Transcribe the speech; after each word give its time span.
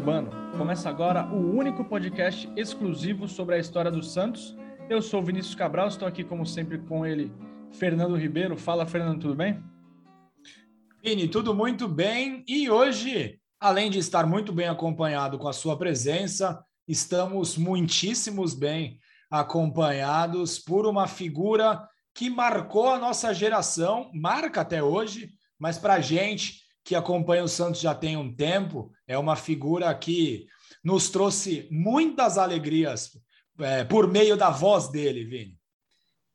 Urbano. 0.00 0.30
Começa 0.56 0.88
agora 0.88 1.26
o 1.26 1.54
único 1.54 1.84
podcast 1.84 2.50
exclusivo 2.56 3.28
sobre 3.28 3.56
a 3.56 3.58
história 3.58 3.90
do 3.90 4.02
Santos. 4.02 4.56
Eu 4.88 5.02
sou 5.02 5.22
Vinícius 5.22 5.54
Cabral, 5.54 5.88
estou 5.88 6.08
aqui 6.08 6.24
como 6.24 6.46
sempre 6.46 6.78
com 6.78 7.04
ele, 7.04 7.30
Fernando 7.70 8.16
Ribeiro. 8.16 8.56
Fala, 8.56 8.86
Fernando, 8.86 9.20
tudo 9.20 9.34
bem? 9.34 9.62
Vini, 11.04 11.28
tudo 11.28 11.54
muito 11.54 11.86
bem. 11.86 12.42
E 12.48 12.70
hoje, 12.70 13.38
além 13.60 13.90
de 13.90 13.98
estar 13.98 14.26
muito 14.26 14.54
bem 14.54 14.68
acompanhado 14.68 15.38
com 15.38 15.48
a 15.48 15.52
sua 15.52 15.76
presença, 15.76 16.64
estamos 16.88 17.58
muitíssimos 17.58 18.54
bem 18.54 18.98
acompanhados 19.30 20.58
por 20.58 20.86
uma 20.86 21.06
figura 21.06 21.86
que 22.14 22.30
marcou 22.30 22.88
a 22.88 22.98
nossa 22.98 23.34
geração, 23.34 24.10
marca 24.14 24.62
até 24.62 24.82
hoje, 24.82 25.28
mas 25.58 25.76
para 25.76 25.94
a 25.94 26.00
gente 26.00 26.62
que 26.84 26.94
acompanha 26.94 27.44
o 27.44 27.48
Santos 27.48 27.80
já 27.80 27.94
tem 27.94 28.16
um 28.16 28.34
tempo, 28.34 28.92
é 29.06 29.16
uma 29.18 29.36
figura 29.36 29.94
que 29.94 30.46
nos 30.82 31.10
trouxe 31.10 31.68
muitas 31.70 32.38
alegrias 32.38 33.10
é, 33.58 33.84
por 33.84 34.08
meio 34.10 34.36
da 34.36 34.50
voz 34.50 34.88
dele, 34.88 35.24
Vini. 35.24 35.58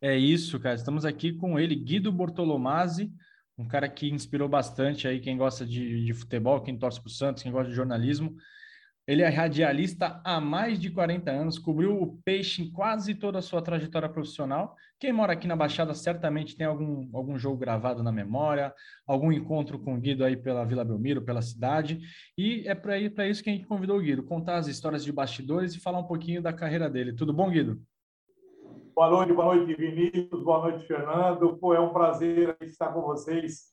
É 0.00 0.16
isso, 0.16 0.60
cara. 0.60 0.74
Estamos 0.74 1.04
aqui 1.04 1.32
com 1.32 1.58
ele, 1.58 1.74
Guido 1.74 2.12
Bortolomazzi, 2.12 3.10
um 3.58 3.66
cara 3.66 3.88
que 3.88 4.08
inspirou 4.08 4.48
bastante 4.48 5.08
aí 5.08 5.18
quem 5.18 5.36
gosta 5.36 5.66
de, 5.66 6.04
de 6.04 6.14
futebol, 6.14 6.60
quem 6.60 6.78
torce 6.78 7.00
para 7.00 7.08
o 7.08 7.12
Santos, 7.12 7.42
quem 7.42 7.50
gosta 7.50 7.70
de 7.70 7.76
jornalismo. 7.76 8.36
Ele 9.06 9.22
é 9.22 9.28
radialista 9.28 10.20
há 10.24 10.40
mais 10.40 10.80
de 10.80 10.90
40 10.90 11.30
anos, 11.30 11.60
cobriu 11.60 12.02
o 12.02 12.20
peixe 12.24 12.62
em 12.62 12.72
quase 12.72 13.14
toda 13.14 13.38
a 13.38 13.42
sua 13.42 13.62
trajetória 13.62 14.08
profissional. 14.08 14.74
Quem 14.98 15.12
mora 15.12 15.32
aqui 15.32 15.46
na 15.46 15.54
Baixada 15.54 15.94
certamente 15.94 16.56
tem 16.56 16.66
algum, 16.66 17.08
algum 17.16 17.38
jogo 17.38 17.56
gravado 17.56 18.02
na 18.02 18.10
memória, 18.10 18.74
algum 19.06 19.30
encontro 19.30 19.78
com 19.78 19.94
o 19.94 20.00
Guido 20.00 20.24
aí 20.24 20.36
pela 20.36 20.64
Vila 20.64 20.84
Belmiro, 20.84 21.22
pela 21.22 21.40
cidade. 21.40 22.00
E 22.36 22.66
é 22.66 22.74
para 22.74 22.98
isso 22.98 23.44
que 23.44 23.50
a 23.50 23.52
gente 23.52 23.64
convidou 23.64 23.98
o 23.98 24.02
Guido, 24.02 24.24
contar 24.24 24.56
as 24.56 24.66
histórias 24.66 25.04
de 25.04 25.12
bastidores 25.12 25.72
e 25.74 25.80
falar 25.80 26.00
um 26.00 26.08
pouquinho 26.08 26.42
da 26.42 26.52
carreira 26.52 26.90
dele. 26.90 27.12
Tudo 27.12 27.32
bom, 27.32 27.48
Guido? 27.48 27.80
Boa 28.92 29.08
noite, 29.08 29.32
boa 29.32 29.54
noite, 29.54 29.72
Vinícius, 29.76 30.42
boa 30.42 30.62
noite, 30.62 30.84
Fernando. 30.84 31.56
Pô, 31.58 31.72
é 31.72 31.78
um 31.78 31.92
prazer 31.92 32.56
estar 32.60 32.88
com 32.88 33.02
vocês 33.02 33.72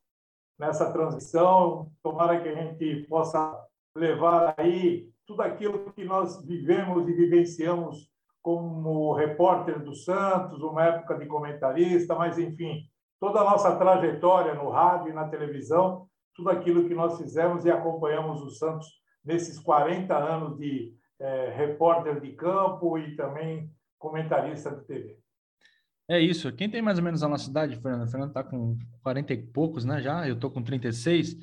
nessa 0.60 0.94
transição. 0.94 1.92
Tomara 2.04 2.40
que 2.40 2.50
a 2.50 2.56
gente 2.56 3.08
possa 3.08 3.58
levar 3.96 4.54
aí 4.58 5.13
tudo 5.26 5.42
aquilo 5.42 5.92
que 5.94 6.04
nós 6.04 6.46
vivemos 6.46 7.08
e 7.08 7.14
vivenciamos 7.14 8.10
como 8.42 9.14
repórter 9.14 9.82
do 9.82 9.96
Santos, 9.96 10.62
uma 10.62 10.84
época 10.84 11.18
de 11.18 11.26
comentarista, 11.26 12.14
mas 12.14 12.38
enfim, 12.38 12.84
toda 13.20 13.40
a 13.40 13.44
nossa 13.44 13.76
trajetória 13.78 14.54
no 14.54 14.70
rádio 14.70 15.10
e 15.10 15.14
na 15.14 15.28
televisão, 15.30 16.08
tudo 16.36 16.50
aquilo 16.50 16.88
que 16.88 16.94
nós 16.94 17.18
fizemos 17.18 17.64
e 17.64 17.72
acompanhamos 17.72 18.42
o 18.42 18.50
Santos 18.50 18.88
nesses 19.24 19.58
40 19.60 20.14
anos 20.16 20.58
de 20.58 20.94
é, 21.20 21.54
repórter 21.56 22.20
de 22.20 22.34
campo 22.34 22.98
e 22.98 23.16
também 23.16 23.72
comentarista 23.98 24.72
de 24.72 24.84
TV. 24.86 25.18
É 26.10 26.20
isso. 26.20 26.52
Quem 26.52 26.70
tem 26.70 26.82
mais 26.82 26.98
ou 26.98 27.04
menos 27.04 27.24
a 27.24 27.30
nossa 27.30 27.50
idade, 27.50 27.78
Fernando? 27.78 28.06
O 28.06 28.12
Fernando 28.12 28.30
está 28.30 28.44
com 28.44 28.78
40 29.02 29.34
e 29.34 29.38
poucos, 29.38 29.86
né? 29.86 30.02
Já, 30.02 30.28
eu 30.28 30.34
estou 30.34 30.52
com 30.52 30.62
36. 30.62 31.38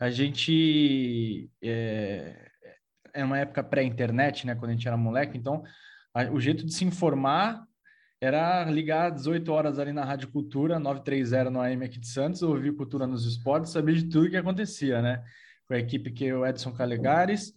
A 0.00 0.08
gente 0.08 1.50
é, 1.62 2.45
é 3.16 3.24
uma 3.24 3.38
época 3.38 3.64
pré-internet, 3.64 4.46
né? 4.46 4.54
Quando 4.54 4.70
a 4.70 4.74
gente 4.74 4.86
era 4.86 4.96
moleque, 4.96 5.36
então 5.36 5.62
a, 6.14 6.24
o 6.24 6.40
jeito 6.40 6.64
de 6.64 6.72
se 6.72 6.84
informar 6.84 7.66
era 8.20 8.64
ligar 8.64 9.12
às 9.12 9.18
18 9.18 9.52
horas 9.52 9.78
ali 9.78 9.92
na 9.92 10.04
Rádio 10.04 10.28
Cultura, 10.28 10.78
930 10.78 11.50
no 11.50 11.60
AM 11.60 11.84
aqui 11.84 11.98
de 11.98 12.08
Santos, 12.08 12.42
ouvir 12.42 12.74
Cultura 12.74 13.06
nos 13.06 13.26
Esportes, 13.26 13.72
saber 13.72 13.94
de 13.94 14.08
tudo 14.08 14.30
que 14.30 14.36
acontecia, 14.36 15.02
né? 15.02 15.22
Com 15.66 15.74
a 15.74 15.78
equipe 15.78 16.10
que 16.10 16.32
o 16.32 16.46
Edson 16.46 16.72
Calegares, 16.72 17.52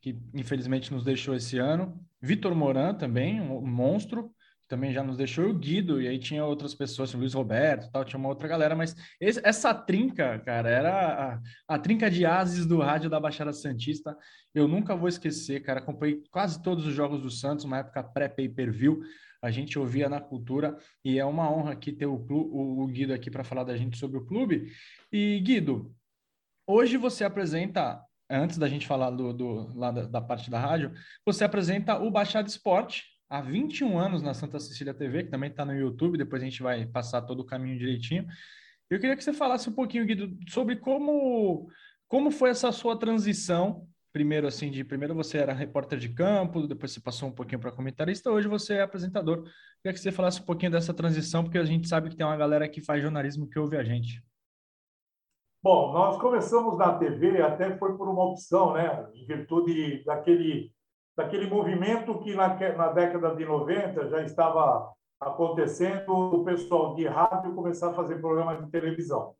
que 0.00 0.16
infelizmente 0.34 0.92
nos 0.92 1.04
deixou 1.04 1.34
esse 1.34 1.58
ano, 1.58 2.00
Vitor 2.20 2.54
Moran 2.54 2.94
também, 2.94 3.40
um 3.40 3.66
monstro, 3.66 4.30
também 4.68 4.92
já 4.92 5.02
nos 5.02 5.16
deixou 5.16 5.48
o 5.48 5.54
Guido, 5.54 6.00
e 6.00 6.08
aí 6.08 6.18
tinha 6.18 6.44
outras 6.44 6.74
pessoas, 6.74 7.12
o 7.14 7.18
Luiz 7.18 7.34
Roberto 7.34 7.90
tal, 7.90 8.04
tinha 8.04 8.18
uma 8.18 8.28
outra 8.28 8.48
galera, 8.48 8.74
mas 8.74 8.94
esse, 9.20 9.40
essa 9.44 9.72
trinca, 9.72 10.38
cara, 10.40 10.68
era 10.68 11.40
a, 11.68 11.74
a, 11.74 11.78
trinca 11.78 12.10
de 12.10 12.26
ases 12.26 12.66
do 12.66 12.78
rádio 12.78 13.08
da 13.08 13.20
Baixada 13.20 13.52
Santista. 13.52 14.16
Eu 14.54 14.66
nunca 14.66 14.96
vou 14.96 15.08
esquecer, 15.08 15.60
cara, 15.62 15.80
acompanhei 15.80 16.22
quase 16.30 16.62
todos 16.62 16.86
os 16.86 16.94
jogos 16.94 17.20
do 17.20 17.30
Santos, 17.30 17.64
uma 17.64 17.78
época 17.78 18.02
pré-pay-per-view, 18.02 19.02
a 19.42 19.50
gente 19.50 19.78
ouvia 19.78 20.08
na 20.08 20.20
cultura, 20.20 20.76
e 21.04 21.18
é 21.18 21.24
uma 21.24 21.50
honra 21.50 21.72
aqui 21.72 21.92
ter 21.92 22.06
o, 22.06 22.14
o, 22.14 22.82
o 22.82 22.86
Guido 22.86 23.12
aqui 23.12 23.30
para 23.30 23.44
falar 23.44 23.64
da 23.64 23.76
gente 23.76 23.96
sobre 23.96 24.18
o 24.18 24.24
clube. 24.24 24.72
E, 25.12 25.40
Guido, 25.40 25.94
hoje 26.66 26.96
você 26.96 27.22
apresenta 27.24 28.02
antes 28.28 28.58
da 28.58 28.68
gente 28.68 28.86
falar 28.86 29.10
do, 29.10 29.32
do 29.32 29.78
lá 29.78 29.90
da, 29.90 30.02
da, 30.02 30.20
parte 30.20 30.50
da 30.50 30.58
rádio, 30.58 30.92
você 31.24 31.44
apresenta 31.44 31.98
o 31.98 32.10
Baixada 32.10 32.48
Esporte, 32.48 33.04
há 33.28 33.40
21 33.40 33.98
anos 33.98 34.22
na 34.22 34.34
Santa 34.34 34.58
Cecília 34.58 34.94
TV, 34.94 35.24
que 35.24 35.30
também 35.30 35.50
está 35.50 35.64
no 35.64 35.74
YouTube, 35.74 36.18
depois 36.18 36.42
a 36.42 36.44
gente 36.44 36.62
vai 36.62 36.86
passar 36.86 37.22
todo 37.22 37.40
o 37.40 37.46
caminho 37.46 37.78
direitinho. 37.78 38.26
Eu 38.88 39.00
queria 39.00 39.16
que 39.16 39.24
você 39.24 39.32
falasse 39.32 39.68
um 39.68 39.72
pouquinho, 39.72 40.06
Guido, 40.06 40.36
sobre 40.48 40.76
como, 40.76 41.68
como 42.08 42.30
foi 42.30 42.50
essa 42.50 42.70
sua 42.70 42.96
transição. 42.98 43.86
Primeiro, 44.12 44.46
assim, 44.46 44.70
de 44.70 44.82
primeiro 44.82 45.14
você 45.14 45.38
era 45.38 45.52
repórter 45.52 45.98
de 45.98 46.08
campo, 46.08 46.66
depois 46.66 46.92
você 46.92 47.00
passou 47.00 47.28
um 47.28 47.32
pouquinho 47.32 47.60
para 47.60 47.72
comentarista, 47.72 48.30
hoje 48.30 48.48
você 48.48 48.74
é 48.74 48.82
apresentador. 48.82 49.38
Eu 49.38 49.44
queria 49.82 49.92
que 49.92 50.00
você 50.00 50.12
falasse 50.12 50.40
um 50.40 50.44
pouquinho 50.44 50.72
dessa 50.72 50.94
transição, 50.94 51.42
porque 51.42 51.58
a 51.58 51.64
gente 51.64 51.88
sabe 51.88 52.08
que 52.08 52.16
tem 52.16 52.24
uma 52.24 52.36
galera 52.36 52.68
que 52.68 52.80
faz 52.80 53.02
jornalismo 53.02 53.48
que 53.48 53.58
ouve 53.58 53.76
a 53.76 53.84
gente. 53.84 54.22
Bom, 55.62 55.92
nós 55.92 56.16
começamos 56.18 56.78
na 56.78 56.96
TV, 56.96 57.42
até 57.42 57.76
foi 57.76 57.96
por 57.96 58.08
uma 58.08 58.24
opção, 58.24 58.72
né? 58.72 59.06
Em 59.14 59.26
virtude 59.26 60.04
daquele 60.04 60.72
daquele 61.16 61.48
movimento 61.48 62.18
que 62.18 62.34
na, 62.34 62.48
na 62.76 62.92
década 62.92 63.34
de 63.34 63.44
90 63.44 64.08
já 64.08 64.22
estava 64.22 64.92
acontecendo 65.18 66.12
o 66.12 66.44
pessoal 66.44 66.94
de 66.94 67.06
rádio 67.06 67.54
começar 67.54 67.90
a 67.90 67.94
fazer 67.94 68.20
programas 68.20 68.62
de 68.62 68.70
televisão. 68.70 69.34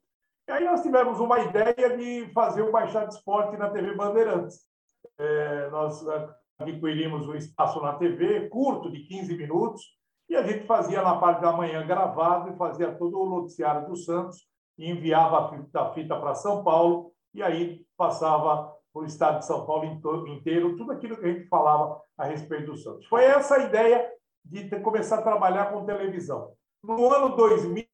E 0.49 0.53
aí 0.53 0.65
nós 0.65 0.81
tivemos 0.81 1.21
uma 1.21 1.41
ideia 1.41 1.97
de 1.97 2.33
fazer 2.33 2.63
o 2.63 2.73
Baixada 2.73 3.09
Esporte 3.09 3.57
na 3.57 3.69
TV 3.69 3.95
Bandeirantes. 3.95 4.61
É, 5.19 5.69
nós 5.71 6.05
adquirimos 6.59 7.29
um 7.29 7.35
espaço 7.35 7.81
na 7.83 7.95
TV, 7.95 8.49
curto, 8.49 8.91
de 8.91 9.01
15 9.01 9.37
minutos, 9.37 9.83
e 10.29 10.35
a 10.35 10.43
gente 10.43 10.67
fazia 10.67 11.03
na 11.03 11.17
parte 11.17 11.43
da 11.43 11.53
manhã 11.53 11.87
gravado 11.87 12.51
e 12.51 12.57
fazia 12.57 12.93
todo 12.93 13.21
o 13.21 13.29
noticiário 13.29 13.87
do 13.87 13.97
Santos 13.97 14.47
e 14.79 14.91
enviava 14.91 15.39
a 15.39 15.49
fita, 15.49 15.93
fita 15.93 16.19
para 16.19 16.35
São 16.35 16.65
Paulo, 16.65 17.13
e 17.35 17.43
aí 17.43 17.85
passava 17.97 18.76
o 19.01 19.05
estado 19.05 19.41
de 19.41 19.47
São 19.47 19.67
Paulo 19.67 19.85
inteiro, 19.85 20.77
tudo 20.77 20.93
aquilo 20.93 21.17
que 21.17 21.27
a 21.27 21.33
gente 21.33 21.49
falava 21.49 22.01
a 22.17 22.25
respeito 22.25 22.73
do 22.73 22.77
Santos. 22.77 23.07
Foi 23.07 23.25
essa 23.25 23.57
a 23.57 23.65
ideia 23.65 24.11
de 24.45 24.69
ter, 24.69 24.81
começar 24.81 25.19
a 25.19 25.23
trabalhar 25.23 25.67
com 25.67 25.85
televisão. 25.85 26.53
No 26.83 27.13
ano 27.13 27.37
2000, 27.37 27.85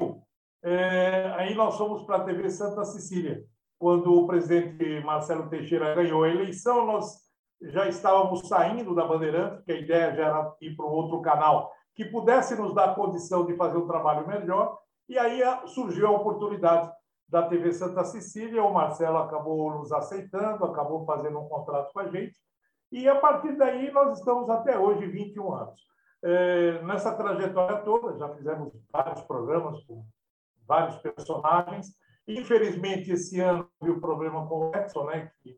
é, 0.62 1.32
aí 1.36 1.54
nós 1.54 1.76
fomos 1.76 2.02
para 2.04 2.16
a 2.16 2.24
TV 2.24 2.48
Santa 2.50 2.84
Cecília. 2.84 3.44
Quando 3.78 4.14
o 4.14 4.26
presidente 4.28 5.00
Marcelo 5.00 5.48
Teixeira 5.48 5.94
ganhou 5.94 6.22
a 6.22 6.28
eleição, 6.28 6.86
nós 6.86 7.16
já 7.62 7.88
estávamos 7.88 8.46
saindo 8.46 8.94
da 8.94 9.04
Bandeirantes, 9.04 9.56
porque 9.56 9.72
a 9.72 9.80
ideia 9.80 10.14
já 10.14 10.26
era 10.26 10.54
ir 10.60 10.76
para 10.76 10.86
um 10.86 10.90
outro 10.90 11.20
canal 11.20 11.72
que 11.94 12.04
pudesse 12.04 12.54
nos 12.54 12.74
dar 12.74 12.94
condição 12.94 13.44
de 13.44 13.56
fazer 13.56 13.76
um 13.76 13.88
trabalho 13.88 14.26
melhor. 14.26 14.78
E 15.08 15.18
aí 15.18 15.40
surgiu 15.66 16.06
a 16.06 16.12
oportunidade 16.12 16.90
da 17.32 17.48
TV 17.48 17.72
Santa 17.72 18.04
Cecília, 18.04 18.62
o 18.62 18.74
Marcelo 18.74 19.16
acabou 19.16 19.72
nos 19.78 19.90
aceitando, 19.90 20.66
acabou 20.66 21.06
fazendo 21.06 21.40
um 21.40 21.48
contrato 21.48 21.90
com 21.90 22.00
a 22.00 22.08
gente, 22.08 22.36
e 22.92 23.08
a 23.08 23.18
partir 23.18 23.56
daí 23.56 23.90
nós 23.90 24.18
estamos 24.18 24.50
até 24.50 24.78
hoje 24.78 25.06
21 25.06 25.54
anos. 25.54 25.80
É, 26.22 26.82
nessa 26.82 27.16
trajetória 27.16 27.78
toda, 27.78 28.18
já 28.18 28.28
fizemos 28.34 28.70
vários 28.92 29.22
programas 29.22 29.82
com 29.84 30.04
vários 30.68 30.98
personagens. 30.98 31.96
Infelizmente, 32.28 33.10
esse 33.10 33.40
ano 33.40 33.66
houve 33.80 33.94
o 33.94 34.00
problema 34.00 34.46
com 34.46 34.68
o 34.68 34.76
Edson, 34.76 35.06
né, 35.06 35.32
que 35.42 35.56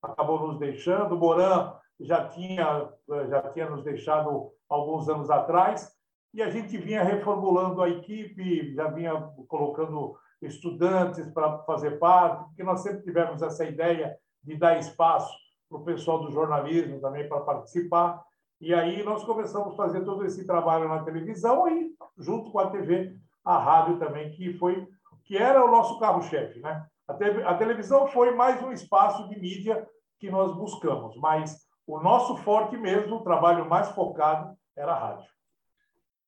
acabou 0.00 0.46
nos 0.46 0.60
deixando. 0.60 1.16
O 1.16 1.18
Moran 1.18 1.74
já 1.98 2.28
tinha, 2.28 2.88
já 3.28 3.42
tinha 3.50 3.68
nos 3.68 3.82
deixado 3.82 4.52
alguns 4.68 5.08
anos 5.08 5.28
atrás, 5.28 5.90
e 6.32 6.40
a 6.40 6.48
gente 6.48 6.78
vinha 6.78 7.02
reformulando 7.02 7.82
a 7.82 7.88
equipe, 7.88 8.72
já 8.76 8.86
vinha 8.88 9.12
colocando 9.48 10.16
estudantes 10.42 11.26
para 11.32 11.58
fazer 11.60 11.98
parte, 11.98 12.44
porque 12.44 12.62
nós 12.62 12.80
sempre 12.80 13.02
tivemos 13.02 13.42
essa 13.42 13.64
ideia 13.64 14.16
de 14.42 14.56
dar 14.56 14.78
espaço 14.78 15.32
para 15.68 15.78
o 15.78 15.84
pessoal 15.84 16.20
do 16.20 16.32
jornalismo 16.32 17.00
também 17.00 17.28
para 17.28 17.40
participar. 17.40 18.22
E 18.60 18.74
aí 18.74 19.02
nós 19.02 19.24
começamos 19.24 19.72
a 19.72 19.76
fazer 19.76 20.04
todo 20.04 20.24
esse 20.24 20.46
trabalho 20.46 20.88
na 20.88 21.02
televisão 21.02 21.68
e 21.68 21.94
junto 22.18 22.50
com 22.50 22.58
a 22.58 22.70
TV, 22.70 23.16
a 23.44 23.58
rádio 23.58 23.98
também, 23.98 24.30
que 24.30 24.54
foi 24.54 24.86
que 25.24 25.36
era 25.36 25.64
o 25.64 25.70
nosso 25.70 25.98
carro-chefe, 26.00 26.58
né? 26.58 26.84
A, 27.06 27.12
a 27.50 27.54
televisão 27.54 28.08
foi 28.08 28.34
mais 28.34 28.60
um 28.62 28.72
espaço 28.72 29.28
de 29.28 29.38
mídia 29.38 29.86
que 30.18 30.30
nós 30.30 30.52
buscamos, 30.54 31.16
mas 31.16 31.66
o 31.86 32.00
nosso 32.00 32.36
forte 32.38 32.76
mesmo, 32.76 33.16
o 33.16 33.22
trabalho 33.22 33.68
mais 33.68 33.88
focado 33.90 34.56
era 34.76 34.92
a 34.92 34.98
rádio. 34.98 35.30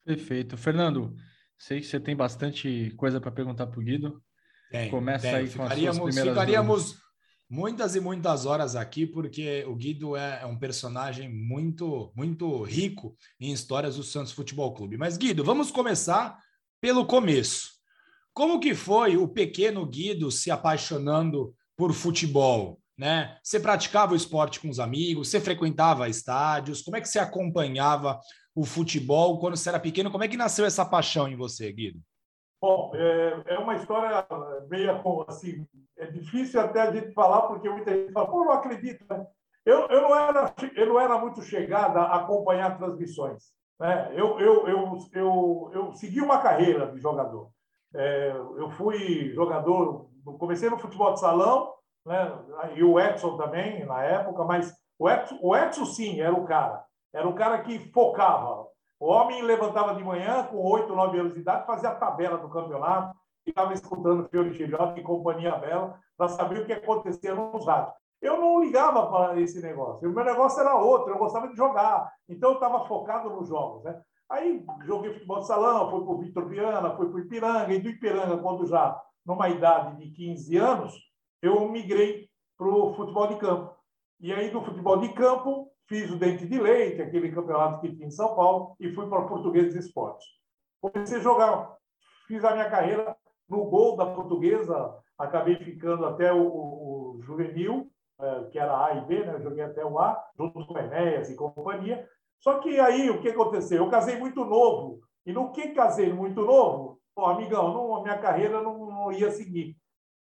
Perfeito. 0.04 0.56
Fernando, 0.56 1.14
Sei 1.62 1.80
que 1.80 1.86
você 1.86 2.00
tem 2.00 2.16
bastante 2.16 2.92
coisa 2.96 3.20
para 3.20 3.30
perguntar 3.30 3.68
para 3.68 3.78
o 3.78 3.82
Guido. 3.84 4.20
Tem, 4.68 4.90
Começa 4.90 5.28
tem. 5.28 5.34
aí 5.36 5.44
com 5.44 5.62
ficaríamos, 5.62 5.88
as 5.90 5.96
suas 5.96 6.14
primeiras 6.14 6.32
Ficaríamos 6.32 6.96
muitas 7.48 7.94
e 7.94 8.00
muitas 8.00 8.46
horas 8.46 8.74
aqui, 8.74 9.06
porque 9.06 9.64
o 9.68 9.76
Guido 9.76 10.16
é, 10.16 10.40
é 10.42 10.46
um 10.46 10.58
personagem 10.58 11.32
muito, 11.32 12.12
muito 12.16 12.64
rico 12.64 13.16
em 13.38 13.52
histórias 13.52 13.94
do 13.94 14.02
Santos 14.02 14.32
Futebol 14.32 14.74
Clube. 14.74 14.96
Mas, 14.96 15.16
Guido, 15.16 15.44
vamos 15.44 15.70
começar 15.70 16.36
pelo 16.80 17.06
começo. 17.06 17.68
Como 18.34 18.58
que 18.58 18.74
foi 18.74 19.16
o 19.16 19.28
pequeno 19.28 19.86
Guido 19.86 20.32
se 20.32 20.50
apaixonando 20.50 21.54
por 21.76 21.92
futebol? 21.92 22.80
Né? 22.98 23.38
Você 23.40 23.60
praticava 23.60 24.14
o 24.14 24.16
esporte 24.16 24.58
com 24.58 24.68
os 24.68 24.80
amigos? 24.80 25.28
Você 25.28 25.40
frequentava 25.40 26.08
estádios? 26.08 26.82
Como 26.82 26.96
é 26.96 27.00
que 27.00 27.08
você 27.08 27.20
acompanhava 27.20 28.18
o 28.54 28.64
futebol 28.64 29.38
quando 29.38 29.56
você 29.56 29.68
era 29.68 29.80
pequeno? 29.80 30.10
Como 30.10 30.24
é 30.24 30.28
que 30.28 30.36
nasceu 30.36 30.64
essa 30.64 30.84
paixão 30.84 31.28
em 31.28 31.36
você, 31.36 31.72
Guido? 31.72 32.00
Bom, 32.60 32.92
é, 32.94 33.42
é 33.54 33.58
uma 33.58 33.74
história 33.74 34.24
meio 34.68 34.92
assim, 35.26 35.66
é 35.98 36.06
difícil 36.06 36.60
até 36.60 36.82
a 36.82 36.92
gente 36.92 37.12
falar, 37.12 37.42
porque 37.42 37.68
muita 37.68 37.90
gente 37.90 38.12
fala, 38.12 38.30
pô, 38.30 38.44
não 38.44 38.52
acredito, 38.52 39.04
né? 39.10 39.26
Eu, 39.64 39.86
eu, 39.88 40.02
não 40.02 40.16
era, 40.16 40.54
eu 40.74 40.86
não 40.86 41.00
era 41.00 41.18
muito 41.18 41.42
chegada 41.42 42.00
a 42.00 42.16
acompanhar 42.16 42.76
transmissões. 42.78 43.52
Né? 43.78 44.12
Eu, 44.14 44.38
eu, 44.38 44.68
eu, 44.68 44.98
eu, 45.12 45.70
eu 45.72 45.92
segui 45.94 46.20
uma 46.20 46.40
carreira 46.40 46.90
de 46.92 47.00
jogador. 47.00 47.50
É, 47.94 48.30
eu 48.30 48.70
fui 48.70 49.32
jogador, 49.34 50.08
comecei 50.38 50.70
no 50.70 50.78
futebol 50.78 51.12
de 51.14 51.20
salão, 51.20 51.72
né? 52.06 52.32
e 52.74 52.82
o 52.82 52.98
Edson 52.98 53.36
também, 53.36 53.84
na 53.84 54.02
época, 54.02 54.44
mas 54.44 54.74
o 54.98 55.08
Edson, 55.08 55.38
o 55.40 55.56
Edson 55.56 55.84
sim, 55.84 56.20
era 56.20 56.34
o 56.34 56.44
cara. 56.44 56.84
Era 57.12 57.28
o 57.28 57.34
cara 57.34 57.62
que 57.62 57.78
focava. 57.92 58.66
O 58.98 59.06
homem 59.06 59.42
levantava 59.42 59.94
de 59.94 60.04
manhã, 60.04 60.44
com 60.44 60.58
oito, 60.58 60.94
nove 60.94 61.18
anos 61.18 61.34
de 61.34 61.40
idade, 61.40 61.66
fazia 61.66 61.90
a 61.90 61.94
tabela 61.94 62.38
do 62.38 62.48
campeonato, 62.48 63.18
ficava 63.44 63.72
escutando 63.74 64.28
Fiore 64.28 64.52
Gilhote 64.52 65.00
e 65.00 65.02
Companhia 65.02 65.56
Bela 65.56 65.98
para 66.16 66.28
saber 66.28 66.60
o 66.60 66.66
que 66.66 66.72
acontecia 66.72 67.34
nos 67.34 67.66
rádios. 67.66 67.94
Eu 68.20 68.40
não 68.40 68.62
ligava 68.62 69.10
para 69.10 69.40
esse 69.40 69.60
negócio. 69.60 70.08
O 70.08 70.12
meu 70.12 70.24
negócio 70.24 70.60
era 70.60 70.76
outro, 70.76 71.12
eu 71.12 71.18
gostava 71.18 71.48
de 71.48 71.56
jogar. 71.56 72.12
Então, 72.28 72.50
eu 72.50 72.54
estava 72.54 72.86
focado 72.86 73.28
nos 73.30 73.48
jogos. 73.48 73.82
Né? 73.82 74.00
Aí, 74.30 74.64
joguei 74.84 75.12
futebol 75.12 75.40
de 75.40 75.48
salão, 75.48 75.90
fui 75.90 76.04
para 76.04 76.14
o 76.14 76.18
Vitor 76.18 76.48
Viana, 76.48 76.96
fui 76.96 77.08
para 77.08 77.16
o 77.16 77.18
Ipiranga. 77.18 77.74
E 77.74 77.80
do 77.80 77.88
Ipiranga, 77.88 78.38
quando 78.38 78.64
já 78.64 78.96
numa 79.26 79.48
idade 79.48 79.96
de 79.96 80.12
15 80.12 80.56
anos, 80.56 80.94
eu 81.42 81.68
migrei 81.68 82.28
para 82.56 82.68
o 82.68 82.94
futebol 82.94 83.26
de 83.26 83.36
campo. 83.36 83.74
E 84.20 84.32
aí, 84.32 84.50
do 84.50 84.62
futebol 84.62 84.98
de 84.98 85.12
campo, 85.12 85.71
fiz 85.88 86.10
o 86.10 86.16
Dente 86.16 86.46
de 86.46 86.58
Leite, 86.58 87.02
aquele 87.02 87.32
campeonato 87.32 87.80
que 87.80 87.94
tinha 87.94 88.06
em 88.06 88.10
São 88.10 88.34
Paulo, 88.34 88.74
e 88.80 88.92
fui 88.92 89.08
para 89.08 89.20
o 89.20 89.28
Português 89.28 89.72
de 89.72 89.78
Esportes. 89.78 90.26
Comecei 90.80 91.18
a 91.18 91.22
jogar, 91.22 91.76
fiz 92.26 92.44
a 92.44 92.52
minha 92.52 92.70
carreira 92.70 93.16
no 93.48 93.64
gol 93.66 93.96
da 93.96 94.06
Portuguesa, 94.06 94.94
acabei 95.18 95.56
ficando 95.56 96.06
até 96.06 96.32
o, 96.32 96.46
o, 96.46 97.16
o 97.16 97.22
juvenil, 97.22 97.90
é, 98.20 98.44
que 98.50 98.58
era 98.58 98.86
A 98.86 98.94
e 98.94 99.00
B, 99.02 99.24
né? 99.24 99.34
Eu 99.34 99.42
joguei 99.42 99.64
até 99.64 99.84
o 99.84 99.98
A, 99.98 100.22
junto 100.36 100.66
com 100.66 100.78
Enéas 100.78 101.28
e 101.30 101.36
companhia. 101.36 102.08
Só 102.38 102.58
que 102.58 102.80
aí, 102.80 103.10
o 103.10 103.20
que 103.20 103.28
aconteceu? 103.28 103.78
Eu 103.78 103.90
casei 103.90 104.18
muito 104.18 104.44
novo. 104.44 105.00
E 105.24 105.32
no 105.32 105.52
que 105.52 105.68
casei 105.68 106.12
muito 106.12 106.42
novo, 106.42 107.00
pô, 107.14 107.26
amigão, 107.26 107.72
não, 107.72 108.02
minha 108.02 108.18
carreira 108.18 108.60
não, 108.60 108.86
não 108.86 109.12
ia 109.12 109.30
seguir. 109.30 109.76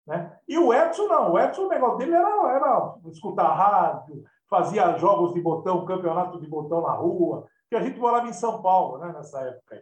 Né? 0.06 0.36
E 0.48 0.58
o 0.58 0.74
Edson 0.74 1.08
não, 1.08 1.34
o 1.34 1.40
Edson, 1.40 1.64
o 1.64 1.70
negócio 1.70 1.98
dele 1.98 2.16
era, 2.16 2.56
era 2.56 2.96
escutar 3.06 3.54
rádio, 3.54 4.24
fazia 4.52 4.98
jogos 4.98 5.34
de 5.34 5.40
botão, 5.40 5.86
campeonato 5.86 6.38
de 6.42 6.46
botão 6.46 6.82
na 6.82 6.92
rua, 6.92 7.48
que 7.70 7.76
a 7.78 7.82
gente 7.82 7.98
morava 7.98 8.28
em 8.28 8.34
São 8.34 8.62
Paulo, 8.62 8.98
né, 8.98 9.14
nessa 9.14 9.40
época. 9.40 9.82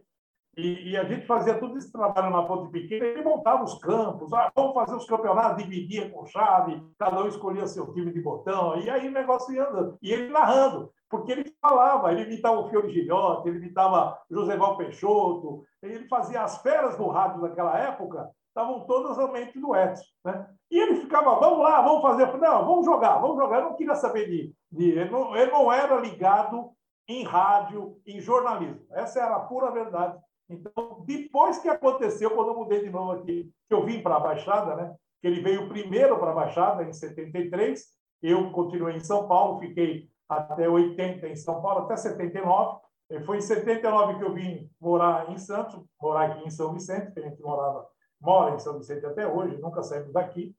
E, 0.56 0.92
e, 0.92 0.98
a 0.98 1.04
gente 1.06 1.26
fazia 1.26 1.58
todo 1.58 1.78
esse 1.78 1.92
trabalho 1.92 2.30
na 2.30 2.44
Ponte 2.44 2.70
Pequena, 2.70 3.06
ele 3.06 3.24
montava 3.24 3.64
os 3.64 3.80
campos, 3.80 4.32
ah, 4.34 4.52
vamos 4.54 4.74
fazer 4.74 4.96
os 4.96 5.06
campeonatos, 5.06 5.64
dividia 5.64 6.10
com 6.10 6.26
chave, 6.26 6.84
cada 7.00 7.24
um 7.24 7.28
escolhia 7.28 7.66
seu 7.66 7.92
time 7.94 8.12
de 8.12 8.22
botão, 8.22 8.78
e 8.78 8.90
aí 8.90 9.08
o 9.08 9.12
negócio 9.12 9.54
ia 9.54 9.68
andando. 9.68 9.98
E 10.02 10.12
ele 10.12 10.30
narrando, 10.30 10.92
porque 11.10 11.32
ele 11.32 11.56
falava, 11.62 12.12
ele 12.12 12.24
imitava 12.24 12.60
o 12.60 12.70
Fiore 12.70 12.92
Gilhote, 12.92 13.48
ele 13.48 13.58
imitava 13.58 14.20
José 14.30 14.58
Val 14.58 14.78
Peixoto, 14.78 15.64
ele 15.82 16.08
fazia 16.08 16.44
as 16.44 16.62
feras 16.62 16.98
do 16.98 17.08
rádio 17.08 17.42
daquela 17.42 17.78
época, 17.80 18.30
estavam 18.60 18.82
todas 18.82 19.18
na 19.18 19.28
mente 19.28 19.60
do 19.60 19.76
Edson. 19.76 20.04
Né? 20.26 20.48
E 20.70 20.78
ele 20.78 20.98
ficava, 20.98 21.40
vamos 21.40 21.60
lá, 21.60 21.82
vamos 21.82 22.02
fazer. 22.02 22.26
Não, 22.38 22.66
vamos 22.66 22.86
jogar, 22.86 23.18
vamos 23.20 23.38
jogar. 23.38 23.60
Eu 23.60 23.70
não 23.70 23.76
queria 23.76 23.96
saber 23.96 24.30
de. 24.30 24.54
de 24.72 24.90
ele, 24.92 25.10
não, 25.10 25.36
ele 25.36 25.52
não 25.52 25.72
era 25.72 25.96
ligado 26.00 26.72
em 27.08 27.24
rádio, 27.24 28.00
em 28.06 28.20
jornalismo. 28.20 28.86
Essa 28.92 29.22
era 29.22 29.36
a 29.36 29.40
pura 29.40 29.72
verdade. 29.72 30.18
Então, 30.50 31.04
depois 31.06 31.60
que 31.60 31.70
aconteceu, 31.70 32.32
quando 32.32 32.50
eu 32.50 32.58
mudei 32.58 32.84
de 32.84 32.90
novo 32.90 33.12
aqui, 33.12 33.52
que 33.68 33.74
eu 33.74 33.86
vim 33.86 34.02
para 34.02 34.16
a 34.16 34.20
Baixada, 34.20 34.76
né? 34.76 34.96
que 35.22 35.28
ele 35.28 35.42
veio 35.42 35.70
primeiro 35.70 36.18
para 36.18 36.32
a 36.32 36.36
Baixada, 36.36 36.84
em 36.84 36.94
73, 36.94 37.84
eu 38.22 38.52
continuei 38.52 38.96
em 38.96 39.00
São 39.00 39.28
Paulo, 39.28 39.60
fiquei 39.60 40.10
até 40.28 40.68
80 40.68 41.28
em 41.28 41.36
São 41.36 41.62
Paulo, 41.62 41.86
até 41.86 41.96
79. 41.96 42.80
Foi 43.26 43.38
em 43.38 43.42
79 43.42 44.20
que 44.20 44.24
eu 44.24 44.34
vim 44.34 44.70
morar 44.80 45.32
em 45.32 45.38
Santos, 45.38 45.84
morar 46.00 46.26
aqui 46.26 46.46
em 46.46 46.52
São 46.52 46.74
Vicente, 46.74 47.12
que 47.12 47.20
a 47.20 47.24
gente 47.24 47.42
morava 47.42 47.88
mora 48.20 48.56
em 48.56 48.60
São 48.60 48.78
Vicente 48.78 49.06
até 49.06 49.28
hoje, 49.28 49.58
nunca 49.58 49.84
saímos 49.84 50.14
daqui. 50.14 50.56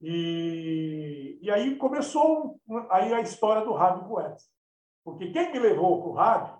E, 0.00 1.38
e 1.42 1.50
aí 1.50 1.76
começou 1.76 2.60
aí 2.90 3.12
a 3.12 3.20
história 3.20 3.64
do 3.64 3.72
rádio 3.72 4.06
com 4.06 4.14
o 4.14 4.20
Edson. 4.20 4.48
Porque 5.04 5.30
quem 5.30 5.52
me 5.52 5.58
levou 5.58 6.02
para 6.02 6.10
o 6.10 6.14
rádio 6.14 6.58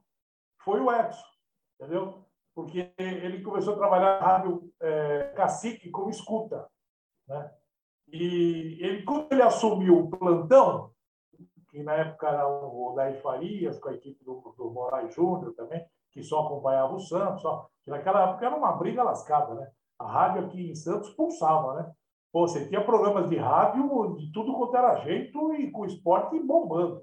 foi 0.65 0.81
o 0.81 0.93
Edson, 0.93 1.27
entendeu? 1.75 2.25
Porque 2.55 2.93
ele 2.99 3.43
começou 3.43 3.75
a 3.75 3.79
trabalhar 3.79 4.21
rádio 4.21 4.73
é, 4.81 5.33
cacique 5.37 5.91
como 5.91 6.11
escuta. 6.11 6.69
Né? 7.29 7.51
E 8.09 8.79
ele, 8.81 9.05
quando 9.05 9.31
ele 9.31 9.43
assumiu 9.43 9.99
o 9.99 10.11
plantão, 10.11 10.93
que 11.71 11.83
na 11.83 11.95
época 11.95 12.29
era 12.29 12.49
o 12.49 12.95
Daí 12.97 13.21
Farias, 13.21 13.79
com 13.79 13.91
a 13.91 13.95
equipe 13.95 14.25
do, 14.25 14.55
do 14.57 14.71
Moraes 14.71 15.15
Júnior 15.15 15.55
também, 15.55 15.87
que 16.11 16.23
só 16.23 16.41
acompanhava 16.41 16.95
o 16.95 17.01
Santos, 17.01 17.43
só, 17.43 17.69
que 17.85 17.91
naquela 17.91 18.31
época 18.31 18.47
era 18.47 18.57
uma 18.57 18.73
briga 18.73 19.03
lascada, 19.03 19.55
né? 19.55 19.71
A 19.99 20.07
rádio 20.07 20.47
aqui 20.47 20.71
em 20.71 20.75
Santos 20.75 21.11
pulsava, 21.11 21.75
né? 21.75 21.93
Pô, 22.31 22.47
você 22.47 22.69
tinha 22.69 22.85
programas 22.85 23.29
de 23.29 23.37
rádio 23.37 24.17
de 24.17 24.31
tudo 24.33 24.55
quanto 24.55 24.77
era 24.77 25.01
jeito 25.01 25.55
e 25.55 25.71
com 25.71 25.87
esporte 25.87 26.39
bombando. 26.39 27.03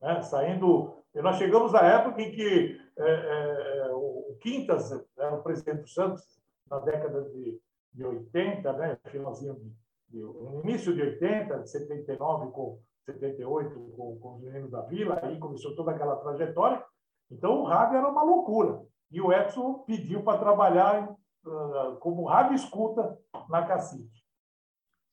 Né? 0.00 0.22
Saindo. 0.22 0.94
E 1.14 1.20
nós 1.20 1.36
chegamos 1.36 1.74
à 1.74 1.82
época 1.84 2.22
em 2.22 2.32
que 2.32 2.80
é, 2.98 3.04
é, 3.04 3.90
o 3.92 4.36
Quintas 4.40 4.90
era 5.16 5.34
o 5.34 5.42
presidente 5.42 5.82
do 5.82 5.88
Santos, 5.88 6.22
na 6.70 6.78
década 6.80 7.22
de, 7.30 7.60
de 7.92 8.04
80, 8.04 8.72
né? 8.72 8.98
finalzinho 9.06 9.54
de, 9.54 9.72
de, 10.08 10.18
início 10.64 10.94
de 10.94 11.02
80, 11.02 11.58
de 11.60 11.70
79 11.70 12.50
com 12.50 12.80
78 13.04 13.74
com, 13.96 14.18
com 14.18 14.34
os 14.36 14.42
meninos 14.42 14.70
da 14.70 14.80
Vila, 14.82 15.20
aí 15.22 15.38
começou 15.38 15.76
toda 15.76 15.90
aquela 15.90 16.16
trajetória. 16.16 16.82
Então 17.30 17.60
o 17.60 17.64
rádio 17.64 17.98
era 17.98 18.08
uma 18.08 18.22
loucura. 18.22 18.80
E 19.10 19.20
o 19.20 19.32
Edson 19.32 19.84
pediu 19.86 20.22
para 20.22 20.38
trabalhar 20.38 21.14
como 22.00 22.26
rádio 22.26 22.54
escuta 22.54 23.18
na 23.48 23.64
Cacique. 23.66 24.22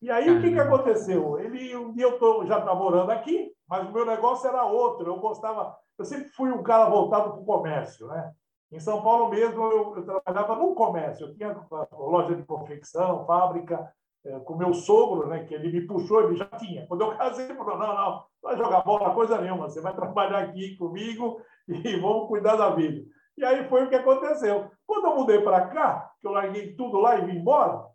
E 0.01 0.09
aí, 0.09 0.29
o 0.29 0.41
que, 0.41 0.51
que 0.51 0.59
aconteceu? 0.59 1.39
Ele, 1.39 1.75
um 1.75 1.91
dia 1.91 2.05
eu 2.05 2.17
tô, 2.17 2.45
já 2.45 2.59
estava 2.59 2.75
morando 2.75 3.11
aqui, 3.11 3.51
mas 3.67 3.87
o 3.87 3.91
meu 3.91 4.05
negócio 4.05 4.47
era 4.47 4.63
outro. 4.63 5.07
Eu 5.07 5.17
gostava, 5.17 5.75
eu 5.97 6.05
sempre 6.05 6.29
fui 6.29 6.51
um 6.51 6.63
cara 6.63 6.89
voltado 6.89 7.31
para 7.31 7.41
o 7.41 7.45
comércio, 7.45 8.07
né? 8.07 8.31
Em 8.71 8.79
São 8.79 9.01
Paulo 9.01 9.29
mesmo, 9.29 9.61
eu, 9.61 9.97
eu 9.97 10.03
trabalhava 10.03 10.55
no 10.55 10.73
comércio. 10.73 11.27
Eu 11.27 11.35
tinha 11.35 11.59
loja 11.91 12.35
de 12.35 12.43
confecção, 12.43 13.25
fábrica, 13.25 13.91
é, 14.25 14.39
com 14.39 14.55
meu 14.55 14.73
sogro, 14.73 15.27
né? 15.27 15.43
Que 15.43 15.53
ele 15.53 15.71
me 15.71 15.85
puxou, 15.85 16.23
ele 16.23 16.35
já 16.35 16.45
tinha. 16.45 16.87
Quando 16.87 17.01
eu 17.01 17.17
casei, 17.17 17.45
ele 17.45 17.55
falou: 17.55 17.77
não, 17.77 17.87
não, 17.87 17.95
não 17.95 18.25
vai 18.41 18.57
jogar 18.57 18.81
bola, 18.81 19.13
coisa 19.13 19.41
nenhuma. 19.41 19.69
Você 19.69 19.81
vai 19.81 19.93
trabalhar 19.93 20.39
aqui 20.39 20.77
comigo 20.77 21.41
e 21.67 21.95
vamos 21.97 22.27
cuidar 22.27 22.55
da 22.55 22.69
vida. 22.69 23.05
E 23.39 23.45
aí 23.45 23.69
foi 23.69 23.85
o 23.85 23.89
que 23.89 23.95
aconteceu. 23.95 24.69
Quando 24.85 25.05
eu 25.07 25.15
mudei 25.15 25.41
para 25.41 25.65
cá, 25.67 26.13
que 26.19 26.27
eu 26.27 26.31
larguei 26.31 26.75
tudo 26.75 26.99
lá 26.99 27.15
e 27.15 27.25
vim 27.25 27.37
embora, 27.37 27.87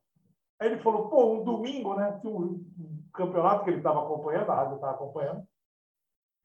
aí 0.59 0.69
ele 0.69 0.83
falou, 0.83 1.11
pô, 1.11 1.35
um 1.35 1.45
domingo, 1.45 1.95
né? 1.95 2.19
Tinha 2.23 2.35
um 2.35 2.65
campeonato 3.13 3.63
que 3.63 3.69
ele 3.69 3.77
estava 3.77 4.03
acompanhando, 4.03 4.51
a 4.51 4.55
rádio 4.55 4.77
estava 4.77 4.95
acompanhando. 4.95 5.47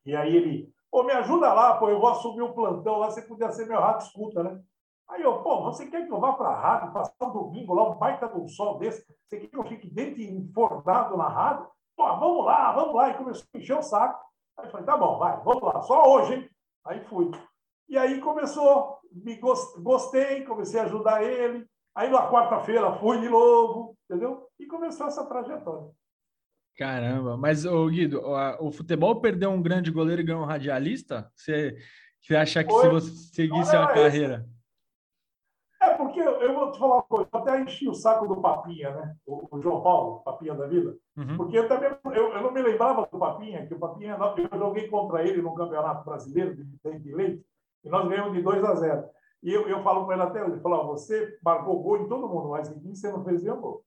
E 0.05 0.13
aí 0.13 0.35
ele, 0.35 0.73
pô, 0.91 1.03
me 1.03 1.13
ajuda 1.13 1.53
lá, 1.53 1.77
pô, 1.77 1.89
eu 1.89 1.97
vou 1.97 2.09
assumir 2.09 2.41
o 2.41 2.53
plantão 2.53 2.97
lá, 2.97 3.09
você 3.09 3.21
podia 3.21 3.49
ser 3.51 3.67
meu 3.67 3.79
rádio 3.79 4.05
escuta, 4.07 4.43
né? 4.43 4.61
Aí 5.07 5.21
eu, 5.21 5.41
pô, 5.43 5.63
você 5.63 5.85
quer 5.85 6.05
que 6.05 6.11
eu 6.11 6.19
vá 6.19 6.33
para 6.33 6.49
a 6.49 6.59
rádio, 6.59 6.91
passar 6.91 7.13
um 7.21 7.31
domingo 7.31 7.73
lá, 7.73 7.89
um 7.89 7.95
baita 7.95 8.27
de 8.27 8.37
um 8.37 8.49
sol 8.49 8.79
desse? 8.79 9.05
Você 9.29 9.39
quer 9.39 9.47
que 9.47 9.57
eu 9.57 9.63
fique 9.63 9.89
dentro 9.89 10.21
enfornado 10.21 11.15
na 11.15 11.29
rádio? 11.29 11.67
Pô, 11.95 12.05
vamos 12.17 12.45
lá, 12.45 12.73
vamos 12.73 12.95
lá. 12.95 13.09
E 13.09 13.17
começou 13.17 13.47
a 13.55 13.57
encher 13.57 13.77
o 13.77 13.81
saco. 13.81 14.21
Aí 14.57 14.65
eu 14.65 14.71
falei, 14.71 14.85
tá 14.85 14.97
bom, 14.97 15.17
vai, 15.17 15.41
vamos 15.41 15.63
lá, 15.63 15.81
só 15.83 16.03
hoje, 16.03 16.33
hein? 16.33 16.49
Aí 16.85 16.99
fui. 17.05 17.31
E 17.89 17.97
aí 17.97 18.21
começou, 18.21 18.99
me 19.11 19.35
gostei, 19.35 20.43
comecei 20.43 20.79
a 20.79 20.83
ajudar 20.83 21.23
ele. 21.23 21.65
Aí 21.95 22.09
na 22.09 22.29
quarta-feira 22.29 22.93
fui 22.93 23.19
de 23.19 23.27
novo, 23.27 23.97
entendeu? 24.05 24.47
E 24.59 24.67
começou 24.67 25.07
essa 25.07 25.25
trajetória. 25.25 25.89
Caramba, 26.77 27.35
mas 27.35 27.65
o 27.65 27.89
Guido, 27.89 28.21
o 28.59 28.71
futebol 28.71 29.19
perdeu 29.19 29.49
um 29.49 29.61
grande 29.61 29.91
goleiro 29.91 30.21
e 30.21 30.23
ganhou 30.23 30.43
um 30.43 30.45
radialista? 30.45 31.29
Você, 31.35 31.75
você 32.21 32.35
acha 32.35 32.63
que 32.63 32.71
Foi? 32.71 32.83
se 32.83 32.89
você 32.89 33.11
seguisse 33.33 33.75
a 33.75 33.87
carreira? 33.87 34.47
É, 35.81 35.93
porque 35.95 36.19
eu, 36.19 36.53
vou 36.53 36.71
te 36.71 36.79
falar 36.79 36.95
uma 36.95 37.03
coisa, 37.03 37.29
eu 37.33 37.39
até 37.39 37.61
enchi 37.61 37.87
o 37.87 37.93
saco 37.93 38.27
do 38.27 38.41
Papinha, 38.41 38.91
né? 38.91 39.15
O, 39.25 39.57
o 39.57 39.61
João 39.61 39.81
Paulo, 39.81 40.19
Papinha 40.19 40.53
da 40.53 40.67
Vila, 40.67 40.93
uhum. 41.17 41.37
porque 41.37 41.57
eu 41.57 41.67
também 41.67 41.89
eu, 42.05 42.33
eu, 42.33 42.41
não 42.43 42.51
me 42.51 42.61
lembrava 42.61 43.07
do 43.09 43.17
Papinha, 43.17 43.65
que 43.65 43.73
o 43.73 43.79
Papinha, 43.79 44.17
eu 44.51 44.59
joguei 44.59 44.87
contra 44.89 45.25
ele 45.25 45.41
no 45.41 45.55
Campeonato 45.55 46.05
Brasileiro 46.05 46.55
de, 46.55 46.99
de 46.99 47.15
leite, 47.15 47.45
e 47.83 47.89
nós 47.89 48.07
ganhamos 48.07 48.33
de 48.33 48.41
2 48.41 48.63
a 48.63 48.75
0. 48.75 49.09
E 49.41 49.53
eu, 49.53 49.67
eu 49.69 49.81
falo 49.83 50.05
com 50.05 50.11
ele 50.11 50.21
até 50.21 50.43
hoje, 50.43 50.61
falou, 50.61 50.87
você 50.87 51.37
marcou 51.43 51.81
gol 51.81 51.97
em 51.97 52.09
todo 52.09 52.27
mundo, 52.27 52.49
mas 52.49 52.69
em 52.69 52.79
mim 52.79 52.93
você 52.93 53.11
não 53.11 53.23
fez 53.23 53.41
nenhum 53.41 53.61
gol. 53.61 53.85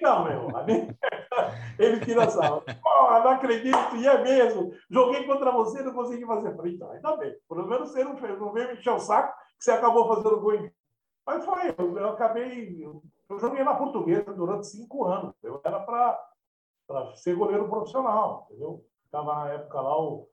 Não, 0.00 0.24
meu. 0.24 0.48
Ele 1.78 2.00
tira 2.00 2.24
a 2.24 2.28
sala. 2.28 2.62
não 2.66 3.30
acredito, 3.30 3.96
e 3.96 4.06
é 4.06 4.22
mesmo. 4.22 4.72
Joguei 4.90 5.26
contra 5.26 5.50
você 5.50 5.82
não 5.82 5.94
consegui 5.94 6.26
fazer. 6.26 6.54
Falei, 6.54 6.74
então, 6.74 6.90
ainda 6.90 7.16
bem. 7.16 7.34
Pelo 7.48 7.66
menos 7.66 7.90
você 7.90 8.04
não 8.04 8.16
fez, 8.16 8.38
não 8.38 8.52
veio 8.52 8.68
me 8.68 8.74
encher 8.74 8.92
o 8.92 8.98
saco 8.98 9.34
que 9.58 9.64
você 9.64 9.72
acabou 9.72 10.08
fazendo 10.08 10.40
gol 10.40 10.54
em 10.54 10.72
Mas 11.26 11.44
foi, 11.44 11.74
eu, 11.76 11.98
eu 11.98 12.08
acabei. 12.10 12.84
Eu, 12.84 13.02
eu 13.30 13.38
joguei 13.38 13.64
na 13.64 13.74
portuguesa 13.74 14.32
durante 14.32 14.66
cinco 14.66 15.04
anos. 15.04 15.34
Eu 15.42 15.60
era 15.64 15.80
para 15.80 16.18
ser 17.14 17.34
goleiro 17.34 17.68
profissional, 17.68 18.46
entendeu? 18.50 18.84
Estava 19.06 19.34
na 19.34 19.52
época 19.52 19.80
lá 19.80 19.98
o. 19.98 20.28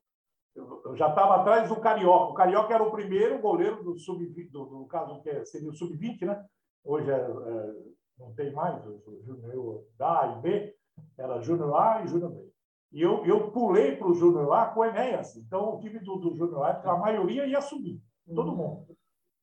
Eu, 0.54 0.96
já 0.96 1.08
estava 1.08 1.36
atrás 1.36 1.68
do 1.68 1.80
Carioca. 1.80 2.32
O 2.32 2.34
Carioca 2.34 2.74
era 2.74 2.82
o 2.82 2.90
primeiro 2.90 3.40
goleiro 3.40 3.82
do 3.82 3.98
sub-20, 3.98 4.50
do, 4.50 4.66
no 4.66 4.86
caso 4.86 5.22
que 5.22 5.30
é, 5.30 5.44
seria 5.44 5.70
o 5.70 5.74
sub-20, 5.74 6.26
né? 6.26 6.44
Hoje 6.84 7.10
é, 7.10 7.14
é 7.14 7.92
não 8.18 8.34
tem 8.34 8.52
mais, 8.52 8.84
o 8.86 9.20
Júnior 9.24 9.84
A 10.00 10.36
e 10.38 10.42
B, 10.42 10.76
era 11.18 11.40
Júnior 11.40 11.74
A 11.74 12.04
e 12.04 12.08
Júnior 12.08 12.30
B. 12.30 12.52
E 12.92 13.00
eu, 13.00 13.24
eu 13.24 13.50
pulei 13.50 13.96
para 13.96 14.06
o 14.06 14.14
Júnior 14.14 14.52
A 14.52 14.66
com 14.66 14.80
o 14.80 14.84
Enéas. 14.84 15.34
Então, 15.36 15.76
o 15.76 15.80
time 15.80 15.98
do, 15.98 16.16
do 16.16 16.34
Júnior 16.34 16.62
A, 16.64 16.92
a 16.92 16.96
maioria 16.96 17.46
ia 17.46 17.60
subir, 17.60 18.00
todo 18.26 18.50
uhum. 18.50 18.56
mundo. 18.56 18.96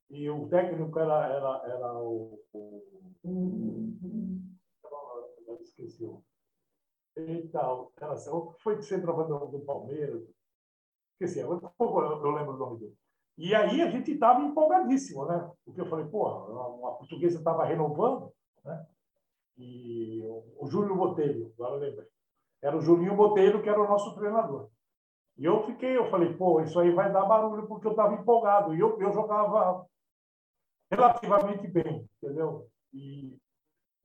E 0.10 0.30
o 0.30 0.48
técnico 0.48 0.98
era, 1.00 1.28
era, 1.28 1.62
era 1.66 1.94
o. 2.00 2.39
o 2.54 2.84
esqueci 5.62 6.04
o. 6.04 6.24
Então, 7.18 7.92
era, 8.00 8.16
foi 8.60 8.78
que 8.78 8.84
você 8.84 9.01
trabalhou 9.01 9.48
do 9.50 9.60
Palmeiras. 9.62 10.24
Esqueci, 11.19 11.41
agora 11.41 11.69
pouco 11.77 11.99
eu 12.01 12.31
lembro 12.31 12.53
o 12.53 12.57
nome 12.57 12.79
dele. 12.79 12.97
E 13.38 13.53
aí 13.53 13.81
a 13.81 13.89
gente 13.89 14.11
estava 14.11 14.41
empolgadíssimo, 14.41 15.25
né? 15.25 15.51
Porque 15.65 15.81
eu 15.81 15.85
falei, 15.85 16.05
pô, 16.05 16.27
a 16.27 16.91
portuguesa 16.91 17.39
estava 17.39 17.65
renovando, 17.65 18.31
né? 18.63 18.88
E 19.57 20.21
o, 20.23 20.63
o 20.65 20.67
Júlio 20.67 20.95
Botelho, 20.95 21.53
agora 21.57 21.75
eu 21.75 21.79
lembrei. 21.79 22.07
Era 22.61 22.77
o 22.77 22.81
Julinho 22.81 23.15
Botelho 23.15 23.61
que 23.61 23.67
era 23.69 23.81
o 23.81 23.88
nosso 23.88 24.15
treinador. 24.15 24.69
E 25.38 25.43
eu 25.45 25.65
fiquei, 25.65 25.97
eu 25.97 26.09
falei, 26.09 26.33
pô, 26.33 26.61
isso 26.61 26.79
aí 26.79 26.91
vai 26.91 27.11
dar 27.11 27.25
barulho, 27.25 27.67
porque 27.67 27.88
eu 27.88 27.91
estava 27.91 28.13
empolgado. 28.13 28.73
E 28.73 28.79
eu, 28.79 28.99
eu 29.01 29.11
jogava 29.11 29.85
relativamente 30.91 31.67
bem, 31.67 32.09
entendeu? 32.21 32.67
E... 32.93 33.38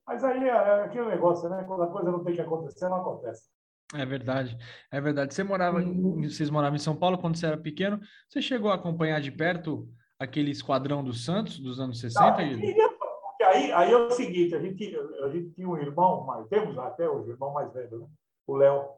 Mas 0.05 0.23
aí 0.23 0.43
é, 0.43 0.49
é 0.49 0.83
aquele 0.83 1.07
negócio, 1.07 1.49
né? 1.49 1.63
Quando 1.65 1.83
a 1.83 1.91
coisa 1.91 2.11
não 2.11 2.23
tem 2.23 2.35
que 2.35 2.41
acontecer, 2.41 2.87
não 2.89 3.01
acontece. 3.01 3.49
É 3.93 4.05
verdade, 4.05 4.57
é 4.91 4.99
verdade. 4.99 5.33
Você 5.33 5.43
morava, 5.43 5.81
em, 5.81 6.23
vocês 6.23 6.49
moravam 6.49 6.75
em 6.75 6.79
São 6.79 6.95
Paulo 6.95 7.17
quando 7.17 7.37
você 7.37 7.45
era 7.45 7.57
pequeno. 7.57 7.99
Você 8.27 8.41
chegou 8.41 8.71
a 8.71 8.75
acompanhar 8.75 9.21
de 9.21 9.31
perto 9.31 9.87
aquele 10.19 10.51
esquadrão 10.51 11.03
do 11.03 11.13
Santos 11.13 11.59
dos 11.59 11.79
anos 11.79 11.99
60? 11.99 12.31
Não, 12.31 12.95
aí, 13.43 13.71
aí 13.71 13.91
é 13.91 13.97
o 13.97 14.11
seguinte, 14.11 14.55
a 14.55 14.59
gente, 14.59 14.95
a 15.23 15.29
gente 15.29 15.51
tinha 15.51 15.67
um 15.67 15.77
irmão, 15.77 16.25
mas 16.25 16.47
temos 16.47 16.77
até 16.77 17.07
hoje, 17.07 17.29
o 17.29 17.33
irmão 17.33 17.53
mais 17.53 17.71
velho, 17.71 17.99
né? 17.99 18.07
o 18.47 18.55
Léo. 18.55 18.89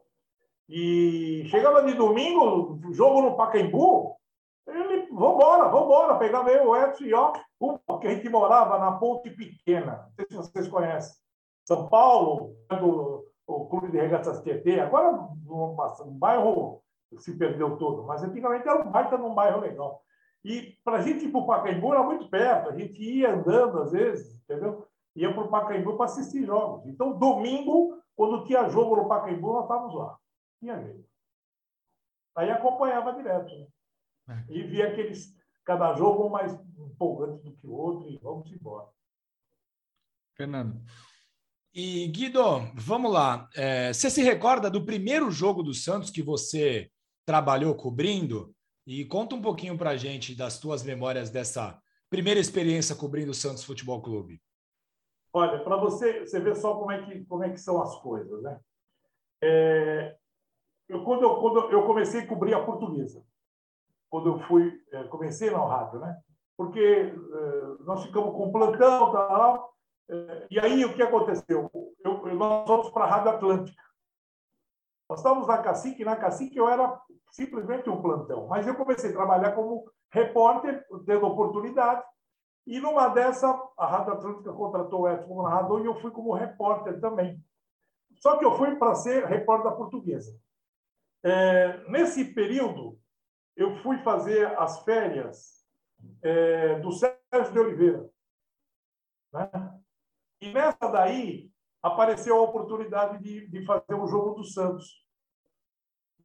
E 0.68 1.44
chegava 1.48 1.82
de 1.84 1.94
domingo, 1.94 2.78
jogo 2.92 3.22
no 3.22 3.36
Pacaembu, 3.36 4.16
ele, 4.66 5.06
vambora, 5.10 5.68
vambora, 5.68 6.18
pegava 6.18 6.50
eu, 6.50 6.68
o 6.68 6.76
Edson 6.76 7.04
e 7.04 7.14
ó, 7.14 7.32
porque 7.86 8.06
a 8.06 8.14
gente 8.14 8.28
morava 8.28 8.78
na 8.78 8.92
Ponte 8.92 9.30
Pequena, 9.30 10.04
não 10.06 10.12
sei 10.14 10.26
se 10.28 10.36
vocês 10.36 10.68
conhecem. 10.68 11.16
São 11.64 11.88
Paulo, 11.88 12.54
do, 12.70 13.17
o 13.48 13.66
Clube 13.66 13.90
de 13.90 13.98
Regatas 13.98 14.42
Tietê, 14.42 14.78
agora 14.78 15.10
um, 15.10 16.18
bairro 16.18 16.82
se 17.16 17.34
perdeu 17.36 17.78
todo, 17.78 18.04
mas 18.04 18.22
antigamente 18.22 18.68
era 18.68 18.86
um 18.86 18.90
baita 18.90 19.16
num 19.16 19.34
bairro 19.34 19.60
legal. 19.60 20.04
E 20.44 20.78
para 20.84 20.98
a 20.98 21.00
gente 21.00 21.24
ir 21.24 21.32
para 21.32 21.40
o 21.40 21.46
Pacaembu 21.46 21.92
era 21.94 22.02
muito 22.02 22.28
perto, 22.28 22.68
a 22.68 22.76
gente 22.76 23.02
ia 23.02 23.34
andando 23.34 23.80
às 23.80 23.92
vezes, 23.92 24.34
entendeu? 24.42 24.86
Ia 25.16 25.32
para 25.32 25.44
o 25.44 25.48
Pacaembu 25.48 25.96
para 25.96 26.04
assistir 26.04 26.44
jogos. 26.44 26.86
Então, 26.86 27.18
domingo, 27.18 27.98
quando 28.14 28.44
tinha 28.44 28.68
jogo 28.68 28.96
no 28.96 29.08
Pacaembu, 29.08 29.54
nós 29.54 29.62
estávamos 29.62 29.94
lá. 29.94 30.18
Tinha 30.60 30.78
jeito. 30.82 31.08
Aí 32.36 32.50
acompanhava 32.50 33.14
direto. 33.14 33.50
Né? 34.26 34.44
É. 34.46 34.52
E 34.52 34.62
via 34.62 34.88
aqueles, 34.88 35.34
cada 35.64 35.94
jogo 35.94 36.28
mais 36.28 36.52
empolgante 36.78 37.42
do 37.42 37.56
que 37.56 37.66
o 37.66 37.72
outro, 37.72 38.10
e 38.10 38.18
vamos 38.18 38.52
embora. 38.52 38.88
Fernando. 40.34 40.80
E 41.80 42.08
Guido, 42.08 42.42
vamos 42.74 43.12
lá. 43.12 43.48
É, 43.54 43.92
você 43.92 44.10
se 44.10 44.20
recorda 44.20 44.68
do 44.68 44.84
primeiro 44.84 45.30
jogo 45.30 45.62
do 45.62 45.72
Santos 45.72 46.10
que 46.10 46.20
você 46.20 46.90
trabalhou 47.24 47.72
cobrindo? 47.72 48.52
E 48.84 49.04
conta 49.04 49.36
um 49.36 49.40
pouquinho 49.40 49.78
para 49.78 49.96
gente 49.96 50.36
das 50.36 50.58
tuas 50.58 50.82
memórias 50.82 51.30
dessa 51.30 51.80
primeira 52.10 52.40
experiência 52.40 52.96
cobrindo 52.96 53.30
o 53.30 53.34
Santos 53.34 53.62
Futebol 53.62 54.02
Clube. 54.02 54.42
Olha, 55.32 55.62
para 55.62 55.76
você, 55.76 56.26
você 56.26 56.40
ver 56.40 56.56
só 56.56 56.74
como 56.74 56.90
é 56.90 57.00
que 57.00 57.24
como 57.26 57.44
é 57.44 57.50
que 57.50 57.60
são 57.60 57.80
as 57.80 57.94
coisas, 58.00 58.42
né? 58.42 58.58
É, 59.40 60.16
eu, 60.88 61.04
quando, 61.04 61.22
eu, 61.22 61.36
quando 61.36 61.70
eu 61.70 61.86
comecei 61.86 62.22
a 62.22 62.26
cobrir 62.26 62.54
a 62.54 62.64
portuguesa, 62.64 63.24
quando 64.10 64.30
eu 64.30 64.40
fui, 64.48 64.82
é, 64.90 65.04
comecei 65.04 65.48
no 65.48 65.64
rádio, 65.64 66.00
né? 66.00 66.18
Porque 66.56 66.80
é, 66.80 67.12
nós 67.84 68.02
ficamos 68.04 68.34
com 68.34 68.50
plantão, 68.50 69.12
tal, 69.12 69.77
e 70.50 70.58
aí 70.58 70.84
o 70.84 70.94
que 70.94 71.02
aconteceu? 71.02 71.70
Eu, 72.04 72.34
nós 72.34 72.66
fomos 72.66 72.90
para 72.90 73.04
a 73.04 73.08
Rádio 73.08 73.30
Atlântica. 73.30 73.82
Nós 75.08 75.20
estávamos 75.20 75.46
na 75.46 75.62
Cacique, 75.62 76.02
e 76.02 76.04
na 76.04 76.16
Cacique 76.16 76.56
eu 76.56 76.68
era 76.68 77.00
simplesmente 77.30 77.88
um 77.88 78.00
plantão, 78.00 78.46
mas 78.46 78.66
eu 78.66 78.74
comecei 78.74 79.10
a 79.10 79.14
trabalhar 79.14 79.52
como 79.52 79.90
repórter, 80.10 80.86
tendo 81.06 81.26
oportunidade, 81.26 82.02
e 82.66 82.80
numa 82.80 83.08
dessa, 83.08 83.48
a 83.78 83.86
Rádio 83.86 84.12
Atlântica 84.12 84.52
contratou 84.52 85.00
o 85.00 85.08
Edson 85.08 85.26
como 85.26 85.42
narrador 85.42 85.80
e 85.80 85.86
eu 85.86 85.98
fui 86.00 86.10
como 86.10 86.34
repórter 86.34 87.00
também. 87.00 87.42
Só 88.16 88.36
que 88.36 88.44
eu 88.44 88.56
fui 88.58 88.76
para 88.76 88.94
ser 88.94 89.24
repórter 89.24 89.70
da 89.70 89.76
portuguesa. 89.76 90.38
É, 91.22 91.78
nesse 91.88 92.26
período, 92.34 92.98
eu 93.56 93.74
fui 93.76 93.98
fazer 93.98 94.46
as 94.58 94.82
férias 94.84 95.66
é, 96.22 96.78
do 96.80 96.92
Sérgio 96.92 97.52
de 97.52 97.58
Oliveira. 97.58 98.10
Né? 99.32 99.50
E 100.40 100.52
nessa 100.52 100.88
daí, 100.88 101.50
apareceu 101.82 102.36
a 102.36 102.42
oportunidade 102.42 103.22
de, 103.22 103.48
de 103.48 103.64
fazer 103.64 103.94
o 103.94 104.06
jogo 104.06 104.34
do 104.34 104.44
Santos. 104.44 105.04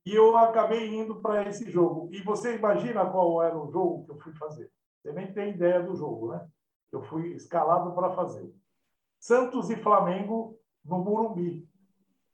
E 0.05 0.13
eu 0.13 0.35
acabei 0.37 0.93
indo 0.93 1.21
para 1.21 1.47
esse 1.47 1.69
jogo. 1.71 2.09
E 2.11 2.21
você 2.21 2.55
imagina 2.55 3.05
qual 3.05 3.41
era 3.41 3.57
o 3.57 3.71
jogo 3.71 4.05
que 4.05 4.11
eu 4.11 4.19
fui 4.19 4.33
fazer? 4.33 4.69
Você 5.01 5.13
nem 5.13 5.31
tem 5.33 5.51
ideia 5.51 5.81
do 5.81 5.95
jogo, 5.95 6.31
né? 6.31 6.45
Eu 6.91 7.01
fui 7.03 7.33
escalado 7.33 7.93
para 7.93 8.13
fazer. 8.13 8.53
Santos 9.19 9.69
e 9.69 9.75
Flamengo 9.77 10.59
no 10.83 10.99
Morumbi. 10.99 11.67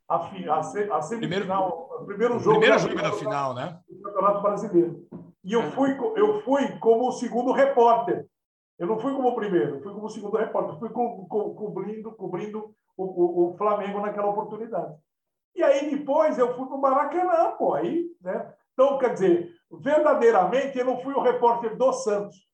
A, 0.08 0.20
fi, 0.22 0.50
a, 0.50 0.58
a 0.58 1.02
semifinal, 1.04 1.20
primeiro, 1.20 2.02
o 2.02 2.06
primeiro 2.06 2.40
jogo, 2.40 2.60
primeiro 2.60 2.80
jogo 2.80 2.96
da 2.96 3.12
final, 3.12 3.54
né? 3.54 3.80
Do 3.88 4.02
Campeonato 4.02 4.42
Brasileiro. 4.42 5.08
E 5.44 5.54
eu 5.54 5.62
é. 5.62 5.72
fui, 5.72 5.92
eu 6.16 6.42
fui 6.42 6.68
como 6.80 7.12
segundo 7.12 7.52
repórter. 7.52 8.28
Eu 8.80 8.88
não 8.88 8.98
fui 8.98 9.14
como 9.14 9.36
primeiro, 9.36 9.82
fui 9.82 9.94
como 9.94 10.10
segundo 10.10 10.38
repórter. 10.38 10.80
Fui 10.80 10.90
co, 10.90 11.28
co, 11.28 11.54
cobrindo, 11.54 12.12
cobrindo 12.14 12.74
o, 12.98 13.04
o, 13.04 13.50
o, 13.50 13.58
Flamengo 13.58 14.00
naquela 14.00 14.30
oportunidade. 14.30 14.96
E 15.56 15.62
aí 15.62 15.90
depois 15.90 16.38
eu 16.40 16.56
fui 16.56 16.66
para 16.66 16.76
o 16.76 16.82
Maracanã, 16.82 17.52
pô. 17.58 17.74
Aí, 17.74 18.08
né? 18.22 18.54
Então, 18.74 18.98
quer 18.98 19.14
dizer, 19.14 19.52
verdadeiramente 19.70 20.80
eu 20.80 20.86
não 20.86 21.02
fui 21.02 21.14
o 21.14 21.22
repórter 21.22 21.76
do 21.76 21.92
Santos 21.92 22.50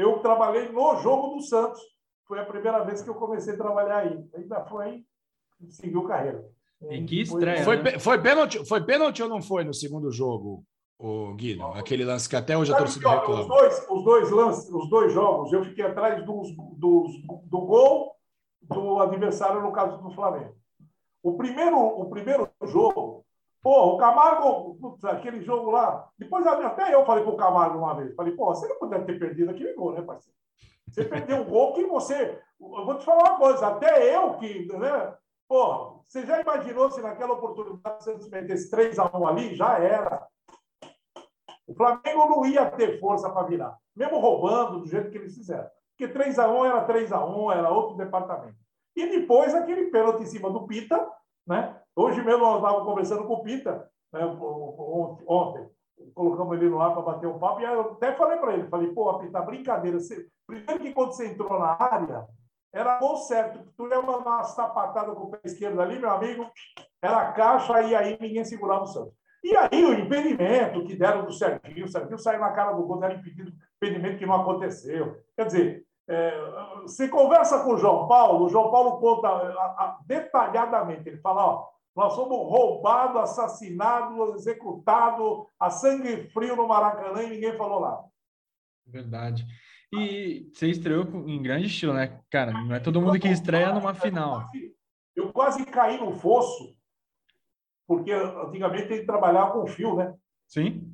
eu 0.00 0.18
trabalhei 0.20 0.68
no 0.70 0.96
jogo 1.02 1.36
do 1.36 1.42
Santos. 1.42 1.80
Foi 2.26 2.38
a 2.40 2.44
primeira 2.44 2.82
vez 2.84 3.02
que 3.02 3.10
eu 3.10 3.14
comecei 3.14 3.54
a 3.54 3.58
trabalhar 3.58 3.98
aí. 3.98 4.24
Ainda 4.34 4.64
foi, 4.64 5.04
seguiu 5.68 6.04
carreira. 6.04 6.42
E 6.90 7.04
que 7.04 7.20
estranho. 7.20 7.64
Foi, 7.64 7.82
né? 7.82 7.98
foi, 7.98 8.22
pênalti, 8.22 8.66
foi 8.66 8.82
pênalti 8.82 9.22
ou 9.22 9.28
não 9.28 9.42
foi 9.42 9.64
no 9.64 9.74
segundo 9.74 10.10
jogo, 10.10 10.64
o 11.00 11.34
Guido? 11.34 11.64
Aquele 11.68 12.04
lance 12.04 12.28
que 12.28 12.36
até 12.36 12.56
hoje 12.56 12.72
a 12.72 12.76
torcida 12.76 13.10
reclama. 13.10 13.40
Os 13.40 13.48
dois, 13.48 13.86
os 13.88 14.04
dois 14.04 14.30
lances, 14.30 14.70
os 14.70 14.90
dois 14.90 15.12
jogos, 15.12 15.52
eu 15.52 15.64
fiquei 15.64 15.84
atrás 15.84 16.24
dos, 16.24 16.54
dos, 16.76 17.10
do 17.44 17.60
gol 17.60 18.16
do 18.62 19.00
adversário, 19.00 19.62
no 19.62 19.72
caso 19.72 19.98
do 19.98 20.10
Flamengo. 20.10 20.54
O 21.22 21.36
primeiro, 21.36 21.78
o 21.78 22.08
primeiro 22.08 22.48
jogo, 22.64 23.24
Pô, 23.62 23.94
o 23.94 23.98
Camargo, 23.98 24.74
putz, 24.76 25.04
aquele 25.04 25.42
jogo 25.42 25.70
lá. 25.70 26.08
Depois 26.18 26.46
até 26.46 26.94
eu 26.94 27.04
falei 27.04 27.22
pro 27.22 27.36
Camargo 27.36 27.78
uma 27.78 27.94
vez. 27.94 28.14
Falei, 28.14 28.34
pô, 28.34 28.46
você 28.46 28.66
não 28.66 28.78
poderia 28.78 29.04
ter 29.04 29.18
perdido 29.18 29.50
aquele 29.50 29.74
gol, 29.74 29.92
né, 29.92 30.00
parceiro? 30.00 30.36
Você 30.88 31.04
perdeu 31.04 31.36
um 31.36 31.44
gol 31.44 31.74
que 31.74 31.84
você. 31.84 32.40
Eu 32.58 32.86
vou 32.86 32.96
te 32.96 33.04
falar 33.04 33.30
uma 33.30 33.38
coisa, 33.38 33.66
até 33.66 34.16
eu 34.16 34.34
que. 34.38 34.66
Né? 34.72 35.14
Pô, 35.46 36.02
você 36.06 36.24
já 36.24 36.40
imaginou 36.40 36.90
se 36.90 37.02
naquela 37.02 37.34
oportunidade 37.34 38.02
você 38.02 38.30
metesse 38.30 38.70
3x1 38.70 39.28
ali? 39.28 39.54
Já 39.54 39.78
era. 39.78 40.26
O 41.70 41.74
Flamengo 41.74 42.28
não 42.28 42.44
ia 42.44 42.68
ter 42.68 42.98
força 42.98 43.30
para 43.30 43.46
virar, 43.46 43.78
mesmo 43.94 44.18
roubando 44.18 44.80
do 44.80 44.86
jeito 44.88 45.08
que 45.08 45.18
eles 45.18 45.36
fizeram. 45.36 45.68
porque 45.96 46.12
3 46.12 46.36
a 46.40 46.50
1 46.50 46.64
era 46.64 46.84
3 46.84 47.12
a 47.12 47.24
1 47.24 47.52
era 47.52 47.70
outro 47.70 47.96
departamento. 47.96 48.56
E 48.96 49.06
depois 49.06 49.54
aquele 49.54 49.88
pênalti 49.88 50.22
em 50.22 50.26
cima 50.26 50.50
do 50.50 50.66
Pita, 50.66 51.08
né? 51.46 51.80
Hoje 51.94 52.20
mesmo 52.22 52.42
nós 52.42 52.56
estávamos 52.56 52.84
conversando 52.84 53.24
com 53.24 53.34
o 53.34 53.42
Pita, 53.44 53.88
né? 54.12 54.20
ontem, 55.28 55.70
colocamos 56.12 56.56
ele 56.56 56.68
no 56.68 56.80
ar 56.80 56.92
para 56.92 57.02
bater 57.02 57.28
um 57.28 57.38
papo, 57.38 57.60
e 57.60 57.64
eu 57.64 57.92
até 57.92 58.14
falei 58.14 58.38
para 58.38 58.54
ele, 58.54 58.68
falei, 58.68 58.92
pô, 58.92 59.16
Pita, 59.20 59.40
brincadeira, 59.40 60.00
você... 60.00 60.26
primeiro 60.48 60.80
que 60.80 60.92
quando 60.92 61.12
você 61.12 61.28
entrou 61.28 61.56
na 61.56 61.76
área, 61.80 62.26
era 62.72 62.98
bom 62.98 63.14
certo, 63.16 63.60
tu 63.76 63.86
ia 63.86 64.02
mandar 64.02 64.30
uma 64.30 64.42
sapatada 64.42 65.14
com 65.14 65.24
o 65.24 65.30
pé 65.30 65.40
esquerdo 65.44 65.80
ali, 65.80 66.00
meu 66.00 66.10
amigo, 66.10 66.50
era 67.00 67.32
caixa 67.32 67.80
e 67.82 67.94
aí 67.94 68.18
ninguém 68.20 68.44
segurava 68.44 68.82
o 68.82 68.86
Santos. 68.86 69.19
E 69.42 69.56
aí 69.56 69.84
o 69.84 69.94
impedimento 69.94 70.84
que 70.84 70.94
deram 70.94 71.24
do 71.24 71.32
Serginho, 71.32 71.86
o 71.86 71.88
Serginho 71.88 72.18
saiu 72.18 72.40
na 72.40 72.52
cara 72.52 72.72
do 72.72 72.82
gol, 72.82 72.98
deram 72.98 73.16
impedido, 73.16 73.52
impedimento 73.76 74.18
que 74.18 74.26
não 74.26 74.34
aconteceu. 74.34 75.16
Quer 75.34 75.46
dizer, 75.46 75.86
é, 76.08 76.32
se 76.86 77.08
conversa 77.08 77.64
com 77.64 77.74
o 77.74 77.78
João 77.78 78.06
Paulo, 78.06 78.44
o 78.44 78.48
João 78.48 78.70
Paulo 78.70 78.98
conta 78.98 79.28
a, 79.28 79.30
a, 79.30 79.98
detalhadamente, 80.04 81.08
ele 81.08 81.18
fala, 81.18 81.46
ó, 81.46 81.68
nós 81.96 82.12
somos 82.14 82.36
roubados, 82.36 83.20
assassinados, 83.20 84.34
executados 84.36 85.46
a 85.58 85.70
sangue 85.70 86.28
frio 86.30 86.54
no 86.56 86.68
Maracanã 86.68 87.22
e 87.22 87.30
ninguém 87.30 87.56
falou 87.56 87.80
nada. 87.80 88.04
Verdade. 88.86 89.46
E 89.92 90.48
você 90.52 90.68
estreou 90.68 91.04
em 91.26 91.42
grande 91.42 91.66
estilo, 91.66 91.92
né? 91.92 92.20
Cara, 92.30 92.52
não 92.52 92.74
é 92.74 92.80
todo 92.80 93.00
mundo 93.00 93.18
que 93.18 93.28
estreia 93.28 93.72
numa 93.72 93.92
final. 93.92 94.48
Eu 95.16 95.32
quase 95.32 95.64
caí 95.66 95.98
no 95.98 96.12
fosso 96.12 96.76
porque 97.90 98.12
antigamente 98.12 98.92
ele 98.92 99.04
trabalhava 99.04 99.50
com 99.50 99.66
fio, 99.66 99.96
né? 99.96 100.14
Sim. 100.46 100.88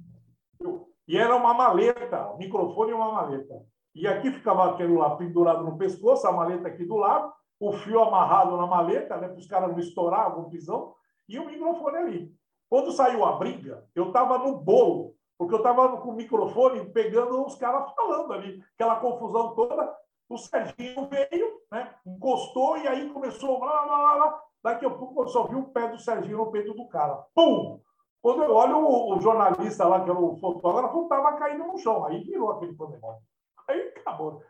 E 1.06 1.18
era 1.18 1.36
uma 1.36 1.52
maleta, 1.52 2.28
o 2.28 2.38
microfone 2.38 2.92
é 2.92 2.94
uma 2.94 3.12
maleta. 3.12 3.62
E 3.94 4.08
aqui 4.08 4.30
ficava 4.30 4.70
aquele 4.70 4.96
lá 4.96 5.14
pendurado 5.14 5.62
no 5.62 5.76
pescoço, 5.76 6.26
a 6.26 6.32
maleta 6.32 6.68
aqui 6.68 6.86
do 6.86 6.96
lado, 6.96 7.30
o 7.60 7.70
fio 7.70 8.00
amarrado 8.00 8.56
na 8.56 8.66
maleta, 8.66 9.14
né, 9.18 9.28
para 9.28 9.36
os 9.36 9.46
caras 9.46 9.72
não 9.72 9.78
estourar 9.78 10.20
algum 10.20 10.48
pisão, 10.48 10.94
e 11.28 11.38
o 11.38 11.44
microfone 11.44 11.98
ali. 11.98 12.34
Quando 12.66 12.90
saiu 12.92 13.26
a 13.26 13.32
briga, 13.32 13.86
eu 13.94 14.06
estava 14.06 14.38
no 14.38 14.56
bolo, 14.56 15.14
porque 15.36 15.52
eu 15.52 15.58
estava 15.58 15.98
com 15.98 16.08
o 16.08 16.16
microfone 16.16 16.82
pegando 16.92 17.44
os 17.44 17.56
caras 17.56 17.92
falando 17.94 18.32
ali, 18.32 18.64
aquela 18.74 18.96
confusão 18.96 19.54
toda. 19.54 19.94
O 20.30 20.38
Serginho 20.38 21.06
veio, 21.10 21.60
né, 21.70 21.94
encostou 22.06 22.78
e 22.78 22.88
aí 22.88 23.10
começou 23.10 23.58
lá, 23.58 23.84
lá, 23.84 24.14
lá, 24.14 24.42
Daqui 24.66 24.84
a 24.84 24.90
pouco 24.90 25.22
eu 25.22 25.28
só 25.28 25.46
vi 25.46 25.54
o 25.54 25.68
pé 25.68 25.88
do 25.88 25.96
Serginho 25.96 26.38
no 26.38 26.50
peito 26.50 26.74
do 26.74 26.88
cara. 26.88 27.14
Pum! 27.32 27.80
Quando 28.20 28.42
eu 28.42 28.52
olho 28.52 28.78
o, 28.78 29.16
o 29.16 29.20
jornalista 29.20 29.84
lá, 29.86 30.02
que 30.02 30.10
era 30.10 30.18
o 30.18 30.36
fotógrafo, 30.38 31.04
estava 31.04 31.38
caindo 31.38 31.68
no 31.68 31.78
chão. 31.78 32.04
Aí 32.04 32.24
virou 32.24 32.50
aquele 32.50 32.72
pandemônio. 32.72 33.20
Aí 33.68 33.92
acabou. 33.96 34.42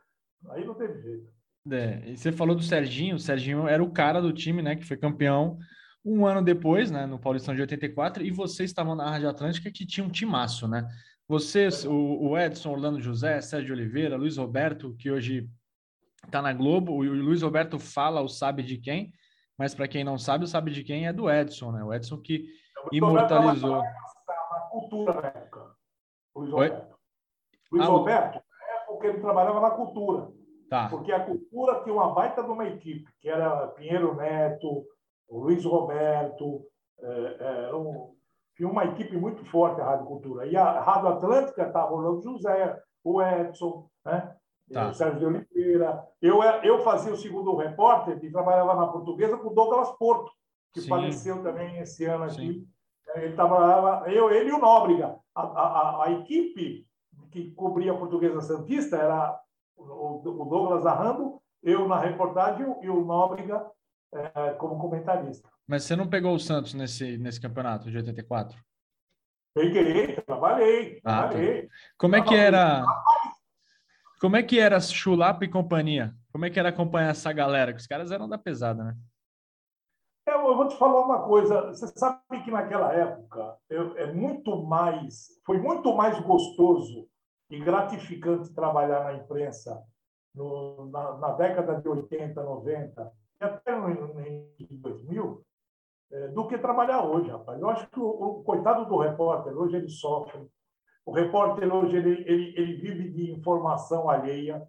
Aí 0.49 0.65
não 0.65 0.73
teve 0.73 1.03
jeito. 1.03 1.29
É, 1.71 2.03
e 2.09 2.17
você 2.17 2.33
falou 2.33 2.57
do 2.57 2.63
Serginho. 2.63 3.17
O 3.17 3.19
Serginho 3.19 3.69
era 3.69 3.85
o 3.85 3.93
cara 3.93 4.23
do 4.23 4.33
time, 4.33 4.63
né? 4.63 4.75
Que 4.75 4.87
foi 4.87 4.97
campeão 4.97 5.59
um 6.03 6.25
ano 6.25 6.43
depois, 6.43 6.91
né? 6.91 7.05
No 7.05 7.19
Paulistão 7.19 7.55
de 7.55 7.61
84. 7.61 8.25
E 8.25 8.31
vocês 8.31 8.71
estavam 8.71 8.95
na 8.95 9.11
Rádio 9.11 9.29
Atlântica, 9.29 9.71
que 9.71 9.85
tinha 9.85 10.07
um 10.07 10.11
timaço, 10.11 10.67
né? 10.67 10.89
Vocês, 11.29 11.85
o, 11.85 11.93
o 11.93 12.39
Edson, 12.39 12.71
Orlando 12.71 13.03
José, 13.03 13.39
Sérgio 13.43 13.75
Oliveira, 13.75 14.17
Luiz 14.17 14.39
Roberto, 14.39 14.97
que 14.99 15.11
hoje 15.11 15.47
está 16.25 16.41
na 16.41 16.55
Globo. 16.55 16.93
O, 16.93 17.01
o 17.01 17.03
Luiz 17.03 17.43
Roberto 17.43 17.79
fala 17.79 18.23
o 18.23 18.29
Sabe 18.29 18.63
de 18.63 18.79
Quem 18.79 19.13
mas 19.59 19.75
para 19.75 19.89
quem 19.89 20.05
não 20.05 20.19
sabe, 20.19 20.47
sabe 20.47 20.71
de 20.71 20.85
quem 20.85 21.07
é 21.07 21.13
do 21.13 21.31
Edson, 21.31 21.73
né? 21.73 21.83
O 21.83 21.93
Edson 21.93 22.19
que 22.19 22.47
imortalizou. 22.93 23.83
Na 23.83 24.61
cultura 24.71 25.21
na 25.21 25.29
época. 25.29 25.75
Luiz 26.35 26.51
Roberto. 26.51 26.97
Luiz 27.73 27.87
ah, 27.87 27.91
Roberto, 27.91 28.35
na 28.35 28.75
época 28.75 29.07
ele 29.07 29.21
trabalhava 29.21 29.61
na 29.61 29.71
cultura. 29.71 30.31
Tá. 30.69 30.89
Porque 30.89 31.13
a 31.13 31.25
cultura 31.25 31.83
tinha 31.83 31.95
uma 31.95 32.13
baita 32.13 32.43
de 32.43 32.51
uma 32.51 32.67
equipe, 32.67 33.09
que 33.21 33.29
era 33.29 33.69
Pinheiro 33.69 34.15
Neto, 34.17 34.85
o 35.29 35.39
Luiz 35.41 35.65
Roberto, 35.65 36.67
é, 37.01 37.69
é, 37.71 37.75
um, 37.75 38.15
tinha 38.57 38.69
uma 38.69 38.85
equipe 38.85 39.17
muito 39.17 39.45
forte 39.47 39.81
a 39.81 39.85
Rádio 39.85 40.07
Cultura. 40.07 40.47
E 40.47 40.57
a 40.57 40.81
Rádio 40.81 41.09
Atlântica 41.09 41.67
estava 41.67 41.93
o 41.93 41.97
Rolando 41.97 42.23
José, 42.23 42.81
o 43.05 43.23
Edson, 43.23 43.89
né? 44.05 44.35
Tá. 44.73 44.89
O 44.89 44.95
Sérgio 44.95 45.19
de 45.19 45.27
Oliveira. 45.27 45.56
Eu, 46.23 46.43
eu 46.43 46.83
fazia 46.83 47.13
o 47.13 47.17
segundo 47.17 47.57
repórter 47.57 48.19
e 48.23 48.31
trabalhava 48.31 48.75
na 48.75 48.87
portuguesa 48.87 49.37
com 49.37 49.49
o 49.49 49.55
Douglas 49.55 49.91
Porto, 49.99 50.31
que 50.73 50.81
Sim. 50.81 50.89
faleceu 50.89 51.43
também 51.43 51.79
esse 51.79 52.05
ano 52.05 52.25
aqui. 52.25 52.53
Sim. 52.53 52.69
Ele 53.15 53.35
trabalhava, 53.35 54.11
eu, 54.11 54.31
ele 54.31 54.51
e 54.51 54.53
o 54.53 54.59
Nóbrega. 54.59 55.17
A, 55.35 55.43
a, 55.43 56.05
a, 56.05 56.13
equipe 56.13 56.87
que 57.31 57.51
cobria 57.53 57.93
a 57.93 57.97
portuguesa 57.97 58.41
Santista 58.41 58.97
era 58.97 59.39
o, 59.77 60.17
o 60.17 60.45
Douglas 60.45 60.85
narrando, 60.85 61.41
eu 61.63 61.89
na 61.89 61.99
reportagem 61.99 62.67
e 62.83 62.91
o 62.91 63.05
Nóbrega 63.05 63.67
é, 64.13 64.51
como 64.53 64.79
comentarista. 64.79 65.49
Mas 65.67 65.85
você 65.85 65.97
não 65.97 66.09
pegou 66.09 66.35
o 66.35 66.41
Santos 66.41 66.75
nesse, 66.75 67.19
nesse 67.19 67.41
campeonato 67.41 67.91
de 67.91 67.97
84? 67.97 68.59
Peguei, 69.55 70.15
trabalhei, 70.21 71.01
ah, 71.05 71.29
trabalhei. 71.29 71.63
Tá. 71.63 71.69
Como 71.97 72.17
é 72.17 72.23
que 72.23 72.35
era? 72.35 72.85
Como 74.27 74.35
é 74.35 74.43
que 74.43 74.59
era 74.59 74.81
Chulapa 74.81 75.45
e 75.45 75.49
companhia? 75.49 76.13
Como 76.33 76.45
é 76.45 76.51
que 76.51 76.59
era 76.59 76.71
acompanhar 76.71 77.11
essa 77.11 77.33
galera? 77.33 77.73
Que 77.73 77.79
os 77.79 77.87
caras 77.87 78.11
eram 78.11 78.29
da 78.29 78.37
pesada, 78.37 78.83
né? 78.83 78.97
Eu, 80.27 80.49
eu 80.49 80.57
vou 80.57 80.67
te 80.67 80.77
falar 80.77 81.05
uma 81.05 81.23
coisa. 81.23 81.69
Você 81.69 81.87
sabe 81.97 82.43
que 82.43 82.51
naquela 82.51 82.93
época 82.93 83.57
eu, 83.71 83.97
é 83.97 84.13
muito 84.13 84.65
mais, 84.65 85.29
foi 85.47 85.59
muito 85.59 85.95
mais 85.95 86.19
gostoso 86.19 87.07
e 87.49 87.61
gratificante 87.61 88.53
trabalhar 88.53 89.05
na 89.05 89.15
imprensa 89.15 89.81
no, 90.35 90.91
na, 90.91 91.19
na, 91.19 91.33
década 91.35 91.81
de 91.81 91.89
80, 91.89 92.43
90 92.43 93.13
e 93.41 93.45
até 93.45 93.79
em 93.79 94.77
2000 94.77 95.47
é, 96.11 96.29
do 96.31 96.49
que 96.49 96.59
trabalhar 96.59 97.05
hoje, 97.05 97.31
rapaz. 97.31 97.61
Eu 97.61 97.71
acho 97.71 97.89
que 97.91 98.01
o, 98.01 98.09
o 98.09 98.43
coitado 98.43 98.87
do 98.87 98.99
repórter 98.99 99.57
hoje 99.57 99.77
ele 99.77 99.89
sofre 99.89 100.51
o 101.07 101.13
repórter 101.13 101.73
hoje 101.73 101.97
ele, 101.97 102.25
ele, 102.27 102.55
ele 102.57 102.75
vive 102.75 103.11
de 103.11 103.31
informação 103.31 104.11
alheia, 104.11 104.67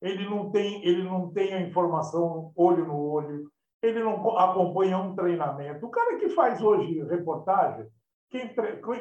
ele 0.00 0.28
não 0.28 0.50
tem 0.50 0.86
ele 0.86 1.02
não 1.02 1.30
tem 1.30 1.54
a 1.54 1.60
informação 1.62 2.52
olho 2.54 2.86
no 2.86 3.10
olho, 3.10 3.50
ele 3.82 4.00
não 4.02 4.38
acompanha 4.38 4.98
um 4.98 5.16
treinamento. 5.16 5.86
O 5.86 5.90
cara 5.90 6.16
que 6.18 6.28
faz 6.28 6.62
hoje 6.62 7.02
reportagem, 7.04 7.88
quem, 8.30 8.54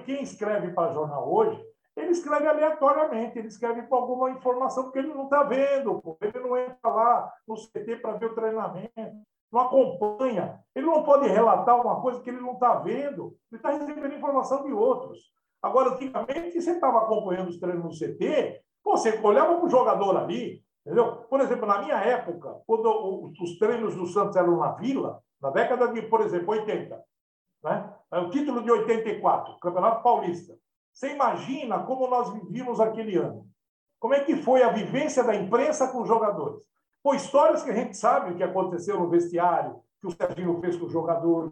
quem 0.06 0.24
escreve 0.24 0.72
para 0.72 0.94
jornal 0.94 1.32
hoje, 1.32 1.62
ele 1.96 2.12
escreve 2.12 2.48
aleatoriamente, 2.48 3.38
ele 3.38 3.48
escreve 3.48 3.82
para 3.82 3.98
alguma 3.98 4.32
informação 4.32 4.92
que 4.92 5.00
ele 5.00 5.10
não 5.10 5.26
está 5.26 5.44
vendo, 5.44 6.02
ele 6.22 6.40
não 6.40 6.56
entra 6.56 6.90
lá 6.90 7.34
no 7.48 7.56
CT 7.56 7.98
para 7.98 8.14
ver 8.14 8.28
o 8.28 8.36
treinamento, 8.36 8.92
não 9.52 9.62
acompanha, 9.62 10.64
ele 10.76 10.86
não 10.86 11.04
pode 11.04 11.28
relatar 11.28 11.82
uma 11.82 12.00
coisa 12.02 12.22
que 12.22 12.30
ele 12.30 12.40
não 12.40 12.54
está 12.54 12.76
vendo, 12.76 13.36
ele 13.52 13.60
está 13.60 13.72
recebendo 13.72 14.14
informação 14.14 14.64
de 14.64 14.72
outros. 14.72 15.36
Agora, 15.62 15.92
antigamente, 15.92 16.62
você 16.62 16.72
estava 16.72 17.00
acompanhando 17.00 17.50
os 17.50 17.60
treinos 17.60 17.84
no 17.84 17.90
CT, 17.90 18.62
você 18.84 19.20
olhava 19.22 19.56
para 19.56 19.66
o 19.66 19.70
jogador 19.70 20.16
ali, 20.18 20.64
entendeu? 20.86 21.18
Por 21.30 21.42
exemplo, 21.42 21.66
na 21.66 21.82
minha 21.82 21.98
época, 21.98 22.62
quando 22.66 23.32
os 23.42 23.58
treinos 23.58 23.96
do 23.96 24.08
Santos 24.08 24.36
eram 24.36 24.58
na 24.58 24.74
Vila, 24.74 25.22
na 25.42 25.50
década 25.50 25.88
de, 25.90 26.02
por 26.04 26.22
exemplo, 26.22 26.52
80, 26.52 27.04
né? 27.64 27.94
É 28.12 28.20
o 28.20 28.30
título 28.30 28.64
de 28.64 28.72
84, 28.72 29.60
Campeonato 29.60 30.04
Paulista. 30.04 30.58
Você 30.94 31.14
imagina 31.14 31.84
como 31.84 32.08
nós 32.08 32.32
vivíamos 32.34 32.80
aquele 32.80 33.18
ano. 33.18 33.46
Como 34.00 34.14
é 34.14 34.24
que 34.24 34.36
foi 34.38 34.64
a 34.64 34.72
vivência 34.72 35.24
da 35.24 35.36
imprensa 35.36 35.88
com 35.90 36.02
os 36.02 36.08
jogadores? 36.08 36.64
Pô, 37.04 37.14
histórias 37.14 37.64
que 37.64 37.72
a 37.72 37.76
gente 37.76 37.98
sabe 37.98 38.32
o 38.32 38.36
que 38.36 38.44
aconteceu 38.44 39.00
no 39.00 39.10
vestiário, 39.10 39.82
que 40.00 40.08
o 40.08 40.12
Serginho 40.12 40.60
fez 40.60 40.78
com 40.78 40.86
os 40.86 40.92
jogadores, 40.92 41.52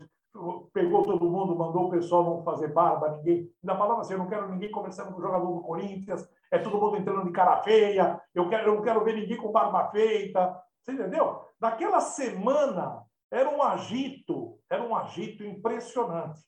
pegou 0.74 1.04
todo 1.04 1.30
mundo, 1.30 1.56
mandou 1.56 1.88
o 1.88 1.89
pessoal 1.89 2.24
não 2.24 2.43
fazer 2.43 2.67
barba, 2.74 3.17
ninguém. 3.17 3.50
Ainda 3.63 3.78
falava 3.78 4.02
assim: 4.02 4.13
eu 4.13 4.19
não 4.19 4.28
quero 4.28 4.50
ninguém 4.50 4.71
conversando 4.71 5.12
com 5.12 5.19
o 5.19 5.21
jogador 5.21 5.54
do 5.54 5.62
Corinthians, 5.62 6.28
é 6.52 6.58
todo 6.58 6.80
mundo 6.80 6.98
entrando 6.98 7.26
de 7.26 7.32
cara 7.32 7.62
feia, 7.63 8.21
eu, 8.34 8.50
quero, 8.50 8.69
eu 8.69 8.76
não 8.76 8.82
quero 8.82 9.04
ver 9.04 9.15
ninguém 9.15 9.38
com 9.38 9.52
barba 9.52 9.89
feita. 9.89 10.62
Você 10.82 10.91
entendeu? 10.91 11.41
Naquela 11.60 12.00
semana 12.00 13.04
era 13.32 13.50
um 13.50 13.62
agito, 13.62 14.60
era 14.69 14.84
um 14.84 14.95
agito 14.95 15.43
impressionante. 15.43 16.41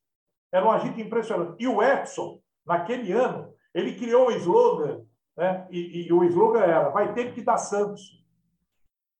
Era 0.52 0.66
um 0.66 0.72
agito 0.72 1.00
impressionante. 1.02 1.56
E 1.60 1.68
o 1.68 1.82
Edson, 1.82 2.40
naquele 2.66 3.12
ano, 3.12 3.54
ele 3.74 3.96
criou 3.96 4.28
o 4.28 4.32
slogan, 4.32 5.02
né? 5.36 5.68
e, 5.72 6.08
e 6.08 6.14
o 6.14 6.24
slogan 6.24 6.62
era: 6.62 6.90
vai 6.90 7.14
ter 7.14 7.34
que 7.34 7.42
dar 7.42 7.58
Santos. 7.58 8.18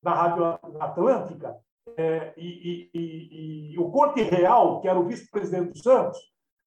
Na 0.04 0.14
Rádio 0.14 0.60
Atlântica, 0.80 1.58
é, 1.96 2.34
e, 2.36 2.90
e, 2.94 3.74
e, 3.74 3.80
o 3.80 3.90
Corte 3.90 4.22
Real, 4.22 4.82
que 4.82 4.88
era 4.88 5.00
o 5.00 5.06
vice-presidente 5.06 5.72
do 5.72 5.78
Santos, 5.78 6.18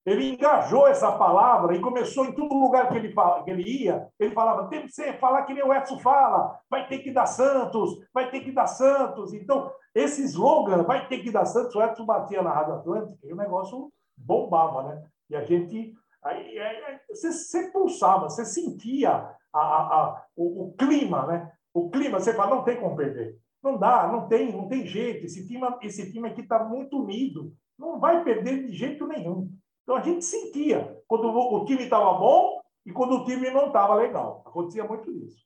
ele 0.06 0.30
engajou 0.30 0.86
essa 0.86 1.12
palavra 1.12 1.76
e 1.76 1.80
começou 1.80 2.24
em 2.24 2.32
todo 2.32 2.54
lugar 2.54 2.88
que 2.88 2.96
ele, 2.96 3.14
que 3.44 3.50
ele 3.50 3.84
ia, 3.84 4.08
ele 4.18 4.32
falava, 4.32 4.68
tem 4.68 4.86
que 4.86 4.92
ser, 4.92 5.18
falar 5.18 5.42
que 5.42 5.52
nem 5.52 5.62
o 5.62 5.72
Edson 5.72 5.98
fala, 5.98 6.58
vai 6.70 6.88
ter 6.88 7.00
que 7.00 7.12
dar 7.12 7.26
Santos, 7.26 7.98
vai 8.12 8.30
ter 8.30 8.40
que 8.40 8.50
dar 8.50 8.66
Santos. 8.66 9.34
Então, 9.34 9.70
esse 9.94 10.22
slogan, 10.24 10.84
vai 10.84 11.06
ter 11.06 11.18
que 11.18 11.30
dar 11.30 11.44
Santos, 11.44 11.74
o 11.74 11.82
Edson 11.82 12.06
batia 12.06 12.42
na 12.42 12.52
Rádio 12.52 12.74
Atlântica 12.74 13.26
e 13.26 13.32
o 13.32 13.36
negócio 13.36 13.92
bombava, 14.16 14.82
né? 14.84 15.04
E 15.28 15.36
a 15.36 15.44
gente, 15.44 15.94
aí, 16.24 16.58
aí, 16.58 16.98
você, 17.08 17.30
você 17.30 17.70
pulsava, 17.70 18.28
você 18.28 18.44
sentia 18.44 19.10
a, 19.52 19.58
a, 19.58 19.60
a, 19.60 20.24
o, 20.34 20.64
o 20.64 20.72
clima, 20.72 21.26
né? 21.26 21.52
O 21.74 21.90
clima, 21.90 22.18
você 22.18 22.32
fala, 22.32 22.56
não 22.56 22.64
tem 22.64 22.80
como 22.80 22.96
perder. 22.96 23.38
Não 23.62 23.78
dá, 23.78 24.08
não 24.10 24.26
tem, 24.26 24.52
não 24.52 24.68
tem 24.68 24.86
jeito. 24.86 25.26
Esse 25.26 25.46
time, 25.46 25.66
esse 25.82 26.10
time 26.12 26.28
aqui 26.28 26.40
está 26.40 26.64
muito 26.64 27.02
unido. 27.02 27.54
Não 27.78 27.98
vai 27.98 28.24
perder 28.24 28.66
de 28.66 28.74
jeito 28.74 29.06
nenhum. 29.06 29.50
Então 29.82 29.96
a 29.96 30.02
gente 30.02 30.24
sentia 30.24 30.96
quando 31.06 31.28
o 31.28 31.64
time 31.64 31.82
estava 31.82 32.12
bom 32.18 32.60
e 32.86 32.92
quando 32.92 33.16
o 33.16 33.24
time 33.24 33.50
não 33.50 33.66
estava 33.66 33.94
legal. 33.94 34.42
Acontecia 34.46 34.84
muito 34.84 35.10
isso. 35.10 35.44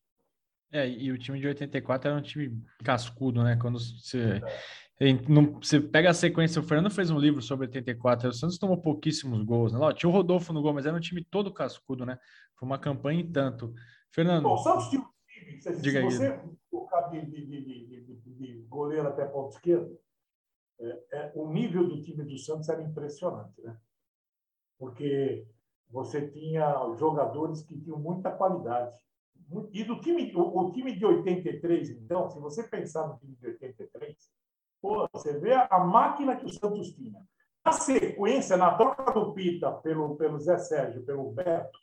É, 0.73 0.89
e 0.89 1.13
o 1.13 1.19
time 1.19 1.39
de 1.39 1.47
84 1.47 2.11
era 2.11 2.19
um 2.19 2.23
time 2.23 2.61
cascudo, 2.83 3.43
né? 3.45 3.57
Quando 3.61 3.79
você, 3.79 4.43
é. 4.99 5.13
você 5.61 5.81
pega 5.81 6.11
a 6.11 6.15
sequência, 6.15 6.61
o 6.61 6.65
Fernando 6.65 6.93
fez 6.93 7.11
um 7.11 7.19
livro 7.19 7.41
sobre 7.41 7.67
84, 7.67 8.29
o 8.29 8.33
Santos 8.33 8.59
tomou 8.59 8.77
pouquíssimos 8.81 9.41
gols, 9.45 9.73
né? 9.73 9.79
Lá, 9.79 9.95
tinha 9.95 10.11
o 10.11 10.13
Rodolfo 10.13 10.53
no 10.53 10.61
gol, 10.61 10.75
mas 10.75 10.85
era 10.85 10.97
um 10.97 11.01
time 11.01 11.25
todo 11.25 11.53
cascudo, 11.53 12.05
né? 12.05 12.19
Foi 12.59 12.67
uma 12.67 12.79
campanha 12.79 13.21
em 13.21 13.31
tanto. 13.31 13.73
Fernando. 14.11 14.43
Bom, 14.45 14.55
o 14.55 14.59
Santos 14.59 14.89
tinha 14.89 15.01
um 15.01 15.07
se, 15.61 15.75
se 15.75 16.03
você 16.03 16.41
colocar 16.71 17.03
de, 17.09 17.25
de, 17.25 17.47
de, 17.47 18.17
de, 18.17 18.63
goleiro 18.69 19.09
até 19.09 19.25
ponto 19.27 19.53
esquerdo, 19.53 19.99
é, 20.81 21.05
é, 21.13 21.33
o 21.35 21.49
nível 21.53 21.89
do 21.89 22.03
time 22.03 22.25
do 22.25 22.37
Santos 22.39 22.69
era 22.69 22.83
impressionante, 22.83 23.61
né? 23.63 23.77
Porque 24.79 25.47
você 25.89 26.29
tinha 26.29 26.75
jogadores 26.97 27.63
que 27.63 27.79
tinham 27.79 27.99
muita 27.99 28.31
qualidade. 28.31 28.99
E 29.73 29.85
do 29.85 30.01
time, 30.01 30.35
o, 30.35 30.61
o, 30.61 30.73
time 30.73 30.97
de 30.97 31.05
83, 31.05 31.91
então, 31.91 32.29
se 32.31 32.39
você 32.41 32.63
pensar 32.65 33.07
no 33.07 33.19
time 33.19 33.37
de 33.37 33.47
83, 33.47 34.17
pô, 34.81 35.09
você 35.13 35.39
vê 35.39 35.53
a, 35.53 35.69
a 35.71 35.79
máquina 35.85 36.37
que 36.37 36.47
o 36.47 36.53
Santos 36.53 36.93
tinha. 36.93 37.23
Na 37.65 37.73
sequência, 37.73 38.57
na 38.57 38.75
troca 38.77 39.13
do 39.13 39.33
Pita 39.33 39.73
pelo, 39.73 40.17
pelo 40.17 40.39
Zé 40.39 40.59
Sérgio, 40.59 41.05
pelo 41.05 41.33
Beto, 41.33 41.79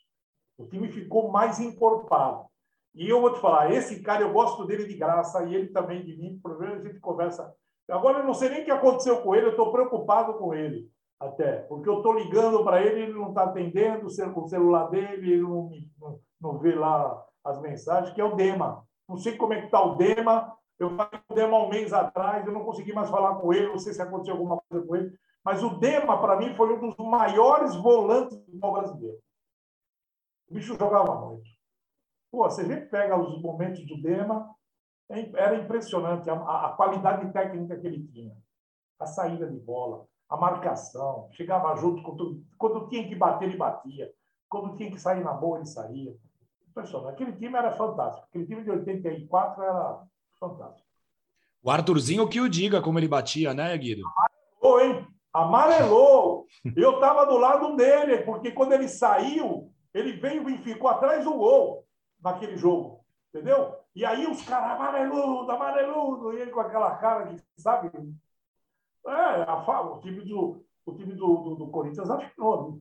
o 0.58 0.66
time 0.66 0.88
ficou 0.92 1.30
mais 1.30 1.58
encorpado. 1.58 2.51
E 2.94 3.08
eu 3.08 3.20
vou 3.20 3.32
te 3.32 3.40
falar, 3.40 3.72
esse 3.72 4.02
cara 4.02 4.22
eu 4.22 4.32
gosto 4.32 4.66
dele 4.66 4.84
de 4.86 4.94
graça 4.94 5.44
e 5.44 5.54
ele 5.54 5.68
também 5.68 6.04
de 6.04 6.16
mim. 6.16 6.40
Vezes 6.58 6.84
a 6.84 6.88
gente 6.88 7.00
conversa. 7.00 7.54
Agora 7.88 8.18
eu 8.18 8.24
não 8.24 8.34
sei 8.34 8.50
nem 8.50 8.62
o 8.62 8.64
que 8.64 8.70
aconteceu 8.70 9.22
com 9.22 9.34
ele, 9.34 9.46
eu 9.46 9.50
estou 9.50 9.72
preocupado 9.72 10.34
com 10.34 10.54
ele 10.54 10.90
até, 11.22 11.58
porque 11.62 11.88
eu 11.88 11.98
estou 11.98 12.14
ligando 12.14 12.64
para 12.64 12.82
ele, 12.82 13.02
ele 13.02 13.12
não 13.12 13.28
está 13.28 13.44
atendendo, 13.44 14.06
o 14.06 14.48
celular 14.48 14.88
dele, 14.90 15.32
ele 15.32 15.42
não, 15.42 15.70
não, 16.00 16.20
não, 16.40 16.58
vê 16.58 16.74
lá 16.74 17.24
as 17.44 17.60
mensagens, 17.60 18.12
que 18.12 18.20
é 18.20 18.24
o 18.24 18.34
Dema. 18.34 18.84
Não 19.08 19.16
sei 19.16 19.36
como 19.36 19.52
é 19.52 19.60
que 19.60 19.66
está 19.66 19.80
o 19.82 19.94
Dema. 19.94 20.56
Eu 20.78 20.90
falei 20.96 21.20
com 21.28 21.32
o 21.32 21.36
Dema 21.36 21.58
um 21.58 21.68
mês 21.68 21.92
atrás, 21.92 22.44
eu 22.44 22.52
não 22.52 22.64
consegui 22.64 22.92
mais 22.92 23.08
falar 23.08 23.36
com 23.36 23.52
ele, 23.52 23.68
não 23.68 23.78
sei 23.78 23.92
se 23.92 24.02
aconteceu 24.02 24.34
alguma 24.34 24.60
coisa 24.68 24.86
com 24.86 24.96
ele. 24.96 25.16
Mas 25.44 25.62
o 25.62 25.70
Dema, 25.78 26.20
para 26.20 26.36
mim, 26.36 26.54
foi 26.54 26.72
um 26.72 26.80
dos 26.80 26.96
maiores 26.98 27.74
volantes 27.76 28.36
do 28.36 28.44
futebol 28.44 28.72
brasileiro. 28.72 29.18
O 30.48 30.54
bicho 30.54 30.76
jogava 30.76 31.14
muito. 31.26 31.51
Pô, 32.32 32.44
você 32.48 32.64
vê 32.64 32.80
que 32.80 32.86
pega 32.86 33.14
os 33.14 33.42
momentos 33.42 33.86
do 33.86 34.00
Dema, 34.00 34.50
é 35.10 35.20
era 35.34 35.56
impressionante 35.56 36.30
a, 36.30 36.34
a 36.34 36.70
qualidade 36.70 37.30
técnica 37.30 37.78
que 37.78 37.86
ele 37.86 38.08
tinha. 38.08 38.34
A 38.98 39.04
saída 39.04 39.46
de 39.46 39.58
bola, 39.58 40.06
a 40.30 40.36
marcação, 40.36 41.28
chegava 41.32 41.76
junto 41.76 42.02
com 42.02 42.16
tudo. 42.16 42.42
Quando 42.56 42.88
tinha 42.88 43.06
que 43.06 43.14
bater, 43.14 43.48
ele 43.48 43.58
batia. 43.58 44.10
Quando 44.48 44.74
tinha 44.76 44.90
que 44.90 44.98
sair 44.98 45.22
na 45.22 45.34
boa, 45.34 45.58
ele 45.58 45.66
saía. 45.66 46.16
Impressionante. 46.66 47.12
Aquele 47.12 47.32
time 47.32 47.54
era 47.54 47.72
fantástico. 47.72 48.26
Aquele 48.30 48.46
time 48.46 48.64
de 48.64 48.70
84 48.70 49.62
era 49.62 50.02
fantástico. 50.40 50.88
O 51.62 51.70
Arthurzinho 51.70 52.28
que 52.28 52.40
o 52.40 52.48
diga 52.48 52.80
como 52.80 52.98
ele 52.98 53.08
batia, 53.08 53.52
né, 53.52 53.76
Guido? 53.76 54.02
Amarelou, 54.62 54.80
hein? 54.80 55.06
Amarelou. 55.34 56.46
Eu 56.74 56.94
estava 56.94 57.26
do 57.26 57.36
lado 57.36 57.76
dele, 57.76 58.22
porque 58.22 58.52
quando 58.52 58.72
ele 58.72 58.88
saiu, 58.88 59.70
ele 59.92 60.12
veio 60.12 60.48
e 60.48 60.56
ficou 60.58 60.88
atrás 60.88 61.24
do 61.24 61.34
gol 61.34 61.84
naquele 62.22 62.56
jogo. 62.56 63.00
Entendeu? 63.28 63.76
E 63.94 64.04
aí 64.04 64.26
os 64.26 64.42
caras, 64.42 64.72
amareludo, 64.72 65.50
amareludo, 65.50 66.32
e 66.32 66.40
ele 66.40 66.50
com 66.50 66.60
aquela 66.60 66.96
cara 66.96 67.26
que, 67.26 67.36
sabe, 67.56 67.90
é, 69.06 69.10
a, 69.10 69.80
o 69.80 70.00
time 70.00 70.20
do, 70.20 70.64
o 70.84 70.92
time 70.92 71.14
do, 71.14 71.36
do, 71.36 71.54
do 71.56 71.66
Corinthians 71.68 72.10
afinou. 72.10 72.72
Né? 72.72 72.78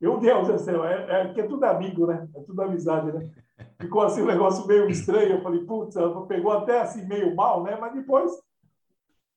Meu 0.00 0.18
Deus 0.18 0.48
do 0.48 0.58
céu, 0.58 0.84
é, 0.84 1.20
é, 1.20 1.32
que 1.32 1.40
é 1.42 1.46
tudo 1.46 1.64
amigo, 1.64 2.06
né? 2.06 2.26
É 2.34 2.40
tudo 2.40 2.62
amizade, 2.62 3.12
né? 3.12 3.30
Ficou 3.78 4.00
assim 4.02 4.22
um 4.22 4.26
negócio 4.26 4.66
meio 4.66 4.88
estranho. 4.88 5.36
Eu 5.36 5.42
falei, 5.42 5.62
putz, 5.64 5.94
pegou 6.26 6.52
até 6.52 6.80
assim 6.80 7.06
meio 7.06 7.36
mal, 7.36 7.62
né? 7.62 7.76
Mas 7.78 7.92
depois, 7.92 8.32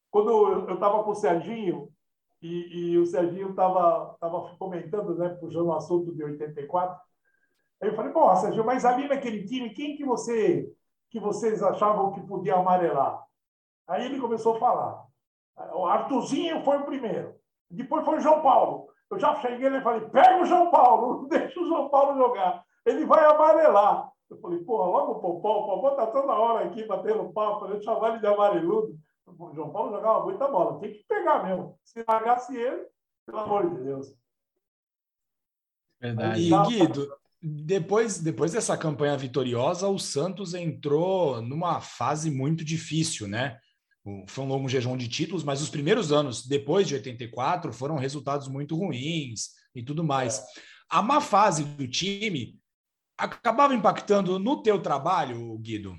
quando 0.09 0.29
eu 0.29 0.73
estava 0.73 1.03
com 1.03 1.11
o 1.11 1.15
Serginho, 1.15 1.89
e, 2.41 2.91
e 2.91 2.97
o 2.97 3.05
Serginho 3.05 3.49
estava 3.49 4.15
tava 4.19 4.55
comentando, 4.57 5.15
né? 5.15 5.29
Puxando 5.29 5.67
o 5.67 5.73
assunto 5.73 6.13
de 6.13 6.23
84. 6.23 6.97
Aí 7.81 7.89
eu 7.89 7.95
falei, 7.95 8.11
pô, 8.11 8.35
Serginho, 8.35 8.65
mas 8.65 8.85
ali 8.85 9.07
naquele 9.07 9.45
time, 9.45 9.73
quem 9.73 9.95
que 9.95 10.05
você 10.05 10.71
que 11.09 11.19
vocês 11.19 11.61
achavam 11.61 12.11
que 12.13 12.21
podia 12.21 12.55
amarelar? 12.55 13.23
Aí 13.87 14.05
ele 14.05 14.19
começou 14.19 14.55
a 14.55 14.59
falar. 14.59 15.05
O 15.75 15.85
Artuzinho 15.85 16.63
foi 16.63 16.77
o 16.77 16.85
primeiro. 16.85 17.35
Depois 17.69 18.03
foi 18.03 18.17
o 18.17 18.19
João 18.19 18.41
Paulo. 18.41 18.87
Eu 19.11 19.19
já 19.19 19.35
cheguei 19.35 19.69
e 19.69 19.81
falei: 19.81 20.01
pega 20.09 20.41
o 20.41 20.45
João 20.45 20.71
Paulo, 20.71 21.21
não 21.21 21.27
deixa 21.29 21.59
o 21.59 21.67
João 21.67 21.89
Paulo 21.89 22.17
jogar. 22.17 22.63
Ele 22.85 23.05
vai 23.05 23.23
amarelar. 23.25 24.11
Eu 24.29 24.39
falei: 24.39 24.59
porra, 24.59 24.89
logo 24.89 25.11
o 25.13 25.19
Popó, 25.19 25.59
o 25.59 25.65
Popó 25.67 25.89
está 25.91 26.07
toda 26.07 26.33
hora 26.33 26.65
aqui 26.65 26.85
batendo 26.85 27.31
papo, 27.31 27.65
eu 27.65 27.81
chamar 27.81 28.09
ele 28.09 28.19
de 28.19 28.27
amareludo. 28.27 28.97
O 29.25 29.53
João 29.53 29.71
Paulo 29.71 29.91
jogava 29.91 30.25
muita 30.25 30.47
bola, 30.47 30.79
tem 30.79 30.91
que 30.91 31.03
pegar 31.07 31.43
mesmo. 31.43 31.77
Se 31.83 32.03
largasse 32.07 32.55
ele, 32.55 32.85
pelo 33.25 33.39
amor 33.39 33.69
de 33.69 33.83
Deus. 33.83 34.15
Verdade. 35.99 36.41
E 36.41 36.67
Guido, 36.67 37.17
depois, 37.43 38.19
depois 38.19 38.53
dessa 38.53 38.77
campanha 38.77 39.17
vitoriosa, 39.17 39.87
o 39.89 39.99
Santos 39.99 40.53
entrou 40.53 41.41
numa 41.41 41.81
fase 41.81 42.31
muito 42.31 42.63
difícil, 42.63 43.27
né? 43.27 43.59
foi 44.27 44.43
um 44.43 44.47
longo 44.47 44.67
jejum 44.67 44.97
de 44.97 45.07
títulos, 45.07 45.43
mas 45.43 45.61
os 45.61 45.69
primeiros 45.69 46.11
anos 46.11 46.45
depois 46.45 46.87
de 46.87 46.95
84 46.95 47.71
foram 47.71 47.95
resultados 47.95 48.47
muito 48.47 48.75
ruins 48.75 49.51
e 49.73 49.81
tudo 49.81 50.03
mais. 50.03 50.43
A 50.89 51.01
má 51.01 51.21
fase 51.21 51.63
do 51.63 51.87
time 51.87 52.59
acabava 53.17 53.73
impactando 53.73 54.37
no 54.39 54.61
teu 54.61 54.81
trabalho, 54.81 55.57
Guido? 55.59 55.95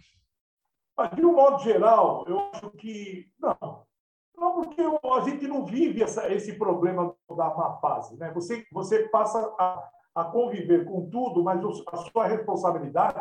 De 1.15 1.25
um 1.25 1.35
modo 1.35 1.63
geral, 1.63 2.25
eu 2.29 2.39
acho 2.53 2.71
que 2.73 3.27
não. 3.39 3.85
Não, 4.37 4.55
porque 4.55 4.83
a 4.83 5.21
gente 5.21 5.47
não 5.47 5.65
vive 5.65 6.03
essa, 6.03 6.31
esse 6.33 6.55
problema 6.59 7.15
da 7.31 7.55
má 7.55 7.79
fase. 7.81 8.17
Né? 8.17 8.31
Você, 8.33 8.67
você 8.71 9.09
passa 9.09 9.39
a, 9.59 9.89
a 10.15 10.25
conviver 10.25 10.85
com 10.85 11.09
tudo, 11.11 11.43
mas 11.43 11.61
a 11.93 11.97
sua 11.97 12.27
responsabilidade 12.27 13.19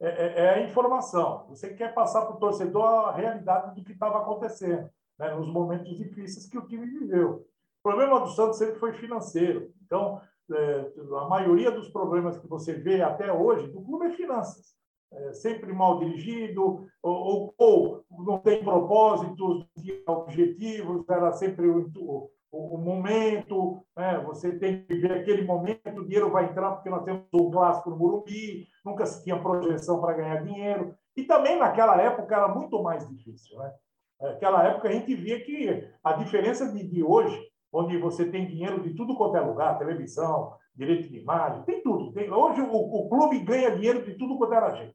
é, 0.00 0.08
é, 0.08 0.44
é, 0.44 0.50
a 0.50 0.62
informação. 0.62 1.46
Você 1.48 1.72
quer 1.72 1.94
passar 1.94 2.26
para 2.26 2.36
o 2.36 2.38
torcedor 2.38 2.84
a 2.84 3.12
realidade 3.12 3.74
do 3.74 3.84
que 3.84 3.92
estava 3.92 4.18
acontecendo, 4.18 4.90
né, 5.18 5.34
nos 5.34 5.48
momentos 5.48 5.96
difíceis 5.96 6.46
que 6.46 6.58
o 6.58 6.66
time 6.66 6.86
viveu. 6.86 7.46
O 7.80 7.82
problema 7.82 8.20
do 8.20 8.28
Santos 8.28 8.58
sempre 8.58 8.78
foi 8.78 8.92
financeiro. 8.92 9.72
Então, 9.84 10.20
é, 10.52 10.92
a 11.20 11.28
maioria 11.28 11.70
dos 11.70 11.88
problemas 11.88 12.36
que 12.36 12.46
você 12.46 12.74
vê 12.74 13.00
até 13.00 13.32
hoje 13.32 13.68
do 13.68 13.82
clube 13.82 14.06
é 14.06 14.10
finanças. 14.10 14.74
É, 15.12 15.32
sempre 15.32 15.72
mal 15.72 16.00
dirigido, 16.00 16.86
ou, 17.00 17.12
ou, 17.12 17.54
ou 17.56 18.04
não 18.24 18.38
tem 18.38 18.64
propósitos, 18.64 19.64
objetivos, 20.06 21.08
era 21.08 21.32
sempre 21.32 21.68
o, 21.68 22.30
o, 22.54 22.78
momento, 22.78 23.84
né? 23.96 24.22
você 24.24 24.56
tem 24.58 24.84
que 24.84 24.94
ver 24.94 25.12
aquele 25.12 25.44
momento, 25.44 25.88
o 25.88 26.04
dinheiro 26.04 26.30
vai 26.30 26.44
entrar 26.44 26.72
porque 26.72 26.88
nós 26.88 27.04
temos 27.04 27.24
um 27.32 27.50
clássico 27.50 27.90
no 27.90 27.96
Morumbi, 27.96 28.68
nunca 28.84 29.04
se 29.06 29.24
tinha 29.24 29.38
projeção 29.38 30.00
para 30.00 30.14
ganhar 30.14 30.42
dinheiro. 30.42 30.94
E 31.16 31.24
também 31.24 31.58
naquela 31.58 32.00
época 32.00 32.34
era 32.34 32.48
muito 32.48 32.80
mais 32.82 33.08
difícil. 33.08 33.58
Né? 33.58 33.72
Naquela 34.20 34.64
época 34.64 34.88
a 34.88 34.92
gente 34.92 35.14
via 35.14 35.44
que 35.44 35.88
a 36.02 36.12
diferença 36.12 36.70
de, 36.72 36.86
de 36.86 37.02
hoje, 37.02 37.40
onde 37.72 37.98
você 37.98 38.24
tem 38.24 38.46
dinheiro 38.46 38.80
de 38.80 38.94
tudo 38.94 39.16
quanto 39.16 39.36
é 39.36 39.40
lugar, 39.40 39.78
televisão, 39.78 40.54
direito 40.74 41.08
de 41.08 41.18
imagem, 41.18 41.62
tem 41.64 41.82
tudo. 41.82 42.12
Tem, 42.12 42.30
hoje 42.30 42.60
o, 42.60 42.72
o, 42.72 43.08
clube 43.08 43.40
ganha 43.40 43.74
dinheiro 43.74 44.04
de 44.04 44.14
tudo 44.14 44.38
quanto 44.38 44.54
era 44.54 44.74
jeito. 44.74 44.94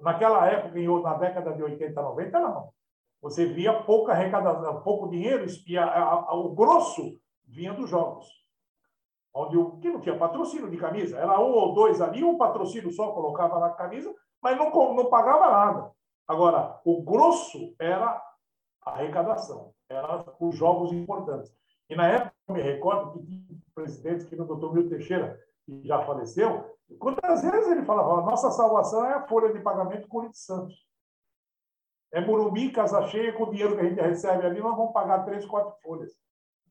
Naquela 0.00 0.46
época, 0.46 0.80
na 1.02 1.14
década 1.14 1.52
de 1.52 1.62
80, 1.62 2.00
90, 2.00 2.40
não. 2.40 2.70
Você 3.20 3.46
via 3.46 3.82
pouca 3.82 4.12
arrecadação, 4.12 4.82
pouco 4.82 5.08
dinheiro, 5.08 5.46
e 5.66 5.76
a, 5.76 5.84
a, 5.84 6.34
o 6.34 6.54
grosso 6.54 7.18
vinha 7.46 7.72
dos 7.72 7.90
jogos. 7.90 8.28
Onde 9.34 9.56
o 9.56 9.78
que 9.78 9.90
não 9.90 10.00
tinha 10.00 10.18
patrocínio 10.18 10.70
de 10.70 10.76
camisa, 10.76 11.18
era 11.18 11.38
um 11.40 11.52
ou 11.52 11.74
dois 11.74 12.00
ali, 12.00 12.22
um 12.24 12.38
patrocínio 12.38 12.90
só 12.92 13.12
colocava 13.12 13.58
na 13.58 13.70
camisa, 13.70 14.14
mas 14.40 14.56
não, 14.56 14.70
não 14.94 15.10
pagava 15.10 15.50
nada. 15.50 15.90
Agora, 16.26 16.80
o 16.84 17.02
grosso 17.02 17.74
era 17.78 18.22
a 18.82 18.90
arrecadação, 18.90 19.72
eram 19.88 20.24
os 20.40 20.56
jogos 20.56 20.92
importantes. 20.92 21.52
E 21.88 21.96
na 21.96 22.06
época, 22.06 22.34
eu 22.48 22.54
me 22.54 22.62
recordo 22.62 23.12
que 23.12 23.26
tinha 23.26 23.42
presidentes, 23.74 24.26
que 24.26 24.36
no 24.36 24.46
doutor 24.46 24.74
Mil 24.74 24.88
Teixeira, 24.88 25.38
que 25.64 25.86
já 25.86 26.04
faleceu, 26.04 26.76
quantas 26.98 27.42
vezes 27.42 27.70
ele 27.70 27.84
falava, 27.84 28.22
nossa 28.22 28.50
salvação 28.50 29.04
é 29.06 29.14
a 29.14 29.26
folha 29.26 29.52
de 29.52 29.60
pagamento 29.60 30.08
Corinthians 30.08 30.44
Santos. 30.44 30.87
É 32.12 32.20
Morumbi, 32.20 32.70
casa 32.70 33.06
cheia, 33.08 33.32
com 33.32 33.44
o 33.44 33.50
dinheiro 33.50 33.74
que 33.74 33.82
a 33.82 33.88
gente 33.88 34.00
recebe 34.00 34.46
ali, 34.46 34.60
nós 34.60 34.76
vamos 34.76 34.92
pagar 34.92 35.24
três, 35.24 35.44
quatro 35.44 35.74
folhas, 35.82 36.12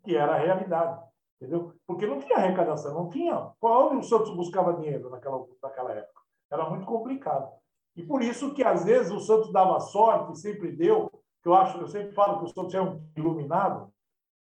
que 0.03 0.15
era 0.15 0.33
a 0.33 0.37
realidade. 0.37 0.99
Entendeu? 1.39 1.73
Porque 1.85 2.07
não 2.07 2.19
tinha 2.19 2.37
arrecadação, 2.37 2.93
não 2.93 3.09
tinha. 3.09 3.51
Onde 3.61 3.97
o 3.97 4.03
Santos 4.03 4.35
buscava 4.35 4.73
dinheiro 4.73 5.09
naquela, 5.09 5.45
naquela 5.61 5.91
época? 5.91 6.21
Era 6.51 6.67
muito 6.69 6.85
complicado. 6.85 7.51
E 7.95 8.03
por 8.03 8.21
isso 8.23 8.53
que, 8.53 8.63
às 8.63 8.85
vezes, 8.85 9.11
o 9.11 9.19
Santos 9.19 9.51
dava 9.51 9.79
sorte, 9.79 10.39
sempre 10.39 10.71
deu, 10.71 11.11
que 11.43 11.49
eu 11.49 11.53
acho, 11.53 11.77
eu 11.77 11.87
sempre 11.87 12.13
falo 12.13 12.39
que 12.39 12.45
o 12.45 12.47
Santos 12.47 12.73
é 12.73 12.81
um 12.81 13.03
iluminado, 13.15 13.91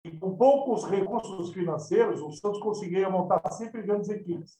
e 0.04 0.17
com 0.17 0.38
poucos 0.38 0.86
recursos 0.86 1.52
financeiros, 1.52 2.21
o 2.21 2.32
Santos 2.32 2.60
conseguia 2.62 3.10
montar 3.10 3.41
sempre 3.52 3.82
grandes 3.82 4.10
equipes. 4.10 4.58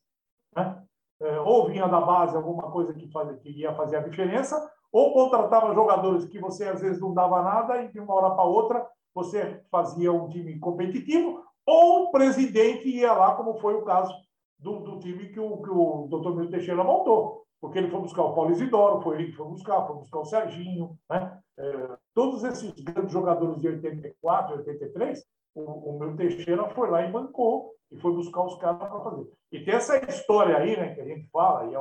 Né? 0.56 0.84
É, 1.22 1.40
ou 1.40 1.68
vinha 1.68 1.88
da 1.88 2.02
base 2.02 2.36
alguma 2.36 2.72
coisa 2.72 2.94
que, 2.94 3.10
fazia, 3.12 3.38
que 3.38 3.50
ia 3.50 3.74
fazer 3.74 3.98
a 3.98 4.08
diferença, 4.08 4.72
ou 4.92 5.14
contratava 5.14 5.74
jogadores 5.74 6.26
que 6.26 6.40
você 6.40 6.66
às 6.66 6.82
vezes 6.82 7.02
não 7.02 7.14
dava 7.14 7.42
nada 7.42 7.84
e 7.84 7.92
de 7.92 8.00
uma 8.00 8.14
hora 8.14 8.32
para 8.32 8.44
outra 8.44 8.88
você 9.14 9.62
fazia 9.72 10.14
um 10.14 10.30
time 10.30 10.60
competitivo, 10.60 11.44
ou 11.66 12.04
o 12.04 12.12
presidente 12.12 12.88
ia 12.88 13.12
lá, 13.14 13.36
como 13.36 13.60
foi 13.60 13.74
o 13.74 13.84
caso 13.84 14.14
do, 14.60 14.80
do 14.80 15.00
time 15.00 15.30
que 15.30 15.40
o, 15.40 15.58
que 15.58 15.70
o 15.70 16.08
Dr. 16.08 16.36
Milton 16.36 16.52
Teixeira 16.52 16.84
montou. 16.84 17.44
Porque 17.60 17.80
ele 17.80 17.90
foi 17.90 18.02
buscar 18.02 18.22
o 18.22 18.36
Paulo 18.36 18.52
Isidoro, 18.52 19.02
foi 19.02 19.16
ele 19.16 19.32
que 19.32 19.38
foi 19.38 19.48
buscar, 19.48 19.86
foi 19.88 19.96
buscar 19.96 20.20
o 20.20 20.26
Serginho, 20.26 20.96
né? 21.10 21.40
É, 21.58 21.98
todos 22.14 22.44
esses 22.44 22.72
grandes 22.80 23.12
jogadores 23.12 23.60
de 23.60 23.68
84, 23.68 24.58
83, 24.58 25.26
o, 25.56 25.62
o 25.62 26.00
meu 26.00 26.16
Teixeira 26.16 26.70
foi 26.70 26.92
lá 26.92 27.02
e 27.02 27.12
bancou 27.12 27.74
e 27.92 27.98
foi 27.98 28.14
buscar 28.14 28.44
os 28.44 28.56
caras 28.60 28.78
para 28.78 29.02
fazer. 29.02 29.28
E 29.52 29.60
tem 29.64 29.74
essa 29.74 29.98
história 30.08 30.56
aí, 30.56 30.78
né, 30.78 30.94
que 30.94 31.02
a 31.02 31.06
gente 31.06 31.28
fala, 31.32 31.66
e 31.66 31.74
é 31.74 31.80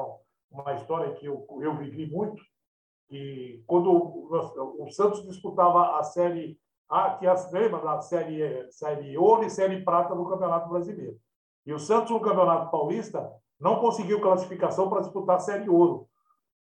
uma 0.51 0.75
história 0.75 1.13
que 1.15 1.27
eu, 1.27 1.47
eu 1.61 1.77
vivi 1.77 2.07
muito, 2.07 2.43
que 3.09 3.63
quando 3.67 3.91
o, 3.93 4.89
Santos 4.91 5.27
disputava 5.27 5.99
a 5.99 6.03
Série 6.03 6.59
A, 6.89 7.11
que 7.11 7.27
é, 7.27 7.35
lembra 7.53 7.81
da 7.81 8.01
Série, 8.01 8.71
série 8.71 9.17
Ouro 9.17 9.45
e 9.45 9.51
Série 9.51 9.83
Prata 9.83 10.15
do 10.15 10.29
Campeonato 10.29 10.69
Brasileiro. 10.69 11.19
E 11.65 11.73
o 11.73 11.79
Santos, 11.79 12.11
no 12.11 12.21
Campeonato 12.21 12.71
Paulista, 12.71 13.33
não 13.59 13.81
conseguiu 13.81 14.21
classificação 14.21 14.89
para 14.89 15.01
disputar 15.01 15.37
a 15.37 15.41
Série 15.41 15.69
Ouro 15.69 16.09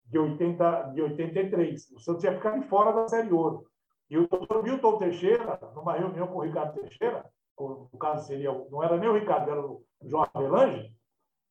de, 0.05 0.19
80, 0.19 0.91
de 0.93 1.01
83. 1.01 1.91
O 1.91 1.99
Santos 1.99 2.23
ia 2.23 2.33
ficar 2.33 2.61
fora 2.63 2.91
da 2.91 3.07
Série 3.07 3.31
Ouro. 3.31 3.65
E 4.09 4.17
o 4.17 4.27
doutor 4.27 4.63
Milton 4.63 4.97
Teixeira, 4.97 5.59
numa 5.75 5.93
reunião 5.93 6.27
com 6.27 6.39
o 6.39 6.41
Ricardo 6.41 6.79
Teixeira, 6.79 7.25
no 7.59 7.97
caso 7.99 8.27
seria, 8.27 8.51
não 8.69 8.83
era 8.83 8.97
nem 8.97 9.09
o 9.09 9.13
Ricardo, 9.13 9.49
era 9.49 9.61
o 9.61 9.83
João 10.03 10.27
Avelange, 10.33 10.93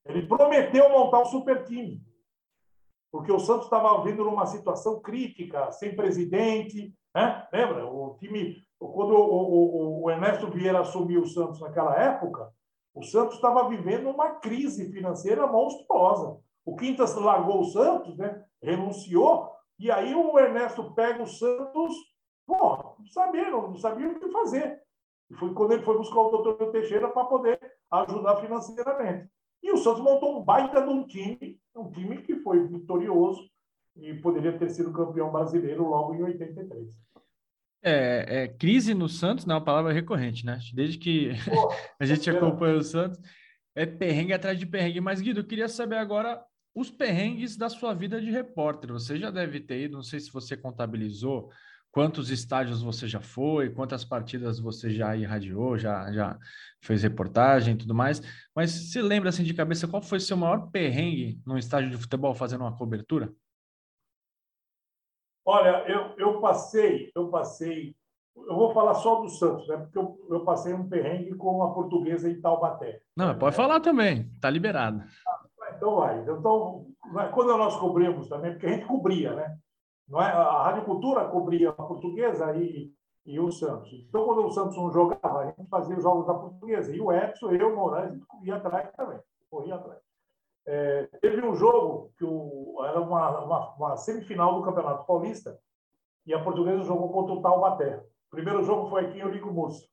ele 0.05 0.27
prometeu 0.27 0.88
montar 0.90 1.21
um 1.21 1.27
super 1.27 1.64
time. 1.64 2.01
Porque 3.12 3.31
o 3.31 3.38
Santos 3.38 3.64
estava 3.64 4.03
vindo 4.03 4.25
numa 4.25 4.46
situação 4.46 4.98
crítica, 5.01 5.70
sem 5.70 5.94
presidente, 5.94 6.94
né? 7.14 7.46
Lembra? 7.53 7.87
O 7.87 8.16
time, 8.18 8.57
quando 8.79 9.14
o, 9.14 10.01
o, 10.01 10.05
o 10.05 10.11
Ernesto 10.11 10.51
Vieira 10.51 10.81
assumiu 10.81 11.20
o 11.20 11.29
Santos 11.29 11.61
naquela 11.61 11.94
época, 11.94 12.51
o 12.94 13.03
Santos 13.03 13.35
estava 13.35 13.68
vivendo 13.68 14.09
uma 14.09 14.37
crise 14.37 14.90
financeira 14.90 15.46
monstruosa. 15.46 16.38
O 16.64 16.75
Quintas 16.75 17.14
largou 17.14 17.61
o 17.61 17.64
Santos, 17.66 18.16
né? 18.16 18.44
renunciou, 18.62 19.51
e 19.79 19.90
aí 19.90 20.14
o 20.14 20.38
Ernesto 20.38 20.94
pega 20.94 21.22
o 21.22 21.27
Santos, 21.27 21.94
pô, 22.46 22.94
não 22.98 23.07
sabia, 23.09 23.51
não 23.51 23.77
sabia 23.77 24.09
o 24.09 24.18
que 24.18 24.31
fazer. 24.31 24.81
Foi 25.38 25.53
quando 25.55 25.72
ele 25.72 25.83
foi 25.83 25.98
buscar 25.98 26.20
o 26.20 26.31
doutor 26.31 26.70
Teixeira 26.70 27.09
para 27.09 27.25
poder 27.25 27.59
ajudar 27.90 28.37
financeiramente. 28.37 29.29
E 29.62 29.72
o 29.72 29.77
Santos 29.77 30.03
montou 30.03 30.40
um 30.40 30.44
baita 30.44 30.83
de 30.83 30.88
um 30.88 31.07
time, 31.07 31.59
um 31.77 31.90
time 31.90 32.20
que 32.22 32.37
foi 32.37 32.66
vitorioso 32.66 33.48
e 33.96 34.14
poderia 34.14 34.59
ter 34.59 34.68
sido 34.70 34.92
campeão 34.92 35.31
brasileiro 35.31 35.88
logo 35.88 36.14
em 36.14 36.22
83. 36.22 36.98
É, 37.85 38.44
é, 38.44 38.48
crise 38.48 38.94
no 38.94 39.09
Santos 39.09 39.44
não 39.44 39.57
é 39.57 39.59
uma 39.59 39.64
palavra 39.64 39.92
recorrente, 39.92 40.46
né? 40.46 40.59
Desde 40.72 40.98
que 40.98 41.31
Pô, 41.44 41.72
a 41.98 42.05
gente 42.05 42.31
acompanha 42.31 42.77
o 42.77 42.83
Santos, 42.83 43.20
é 43.75 43.85
perrengue 43.85 44.33
atrás 44.33 44.59
de 44.59 44.66
perrengue. 44.66 45.01
Mas, 45.01 45.20
Guido, 45.20 45.40
eu 45.40 45.44
queria 45.44 45.68
saber 45.68 45.96
agora 45.96 46.42
os 46.75 46.90
perrengues 46.90 47.57
da 47.57 47.68
sua 47.68 47.92
vida 47.92 48.20
de 48.20 48.31
repórter. 48.31 48.92
Você 48.92 49.18
já 49.18 49.31
deve 49.31 49.61
ter 49.61 49.83
ido, 49.83 49.96
não 49.96 50.03
sei 50.03 50.20
se 50.20 50.33
você 50.33 50.57
contabilizou, 50.57 51.51
quantos 51.92 52.31
estádios 52.31 52.83
você 52.83 53.07
já 53.07 53.20
foi, 53.20 53.70
quantas 53.70 54.02
partidas 54.02 54.59
você 54.59 54.90
já 54.90 55.14
irradiou, 55.14 55.76
já, 55.78 56.11
já 56.11 56.38
fez 56.81 57.02
reportagem 57.02 57.74
e 57.74 57.76
tudo 57.76 57.94
mais. 57.94 58.22
Mas 58.57 58.70
se 58.70 59.00
lembra 59.00 59.28
assim 59.28 59.44
de 59.44 59.52
cabeça, 59.52 59.87
qual 59.87 60.02
foi 60.02 60.18
seu 60.18 60.37
maior 60.37 60.70
perrengue 60.70 61.38
num 61.46 61.59
estádio 61.59 61.90
de 61.90 61.98
futebol 61.98 62.35
fazendo 62.35 62.62
uma 62.62 62.76
cobertura? 62.76 63.31
Olha, 65.44 65.85
eu, 65.87 66.14
eu 66.16 66.40
passei, 66.40 67.11
eu 67.14 67.28
passei, 67.28 67.94
eu 68.37 68.55
vou 68.55 68.72
falar 68.72 68.94
só 68.94 69.20
do 69.20 69.28
Santos, 69.28 69.68
né? 69.68 69.76
Porque 69.76 69.98
eu, 69.98 70.18
eu 70.31 70.44
passei 70.44 70.72
um 70.72 70.88
perrengue 70.88 71.35
com 71.35 71.62
a 71.62 71.74
portuguesa 71.74 72.31
em 72.31 72.40
Taubaté. 72.40 73.02
Não, 73.14 73.37
pode 73.37 73.55
falar 73.55 73.81
também, 73.81 74.31
tá 74.40 74.48
liberado. 74.48 75.02
então 75.76 75.96
vai. 75.96 76.20
Então, 76.22 76.87
quando 77.35 77.59
nós 77.59 77.76
cobrimos 77.76 78.28
também, 78.28 78.52
porque 78.52 78.66
a 78.66 78.70
gente 78.70 78.87
cobria, 78.87 79.35
né? 79.35 79.59
Não 80.09 80.21
é? 80.21 80.27
A 80.27 80.62
Rádio 80.62 80.85
Cultura 80.85 81.29
cobria 81.29 81.71
a 81.71 81.73
portuguesa 81.73 82.55
e, 82.57 82.93
e 83.25 83.41
o 83.41 83.51
Santos. 83.51 83.93
Então, 84.09 84.25
quando 84.25 84.47
o 84.47 84.51
Santos 84.51 84.77
não 84.77 84.93
jogava, 84.93 85.41
a 85.41 85.47
gente 85.47 85.69
fazia 85.69 85.97
os 85.97 86.03
jogos 86.03 86.27
da 86.27 86.35
portuguesa. 86.35 86.95
E 86.95 87.01
o 87.01 87.12
Edson, 87.12 87.51
eu, 87.53 87.73
o 87.73 87.77
Moraes, 87.77 88.11
a 88.11 88.15
gente 88.15 88.27
ia 88.45 88.57
atrás 88.57 88.91
também. 88.97 89.21
Corria 89.51 89.77
atrás. 89.77 90.01
É, 90.65 91.07
teve 91.21 91.45
um 91.45 91.55
jogo 91.55 92.12
que 92.17 92.25
o, 92.25 92.85
era 92.85 93.01
uma, 93.01 93.41
uma, 93.41 93.75
uma, 93.75 93.97
semifinal 93.97 94.55
do 94.55 94.65
Campeonato 94.65 95.07
Paulista 95.07 95.59
e 96.25 96.33
a 96.33 96.43
Portuguesa 96.43 96.85
jogou 96.85 97.11
contra 97.12 97.35
o 97.35 97.43
Taubaté. 97.43 97.97
O 98.29 98.31
primeiro 98.31 98.62
jogo 98.62 98.88
foi 98.88 99.07
aqui 99.07 99.19
em 99.19 99.23
Eurico 99.23 99.51
Murcio. 99.51 99.88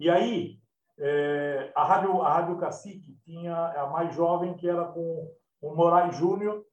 E 0.00 0.10
aí, 0.10 0.58
é, 0.98 1.72
a, 1.74 1.84
Rádio, 1.84 2.22
a 2.22 2.32
Rádio 2.32 2.58
Cacique 2.58 3.16
tinha 3.24 3.54
a 3.54 3.86
mais 3.86 4.14
jovem, 4.14 4.54
que 4.54 4.68
era 4.68 4.84
com 4.84 5.32
o 5.60 5.74
Moraes 5.74 6.16
Júnior, 6.16 6.64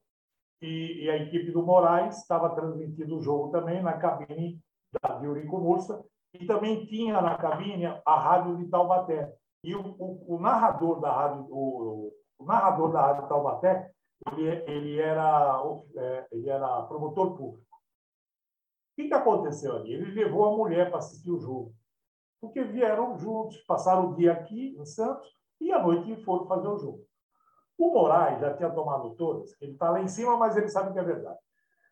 e, 0.61 1.03
e, 1.05 1.09
a 1.09 1.17
equipe 1.17 1.51
do 1.51 1.63
Moraes 1.63 2.17
estava 2.17 2.49
transmitindo 2.55 3.17
o 3.17 3.21
jogo 3.21 3.51
também 3.51 3.81
na 3.81 3.93
cabine 3.93 4.59
da, 5.01 5.15
de 5.15 5.25
Eurico 5.25 5.59
Mursa, 5.59 6.03
e 6.33 6.45
também 6.45 6.85
tinha 6.85 7.21
na 7.21 7.37
cabine 7.37 7.85
a 7.85 8.19
Rádio 8.19 8.57
de 8.57 8.67
Taubaté. 8.67 9.33
E 9.63 9.75
o, 9.75 9.95
o, 9.99 10.35
o 10.35 10.39
narrador 10.39 10.99
da 10.99 11.11
rádio, 11.11 11.47
o, 11.49 12.13
o 12.39 12.45
narrador 12.45 12.91
da 12.91 13.01
Rádio 13.01 13.27
Taubaté, 13.27 13.91
ele, 14.31 14.47
ele, 14.67 14.99
era, 14.99 15.61
é, 15.95 16.27
ele 16.31 16.49
era 16.49 16.83
promotor 16.83 17.37
público. 17.37 17.67
O 17.67 19.01
que, 19.01 19.07
que 19.07 19.13
aconteceu 19.13 19.75
ali? 19.75 19.93
Ele 19.93 20.11
levou 20.11 20.45
a 20.45 20.57
mulher 20.57 20.89
para 20.89 20.99
assistir 20.99 21.31
o 21.31 21.39
jogo. 21.39 21.73
Porque 22.41 22.63
vieram 22.63 23.17
juntos, 23.17 23.57
passaram 23.65 24.11
o 24.11 24.15
dia 24.15 24.33
aqui 24.33 24.75
em 24.77 24.85
Santos 24.85 25.27
e 25.61 25.71
à 25.71 25.81
noite 25.81 26.15
foram 26.23 26.47
fazer 26.47 26.67
o 26.67 26.77
jogo. 26.77 27.05
O 27.77 27.93
Moraes 27.93 28.39
já 28.39 28.53
tinha 28.55 28.69
tomado 28.69 29.11
todas, 29.15 29.55
ele 29.61 29.73
está 29.73 29.89
lá 29.89 30.01
em 30.01 30.07
cima, 30.07 30.35
mas 30.37 30.57
ele 30.57 30.67
sabe 30.67 30.93
que 30.93 30.99
é 30.99 31.03
verdade. 31.03 31.37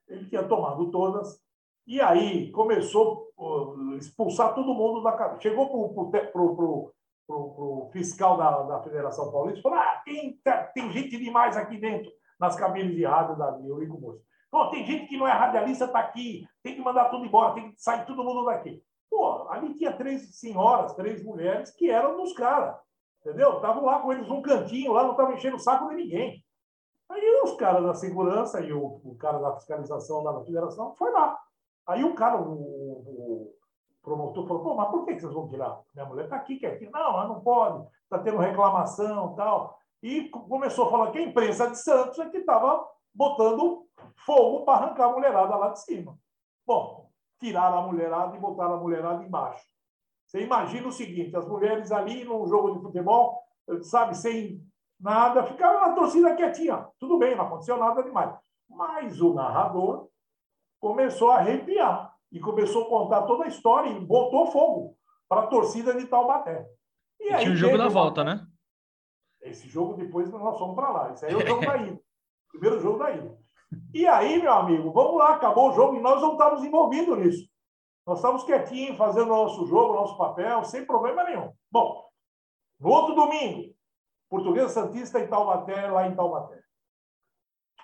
Ele 0.08 0.26
tinha 0.28 0.43
tomado 0.43 0.89
todas, 0.91 1.39
e 1.86 2.02
aí 2.02 2.52
começou 2.52 3.32
a 3.38 3.95
expulsar 3.98 4.56
todo 4.56 4.74
mundo 4.74 5.04
da 5.04 5.12
casa. 5.12 5.39
Chegou 5.39 5.67
para 5.91 7.36
o 7.36 7.89
fiscal 7.91 8.38
da, 8.38 8.63
da 8.63 8.84
Federação 8.84 9.32
Paulista, 9.32 9.62
falou: 9.62 9.78
ah, 9.78 10.02
tem, 10.04 10.39
tem 10.74 10.91
gente 10.91 11.17
demais 11.17 11.56
aqui 11.56 11.78
dentro, 11.78 12.12
nas 12.39 12.56
cabines 12.56 12.95
de 12.95 13.06
rádio 13.06 13.38
da 13.38 13.60
Eurico 13.63 14.00
Moço. 14.00 14.24
Tem 14.71 14.86
gente 14.86 15.08
que 15.08 15.17
não 15.17 15.28
é 15.28 15.32
radialista, 15.32 15.86
está 15.86 16.00
aqui, 16.00 16.48
tem 16.63 16.76
que 16.76 16.82
mandar 16.82 17.10
tudo 17.10 17.26
embora, 17.26 17.54
tem 17.54 17.71
que 17.71 17.82
sair 17.82 18.06
todo 18.06 18.24
mundo 18.24 18.45
daqui. 18.45 18.82
Pô, 19.10 19.48
ali 19.50 19.74
tinha 19.76 19.91
três 19.91 20.39
senhoras, 20.39 20.93
três 20.93 21.24
mulheres 21.24 21.71
que 21.71 21.89
eram 21.89 22.17
dos 22.17 22.34
caras, 22.34 22.76
entendeu? 23.25 23.55
Estavam 23.55 23.83
lá 23.83 23.99
com 23.99 24.13
eles 24.13 24.27
num 24.27 24.41
cantinho, 24.41 24.93
lá 24.93 25.03
não 25.03 25.11
estavam 25.11 25.33
enchendo 25.33 25.55
o 25.55 25.59
saco 25.59 25.89
de 25.89 25.95
ninguém. 25.95 26.43
Aí 27.09 27.41
os 27.43 27.53
caras 27.55 27.83
da 27.83 27.93
segurança 27.95 28.61
e 28.61 28.71
o, 28.71 29.01
o 29.03 29.15
cara 29.17 29.39
da 29.39 29.55
fiscalização 29.55 30.23
lá 30.23 30.31
da 30.31 30.43
federação 30.43 30.95
foi 30.95 31.11
lá. 31.11 31.38
Aí 31.88 32.03
o 32.03 32.13
cara, 32.15 32.39
o, 32.39 32.51
o, 32.51 33.55
promotor 34.01 34.47
falou, 34.47 34.63
pô, 34.63 34.75
mas 34.75 34.89
por 34.89 35.05
que 35.05 35.19
vocês 35.19 35.33
vão 35.33 35.47
tirar? 35.47 35.81
Minha 35.93 36.05
mulher 36.05 36.25
está 36.25 36.35
aqui 36.35 36.57
quietinha. 36.57 36.91
Não, 36.91 37.13
mas 37.13 37.27
não 37.27 37.41
pode, 37.41 37.88
está 38.03 38.19
tendo 38.19 38.38
reclamação 38.38 39.35
tal. 39.35 39.79
E 40.01 40.29
começou 40.29 40.88
a 40.88 40.91
falar 40.91 41.11
que 41.11 41.17
a 41.17 41.23
imprensa 41.23 41.69
de 41.69 41.77
Santos 41.77 42.19
é 42.19 42.29
que 42.29 42.38
estava 42.38 42.88
botando 43.13 43.88
fogo 44.25 44.65
para 44.65 44.85
arrancar 44.85 45.05
a 45.05 45.13
mulherada 45.13 45.55
lá 45.55 45.69
de 45.69 45.81
cima. 45.81 46.17
Bom, 46.65 47.09
tiraram 47.39 47.79
a 47.79 47.88
mulherada 47.88 48.35
e 48.35 48.39
botaram 48.39 48.75
a 48.75 48.79
mulherada 48.79 49.23
embaixo. 49.23 49.65
Você 50.25 50.41
imagina 50.41 50.88
o 50.88 50.91
seguinte, 50.91 51.35
as 51.35 51.47
mulheres 51.47 51.91
ali 51.91 52.23
num 52.23 52.47
jogo 52.47 52.73
de 52.73 52.81
futebol, 52.81 53.41
sabe, 53.83 54.15
sem 54.15 54.61
nada, 54.99 55.43
ficaram 55.43 55.81
na 55.81 55.93
torcida 55.93 56.35
quietinha. 56.35 56.88
Tudo 56.99 57.17
bem, 57.17 57.35
não 57.35 57.45
aconteceu 57.45 57.77
nada 57.77 58.03
demais. 58.03 58.35
Mas 58.69 59.21
o 59.21 59.33
narrador 59.33 60.07
começou 60.79 61.31
a 61.31 61.38
arrepiar 61.38 62.13
e 62.31 62.39
começou 62.39 62.83
a 62.83 62.89
contar 62.89 63.21
toda 63.23 63.45
a 63.45 63.47
história 63.47 63.89
e 63.89 63.99
botou 63.99 64.47
fogo 64.47 64.97
para 65.27 65.41
a 65.41 65.47
torcida 65.47 65.93
de 65.93 66.07
Taubaté. 66.07 66.65
E, 67.19 67.29
e 67.29 67.33
aí, 67.33 67.43
tinha 67.43 67.53
o 67.53 67.57
jogo 67.57 67.77
da 67.77 67.88
volta, 67.88 68.23
né? 68.23 68.45
Esse 69.41 69.67
jogo 69.69 69.93
depois 69.93 70.29
nós 70.31 70.57
fomos 70.57 70.75
para 70.75 70.89
lá. 70.89 71.11
Esse 71.11 71.25
aí 71.25 71.33
é 71.33 71.38
o 71.38 71.45
jogo 71.45 71.65
da 71.65 71.77
ida. 71.77 71.99
Primeiro 72.49 72.79
jogo 72.79 72.99
da 72.99 73.11
ida. 73.11 73.38
E 73.93 74.07
aí, 74.07 74.41
meu 74.41 74.53
amigo, 74.53 74.91
vamos 74.91 75.17
lá, 75.17 75.35
acabou 75.35 75.69
o 75.69 75.73
jogo 75.73 75.95
e 75.95 76.01
nós 76.01 76.21
não 76.21 76.33
estávamos 76.33 76.63
envolvidos 76.63 77.17
nisso. 77.17 77.49
Nós 78.06 78.20
estávamos 78.20 78.44
quietinhos, 78.44 78.98
fazendo 78.98 79.26
o 79.26 79.36
nosso 79.36 79.65
jogo, 79.65 79.96
nosso 79.96 80.18
papel, 80.18 80.63
sem 80.63 80.86
problema 80.86 81.24
nenhum. 81.24 81.52
Bom, 81.72 82.08
no 82.80 82.89
outro 82.89 83.15
domingo, 83.15 83.74
Portuguesa 84.30 84.70
Santista 84.70 85.20
em 85.20 85.28
Taubaté, 85.28 85.89
lá 85.89 86.08
em 86.08 86.15
Taubaté. 86.15 86.60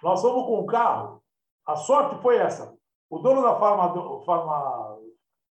Nós 0.03 0.21
fomos 0.21 0.45
com 0.45 0.59
o 0.59 0.65
carro. 0.65 1.21
A 1.65 1.75
sorte 1.75 2.21
foi 2.21 2.37
essa. 2.37 2.75
O 3.09 3.19
dono 3.19 3.41
da 3.41 3.59
farma, 3.59 3.93
farma 4.25 4.99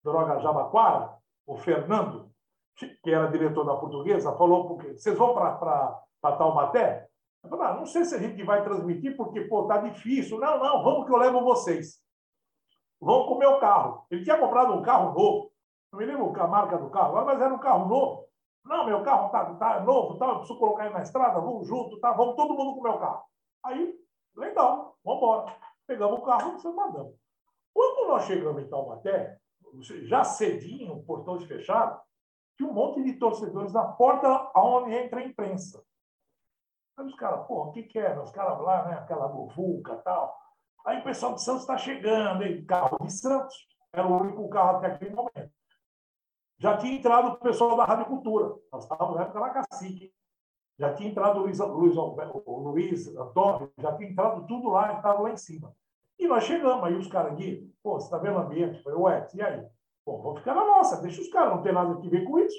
Droga 0.02 0.40
Jabaquara, 0.40 1.16
o 1.46 1.56
Fernando, 1.56 2.30
que 2.76 3.10
era 3.10 3.30
diretor 3.30 3.64
da 3.64 3.76
portuguesa, 3.76 4.36
falou: 4.36 4.68
porque 4.68 4.94
vocês 4.94 5.16
vão 5.16 5.34
para 5.34 6.02
Taubaté? 6.22 7.08
Eu 7.42 7.50
falei, 7.50 7.66
ah, 7.66 7.74
não 7.74 7.86
sei 7.86 8.04
se 8.04 8.14
a 8.14 8.18
gente 8.18 8.42
vai 8.42 8.62
transmitir, 8.62 9.16
porque 9.16 9.42
pô, 9.42 9.66
tá 9.66 9.78
difícil. 9.78 10.38
Não, 10.38 10.58
não, 10.58 10.82
vamos 10.82 11.06
que 11.06 11.12
eu 11.12 11.16
levo 11.16 11.42
vocês. 11.42 11.98
Vão 13.00 13.26
com 13.26 13.34
o 13.34 13.60
carro. 13.60 14.04
Ele 14.10 14.22
tinha 14.22 14.38
comprado 14.38 14.74
um 14.74 14.82
carro 14.82 15.14
novo. 15.14 15.52
Não 15.92 15.98
me 15.98 16.06
lembro 16.06 16.40
a 16.40 16.46
marca 16.46 16.78
do 16.78 16.90
carro, 16.90 17.24
mas 17.24 17.40
era 17.40 17.52
um 17.52 17.58
carro 17.58 17.88
novo. 17.88 18.28
Não, 18.64 18.84
meu 18.84 19.02
carro 19.02 19.30
tá, 19.30 19.54
tá 19.54 19.80
novo, 19.80 20.18
tá, 20.18 20.34
preciso 20.34 20.58
colocar 20.58 20.84
ele 20.84 20.94
na 20.94 21.02
estrada, 21.02 21.40
vamos 21.40 21.66
junto, 21.66 21.98
tá? 21.98 22.12
Vamos 22.12 22.36
todo 22.36 22.54
mundo 22.54 22.74
com 22.74 22.88
o 22.88 22.98
carro. 22.98 23.24
Aí, 23.64 23.98
legal, 24.36 24.96
vamos 25.02 25.22
embora. 25.22 25.56
Pegamos 25.86 26.20
o 26.20 26.22
carro 26.22 26.58
e 26.62 26.68
mandamos. 26.68 27.14
Quando 27.72 28.08
nós 28.08 28.24
chegamos 28.24 28.62
em 28.62 28.68
Taubaté, 28.68 29.38
já 30.02 30.24
cedinho, 30.24 31.02
portões 31.04 31.44
fechados, 31.44 31.98
tinha 32.56 32.68
um 32.68 32.74
monte 32.74 33.02
de 33.02 33.14
torcedores 33.14 33.72
na 33.72 33.84
porta 33.92 34.50
onde 34.54 34.94
entra 34.94 35.20
a 35.20 35.24
imprensa. 35.24 35.82
Aí 36.96 37.06
os 37.06 37.14
caras, 37.14 37.46
pô, 37.46 37.64
o 37.64 37.72
que, 37.72 37.84
que 37.84 37.98
é? 37.98 38.18
Os 38.20 38.30
caras 38.30 38.60
lá, 38.60 38.84
né? 38.86 38.94
Aquela 38.94 39.28
buvuca 39.28 39.94
e 39.94 40.02
tal. 40.02 40.36
Aí 40.86 40.98
o 41.00 41.04
pessoal 41.04 41.34
de 41.34 41.42
Santos 41.42 41.62
está 41.62 41.76
chegando, 41.76 42.42
hein? 42.42 42.64
carro 42.64 42.98
de 43.04 43.12
Santos. 43.12 43.68
Era 43.92 44.06
o 44.06 44.20
único 44.20 44.48
carro 44.48 44.78
até 44.78 44.86
aquele 44.88 45.14
momento. 45.14 45.52
Já 46.58 46.76
tinha 46.76 46.94
entrado 46.94 47.28
o 47.28 47.36
pessoal 47.38 47.76
da 47.76 47.84
Rádio 47.84 48.06
Cultura. 48.06 48.54
Nós 48.72 48.84
estávamos 48.84 49.16
na 49.16 49.22
época 49.22 49.40
na 49.40 49.50
Cacique. 49.50 50.12
Já 50.78 50.94
tinha 50.94 51.10
entrado 51.10 51.40
o 51.40 51.42
Luiz, 51.42 51.58
Luiz, 51.58 51.94
Luiz 52.46 53.16
Antônio, 53.16 53.70
já 53.78 53.94
tinha 53.96 54.08
entrado 54.08 54.46
tudo 54.46 54.70
lá, 54.70 54.94
estava 54.94 55.20
lá 55.20 55.30
em 55.30 55.36
cima. 55.36 55.74
E 56.18 56.26
nós 56.26 56.44
chegamos, 56.44 56.84
aí 56.84 56.94
os 56.94 57.06
caras 57.06 57.32
aqui, 57.32 57.70
pô, 57.82 58.00
você 58.00 58.06
está 58.06 58.16
vendo 58.16 58.36
o 58.36 58.40
ambiente? 58.40 58.82
Falei, 58.82 58.98
ué, 58.98 59.28
e 59.34 59.42
aí? 59.42 59.66
Pô, 60.06 60.22
vou 60.22 60.36
ficar 60.36 60.54
na 60.54 60.64
nossa, 60.64 61.02
deixa 61.02 61.20
os 61.20 61.28
caras, 61.28 61.54
não 61.54 61.62
tem 61.62 61.72
nada 61.72 62.00
que 62.00 62.08
ver 62.08 62.24
com 62.24 62.38
isso. 62.38 62.56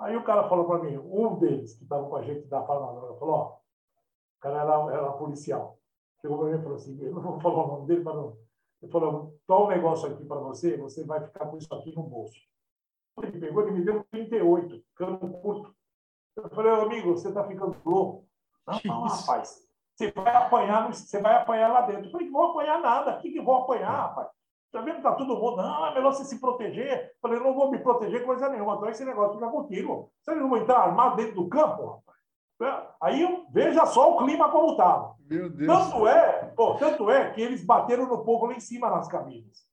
Aí 0.00 0.16
o 0.16 0.24
cara 0.24 0.48
falou 0.48 0.64
para 0.64 0.82
mim, 0.82 0.96
um 0.96 1.38
deles 1.38 1.74
que 1.74 1.84
estava 1.84 2.08
com 2.08 2.16
a 2.16 2.22
gente 2.22 2.46
da 2.48 2.64
farmácia, 2.64 3.18
falou, 3.18 3.34
ó, 3.34 3.56
o 3.56 4.40
cara 4.40 4.62
era, 4.62 4.94
era 4.96 5.12
policial. 5.12 5.77
Chegou 6.20 6.38
para 6.38 6.48
mim 6.48 6.58
e 6.58 6.62
falou 6.62 6.76
assim, 6.76 6.98
eu 7.00 7.12
não 7.12 7.22
vou 7.22 7.40
falar 7.40 7.64
o 7.64 7.68
nome 7.68 7.86
dele, 7.86 8.02
mas 8.02 8.14
não. 8.14 8.36
Ele 8.82 8.92
falou, 8.92 9.36
toma 9.46 9.66
um 9.66 9.68
negócio 9.68 10.08
aqui 10.08 10.24
para 10.24 10.38
você, 10.40 10.76
você 10.76 11.04
vai 11.04 11.24
ficar 11.24 11.46
com 11.46 11.58
isso 11.58 11.72
aqui 11.74 11.94
no 11.94 12.02
bolso. 12.02 12.38
Ele 13.22 13.38
pegou 13.38 13.66
e 13.68 13.72
me 13.72 13.84
deu 13.84 14.04
38, 14.10 14.82
cano 14.94 15.18
curto. 15.40 15.74
Eu 16.36 16.48
falei, 16.50 16.72
amigo, 16.72 17.12
você 17.12 17.28
está 17.28 17.44
ficando 17.44 17.76
louco. 17.84 18.28
Não, 18.66 18.80
não, 18.84 19.02
rapaz. 19.02 19.66
Você 19.96 20.12
vai 20.12 20.36
apanhar, 20.36 20.92
você 20.92 21.20
vai 21.20 21.34
apanhar 21.34 21.72
lá 21.72 21.80
dentro. 21.82 22.06
Eu 22.06 22.12
falei, 22.12 22.30
vou 22.30 22.50
apanhar 22.50 22.80
nada. 22.80 23.16
O 23.16 23.20
que, 23.20 23.32
que 23.32 23.40
vou 23.40 23.56
apanhar, 23.56 23.90
rapaz? 23.90 24.28
Tá 24.70 24.82
vendo 24.82 24.96
que 24.96 25.02
tá 25.02 25.14
todo 25.14 25.36
mundo? 25.36 25.56
Não, 25.56 25.86
é 25.86 25.94
melhor 25.94 26.12
você 26.12 26.24
se 26.24 26.38
proteger. 26.38 27.06
Eu 27.06 27.16
falei, 27.20 27.40
não 27.40 27.54
vou 27.54 27.70
me 27.70 27.78
proteger 27.78 28.24
coisa 28.24 28.48
nenhuma. 28.48 28.76
Então 28.76 28.88
esse 28.88 29.04
negócio 29.04 29.34
fica 29.34 29.50
contigo. 29.50 30.12
Você 30.20 30.34
não 30.34 30.50
vai 30.50 30.60
entrar 30.60 30.78
armado 30.78 31.16
dentro 31.16 31.34
do 31.34 31.48
campo, 31.48 31.86
rapaz? 31.86 32.17
Aí 33.00 33.46
veja 33.50 33.86
só 33.86 34.14
o 34.14 34.18
clima 34.18 34.50
como 34.50 34.72
estava. 34.72 35.14
Tanto 35.66 36.08
é, 36.08 36.54
tanto 36.78 37.10
é 37.10 37.30
que 37.30 37.40
eles 37.40 37.64
bateram 37.64 38.06
no 38.06 38.24
povo 38.24 38.46
lá 38.46 38.54
em 38.54 38.60
cima 38.60 38.90
nas 38.90 39.06
cabines. 39.06 39.66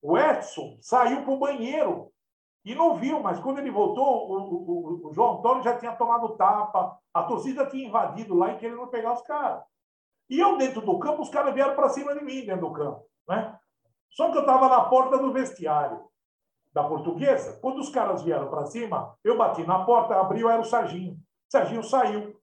O 0.00 0.16
Edson 0.16 0.78
saiu 0.80 1.22
para 1.22 1.32
o 1.32 1.38
banheiro 1.38 2.10
e 2.64 2.74
não 2.74 2.96
viu, 2.96 3.20
mas 3.20 3.38
quando 3.40 3.58
ele 3.58 3.70
voltou, 3.70 4.30
o, 4.30 4.36
o, 4.36 5.08
o, 5.08 5.12
João 5.12 5.38
Antônio 5.38 5.62
já 5.62 5.76
tinha 5.76 5.94
tomado 5.94 6.36
tapa, 6.36 6.96
a 7.12 7.22
torcida 7.24 7.66
tinha 7.66 7.86
invadido 7.86 8.34
lá 8.34 8.52
e 8.52 8.58
querendo 8.58 8.86
pegar 8.86 9.12
os 9.12 9.22
caras. 9.22 9.62
E 10.30 10.38
eu, 10.38 10.56
dentro 10.56 10.80
do 10.80 10.98
campo, 10.98 11.22
os 11.22 11.28
caras 11.28 11.52
vieram 11.52 11.74
para 11.74 11.88
cima 11.88 12.14
de 12.14 12.24
mim, 12.24 12.46
dentro 12.46 12.68
do 12.68 12.72
campo. 12.72 13.04
Né? 13.28 13.58
Só 14.10 14.30
que 14.30 14.36
eu 14.36 14.42
estava 14.42 14.68
na 14.68 14.82
porta 14.82 15.18
do 15.18 15.32
vestiário 15.32 16.04
da 16.72 16.84
portuguesa. 16.84 17.58
Quando 17.60 17.80
os 17.80 17.90
caras 17.90 18.22
vieram 18.22 18.48
para 18.48 18.66
cima, 18.66 19.16
eu 19.22 19.36
bati 19.36 19.66
na 19.66 19.84
porta, 19.84 20.18
abriu, 20.18 20.48
era 20.48 20.62
o 20.62 20.64
Serginho. 20.64 21.18
Serginho 21.52 21.82
saiu. 21.84 22.34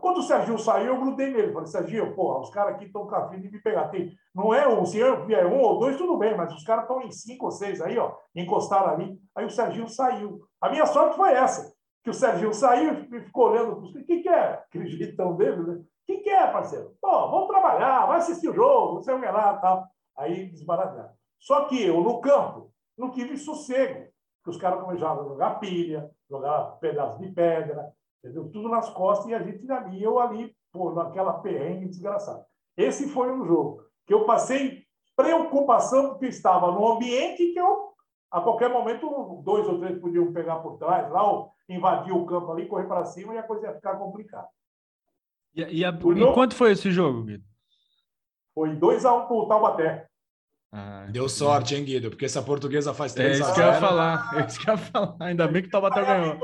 Quando 0.00 0.18
o 0.18 0.22
Serginho 0.22 0.58
saiu, 0.58 0.94
eu 0.94 1.00
grudei 1.00 1.30
nele. 1.30 1.52
Falei, 1.52 1.68
Serginho, 1.68 2.14
porra, 2.14 2.40
os 2.40 2.48
caras 2.48 2.74
aqui 2.74 2.86
estão 2.86 3.06
com 3.06 3.14
a 3.14 3.28
fim 3.28 3.40
de 3.40 3.50
me 3.50 3.60
pegar. 3.60 3.88
Tem, 3.88 4.10
não 4.34 4.54
é 4.54 4.66
um, 4.66 4.86
se 4.86 4.98
eu 4.98 5.26
vier 5.26 5.46
um 5.46 5.60
ou 5.60 5.78
dois, 5.78 5.98
tudo 5.98 6.16
bem, 6.16 6.34
mas 6.34 6.54
os 6.54 6.64
caras 6.64 6.84
estão 6.84 7.02
em 7.02 7.10
cinco 7.10 7.44
ou 7.44 7.50
seis 7.50 7.78
aí, 7.82 7.98
ó, 7.98 8.16
encostaram 8.34 8.94
ali. 8.94 9.20
Aí 9.34 9.44
o 9.44 9.50
Serginho 9.50 9.86
saiu. 9.86 10.40
A 10.62 10.70
minha 10.70 10.86
sorte 10.86 11.14
foi 11.14 11.32
essa, 11.32 11.74
que 12.02 12.08
o 12.08 12.14
Serginho 12.14 12.54
saiu 12.54 12.94
e 13.12 13.20
ficou 13.20 13.50
olhando. 13.50 13.84
O 13.84 13.92
que, 13.92 14.22
que 14.22 14.28
é? 14.30 14.54
Aquele 14.54 14.86
jeitão 14.86 15.36
dele, 15.36 15.62
né? 15.62 15.74
O 15.74 15.86
que, 16.06 16.18
que 16.18 16.30
é, 16.30 16.46
parceiro? 16.46 16.96
Pô, 17.02 17.30
vamos 17.30 17.48
trabalhar, 17.48 18.06
vai 18.06 18.16
assistir 18.16 18.48
o 18.48 18.54
jogo, 18.54 18.94
não 18.94 19.02
sei 19.02 19.14
o 19.14 19.20
que 19.20 19.26
lá 19.26 19.58
tal. 19.58 19.86
Aí 20.16 20.46
desbarataram. 20.46 21.10
Só 21.38 21.66
que 21.66 21.82
eu, 21.84 22.00
no 22.00 22.18
campo, 22.22 22.72
não 22.96 23.10
tive 23.10 23.36
sossego, 23.36 24.08
porque 24.38 24.56
os 24.56 24.56
caras 24.56 24.82
começaram 24.82 25.20
a 25.20 25.24
jogar 25.24 25.60
pilha, 25.60 26.10
jogar 26.30 26.78
pedaços 26.80 27.20
de 27.20 27.30
pedra, 27.30 27.92
entendeu? 28.18 28.48
tudo 28.50 28.68
nas 28.68 28.90
costas, 28.90 29.28
e 29.28 29.34
a 29.34 29.42
gente 29.42 29.70
ali, 29.70 30.02
eu 30.02 30.18
ali, 30.18 30.54
pô, 30.72 30.92
naquela 30.92 31.34
perrengue 31.34 31.88
desgraçada. 31.88 32.44
Esse 32.76 33.08
foi 33.08 33.30
um 33.32 33.44
jogo 33.44 33.82
que 34.06 34.14
eu 34.14 34.24
passei 34.24 34.84
preocupação, 35.16 36.10
porque 36.10 36.26
estava 36.26 36.70
no 36.70 36.92
ambiente 36.92 37.52
que 37.52 37.58
eu, 37.58 37.92
a 38.30 38.40
qualquer 38.40 38.70
momento, 38.70 39.42
dois 39.44 39.66
ou 39.66 39.80
três 39.80 39.98
podiam 39.98 40.32
pegar 40.32 40.56
por 40.56 40.78
trás, 40.78 41.10
lá, 41.10 41.28
ou 41.28 41.50
invadir 41.68 42.12
o 42.12 42.24
campo 42.24 42.52
ali, 42.52 42.66
correr 42.66 42.86
para 42.86 43.04
cima, 43.04 43.34
e 43.34 43.38
a 43.38 43.42
coisa 43.42 43.66
ia 43.66 43.74
ficar 43.74 43.96
complicada. 43.96 44.46
E, 45.54 45.80
e, 45.80 45.84
a, 45.84 45.90
e 45.90 46.32
quanto 46.34 46.54
foi 46.54 46.72
esse 46.72 46.90
jogo, 46.90 47.24
Guido? 47.24 47.44
Foi 48.54 48.76
2x1 48.76 49.24
um 49.24 49.26
para 49.26 49.36
o 49.36 49.48
Taubaté. 49.48 50.08
Ah, 50.72 51.06
Deu 51.10 51.28
sorte, 51.28 51.74
hein, 51.74 51.84
Guido? 51.84 52.10
Porque 52.10 52.26
essa 52.26 52.42
portuguesa 52.42 52.92
faz 52.92 53.14
3 53.14 53.40
é 53.40 53.42
isso 53.42 53.54
que 53.54 53.60
eu 53.60 53.66
ia 53.66 53.80
falar. 53.80 54.30
É 54.36 54.46
isso 54.46 54.60
que 54.60 54.68
eu 54.68 54.74
ia 54.74 54.78
falar. 54.78 55.16
Ainda 55.20 55.48
bem 55.48 55.62
que 55.62 55.68
o 55.68 55.70
Taubaté 55.70 56.04
ganhou. 56.04 56.38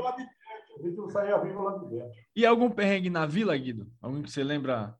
E 2.35 2.45
algum 2.45 2.69
perrengue 2.69 3.09
na 3.09 3.25
Vila, 3.25 3.55
Guido? 3.57 3.87
Algum 4.01 4.21
que 4.21 4.31
você 4.31 4.43
lembra 4.43 4.95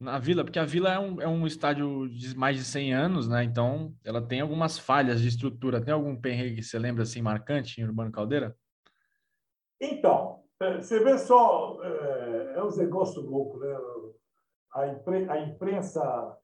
na 0.00 0.18
Vila? 0.18 0.44
Porque 0.44 0.58
a 0.58 0.64
Vila 0.64 0.92
é 0.92 0.98
um, 0.98 1.20
é 1.20 1.28
um 1.28 1.46
estádio 1.46 2.08
de 2.08 2.36
mais 2.36 2.56
de 2.56 2.64
100 2.64 2.94
anos, 2.94 3.28
né? 3.28 3.44
Então, 3.44 3.94
ela 4.04 4.20
tem 4.20 4.40
algumas 4.40 4.78
falhas 4.78 5.20
de 5.20 5.28
estrutura. 5.28 5.84
Tem 5.84 5.92
algum 5.92 6.16
perrengue 6.16 6.56
que 6.56 6.62
você 6.62 6.78
lembra, 6.78 7.02
assim, 7.02 7.22
marcante 7.22 7.80
em 7.80 7.84
Urbano 7.84 8.12
Caldeira? 8.12 8.56
Então, 9.80 10.42
é, 10.60 10.80
você 10.80 11.02
vê 11.02 11.18
só, 11.18 11.78
é, 11.82 12.54
é 12.56 12.62
um 12.62 12.76
negócio 12.76 13.20
louco, 13.20 13.58
né? 13.58 13.76
A, 14.74 14.86
impre, 14.88 15.28
a 15.28 15.40
imprensa 15.40 16.38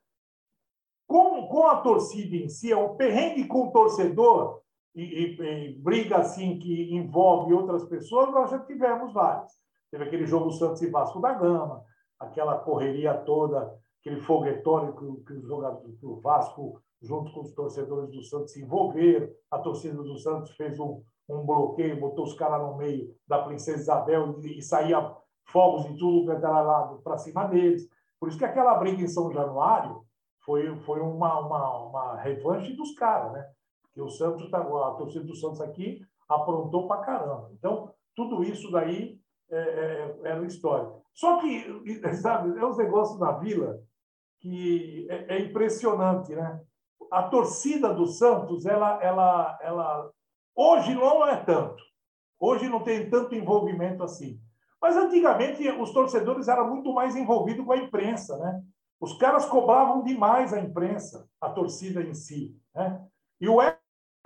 com, 1.07 1.47
com 1.49 1.67
a 1.67 1.81
torcida 1.81 2.37
em 2.37 2.49
si, 2.49 2.71
é 2.71 2.77
o 2.77 2.95
perrengue 2.95 3.47
com 3.47 3.69
o 3.69 3.73
torcedor 3.73 4.63
e, 5.03 5.37
e, 5.41 5.79
briga 5.79 6.17
assim 6.19 6.59
que 6.59 6.95
envolve 6.95 7.53
outras 7.53 7.85
pessoas, 7.85 8.31
nós 8.31 8.51
já 8.51 8.59
tivemos 8.61 9.13
vários. 9.13 9.53
Teve 9.91 10.05
aquele 10.05 10.27
jogo 10.27 10.51
Santos 10.51 10.83
e 10.83 10.91
Vasco 10.91 11.21
da 11.21 11.33
Gama, 11.35 11.85
aquela 12.19 12.59
correria 12.59 13.15
toda, 13.15 13.73
aquele 14.01 14.21
foguetório 14.21 14.95
que, 14.95 15.25
que, 15.25 15.33
os 15.35 15.47
jogadores, 15.47 15.99
do 15.99 16.21
Vasco, 16.21 16.83
junto 17.01 17.33
com 17.33 17.41
os 17.43 17.53
torcedores 17.55 18.11
do 18.11 18.23
Santos, 18.23 18.53
se 18.53 18.63
envolveram. 18.63 19.29
A 19.51 19.59
torcida 19.59 20.03
do 20.03 20.19
Santos 20.19 20.51
fez 20.57 20.79
um, 20.81 21.03
um 21.29 21.47
bloqueio, 21.47 22.01
botou 22.01 22.25
os 22.25 22.35
caras 22.35 22.61
no 22.61 22.77
meio 22.77 23.15
da 23.27 23.43
Princesa 23.43 23.79
Isabel 23.79 24.41
e, 24.43 24.59
e 24.59 24.63
saía 24.63 25.15
fogos 25.47 25.87
e 25.87 25.97
tudo 25.97 26.27
para 27.03 27.19
cima 27.19 27.45
deles. 27.45 27.89
Por 28.19 28.29
isso 28.29 28.39
que 28.39 28.45
aquela 28.45 28.75
briga 28.75 29.01
em 29.01 29.09
São 29.09 29.33
Januário 29.33 30.03
foi, 30.45 30.75
foi 30.81 31.01
uma, 31.01 31.39
uma, 31.39 31.79
uma 31.85 32.17
revanche 32.17 32.75
dos 32.75 32.95
caras, 32.95 33.33
né? 33.33 33.47
O 34.01 34.09
Santos, 34.09 34.51
tá, 34.51 34.59
a 34.59 34.95
torcida 34.95 35.25
do 35.25 35.35
Santos 35.35 35.61
aqui 35.61 36.01
aprontou 36.29 36.87
para 36.87 37.03
caramba. 37.03 37.51
Então, 37.55 37.93
tudo 38.15 38.43
isso 38.43 38.71
daí 38.71 39.19
é, 39.51 39.59
é, 39.59 40.19
era 40.25 40.45
história. 40.45 40.91
Só 41.15 41.39
que, 41.39 41.65
sabe, 42.21 42.59
é 42.59 42.65
uns 42.65 42.77
negócios 42.77 43.19
na 43.19 43.33
vila 43.33 43.81
que 44.41 45.07
é, 45.11 45.37
é, 45.37 45.41
impressionante, 45.41 46.35
né? 46.35 46.61
A 47.11 47.23
torcida 47.23 47.93
do 47.95 48.07
Santos, 48.07 48.67
ela, 48.67 49.03
ela, 49.03 49.59
ela, 49.63 50.11
hoje 50.55 50.95
não 50.95 51.27
é 51.27 51.37
tanto. 51.37 51.83
Hoje 52.39 52.69
não 52.69 52.85
tem 52.85 53.09
tanto 53.09 53.35
envolvimento 53.35 54.05
assim. 54.05 54.39
Mas 54.81 54.97
antigamente 54.97 55.69
os 55.71 55.93
torcedores 55.93 56.47
eram 56.47 56.69
muito 56.69 56.93
mais 56.93 57.17
envolvidos 57.17 57.65
com 57.65 57.73
a 57.73 57.79
imprensa, 57.79 58.37
né? 58.39 58.63
Os 59.01 59.17
caras 59.17 59.47
cobravam 59.47 60.03
demais 60.03 60.53
a 60.53 60.61
imprensa, 60.61 61.29
a 61.41 61.49
torcida 61.49 62.03
em 62.03 62.15
si. 62.15 62.57
Né? 62.75 63.01
E 63.41 63.49
o 63.49 63.61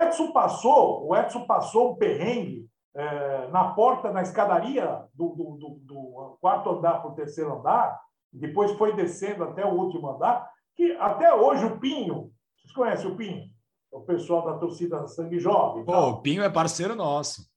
Edson 0.03 0.31
passou, 0.31 1.07
o 1.07 1.15
Edson 1.15 1.45
passou 1.45 1.91
um 1.91 1.95
perrengue 1.95 2.67
é, 2.95 3.47
na 3.47 3.73
porta, 3.73 4.11
na 4.11 4.21
escadaria 4.21 5.03
do, 5.13 5.29
do, 5.29 5.57
do, 5.57 5.79
do 5.81 6.37
quarto 6.39 6.69
andar 6.69 7.01
para 7.01 7.11
o 7.11 7.15
terceiro 7.15 7.53
andar, 7.53 7.99
depois 8.31 8.71
foi 8.73 8.95
descendo 8.95 9.43
até 9.43 9.65
o 9.65 9.73
último 9.73 10.09
andar, 10.09 10.49
que 10.75 10.91
até 10.93 11.33
hoje 11.33 11.65
o 11.65 11.79
Pinho, 11.79 12.31
vocês 12.57 12.73
conhecem 12.73 13.11
o 13.11 13.15
Pinho? 13.15 13.45
O 13.91 14.01
pessoal 14.01 14.45
da 14.45 14.57
torcida 14.57 15.05
Sangue 15.07 15.39
Jovem. 15.39 15.85
Pô, 15.85 16.09
o 16.09 16.21
Pinho 16.21 16.43
é 16.43 16.49
parceiro 16.49 16.95
nosso. 16.95 17.47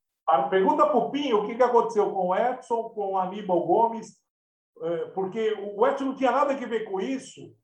Pergunta 0.51 0.87
para 0.87 0.97
o 0.97 1.11
Pinho 1.11 1.43
o 1.43 1.47
que, 1.47 1.55
que 1.55 1.63
aconteceu 1.63 2.13
com 2.13 2.29
o 2.29 2.37
Edson, 2.37 2.91
com 2.91 3.13
o 3.13 3.19
Aníbal 3.19 3.67
Gomes 3.67 4.27
é, 4.83 4.97
porque 5.07 5.53
o 5.75 5.87
Edson 5.87 6.05
não 6.05 6.15
tinha 6.15 6.31
nada 6.31 6.53
a 6.53 6.57
ver 6.57 6.85
com 6.85 7.01
isso, 7.01 7.55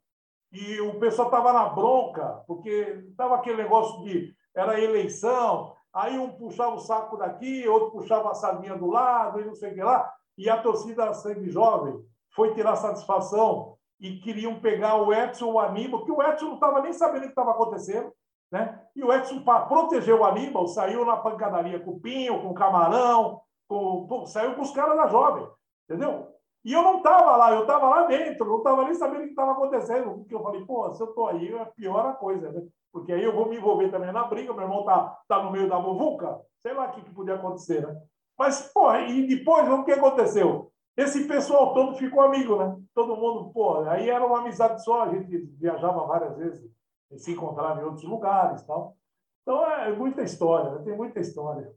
e 0.50 0.80
o 0.80 0.98
pessoal 0.98 1.28
estava 1.28 1.52
na 1.52 1.68
bronca, 1.68 2.42
porque 2.46 3.04
estava 3.10 3.36
aquele 3.36 3.62
negócio 3.62 4.02
de 4.04 4.34
era 4.54 4.80
eleição, 4.80 5.74
aí 5.92 6.18
um 6.18 6.30
puxava 6.30 6.74
o 6.74 6.80
saco 6.80 7.16
daqui, 7.16 7.66
outro 7.68 7.92
puxava 7.92 8.30
a 8.30 8.34
sardinha 8.34 8.76
do 8.76 8.86
lado, 8.86 9.40
e 9.40 9.44
não 9.44 9.54
sei 9.54 9.72
o 9.72 9.74
que 9.74 9.82
lá, 9.82 10.12
e 10.36 10.48
a 10.48 10.60
torcida 10.60 11.12
sangue 11.12 11.50
jovem 11.50 11.98
foi 12.34 12.54
tirar 12.54 12.76
satisfação 12.76 13.76
e 14.00 14.18
queriam 14.18 14.58
pegar 14.58 14.96
o 14.96 15.12
Edson, 15.12 15.52
o 15.52 15.60
Aníbal, 15.60 16.00
porque 16.00 16.12
o 16.12 16.22
Edson 16.22 16.46
não 16.46 16.54
estava 16.54 16.80
nem 16.80 16.92
sabendo 16.92 17.22
o 17.22 17.26
que 17.26 17.28
estava 17.28 17.52
acontecendo, 17.52 18.12
né? 18.50 18.82
E 18.96 19.04
o 19.04 19.12
Edson, 19.12 19.42
para 19.42 19.66
proteger 19.66 20.14
o 20.14 20.24
Aníbal, 20.24 20.66
saiu 20.66 21.04
na 21.04 21.16
pancadaria 21.16 21.78
com 21.78 21.92
o 21.92 22.00
Pinho, 22.00 22.40
com 22.40 22.48
o 22.48 22.54
Camarão, 22.54 23.40
com, 23.68 24.06
pô, 24.06 24.26
saiu 24.26 24.54
com 24.54 24.62
os 24.62 24.72
caras 24.72 24.96
da 24.96 25.06
Jovem, 25.06 25.46
entendeu? 25.88 26.31
E 26.64 26.72
eu 26.72 26.82
não 26.82 26.98
estava 26.98 27.36
lá, 27.36 27.52
eu 27.52 27.62
estava 27.62 27.88
lá 27.88 28.06
dentro, 28.06 28.46
não 28.46 28.58
estava 28.58 28.84
nem 28.84 28.94
sabendo 28.94 29.22
o 29.22 29.24
que 29.24 29.30
estava 29.30 29.52
acontecendo. 29.52 30.14
Porque 30.18 30.34
eu 30.34 30.42
falei, 30.42 30.64
pô, 30.64 30.92
se 30.94 31.02
eu 31.02 31.08
estou 31.08 31.26
aí, 31.28 31.52
é 31.52 31.64
pior 31.64 32.06
a 32.06 32.12
coisa, 32.12 32.52
né? 32.52 32.62
Porque 32.92 33.12
aí 33.12 33.24
eu 33.24 33.34
vou 33.34 33.48
me 33.48 33.56
envolver 33.56 33.90
também 33.90 34.12
na 34.12 34.24
briga, 34.24 34.52
meu 34.52 34.62
irmão 34.62 34.80
está 34.80 35.18
tá 35.26 35.42
no 35.42 35.50
meio 35.50 35.68
da 35.68 35.78
muvuca, 35.78 36.40
sei 36.60 36.74
lá 36.74 36.88
o 36.88 36.92
que, 36.92 37.00
que 37.00 37.14
podia 37.14 37.34
acontecer, 37.34 37.86
né? 37.86 38.00
Mas, 38.38 38.70
pô, 38.72 38.94
e 38.94 39.26
depois 39.26 39.68
o 39.68 39.84
que 39.84 39.92
aconteceu? 39.92 40.70
Esse 40.96 41.26
pessoal 41.26 41.72
todo 41.72 41.96
ficou 41.96 42.22
amigo, 42.22 42.56
né? 42.56 42.76
Todo 42.94 43.16
mundo, 43.16 43.50
pô, 43.52 43.80
aí 43.84 44.10
era 44.10 44.24
uma 44.24 44.40
amizade 44.40 44.84
só, 44.84 45.04
a 45.04 45.08
gente 45.08 45.36
viajava 45.58 46.06
várias 46.06 46.36
vezes, 46.36 46.70
se 47.16 47.32
encontrava 47.32 47.80
em 47.80 47.84
outros 47.84 48.04
lugares 48.04 48.62
tal. 48.64 48.94
Então 49.42 49.66
é 49.66 49.92
muita 49.92 50.22
história, 50.22 50.70
né? 50.70 50.82
tem 50.84 50.96
muita 50.96 51.18
história. 51.18 51.72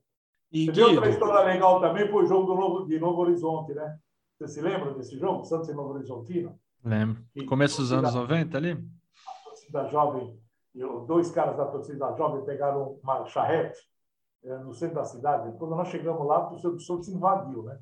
E 0.52 0.66
Guido... 0.66 0.90
outra 0.90 1.10
história 1.10 1.46
legal 1.46 1.80
também 1.82 2.08
foi 2.10 2.24
o 2.24 2.28
jogo 2.28 2.46
do 2.46 2.56
Novo, 2.56 2.86
de 2.86 3.00
Novo 3.00 3.22
Horizonte, 3.22 3.74
né? 3.74 3.98
Você 4.38 4.50
se 4.50 4.62
lembra 4.62 4.94
desse 4.94 5.18
jogo, 5.18 5.46
Santos 5.46 5.70
e 5.70 5.74
Novo 5.74 5.94
Horizontino? 5.94 6.60
Lembro. 6.84 7.24
Começo 7.48 7.80
dos 7.80 7.94
anos 7.94 8.14
90 8.14 8.58
ali? 8.58 8.72
A 8.72 9.44
torcida 9.46 9.88
jovem, 9.88 10.38
dois 11.08 11.32
caras 11.32 11.56
da 11.56 11.66
torcida 11.66 12.14
jovem 12.18 12.44
pegaram 12.44 13.00
uma 13.02 13.26
charrete 13.28 13.80
é, 14.44 14.58
no 14.58 14.74
centro 14.74 14.96
da 14.96 15.06
cidade. 15.06 15.58
Quando 15.58 15.74
nós 15.78 15.88
chegamos 15.88 16.28
lá, 16.28 16.40
a 16.40 16.46
torcida 16.48 16.74
do 16.74 16.82
Santos 16.82 17.08
invadiu, 17.08 17.64
né? 17.64 17.80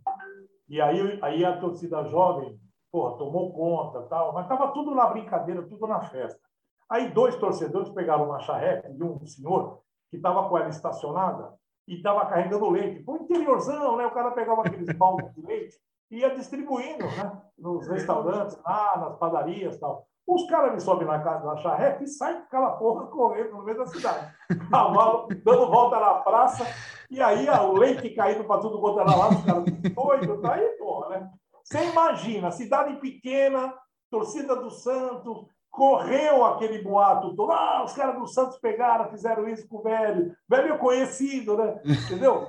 E 0.69 0.79
aí, 0.79 1.19
aí 1.23 1.43
a 1.43 1.59
torcida 1.59 2.03
jovem, 2.05 2.59
porra, 2.91 3.17
tomou 3.17 3.51
conta 3.51 4.03
tal, 4.03 4.31
mas 4.31 4.43
estava 4.43 4.71
tudo 4.73 4.93
na 4.93 5.07
brincadeira, 5.07 5.63
tudo 5.63 5.87
na 5.87 6.01
festa. 6.01 6.39
Aí 6.87 7.11
dois 7.11 7.35
torcedores 7.37 7.89
pegaram 7.89 8.25
uma 8.25 8.39
charrete 8.39 8.93
de 8.93 9.03
um 9.03 9.25
senhor 9.25 9.81
que 10.11 10.17
estava 10.17 10.47
com 10.47 10.55
ela 10.55 10.69
estacionada 10.69 11.51
e 11.87 11.95
estava 11.95 12.27
carregando 12.27 12.69
leite. 12.69 13.03
Foi 13.03 13.17
interiorzão, 13.17 13.97
né? 13.97 14.05
O 14.05 14.13
cara 14.13 14.29
pegava 14.31 14.61
aqueles 14.61 14.95
baldes 14.95 15.33
de 15.33 15.41
leite 15.41 15.75
ia 16.13 16.35
distribuindo 16.35 17.05
né? 17.05 17.41
nos 17.57 17.87
restaurantes, 17.87 18.57
lá, 18.63 18.97
nas 18.97 19.17
padarias 19.17 19.79
tal. 19.79 20.05
Os 20.25 20.47
caras 20.47 20.73
me 20.73 20.79
sobem 20.79 21.05
na 21.05 21.21
casa 21.21 21.45
da 21.45 21.57
charrete 21.57 22.05
e 22.05 22.07
saem 22.07 22.37
com 22.37 22.43
aquela 22.43 22.71
porra 22.77 23.07
correndo 23.07 23.51
no 23.51 23.63
meio 23.63 23.77
da 23.77 23.85
cidade. 23.85 24.33
Cavalo 24.71 25.27
dando 25.43 25.69
volta 25.69 25.99
na 25.99 26.13
praça, 26.15 26.65
e 27.11 27.21
aí 27.21 27.49
o 27.49 27.73
leite 27.73 28.09
caindo 28.11 28.45
para 28.45 28.61
tudo 28.61 28.79
quanto 28.79 29.01
era 29.01 29.15
lá, 29.15 29.29
os 29.29 29.43
caras 29.43 29.63
doidos, 29.65 30.41
tá 30.41 30.53
aí, 30.53 30.65
porra, 30.77 31.09
né? 31.09 31.29
Você 31.63 31.89
imagina, 31.89 32.51
cidade 32.51 32.95
pequena, 32.97 33.73
torcida 34.09 34.55
do 34.55 34.69
Santos, 34.69 35.45
correu 35.69 36.45
aquele 36.45 36.81
boato 36.81 37.35
todo. 37.35 37.51
Ah, 37.51 37.83
os 37.83 37.93
caras 37.93 38.19
do 38.19 38.27
Santos 38.27 38.59
pegaram, 38.59 39.09
fizeram 39.09 39.47
isso 39.47 39.67
com 39.67 39.77
o 39.77 39.81
velho. 39.81 40.35
Velho 40.47 40.77
conhecido, 40.77 41.57
né? 41.57 41.81
Entendeu? 42.05 42.47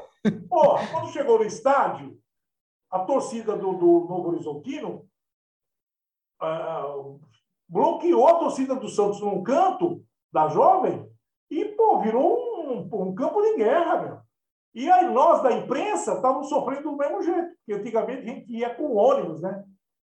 Porra, 0.49 0.87
quando 0.93 1.13
chegou 1.13 1.39
no 1.39 1.45
estádio, 1.45 2.17
a 2.95 3.01
torcida 3.01 3.57
do, 3.57 3.73
do 3.73 4.07
Novo 4.09 4.29
Horizontino 4.29 5.05
uh, 6.41 7.21
bloqueou 7.69 8.29
a 8.29 8.39
torcida 8.39 8.77
do 8.77 8.89
Santos 8.89 9.21
num 9.21 9.43
canto 9.43 10.05
da 10.33 10.47
Jovem 10.47 11.05
e, 11.51 11.65
pô, 11.65 12.01
virou 12.01 12.69
um, 12.69 13.09
um 13.09 13.15
campo 13.17 13.43
de 13.43 13.57
guerra, 13.57 14.01
meu. 14.01 14.21
E 14.73 14.89
aí 14.89 15.13
nós, 15.13 15.43
da 15.43 15.51
imprensa, 15.51 16.15
estávamos 16.15 16.49
sofrendo 16.49 16.93
do 16.93 16.97
mesmo 16.97 17.21
jeito, 17.21 17.57
porque 17.57 17.73
antigamente 17.73 18.23
a 18.23 18.33
gente 18.33 18.53
ia 18.53 18.73
com 18.73 18.95
ônibus, 18.95 19.41
né? 19.41 19.65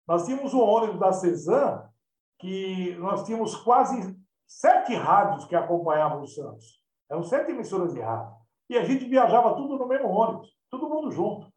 Nós 0.07 0.23
tínhamos 0.27 0.53
um 0.53 0.61
ônibus 0.61 0.99
da 0.99 1.11
Cezan, 1.11 1.89
que 2.37 2.95
nós 2.99 3.23
tínhamos 3.23 3.55
quase 3.55 4.15
sete 4.45 4.93
rádios 4.93 5.45
que 5.45 5.55
acompanhavam 5.55 6.21
o 6.21 6.27
Santos. 6.27 6.83
Eram 7.09 7.23
sete 7.23 7.49
emissoras 7.49 7.95
de 7.95 7.99
rádio. 7.99 8.31
E 8.69 8.77
a 8.77 8.83
gente 8.83 9.05
viajava 9.05 9.55
tudo 9.55 9.75
no 9.75 9.87
mesmo 9.87 10.07
ônibus, 10.09 10.55
todo 10.69 10.87
mundo 10.87 11.09
junto. 11.09 11.54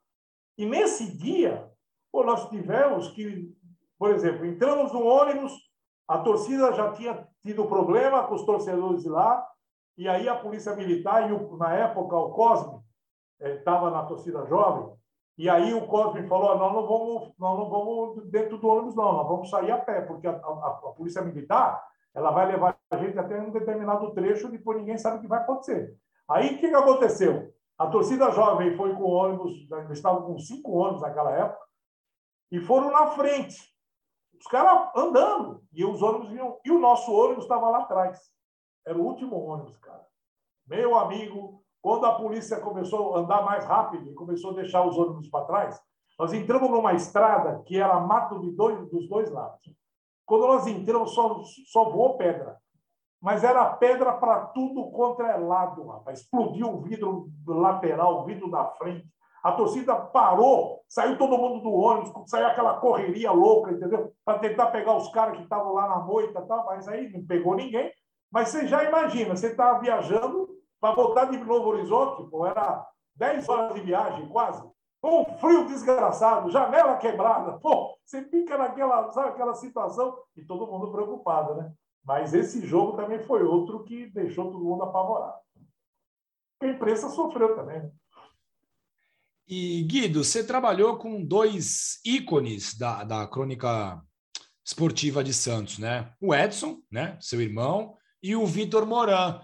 E 0.58 0.66
nesse 0.66 1.16
dia, 1.16 1.70
pô, 2.10 2.24
nós 2.24 2.48
tivemos 2.50 3.08
que, 3.12 3.56
por 3.96 4.10
exemplo, 4.10 4.44
entramos 4.44 4.92
no 4.92 5.06
ônibus, 5.06 5.52
a 6.08 6.18
torcida 6.18 6.72
já 6.72 6.90
tinha 6.92 7.26
tido 7.42 7.64
problema 7.66 8.26
com 8.26 8.34
os 8.34 8.44
torcedores 8.44 9.04
lá, 9.04 9.46
e 9.96 10.08
aí 10.08 10.28
a 10.28 10.34
polícia 10.34 10.74
militar, 10.74 11.30
e 11.30 11.32
o, 11.32 11.56
na 11.56 11.72
época 11.74 12.16
o 12.16 12.32
Cosme 12.32 12.80
estava 13.40 13.86
eh, 13.86 13.90
na 13.90 14.02
torcida 14.02 14.44
jovem, 14.46 14.92
e 15.36 15.48
aí 15.48 15.72
o 15.72 15.86
Cosme 15.86 16.26
falou: 16.26 16.58
nós 16.58 16.72
não 16.72 16.86
vamos, 16.86 17.32
nós 17.38 17.58
não 17.58 17.70
vamos 17.70 18.28
dentro 18.28 18.58
do 18.58 18.66
ônibus, 18.66 18.96
não, 18.96 19.12
nós 19.12 19.28
vamos 19.28 19.50
sair 19.50 19.70
a 19.70 19.78
pé, 19.78 20.00
porque 20.00 20.26
a, 20.26 20.32
a, 20.32 20.80
a 20.88 20.92
polícia 20.96 21.22
militar 21.22 21.80
ela 22.12 22.32
vai 22.32 22.46
levar 22.46 22.76
a 22.90 22.96
gente 22.96 23.16
até 23.16 23.40
um 23.40 23.50
determinado 23.50 24.12
trecho, 24.12 24.50
depois 24.50 24.78
ninguém 24.78 24.98
sabe 24.98 25.18
o 25.18 25.20
que 25.20 25.28
vai 25.28 25.38
acontecer. 25.38 25.96
Aí 26.28 26.54
o 26.54 26.58
que, 26.58 26.68
que 26.68 26.74
aconteceu? 26.74 27.52
A 27.78 27.86
torcida 27.86 28.32
jovem 28.32 28.76
foi 28.76 28.92
com 28.96 29.04
ônibus, 29.04 29.52
estavam 29.92 30.22
com 30.22 30.38
cinco 30.38 30.72
ônibus 30.72 31.02
naquela 31.02 31.30
época, 31.30 31.64
e 32.50 32.58
foram 32.60 32.90
na 32.90 33.06
frente. 33.08 33.56
Os 34.36 34.46
caras 34.46 34.90
andando, 34.96 35.62
e 35.72 35.84
os 35.84 36.02
ônibus 36.02 36.30
vinham. 36.30 36.58
E 36.64 36.70
o 36.72 36.78
nosso 36.78 37.12
ônibus 37.12 37.44
estava 37.44 37.70
lá 37.70 37.80
atrás. 37.82 38.20
Era 38.84 38.98
o 38.98 39.04
último 39.04 39.36
ônibus, 39.36 39.76
cara. 39.78 40.04
Meu 40.66 40.98
amigo, 40.98 41.62
quando 41.80 42.04
a 42.06 42.16
polícia 42.16 42.60
começou 42.60 43.14
a 43.14 43.20
andar 43.20 43.42
mais 43.42 43.64
rápido 43.64 44.10
e 44.10 44.14
começou 44.14 44.50
a 44.50 44.54
deixar 44.54 44.84
os 44.84 44.98
ônibus 44.98 45.28
para 45.28 45.44
trás, 45.44 45.80
nós 46.18 46.32
entramos 46.32 46.70
numa 46.70 46.94
estrada 46.94 47.62
que 47.64 47.78
era 47.78 48.00
mato 48.00 48.40
de 48.40 48.50
dois, 48.50 48.90
dos 48.90 49.08
dois 49.08 49.30
lados. 49.30 49.72
Quando 50.26 50.46
nós 50.46 50.66
entramos, 50.66 51.14
só, 51.14 51.42
só 51.66 51.90
voou 51.90 52.16
pedra 52.16 52.60
mas 53.20 53.42
era 53.42 53.64
pedra 53.64 54.12
para 54.12 54.46
tudo 54.46 54.90
contra 54.90 55.28
é 55.28 55.36
lado, 55.36 55.86
rapaz. 55.86 56.20
Explodiu 56.20 56.68
o 56.68 56.80
vidro 56.80 57.28
lateral, 57.46 58.20
o 58.20 58.24
vidro 58.24 58.50
da 58.50 58.64
frente. 58.64 59.06
A 59.42 59.52
torcida 59.52 59.94
parou, 59.94 60.82
saiu 60.88 61.16
todo 61.16 61.38
mundo 61.38 61.62
do 61.62 61.72
ônibus, 61.72 62.12
saiu 62.30 62.46
aquela 62.46 62.78
correria 62.78 63.30
louca, 63.30 63.70
entendeu? 63.70 64.12
Para 64.24 64.38
tentar 64.38 64.66
pegar 64.66 64.96
os 64.96 65.08
caras 65.10 65.36
que 65.36 65.42
estavam 65.42 65.72
lá 65.72 65.88
na 65.88 66.00
moita, 66.00 66.42
tal, 66.42 66.66
mas 66.66 66.88
aí 66.88 67.10
não 67.12 67.24
pegou 67.24 67.54
ninguém. 67.54 67.92
Mas 68.30 68.48
você 68.48 68.66
já 68.66 68.84
imagina, 68.84 69.36
você 69.36 69.48
estava 69.48 69.80
viajando 69.80 70.48
para 70.80 70.94
voltar 70.94 71.26
de 71.26 71.38
Novo 71.38 71.70
Horizonte, 71.70 72.28
pô, 72.30 72.46
era 72.46 72.86
10 73.16 73.48
horas 73.48 73.74
de 73.74 73.80
viagem, 73.80 74.28
quase. 74.28 74.62
Com 75.00 75.22
um 75.22 75.38
frio 75.38 75.66
desgraçado, 75.66 76.50
janela 76.50 76.96
quebrada, 76.96 77.58
pô, 77.58 77.96
você 78.04 78.22
fica 78.24 78.58
naquela, 78.58 79.10
sabe, 79.10 79.28
aquela 79.28 79.54
situação 79.54 80.16
e 80.36 80.44
todo 80.44 80.66
mundo 80.66 80.90
preocupado, 80.90 81.54
né? 81.54 81.72
Mas 82.08 82.32
esse 82.32 82.66
jogo 82.66 82.96
também 82.96 83.22
foi 83.24 83.42
outro 83.42 83.84
que 83.84 84.06
deixou 84.06 84.50
todo 84.50 84.64
mundo 84.64 84.82
apavorado. 84.82 85.36
A 86.62 86.66
imprensa 86.66 87.10
sofreu 87.10 87.54
também. 87.54 87.82
Né? 87.82 87.90
E, 89.46 89.82
Guido, 89.82 90.24
você 90.24 90.42
trabalhou 90.42 90.96
com 90.96 91.22
dois 91.22 92.00
ícones 92.02 92.74
da, 92.78 93.04
da 93.04 93.26
crônica 93.26 94.02
esportiva 94.64 95.22
de 95.22 95.34
Santos, 95.34 95.78
né? 95.78 96.10
O 96.18 96.34
Edson, 96.34 96.80
né? 96.90 97.18
Seu 97.20 97.42
irmão, 97.42 97.94
e 98.22 98.34
o 98.34 98.46
Vitor 98.46 98.86
Moran. 98.86 99.42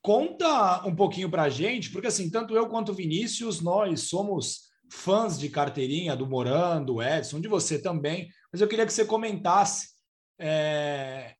Conta 0.00 0.86
um 0.86 0.94
pouquinho 0.94 1.28
para 1.28 1.42
a 1.42 1.48
gente, 1.48 1.90
porque 1.90 2.06
assim, 2.06 2.30
tanto 2.30 2.54
eu 2.54 2.68
quanto 2.68 2.92
o 2.92 2.94
Vinícius, 2.94 3.60
nós 3.60 4.02
somos 4.02 4.70
fãs 4.88 5.36
de 5.36 5.48
carteirinha 5.48 6.14
do 6.14 6.28
Moran, 6.28 6.84
do 6.84 7.02
Edson, 7.02 7.40
de 7.40 7.48
você 7.48 7.82
também, 7.82 8.28
mas 8.52 8.60
eu 8.60 8.68
queria 8.68 8.86
que 8.86 8.92
você 8.92 9.04
comentasse 9.04 9.88
é, 10.38 11.35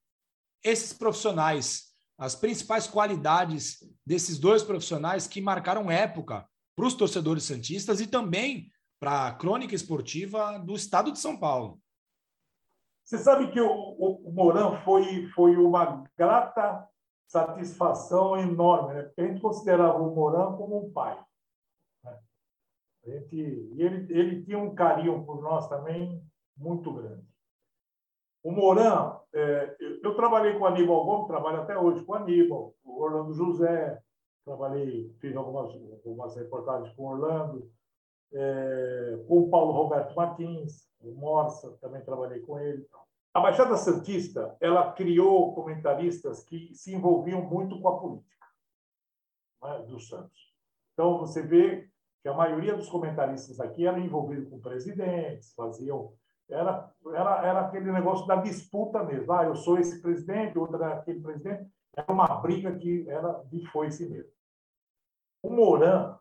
esses 0.67 0.93
profissionais, 0.93 1.95
as 2.19 2.35
principais 2.35 2.87
qualidades 2.87 3.79
desses 4.05 4.39
dois 4.39 4.63
profissionais 4.63 5.27
que 5.29 5.41
marcaram 5.41 5.91
época 5.91 6.47
para 6.75 6.87
os 6.87 6.95
torcedores 6.95 7.45
santistas 7.45 8.01
e 8.01 8.07
também 8.07 8.69
para 8.99 9.29
a 9.29 9.35
crônica 9.35 9.75
esportiva 9.75 10.59
do 10.59 10.75
estado 10.75 11.13
de 11.13 11.19
São 11.19 11.39
Paulo. 11.39 11.81
Você 13.05 13.19
sabe 13.19 13.53
que 13.53 13.61
o, 13.61 13.71
o, 13.71 14.31
o 14.31 14.85
foi, 14.85 15.29
foi 15.29 15.57
uma 15.57 16.03
grata 16.19 16.89
satisfação 17.29 18.37
enorme, 18.37 18.95
né? 18.95 19.03
Porque 19.03 19.21
a 19.21 19.27
gente 19.29 19.41
considerava 19.41 19.99
o 19.99 20.15
Mourão 20.15 20.57
como 20.57 20.85
um 20.85 20.93
pai. 20.93 21.17
Né? 22.03 22.19
Gente, 23.05 23.37
ele, 23.37 24.13
ele 24.13 24.45
tinha 24.45 24.59
um 24.59 24.75
carinho 24.75 25.25
por 25.25 25.41
nós 25.41 25.69
também 25.69 26.21
muito 26.57 26.93
grande. 26.93 27.25
O 28.47 28.53
Moran, 28.53 29.19
é, 29.33 29.77
eu 30.05 30.15
trabalhei 30.15 30.53
com 30.53 30.61
o 30.61 30.67
Aníbal 30.69 31.05
Gomes, 31.05 31.27
trabalho 31.27 31.63
até 31.63 31.77
hoje 31.77 32.05
com 32.05 32.13
o 32.13 32.15
Aníbal, 32.15 32.73
o 32.85 33.03
Orlando 33.03 33.35
José, 33.35 34.01
trabalhei, 34.45 35.13
fiz 35.19 35.35
algumas, 35.35 35.75
algumas 35.75 36.37
reportagens 36.37 36.95
com 36.95 37.03
o 37.03 37.09
Orlando. 37.09 37.69
é, 38.33 39.25
com 39.27 39.41
o 39.41 39.51
Paulo 39.51 39.73
Roberto 39.73 40.15
Martins, 40.15 40.89
o 41.01 41.11
Morsa, 41.17 41.77
também 41.81 42.01
trabalhei 42.05 42.39
com 42.39 42.57
ele. 42.61 42.87
A 43.35 43.41
Baixada 43.41 43.77
Santista, 43.77 44.57
ela 44.61 44.93
criou 44.93 45.53
comentaristas 45.53 46.45
que 46.45 46.73
se 46.73 46.95
envolviam 46.95 47.43
muito 47.43 47.81
com 47.81 47.89
a 47.89 47.99
política 47.99 48.47
né, 49.61 49.79
do 49.89 49.99
Santos. 49.99 50.55
Então, 50.93 51.19
você 51.19 51.43
vê 51.43 51.89
que 52.23 52.29
a 52.29 52.35
maioria 52.35 52.77
dos 52.77 52.89
comentaristas 52.89 53.59
aqui 53.59 53.89
eram 53.89 53.99
envolvidos 53.99 54.49
com 54.49 54.61
presidentes, 54.61 55.53
faziam... 55.53 56.15
Era, 56.49 56.93
era, 57.07 57.47
era 57.47 57.61
aquele 57.61 57.91
negócio 57.91 58.27
da 58.27 58.37
disputa 58.37 59.03
mesmo. 59.03 59.33
Ah, 59.33 59.45
eu 59.45 59.57
sou 59.57 59.79
esse 59.79 60.01
presidente, 60.01 60.59
outro 60.59 60.77
era 60.77 60.95
aquele 60.95 61.21
presidente. 61.21 61.69
Era 61.95 62.13
uma 62.13 62.27
briga 62.41 62.77
que 62.77 63.09
era 63.09 63.43
de 63.45 63.67
foice 63.71 64.09
mesmo. 64.09 64.31
O 65.43 65.51
Moran, 65.51 66.17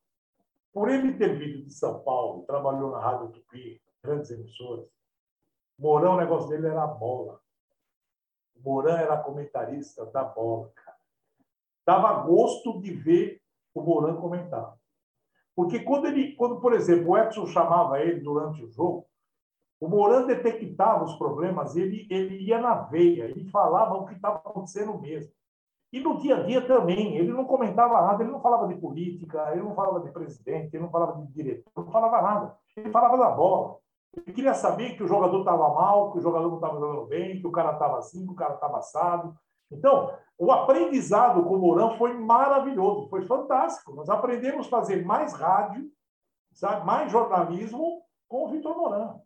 por 0.74 0.90
ele 0.90 1.14
ter 1.14 1.38
vindo 1.38 1.64
de 1.64 1.74
São 1.74 2.00
Paulo, 2.02 2.44
trabalhou 2.46 2.92
na 2.92 3.00
Rádio 3.00 3.30
Tupi, 3.30 3.82
grandes 4.04 4.32
emissoras, 4.32 4.88
Mourão, 5.78 6.14
o 6.14 6.18
negócio 6.18 6.50
dele 6.50 6.68
era 6.68 6.84
a 6.84 6.88
bola. 6.88 7.40
Mourão 8.64 8.98
era 8.98 9.18
comentarista 9.18 10.06
da 10.08 10.24
bola, 10.24 10.72
cara. 10.74 10.98
Dava 11.86 12.24
gosto 12.24 12.82
de 12.82 12.92
ver 12.92 13.42
o 13.74 13.82
Mourão 13.82 14.20
comentar. 14.20 14.76
Porque 15.56 15.80
quando 15.80 16.08
ele, 16.08 16.36
quando, 16.36 16.60
por 16.60 16.74
exemplo, 16.74 17.12
o 17.12 17.18
Edson 17.18 17.46
chamava 17.48 18.02
ele 18.02 18.22
durante 18.22 18.64
o 18.64 18.72
jogo, 18.72 19.06
o 19.80 19.88
Mourão 19.88 20.26
detectava 20.26 21.04
os 21.04 21.16
problemas, 21.16 21.76
ele, 21.76 22.08
ele 22.10 22.38
ia 22.44 22.60
na 22.60 22.76
veia, 22.76 23.26
ele 23.26 23.50
falava 23.50 23.96
o 23.96 24.06
que 24.06 24.14
estava 24.14 24.38
acontecendo 24.38 24.98
mesmo. 25.00 25.32
E 25.92 26.00
no 26.00 26.18
dia 26.18 26.38
a 26.38 26.44
dia 26.44 26.66
também, 26.66 27.16
ele 27.16 27.32
não 27.32 27.46
comentava 27.46 28.02
nada, 28.02 28.22
ele 28.22 28.32
não 28.32 28.42
falava 28.42 28.68
de 28.68 28.76
política, 28.76 29.52
ele 29.52 29.64
não 29.64 29.74
falava 29.74 30.02
de 30.02 30.12
presidente, 30.12 30.74
ele 30.74 30.84
não 30.84 30.90
falava 30.90 31.22
de 31.22 31.32
diretor, 31.32 31.86
não 31.86 31.92
falava 31.92 32.22
nada. 32.22 32.58
Ele 32.76 32.92
falava 32.92 33.18
da 33.18 33.30
bola. 33.30 33.78
Ele 34.14 34.34
queria 34.34 34.54
saber 34.54 34.96
que 34.96 35.04
o 35.04 35.08
jogador 35.08 35.40
estava 35.40 35.70
mal, 35.70 36.12
que 36.12 36.20
o 36.20 36.22
jogador 36.22 36.50
não 36.50 36.56
estava 36.56 36.80
jogando 36.80 37.06
bem, 37.06 37.40
que 37.40 37.48
o 37.48 37.52
cara 37.52 37.74
estava 37.74 37.98
assim, 37.98 38.26
que 38.26 38.32
o 38.32 38.36
cara 38.36 38.56
estava 38.56 38.78
assado. 38.78 39.38
Então, 39.72 40.14
o 40.38 40.52
aprendizado 40.52 41.44
com 41.44 41.56
o 41.56 41.60
Mourão 41.60 41.98
foi 41.98 42.14
maravilhoso, 42.14 43.08
foi 43.08 43.22
fantástico. 43.24 43.94
Nós 43.94 44.10
aprendemos 44.10 44.68
a 44.68 44.70
fazer 44.70 45.06
mais 45.06 45.34
rádio, 45.34 45.90
sabe, 46.54 46.86
mais 46.86 47.12
jornalismo 47.12 48.02
com 48.28 48.46
o 48.46 48.50
Vitor 48.50 48.76
Mourão. 48.76 49.25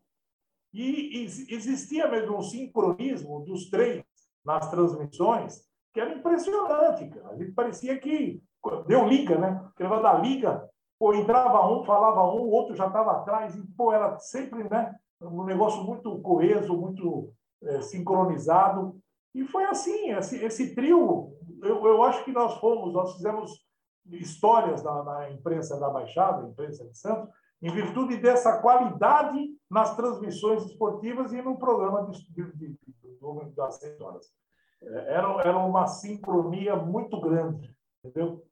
E 0.74 1.26
existia 1.50 2.08
mesmo 2.08 2.38
um 2.38 2.42
sincronismo 2.42 3.44
dos 3.46 3.70
três 3.70 4.04
nas 4.46 4.70
transmissões 4.70 5.68
que 5.94 6.00
era 6.00 6.14
impressionante, 6.14 7.10
cara. 7.10 7.30
A 7.30 7.38
gente 7.38 7.52
parecia 7.54 7.98
que 8.00 8.42
deu 8.86 9.08
liga, 9.08 9.38
né? 9.38 9.68
Que 9.76 9.84
da 9.84 10.14
liga 10.14 10.70
Pô, 11.00 11.14
entrava 11.14 11.66
um, 11.66 11.86
falava 11.86 12.22
um, 12.26 12.42
o 12.42 12.50
outro 12.50 12.76
já 12.76 12.88
estava 12.88 13.14
atrás, 13.14 13.56
e 13.56 13.66
pô, 13.78 13.94
era 13.94 14.20
sempre 14.20 14.70
né, 14.70 14.94
um 15.22 15.46
negócio 15.46 15.82
muito 15.82 16.20
coeso, 16.20 16.76
muito 16.76 17.34
é, 17.64 17.80
sincronizado. 17.80 19.00
E 19.34 19.46
foi 19.46 19.64
assim, 19.64 20.12
esse, 20.12 20.44
esse 20.44 20.76
trio, 20.76 21.34
eu, 21.64 21.86
eu 21.88 22.04
acho 22.04 22.26
que 22.26 22.34
nós 22.34 22.56
fomos, 22.60 22.94
nós 22.94 23.14
fizemos 23.14 23.66
histórias 24.12 24.84
na, 24.84 25.04
na 25.04 25.32
imprensa 25.32 25.80
da 25.80 25.90
Baixada, 25.90 26.46
imprensa 26.46 26.86
de 26.86 26.98
Santos, 26.98 27.30
em 27.62 27.72
virtude 27.72 28.18
dessa 28.18 28.62
qualidade 28.62 29.38
nas 29.70 29.96
transmissões 29.96 30.66
esportivas 30.66 31.34
e 31.34 31.42
no 31.42 31.58
programa 31.58 32.10
de, 32.10 32.20
de, 32.32 32.44
de, 32.56 32.68
de 32.70 33.56
das. 33.56 33.80
É, 34.82 35.14
era, 35.14 35.42
era 35.42 35.58
uma 35.58 35.88
sincronia 35.88 36.76
muito 36.76 37.20
grande, 37.20 37.76
entendeu? 38.04 38.46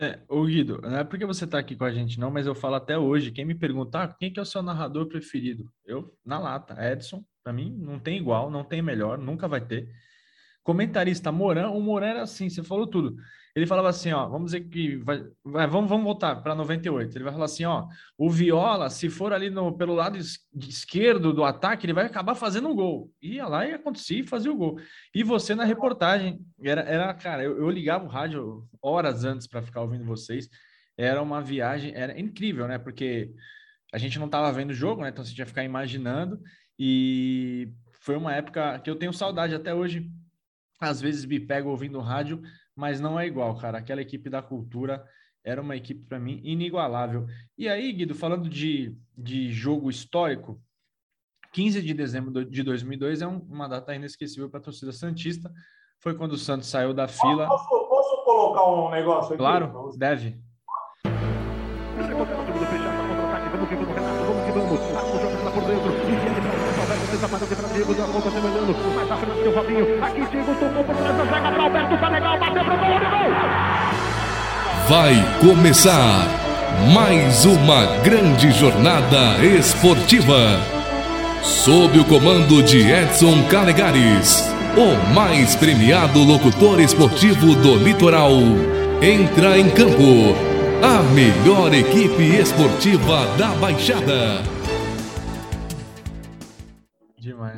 É, 0.00 0.20
ô 0.28 0.44
Guido, 0.44 0.80
não 0.80 0.98
é 0.98 1.04
porque 1.04 1.26
você 1.26 1.44
está 1.44 1.58
aqui 1.58 1.76
com 1.76 1.84
a 1.84 1.92
gente 1.92 2.18
não, 2.18 2.30
mas 2.30 2.46
eu 2.46 2.54
falo 2.54 2.76
até 2.76 2.98
hoje, 2.98 3.30
quem 3.30 3.44
me 3.44 3.54
perguntar 3.54 4.04
ah, 4.04 4.08
quem 4.08 4.32
que 4.32 4.38
é 4.38 4.42
o 4.42 4.46
seu 4.46 4.62
narrador 4.62 5.06
preferido? 5.06 5.70
Eu, 5.84 6.12
na 6.24 6.38
lata, 6.38 6.74
Edson, 6.90 7.24
para 7.42 7.52
mim 7.52 7.76
não 7.78 7.98
tem 7.98 8.16
igual, 8.16 8.50
não 8.50 8.64
tem 8.64 8.80
melhor, 8.80 9.18
nunca 9.18 9.46
vai 9.46 9.60
ter. 9.60 9.88
Comentarista 10.62 11.30
Moran, 11.30 11.70
o 11.70 11.80
Moran 11.80 12.06
era 12.06 12.22
assim, 12.22 12.48
você 12.48 12.62
falou 12.62 12.86
tudo. 12.86 13.16
Ele 13.54 13.66
falava 13.66 13.90
assim, 13.90 14.10
ó, 14.12 14.26
vamos 14.26 14.52
dizer 14.52 14.66
que 14.68 14.96
vai, 14.96 15.22
vai 15.44 15.66
vamos, 15.66 15.90
vamos 15.90 16.04
voltar 16.04 16.36
para 16.36 16.54
98. 16.54 17.14
Ele 17.14 17.24
vai 17.24 17.32
falar 17.32 17.44
assim, 17.44 17.66
ó, 17.66 17.86
o 18.16 18.30
Viola, 18.30 18.88
se 18.88 19.10
for 19.10 19.30
ali 19.32 19.50
no, 19.50 19.76
pelo 19.76 19.94
lado 19.94 20.16
esquerdo 20.16 21.34
do 21.34 21.44
ataque, 21.44 21.84
ele 21.84 21.92
vai 21.92 22.06
acabar 22.06 22.34
fazendo 22.34 22.68
um 22.68 22.74
gol. 22.74 23.12
Ia 23.20 23.46
lá 23.46 23.66
e 23.66 23.74
acontecia 23.74 24.20
e 24.20 24.26
fazia 24.26 24.50
o 24.50 24.56
gol. 24.56 24.80
E 25.14 25.22
você 25.22 25.54
na 25.54 25.64
reportagem, 25.64 26.40
era, 26.62 26.80
era 26.80 27.12
cara, 27.12 27.42
eu, 27.42 27.58
eu 27.58 27.68
ligava 27.68 28.06
o 28.06 28.08
rádio 28.08 28.66
horas 28.80 29.22
antes 29.22 29.46
para 29.46 29.60
ficar 29.60 29.82
ouvindo 29.82 30.04
vocês. 30.04 30.48
Era 30.96 31.20
uma 31.20 31.42
viagem, 31.42 31.92
era 31.94 32.18
incrível, 32.18 32.66
né? 32.66 32.78
Porque 32.78 33.30
a 33.92 33.98
gente 33.98 34.18
não 34.18 34.26
estava 34.26 34.50
vendo 34.50 34.70
o 34.70 34.74
jogo, 34.74 35.02
né? 35.02 35.10
Então 35.10 35.22
você 35.22 35.34
tinha 35.34 35.44
que 35.44 35.50
ficar 35.50 35.64
imaginando. 35.64 36.40
E 36.78 37.70
foi 38.00 38.16
uma 38.16 38.34
época 38.34 38.78
que 38.78 38.88
eu 38.88 38.96
tenho 38.96 39.12
saudade 39.12 39.54
até 39.54 39.74
hoje. 39.74 40.10
Às 40.80 41.02
vezes 41.02 41.26
me 41.26 41.38
pego 41.38 41.68
ouvindo 41.68 42.00
rádio 42.00 42.42
mas 42.74 43.00
não 43.00 43.18
é 43.18 43.26
igual, 43.26 43.56
cara. 43.56 43.78
Aquela 43.78 44.00
equipe 44.00 44.28
da 44.30 44.42
cultura 44.42 45.04
era 45.44 45.60
uma 45.60 45.76
equipe, 45.76 46.04
para 46.04 46.18
mim, 46.18 46.40
inigualável. 46.44 47.26
E 47.58 47.68
aí, 47.68 47.92
Guido, 47.92 48.14
falando 48.14 48.48
de, 48.48 48.96
de 49.16 49.50
jogo 49.52 49.90
histórico, 49.90 50.60
15 51.52 51.82
de 51.82 51.94
dezembro 51.94 52.44
de 52.44 52.62
2002 52.62 53.22
é 53.22 53.26
um, 53.26 53.38
uma 53.50 53.68
data 53.68 53.94
inesquecível 53.94 54.48
para 54.48 54.60
a 54.60 54.62
torcida 54.62 54.92
Santista. 54.92 55.52
Foi 55.98 56.14
quando 56.14 56.32
o 56.32 56.38
Santos 56.38 56.68
saiu 56.68 56.94
da 56.94 57.06
fila. 57.06 57.46
Posso, 57.46 57.68
posso 57.68 58.24
colocar 58.24 58.64
um 58.64 58.90
negócio 58.90 59.34
aqui? 59.34 59.38
Claro, 59.38 59.92
deve. 59.96 60.40
Vamos 63.52 63.68
que 63.68 63.74
vamos, 63.74 63.94
Renato, 63.94 64.24
vamos 64.24 64.44
que 64.44 64.52
vamos. 64.52 64.80
O 64.80 65.20
jogo 65.20 65.36
está 65.38 66.41
Mais 67.12 69.10
à 69.10 69.16
frente 69.16 69.38
tem 69.42 69.52
o 69.52 69.54
Robinho. 69.54 70.02
Aqui 70.02 70.20
tocou 70.58 70.84
por 70.84 70.96
trás 70.96 71.16
para 71.16 71.62
Alberto. 71.62 71.98
Tá 71.98 72.08
legal, 72.08 72.38
bateu 72.38 72.64
pro 72.64 72.76
gol, 72.76 72.88
gol. 72.88 73.30
Vai 74.88 75.38
começar 75.40 76.26
mais 76.94 77.44
uma 77.44 77.84
grande 78.02 78.50
jornada 78.52 79.44
esportiva. 79.44 80.58
Sob 81.42 81.98
o 81.98 82.04
comando 82.06 82.62
de 82.62 82.90
Edson 82.90 83.42
Calegares, 83.50 84.50
o 84.76 85.14
mais 85.14 85.54
premiado 85.54 86.18
locutor 86.20 86.80
esportivo 86.80 87.54
do 87.56 87.76
litoral. 87.76 88.32
Entra 89.02 89.58
em 89.58 89.68
campo 89.68 90.34
a 90.82 91.02
melhor 91.12 91.74
equipe 91.74 92.22
esportiva 92.22 93.26
da 93.36 93.48
Baixada. 93.48 94.51
Demais. 97.42 97.56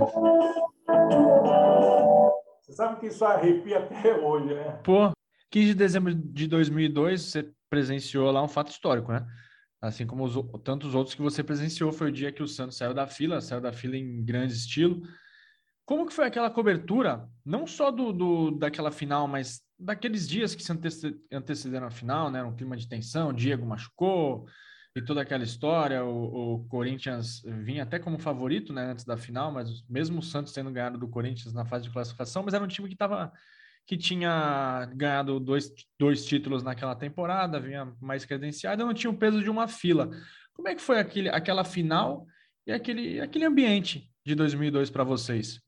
Você 2.62 2.72
sabe 2.72 3.01
que 3.01 3.07
isso 3.07 3.24
arrepia 3.24 3.78
até 3.78 4.16
hoje, 4.16 4.55
né? 4.55 4.80
Pô, 4.82 5.12
15 5.51 5.66
de 5.66 5.74
dezembro 5.74 6.14
de 6.14 6.47
2002, 6.49 7.20
você 7.22 7.53
presenciou 7.68 8.30
lá 8.30 8.43
um 8.43 8.49
fato 8.49 8.70
histórico, 8.70 9.12
né? 9.12 9.26
Assim 9.82 10.07
como 10.07 10.24
os, 10.24 10.35
tantos 10.62 10.95
outros 10.95 11.14
que 11.14 11.20
você 11.20 11.43
presenciou, 11.45 11.93
foi 11.93 12.09
o 12.09 12.12
dia 12.12 12.32
que 12.32 12.43
o 12.43 12.49
Santos 12.49 12.76
saiu 12.76 12.95
da 12.95 13.07
fila, 13.07 13.41
saiu 13.41 13.61
da 13.61 13.72
fila 13.72 13.97
em 13.97 14.24
grande 14.24 14.55
estilo. 14.55 15.03
Como 15.85 16.07
que 16.07 16.14
foi 16.14 16.26
aquela 16.26 16.51
cobertura, 16.51 17.28
não 17.45 17.66
só 17.66 17.91
do, 17.91 18.11
do 18.11 18.51
daquela 18.53 18.91
final, 18.91 19.28
mas 19.28 19.61
daqueles 19.78 20.26
dias 20.26 20.55
que 20.55 20.64
se 20.64 20.72
antecederam 21.30 21.87
a 21.87 21.91
final, 21.91 22.30
né? 22.30 22.43
Um 22.43 22.57
clima 22.57 22.76
de 22.76 22.89
tensão, 22.89 23.35
Diego 23.35 23.66
machucou, 23.66 24.47
e 24.97 25.03
toda 25.03 25.20
aquela 25.20 25.45
história. 25.45 26.05
O, 26.05 26.55
o, 26.55 26.68
Corinthians 26.68 27.42
vinha 27.45 27.82
até 27.82 27.99
como 27.99 28.18
favorito 28.18 28.72
né, 28.72 28.92
antes 28.92 29.05
da 29.05 29.16
final, 29.16 29.51
mas 29.51 29.82
mesmo 29.88 30.20
o 30.20 30.22
Santos 30.22 30.53
tendo 30.53 30.70
ganhado 30.70 30.99
do 30.99 31.09
Corinthians 31.09 31.53
na 31.53 31.64
fase 31.64 31.84
de 31.84 31.92
classificação, 31.92 32.42
mas 32.42 32.55
era 32.55 32.64
um 32.64 32.68
time 32.68 32.88
que 32.88 32.95
estava 32.95 33.32
que 33.86 33.99
tinha 33.99 34.90
ganhado 34.95 35.38
dois, 35.38 35.70
dois 35.99 36.24
títulos 36.24 36.62
naquela 36.62 36.97
temporada, 36.97 37.61
vinha 37.61 37.95
mais 38.01 38.24
credenciado, 38.24 38.84
não 38.84 38.95
tinha 38.95 39.11
o 39.11 39.16
peso 39.16 39.42
de 39.42 39.51
uma 39.51 39.68
fila. 39.68 40.09
Como 40.55 40.68
é 40.68 40.74
que 40.74 40.80
foi 40.80 40.99
aquele, 40.99 41.28
aquela 41.28 41.64
final 41.64 42.26
e 42.66 42.72
aquele, 42.72 43.20
aquele 43.20 43.45
ambiente 43.45 44.11
de 44.24 44.34
2002 44.34 44.88
para 44.88 45.05
vocês? 45.05 45.61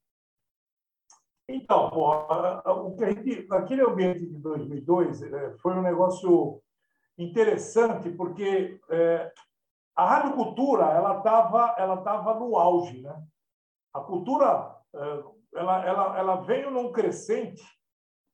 Então, 1.48 1.90
o 1.94 2.96
a 3.04 3.10
gente, 3.10 3.46
aquele 3.52 3.82
ambiente 3.82 4.26
de 4.26 4.38
2002 4.38 5.22
é, 5.22 5.56
foi 5.58 5.74
um 5.74 5.82
negócio 5.82 6.60
interessante 7.18 8.10
porque 8.10 8.80
é, 8.90 9.32
a 9.94 10.06
Rádio 10.06 10.34
Cultura 10.34 10.84
ela 10.86 11.18
estava 11.18 11.74
ela 11.78 11.96
tava 11.98 12.34
no 12.34 12.56
auge, 12.56 13.00
né? 13.00 13.22
A 13.94 14.00
cultura 14.00 14.76
é, 14.94 15.24
ela, 15.54 15.86
ela, 15.86 16.18
ela 16.18 16.36
veio 16.42 16.70
num 16.70 16.92
crescente, 16.92 17.62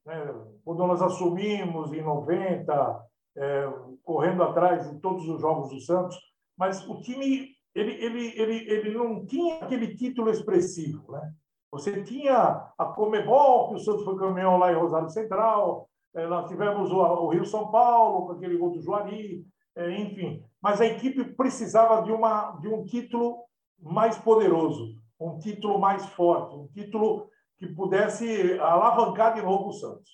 né? 0.05 0.17
quando 0.65 0.87
nós 0.87 1.01
assumimos 1.01 1.93
em 1.93 2.03
90, 2.03 3.07
é, 3.37 3.73
correndo 4.03 4.43
atrás 4.43 4.91
de 4.91 4.99
todos 5.01 5.29
os 5.29 5.41
jogos 5.41 5.71
do 5.71 5.81
Santos, 5.81 6.19
mas 6.59 6.87
o 6.89 7.01
time 7.01 7.55
ele, 7.75 7.93
ele, 7.93 8.41
ele, 8.41 8.71
ele 8.71 8.95
não 8.95 9.25
tinha 9.25 9.57
aquele 9.57 9.97
título 9.97 10.31
expressivo, 10.31 11.13
né? 11.13 11.33
Você 11.71 12.03
tinha 12.03 12.71
a 12.77 12.85
Comebol, 12.85 13.71
que 13.71 13.77
o 13.77 13.79
Santos 13.79 14.05
foi 14.05 14.19
campeão 14.19 14.59
lá 14.59 14.71
em 14.71 14.77
Rosário 14.77 15.09
Central, 15.09 15.89
nós 16.15 16.49
tivemos 16.49 16.91
o, 16.91 17.29
Rio 17.29 17.45
São 17.45 17.71
Paulo, 17.71 18.27
com 18.27 18.33
aquele 18.33 18.57
gol 18.57 18.71
do 18.71 18.81
Juari. 18.81 19.45
é, 19.77 20.01
enfim. 20.01 20.45
Mas 20.61 20.81
a 20.81 20.87
equipe 20.87 21.25
precisava 21.25 22.03
de, 22.03 22.13
uma, 22.13 22.53
de 22.61 22.69
um 22.69 22.85
título 22.85 23.45
mais 23.81 24.17
poderoso, 24.19 24.95
um 25.19 25.39
título 25.39 25.79
mais 25.79 26.07
forte, 26.11 26.55
um 26.55 26.69
título 26.69 27.29
que 27.59 27.67
pudesse 27.67 28.59
alavancar 28.61 29.35
de 29.35 29.43
novo 29.43 29.69
o 29.69 29.73
Santos. 29.73 30.11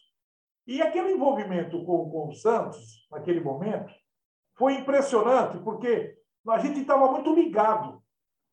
E 0.67 0.83
aquele 0.83 1.13
envolvimento 1.13 1.83
com, 1.85 2.11
com 2.11 2.29
o 2.29 2.35
Santos, 2.35 3.07
naquele 3.11 3.41
momento, 3.41 3.93
foi 4.57 4.75
impressionante, 4.75 5.59
porque 5.59 6.17
a 6.49 6.59
gente 6.59 6.81
estava 6.81 7.11
muito 7.11 7.35
ligado 7.35 8.03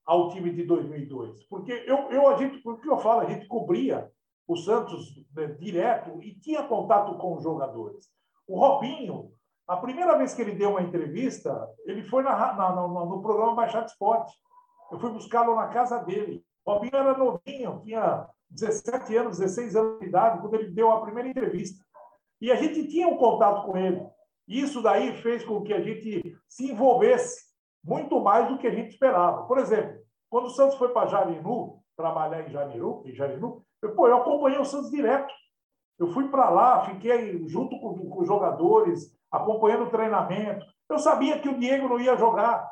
ao 0.05 0.29
time 0.29 0.51
de 0.51 0.63
2002. 0.63 1.43
Porque 1.45 1.71
eu, 1.85 2.09
eu, 2.11 2.27
a 2.27 2.37
gente, 2.37 2.59
porque 2.59 2.89
eu 2.89 2.97
falo, 2.97 3.21
a 3.21 3.25
gente 3.25 3.47
cobria 3.47 4.09
o 4.47 4.55
Santos 4.55 5.13
né, 5.35 5.47
direto 5.47 6.21
e 6.21 6.35
tinha 6.35 6.63
contato 6.63 7.17
com 7.17 7.35
os 7.35 7.43
jogadores. 7.43 8.07
O 8.47 8.59
Robinho, 8.59 9.31
a 9.67 9.77
primeira 9.77 10.17
vez 10.17 10.33
que 10.33 10.41
ele 10.41 10.53
deu 10.53 10.71
uma 10.71 10.81
entrevista, 10.81 11.67
ele 11.85 12.03
foi 12.03 12.23
na, 12.23 12.53
na, 12.53 12.71
no, 12.75 13.05
no, 13.05 13.21
programa 13.21 13.55
Baixada 13.55 13.87
Esporte. 13.87 14.33
Eu 14.91 14.99
fui 14.99 15.11
buscá-lo 15.11 15.55
na 15.55 15.67
casa 15.69 15.97
dele. 15.99 16.43
O 16.63 16.73
Robinho 16.73 16.95
era 16.95 17.17
novinho, 17.17 17.81
tinha 17.83 18.27
17 18.49 19.17
anos, 19.17 19.39
16 19.39 19.75
anos 19.75 19.99
de 19.99 20.05
idade, 20.05 20.39
quando 20.39 20.53
ele 20.55 20.69
deu 20.69 20.91
a 20.91 21.01
primeira 21.01 21.29
entrevista. 21.29 21.83
E 22.39 22.51
a 22.51 22.55
gente 22.55 22.87
tinha 22.87 23.07
um 23.07 23.17
contato 23.17 23.65
com 23.65 23.75
ele. 23.75 24.05
Isso 24.47 24.81
daí 24.81 25.17
fez 25.23 25.43
com 25.43 25.63
que 25.63 25.73
a 25.73 25.81
gente 25.81 26.37
se 26.47 26.69
envolvesse 26.69 27.45
muito 27.83 28.19
mais 28.19 28.47
do 28.47 28.59
que 28.59 28.67
a 28.67 28.71
gente 28.71 28.91
esperava. 28.91 29.47
Por 29.47 29.57
exemplo, 29.57 29.99
quando 30.29 30.45
o 30.45 30.51
Santos 30.51 30.77
foi 30.77 30.89
para 30.89 31.07
Jarinu, 31.07 31.81
trabalhar 31.95 32.47
em 32.47 32.51
Jarinu, 32.51 33.03
em 33.05 33.15
Jarinu 33.15 33.64
eu, 33.85 33.95
pô, 33.95 34.07
eu 34.07 34.17
acompanhei 34.17 34.59
o 34.59 34.65
Santos 34.65 34.89
direto. 34.89 35.33
Eu 35.97 36.07
fui 36.07 36.27
para 36.27 36.49
lá, 36.49 36.85
fiquei 36.85 37.47
junto 37.47 37.79
com, 37.79 38.09
com 38.09 38.21
os 38.21 38.27
jogadores, 38.27 39.15
acompanhando 39.31 39.85
o 39.85 39.89
treinamento. 39.89 40.65
Eu 40.89 40.99
sabia 40.99 41.39
que 41.39 41.49
o 41.49 41.57
Diego 41.57 41.87
não 41.87 41.99
ia 41.99 42.17
jogar. 42.17 42.69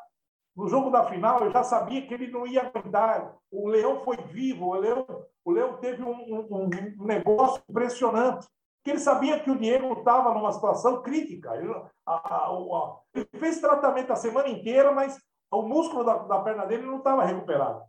No 0.55 0.67
jogo 0.67 0.91
da 0.91 1.03
final, 1.05 1.43
eu 1.43 1.51
já 1.51 1.63
sabia 1.63 2.05
que 2.05 2.13
ele 2.13 2.27
não 2.27 2.45
ia 2.45 2.61
aguentar. 2.67 3.35
O 3.51 3.67
Leão 3.67 4.03
foi 4.03 4.17
vivo, 4.17 4.67
o 4.67 4.75
Leão, 4.75 5.05
o 5.43 5.51
Leão 5.51 5.77
teve 5.77 6.03
um, 6.03 6.11
um, 6.11 6.69
um 6.99 7.05
negócio 7.05 7.61
impressionante 7.67 8.47
que 8.83 8.91
ele 8.91 8.99
sabia 8.99 9.39
que 9.39 9.49
o 9.49 9.57
Diego 9.57 9.93
estava 9.93 10.33
numa 10.33 10.51
situação 10.51 11.01
crítica. 11.01 11.55
Ele, 11.55 11.73
a, 12.05 12.13
a, 12.13 12.99
ele, 13.15 13.27
fez 13.39 13.59
tratamento 13.61 14.11
a 14.11 14.15
semana 14.15 14.49
inteira, 14.49 14.91
mas 14.91 15.17
o 15.49 15.61
músculo 15.61 16.03
da, 16.03 16.17
da 16.17 16.39
perna 16.41 16.65
dele 16.65 16.85
não 16.85 16.97
estava 16.97 17.23
recuperado. 17.23 17.81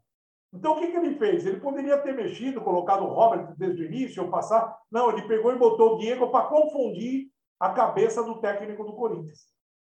Então, 0.55 0.73
o 0.73 0.79
que, 0.79 0.87
que 0.87 0.97
ele 0.97 1.17
fez? 1.17 1.45
Ele 1.45 1.59
poderia 1.59 1.99
ter 1.99 2.15
mexido, 2.15 2.61
colocado 2.61 3.03
o 3.03 3.13
Robert 3.13 3.55
desde 3.57 3.83
o 3.83 3.87
início, 3.87 4.23
ou 4.23 4.31
passar. 4.31 4.79
Não, 4.91 5.11
ele 5.11 5.27
pegou 5.27 5.53
e 5.53 5.59
botou 5.59 5.95
o 5.95 5.99
Diego 5.99 6.31
para 6.31 6.47
confundir 6.47 7.29
a 7.59 7.71
cabeça 7.71 8.23
do 8.23 8.41
técnico 8.41 8.85
do 8.85 8.93
Corinthians. 8.93 9.53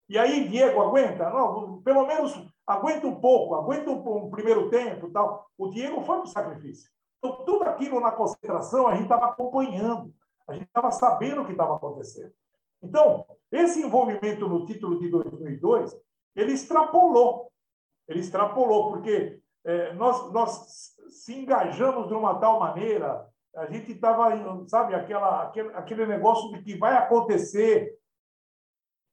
E 0.09 0.19
aí, 0.19 0.49
Diego, 0.49 0.81
aguenta? 0.81 1.31
Não, 1.31 1.81
pelo 1.83 2.07
menos 2.07 2.35
aguenta 2.67 3.07
um 3.07 3.21
pouco, 3.21 3.55
aguenta 3.55 3.91
um, 3.91 4.27
um 4.27 4.31
primeiro 4.31 4.69
tempo 4.69 5.11
tal. 5.11 5.47
O 5.57 5.69
Diego 5.69 6.03
foi 6.03 6.17
para 6.17 6.25
o 6.25 6.27
sacrifício. 6.27 6.91
Então, 7.19 7.45
tudo 7.45 7.65
aquilo 7.65 8.01
na 8.01 8.11
concentração 8.11 8.89
a 8.89 8.93
gente 8.93 9.05
estava 9.05 9.27
acompanhando. 9.27 10.13
A 10.49 10.55
gente 10.55 10.67
estava 10.67 10.91
sabendo 10.91 11.43
o 11.43 11.47
que 11.47 11.53
estava 11.53 11.77
acontecendo. 11.77 12.33
Então, 12.83 13.25
esse 13.53 13.81
envolvimento 13.83 14.49
no 14.49 14.65
título 14.65 14.99
de 14.99 15.09
2002, 15.09 15.97
ele 16.35 16.53
extrapolou. 16.53 17.53
Ele 18.09 18.21
extrapolou, 18.21 18.91
porque 18.93 19.38
é, 19.65 19.93
nós, 19.95 20.33
nós 20.33 20.95
se 21.09 21.35
engajamos 21.35 22.09
de 22.09 22.15
uma 22.15 22.39
tal 22.39 22.61
maneira, 22.61 23.27
a 23.55 23.67
gente 23.67 23.93
estava, 23.93 24.31
sabe, 24.69 24.95
aquela, 24.95 25.43
aquele, 25.43 25.69
aquele 25.75 26.07
negócio 26.07 26.53
de 26.53 26.63
que 26.63 26.77
vai 26.77 26.95
acontecer, 26.95 27.99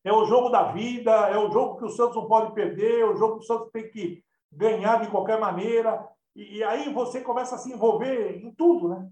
é 0.04 0.14
o 0.14 0.26
jogo 0.26 0.50
da 0.50 0.72
vida, 0.72 1.12
é 1.12 1.38
o 1.38 1.50
jogo 1.52 1.78
que 1.78 1.86
o 1.86 1.90
Santos 1.90 2.16
não 2.16 2.28
pode 2.28 2.54
perder, 2.54 3.02
é 3.02 3.06
o 3.06 3.16
jogo 3.16 3.40
que 3.40 3.44
o 3.44 3.48
Santos 3.48 3.72
tem 3.72 3.90
que 3.90 4.24
ganhar 4.52 5.02
de 5.02 5.10
qualquer 5.10 5.40
maneira. 5.40 6.08
E, 6.36 6.58
e 6.58 6.64
aí 6.64 6.94
você 6.94 7.22
começa 7.22 7.56
a 7.56 7.58
se 7.58 7.74
envolver 7.74 8.38
em 8.44 8.54
tudo, 8.54 8.90
né? 8.90 9.10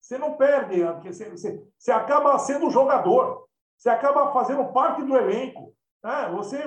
Você 0.00 0.18
não 0.18 0.36
perde, 0.36 0.82
você, 1.02 1.30
você, 1.30 1.66
você 1.78 1.92
acaba 1.92 2.38
sendo 2.38 2.68
jogador, 2.68 3.48
você 3.78 3.88
acaba 3.88 4.32
fazendo 4.32 4.70
parte 4.72 5.02
do 5.02 5.16
elenco. 5.16 5.74
Né? 6.02 6.30
Você 6.34 6.58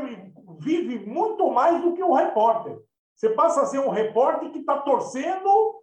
vive 0.59 1.05
muito 1.05 1.51
mais 1.51 1.79
do 1.81 1.93
que 1.93 2.03
um 2.03 2.13
repórter. 2.13 2.79
Você 3.17 3.29
passa 3.31 3.63
a 3.63 3.65
ser 3.65 3.79
um 3.79 3.89
repórter 3.89 4.51
que 4.51 4.59
está 4.59 4.79
torcendo 4.79 5.81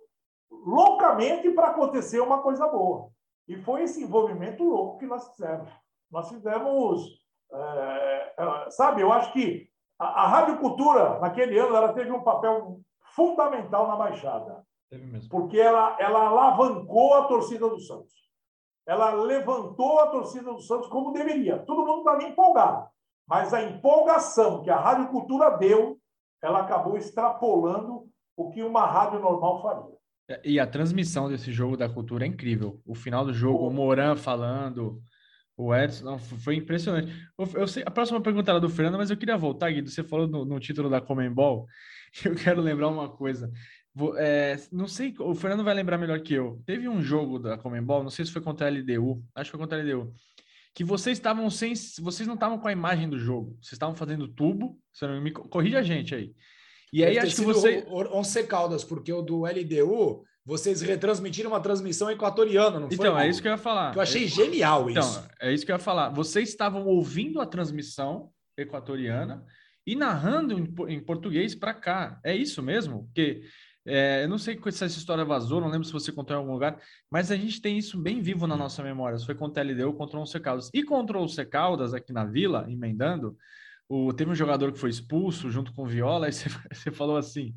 loucamente 0.49 1.51
para 1.51 1.68
acontecer 1.68 2.20
uma 2.20 2.41
coisa 2.41 2.66
boa. 2.68 3.11
E 3.49 3.57
foi 3.57 3.82
esse 3.82 4.03
envolvimento 4.03 4.62
louco 4.62 4.99
que 4.99 5.07
nós 5.07 5.28
fizemos. 5.30 5.68
Nós 6.11 6.28
fizemos, 6.28 7.03
é, 7.53 8.35
é, 8.39 8.70
sabe, 8.70 9.03
eu 9.03 9.12
acho 9.12 9.32
que 9.32 9.68
a, 9.99 10.22
a 10.22 10.26
Rádio 10.28 10.59
Cultura, 10.59 11.18
naquele 11.18 11.59
ano, 11.59 11.74
ela 11.74 11.93
teve 11.93 12.12
um 12.12 12.22
papel 12.22 12.80
fundamental 13.16 13.89
na 13.89 13.97
Baixada. 13.97 14.64
Porque 15.28 15.59
ela, 15.59 15.97
ela 15.99 16.28
alavancou 16.28 17.14
a 17.14 17.24
torcida 17.24 17.68
do 17.68 17.80
Santos. 17.80 18.12
Ela 18.87 19.11
levantou 19.12 19.99
a 19.99 20.07
torcida 20.07 20.53
do 20.53 20.61
Santos 20.61 20.89
como 20.89 21.12
deveria. 21.12 21.59
Todo 21.59 21.85
mundo 21.85 21.99
estava 21.99 22.22
empolgado. 22.22 22.89
Mas 23.26 23.53
a 23.53 23.61
empolgação 23.61 24.62
que 24.62 24.70
a 24.70 24.78
Rádio 24.78 25.09
Cultura 25.09 25.51
deu, 25.51 25.99
ela 26.45 26.61
acabou 26.61 26.97
extrapolando 26.97 28.07
o 28.36 28.51
que 28.51 28.62
uma 28.62 28.86
rádio 28.86 29.18
normal 29.18 29.62
faria. 29.62 29.95
É, 30.28 30.40
e 30.45 30.61
a 30.61 30.66
transmissão 30.66 31.28
desse 31.28 31.51
jogo 31.53 31.76
da 31.76 31.88
cultura 31.88 32.24
é 32.24 32.28
incrível. 32.28 32.80
O 32.84 32.95
final 32.95 33.24
do 33.24 33.32
jogo, 33.32 33.66
o 33.66 33.70
Moran 33.70 34.14
falando, 34.14 35.03
o 35.57 35.74
Edson, 35.74 36.18
foi 36.18 36.57
impressionante. 36.57 37.12
Eu, 37.55 37.66
sei, 37.66 37.82
a 37.86 37.90
próxima 37.90 38.20
pergunta 38.20 38.51
era 38.51 38.61
do 38.61 38.68
Fernando, 38.68 38.99
mas 38.99 39.11
eu 39.11 39.16
queria 39.16 39.36
voltar, 39.36 39.70
Guido. 39.70 39.88
Você 39.90 40.03
falou 40.03 40.26
no, 40.26 40.45
no 40.45 40.61
título 40.61 40.90
da 40.90 41.01
Comembol. 41.01 41.66
Eu 42.24 42.34
quero 42.36 42.61
lembrar 42.61 42.88
uma 42.88 43.09
coisa. 43.09 43.51
É, 44.18 44.57
não 44.70 44.86
sei, 44.86 45.14
o 45.18 45.34
Fernando 45.34 45.64
vai 45.64 45.74
lembrar 45.74 45.99
melhor 45.99 46.20
que 46.20 46.34
eu. 46.34 46.61
Teve 46.66 46.88
um 46.88 47.01
jogo 47.01 47.38
da 47.38 47.57
Comembol, 47.57 48.03
não 48.03 48.11
sei 48.11 48.24
se 48.24 48.32
foi 48.32 48.42
contra 48.42 48.66
a 48.66 48.70
LDU, 48.70 49.22
acho 49.34 49.51
que 49.51 49.57
foi 49.57 49.61
contra 49.61 49.78
a 49.78 49.82
LDU, 49.82 50.12
que 50.75 50.83
vocês 50.83 51.16
estavam 51.16 51.49
sem, 51.49 51.72
vocês 52.01 52.27
não 52.27 52.35
estavam 52.35 52.59
com 52.59 52.66
a 52.66 52.72
imagem 52.72 53.09
do 53.09 53.18
jogo, 53.18 53.57
vocês 53.61 53.75
estavam 53.75 53.95
fazendo 53.95 54.27
tubo, 54.27 54.79
você 54.93 55.07
não 55.07 55.20
me 55.20 55.31
corrija 55.31 55.79
a 55.79 55.83
gente 55.83 56.14
aí. 56.14 56.35
E 56.93 57.05
aí 57.05 57.18
acho 57.18 57.37
que 57.37 57.43
você 57.43 57.85
Once 57.89 58.43
Caldas, 58.45 58.85
porque 58.85 59.12
o 59.12 59.22
do 59.22 59.45
LDU 59.45 60.25
vocês 60.45 60.83
retransmitiram 60.83 61.51
uma 61.51 61.61
transmissão 61.61 62.11
equatoriana, 62.11 62.79
não 62.79 62.89
foi? 62.89 62.95
Então, 62.95 63.18
é 63.18 63.29
isso 63.29 63.41
que 63.41 63.49
eu 63.49 63.53
ia 63.53 63.59
falar. 63.59 63.95
Eu 63.95 64.01
achei 64.01 64.25
é 64.25 64.29
genial 64.29 64.91
então, 64.91 65.03
isso. 65.03 65.29
É 65.41 65.53
isso 65.53 65.64
que 65.64 65.72
eu 65.72 65.77
ia 65.77 65.81
falar. 65.81 66.11
Vocês 66.11 66.51
estavam 66.51 66.85
ouvindo 66.87 67.41
a 67.41 67.47
transmissão 67.47 68.31
equatoriana 68.57 69.45
e 69.87 69.97
narrando 69.97 70.55
em, 70.89 71.01
português 71.01 71.55
para 71.55 71.72
cá. 71.72 72.20
É 72.22 72.35
isso 72.37 72.62
mesmo? 72.62 73.05
Porque 73.07 73.43
é, 73.87 74.24
eu 74.24 74.28
não 74.28 74.39
sei 74.39 74.59
se 74.59 74.85
essa 74.85 74.99
história 74.99 75.24
vazou, 75.24 75.61
não 75.61 75.68
lembro 75.68 75.87
se 75.87 75.93
você 75.93 76.11
contou 76.11 76.35
em 76.35 76.39
algum 76.39 76.53
lugar, 76.53 76.80
mas 77.11 77.30
a 77.30 77.37
gente 77.37 77.61
tem 77.61 77.76
isso 77.76 77.99
bem 78.01 78.20
vivo 78.20 78.47
na 78.47 78.57
nossa 78.57 78.82
memória. 78.82 79.18
Foi 79.18 79.35
contra 79.35 79.62
a 79.62 79.66
LDU, 79.66 79.93
contra 79.93 80.18
o 80.18 80.22
Once 80.22 80.41
Caldas. 80.41 80.70
E 80.72 80.82
contra 80.82 81.18
o 81.18 81.22
Once 81.22 81.45
Caldas, 81.45 81.93
aqui 81.93 82.12
na 82.12 82.24
Vila, 82.24 82.64
emendando, 82.68 83.37
o, 83.89 84.12
teve 84.12 84.30
um 84.30 84.35
jogador 84.35 84.72
que 84.72 84.78
foi 84.78 84.89
expulso 84.89 85.51
junto 85.51 85.72
com 85.74 85.82
o 85.82 85.87
Viola, 85.87 86.28
e 86.30 86.32
você, 86.32 86.91
falou 86.91 87.18
assim, 87.18 87.55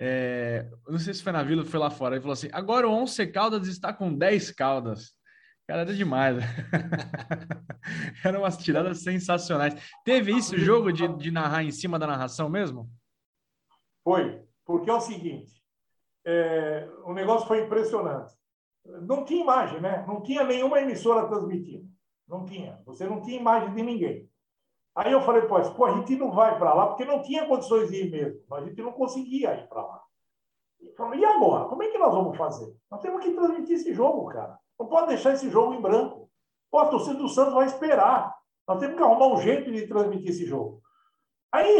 é, 0.00 0.66
não 0.88 0.98
sei 0.98 1.12
se 1.12 1.22
foi 1.22 1.32
na 1.32 1.42
Vila 1.42 1.62
ou 1.62 1.68
foi 1.68 1.78
lá 1.78 1.90
fora, 1.90 2.14
ele 2.14 2.22
falou 2.22 2.32
assim, 2.32 2.48
agora 2.52 2.88
o 2.88 2.92
Once 2.92 3.26
Caldas 3.26 3.68
está 3.68 3.92
com 3.92 4.12
10 4.12 4.52
Caldas. 4.52 5.14
Cara, 5.66 5.82
era 5.82 5.94
demais. 5.94 6.36
Eram 8.24 8.42
umas 8.42 8.56
tiradas 8.56 9.02
sensacionais. 9.02 9.74
Teve 10.04 10.32
isso, 10.32 10.54
o 10.54 10.58
jogo 10.58 10.92
de, 10.92 11.08
de 11.16 11.30
narrar 11.32 11.64
em 11.64 11.72
cima 11.72 11.98
da 11.98 12.06
narração 12.06 12.48
mesmo? 12.48 12.88
Foi, 14.04 14.42
porque 14.64 14.88
é 14.88 14.92
o 14.92 15.00
seguinte, 15.00 15.55
é, 16.26 16.88
o 17.04 17.12
negócio 17.12 17.46
foi 17.46 17.62
impressionante. 17.62 18.34
Não 18.84 19.24
tinha 19.24 19.42
imagem, 19.42 19.80
né? 19.80 20.04
Não 20.08 20.20
tinha 20.20 20.42
nenhuma 20.42 20.80
emissora 20.80 21.28
transmitindo. 21.28 21.88
Não 22.26 22.44
tinha. 22.44 22.82
Você 22.84 23.06
não 23.06 23.20
tinha 23.20 23.38
imagem 23.38 23.72
de 23.72 23.82
ninguém. 23.82 24.28
Aí 24.92 25.12
eu 25.12 25.20
falei, 25.20 25.42
pô, 25.42 25.60
pô 25.72 25.84
a 25.84 25.92
gente 25.92 26.16
não 26.16 26.32
vai 26.32 26.58
para 26.58 26.74
lá, 26.74 26.88
porque 26.88 27.04
não 27.04 27.22
tinha 27.22 27.46
condições 27.46 27.90
de 27.90 28.02
ir 28.02 28.10
mesmo. 28.10 28.40
A 28.52 28.60
gente 28.62 28.82
não 28.82 28.92
conseguia 28.92 29.54
ir 29.54 29.68
para 29.68 29.82
lá. 29.82 30.02
E, 30.80 30.90
falei, 30.94 31.20
e 31.20 31.24
agora? 31.24 31.66
Como 31.66 31.82
é 31.82 31.88
que 31.88 31.98
nós 31.98 32.12
vamos 32.12 32.36
fazer? 32.36 32.74
Nós 32.90 33.00
temos 33.00 33.22
que 33.22 33.32
transmitir 33.32 33.76
esse 33.76 33.94
jogo, 33.94 34.26
cara. 34.26 34.58
Não 34.78 34.86
pode 34.86 35.08
deixar 35.08 35.32
esse 35.32 35.48
jogo 35.48 35.74
em 35.74 35.80
branco. 35.80 36.28
Pô, 36.70 36.78
a 36.80 36.88
torcida 36.88 37.18
do 37.18 37.28
Santos 37.28 37.54
vai 37.54 37.66
esperar. 37.66 38.34
Nós 38.66 38.80
temos 38.80 38.96
que 38.96 39.02
arrumar 39.02 39.28
um 39.28 39.40
jeito 39.40 39.70
de 39.70 39.86
transmitir 39.86 40.30
esse 40.30 40.44
jogo. 40.44 40.82
Aí, 41.56 41.78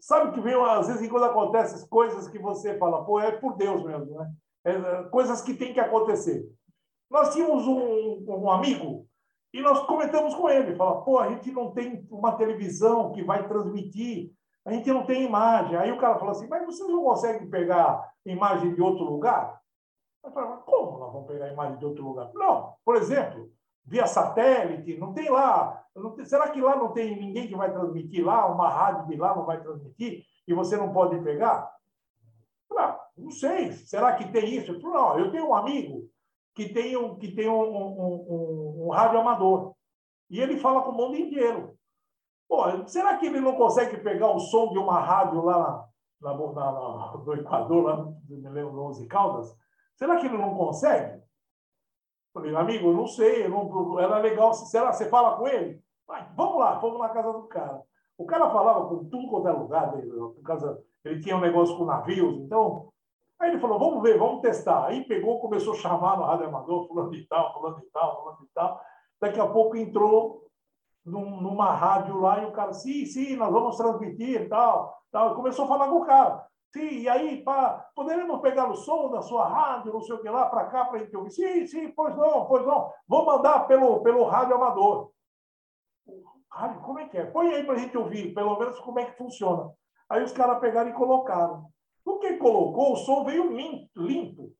sabe 0.00 0.32
que 0.32 0.40
vem, 0.40 0.54
às 0.54 0.86
vezes, 0.86 1.10
quando 1.10 1.24
acontecem 1.24 1.88
coisas 1.88 2.28
que 2.28 2.38
você 2.38 2.78
fala, 2.78 3.04
pô, 3.04 3.18
é 3.18 3.32
por 3.32 3.56
Deus 3.56 3.82
mesmo, 3.82 4.16
né? 4.16 4.32
É, 4.64 5.02
coisas 5.10 5.42
que 5.42 5.52
tem 5.52 5.72
que 5.72 5.80
acontecer. 5.80 6.48
Nós 7.10 7.32
tínhamos 7.32 7.66
um, 7.66 8.24
um 8.28 8.48
amigo 8.50 9.04
e 9.52 9.60
nós 9.60 9.84
comentamos 9.86 10.32
com 10.32 10.48
ele, 10.48 10.76
fala, 10.76 11.02
pô, 11.02 11.18
a 11.18 11.28
gente 11.28 11.50
não 11.50 11.72
tem 11.72 12.06
uma 12.08 12.36
televisão 12.36 13.12
que 13.12 13.22
vai 13.24 13.48
transmitir, 13.48 14.32
a 14.64 14.72
gente 14.72 14.92
não 14.92 15.04
tem 15.04 15.24
imagem. 15.24 15.76
Aí 15.76 15.90
o 15.90 15.98
cara 15.98 16.18
falou 16.18 16.30
assim, 16.30 16.46
mas 16.46 16.64
vocês 16.64 16.88
não 16.88 17.02
conseguem 17.02 17.50
pegar 17.50 18.08
imagem 18.24 18.74
de 18.74 18.80
outro 18.80 19.04
lugar? 19.04 19.60
Eu 20.24 20.30
falei, 20.30 20.56
como 20.64 20.98
nós 20.98 21.12
vamos 21.12 21.26
pegar 21.26 21.52
imagem 21.52 21.78
de 21.78 21.84
outro 21.84 22.04
lugar? 22.04 22.30
Não, 22.32 22.74
por 22.84 22.94
exemplo, 22.94 23.50
via 23.86 24.06
satélite, 24.06 24.98
não 24.98 25.12
tem 25.12 25.30
lá. 25.30 25.84
Não 25.94 26.10
tem, 26.10 26.24
será 26.24 26.50
que 26.50 26.60
lá 26.60 26.76
não 26.76 26.92
tem 26.92 27.18
ninguém 27.18 27.46
que 27.46 27.56
vai 27.56 27.72
transmitir 27.72 28.24
lá, 28.24 28.46
uma 28.46 28.68
rádio 28.68 29.06
de 29.06 29.16
lá 29.16 29.34
não 29.34 29.46
vai 29.46 29.60
transmitir 29.62 30.24
e 30.46 30.52
você 30.52 30.76
não 30.76 30.92
pode 30.92 31.18
pegar? 31.22 31.72
Ah, 32.76 33.00
não 33.16 33.30
sei, 33.30 33.72
será 33.72 34.14
que 34.14 34.30
tem 34.30 34.56
isso? 34.56 34.72
Eu, 34.72 34.80
não, 34.80 35.18
eu 35.18 35.30
tenho 35.30 35.48
um 35.48 35.54
amigo 35.54 36.10
que 36.54 36.68
tem 36.68 36.96
um, 36.96 37.16
que 37.16 37.32
tem 37.32 37.48
um, 37.48 37.62
um, 37.62 38.26
um, 38.28 38.86
um 38.86 38.90
rádio 38.90 39.18
amador 39.18 39.74
e 40.28 40.40
ele 40.40 40.58
fala 40.58 40.82
com 40.82 40.90
o 40.90 40.94
mundo 40.94 41.16
inteiro. 41.16 41.74
Pô, 42.48 42.86
será 42.86 43.16
que 43.16 43.26
ele 43.26 43.40
não 43.40 43.56
consegue 43.56 43.96
pegar 43.98 44.30
o 44.30 44.38
som 44.38 44.70
de 44.70 44.78
uma 44.78 45.00
rádio 45.00 45.42
lá 45.42 45.86
na, 46.20 46.34
na, 46.34 46.52
na, 46.52 47.16
no 47.24 47.34
Equador, 47.34 47.84
lá 47.84 47.96
no 47.96 48.82
Onze 48.84 49.06
Caldas? 49.06 49.56
Será 49.94 50.16
que 50.16 50.26
ele 50.26 50.36
não 50.36 50.54
consegue? 50.54 51.22
Falei, 52.36 52.54
amigo, 52.54 52.88
eu 52.88 52.92
não 52.92 53.06
sei, 53.06 53.46
eu 53.46 53.48
não, 53.48 53.98
era 53.98 54.18
legal. 54.18 54.52
Será 54.52 54.92
você 54.92 55.08
fala 55.08 55.38
com 55.38 55.48
ele? 55.48 55.80
Vai, 56.06 56.28
vamos 56.36 56.58
lá, 56.58 56.74
vamos 56.78 56.98
na 56.98 57.08
casa 57.08 57.32
do 57.32 57.44
cara. 57.44 57.82
O 58.18 58.26
cara 58.26 58.50
falava 58.50 58.86
com 58.86 59.06
tudo 59.06 59.26
quanto 59.26 59.48
é 59.48 59.52
lugar, 59.52 59.90
por 59.90 60.42
causa, 60.42 60.78
ele 61.02 61.22
tinha 61.22 61.34
um 61.34 61.40
negócio 61.40 61.74
com 61.78 61.86
navios, 61.86 62.36
então. 62.40 62.90
Aí 63.38 63.50
ele 63.50 63.58
falou, 63.58 63.78
vamos 63.78 64.02
ver, 64.02 64.18
vamos 64.18 64.42
testar. 64.42 64.84
Aí 64.84 65.02
pegou, 65.04 65.40
começou 65.40 65.72
a 65.72 65.76
chamar 65.76 66.18
no 66.18 66.24
rádio 66.24 66.48
amador, 66.48 66.86
fulano 66.86 67.10
de 67.10 67.26
tal, 67.26 67.54
fulano 67.54 67.80
de 67.80 67.86
tal, 67.86 68.20
fulano 68.20 68.38
de 68.42 68.48
tal. 68.52 68.82
Daqui 69.18 69.40
a 69.40 69.46
pouco 69.46 69.74
entrou 69.74 70.46
num, 71.06 71.40
numa 71.40 71.72
rádio 71.72 72.20
lá 72.20 72.42
e 72.42 72.44
o 72.44 72.52
cara, 72.52 72.74
sim, 72.74 73.06
sim, 73.06 73.34
nós 73.34 73.50
vamos 73.50 73.78
transmitir 73.78 74.42
e 74.42 74.46
tal, 74.46 74.94
tal. 75.10 75.34
Começou 75.34 75.64
a 75.64 75.68
falar 75.68 75.88
com 75.88 76.02
o 76.02 76.04
cara. 76.04 76.46
Sim, 76.76 76.88
e 76.88 77.08
aí, 77.08 77.42
pá, 77.42 77.88
poderemos 77.94 78.38
pegar 78.42 78.68
o 78.68 78.76
som 78.76 79.10
da 79.10 79.22
sua 79.22 79.48
rádio, 79.48 79.94
não 79.94 80.02
sei 80.02 80.14
o 80.14 80.20
que 80.20 80.28
lá, 80.28 80.44
para 80.44 80.66
cá, 80.66 80.84
para 80.84 80.98
a 80.98 81.02
gente 81.02 81.16
ouvir? 81.16 81.30
Sim, 81.30 81.66
sim, 81.66 81.90
pois 81.90 82.14
não, 82.14 82.44
pois 82.44 82.66
não. 82.66 82.92
Vou 83.08 83.24
mandar 83.24 83.60
pelo, 83.60 84.02
pelo 84.02 84.24
rádio 84.24 84.56
amador. 84.56 85.10
Rádio, 86.50 86.82
como 86.82 86.98
é 86.98 87.08
que 87.08 87.16
é? 87.16 87.24
Põe 87.24 87.54
aí 87.54 87.64
para 87.64 87.76
a 87.76 87.78
gente 87.78 87.96
ouvir, 87.96 88.34
pelo 88.34 88.58
menos 88.58 88.78
como 88.80 89.00
é 89.00 89.06
que 89.06 89.16
funciona. 89.16 89.72
Aí 90.06 90.22
os 90.22 90.32
caras 90.32 90.60
pegaram 90.60 90.90
e 90.90 90.92
colocaram. 90.92 91.66
O 92.04 92.18
que 92.18 92.36
colocou, 92.36 92.92
o 92.92 92.96
som 92.96 93.24
veio 93.24 93.50
limpo. 93.96 94.52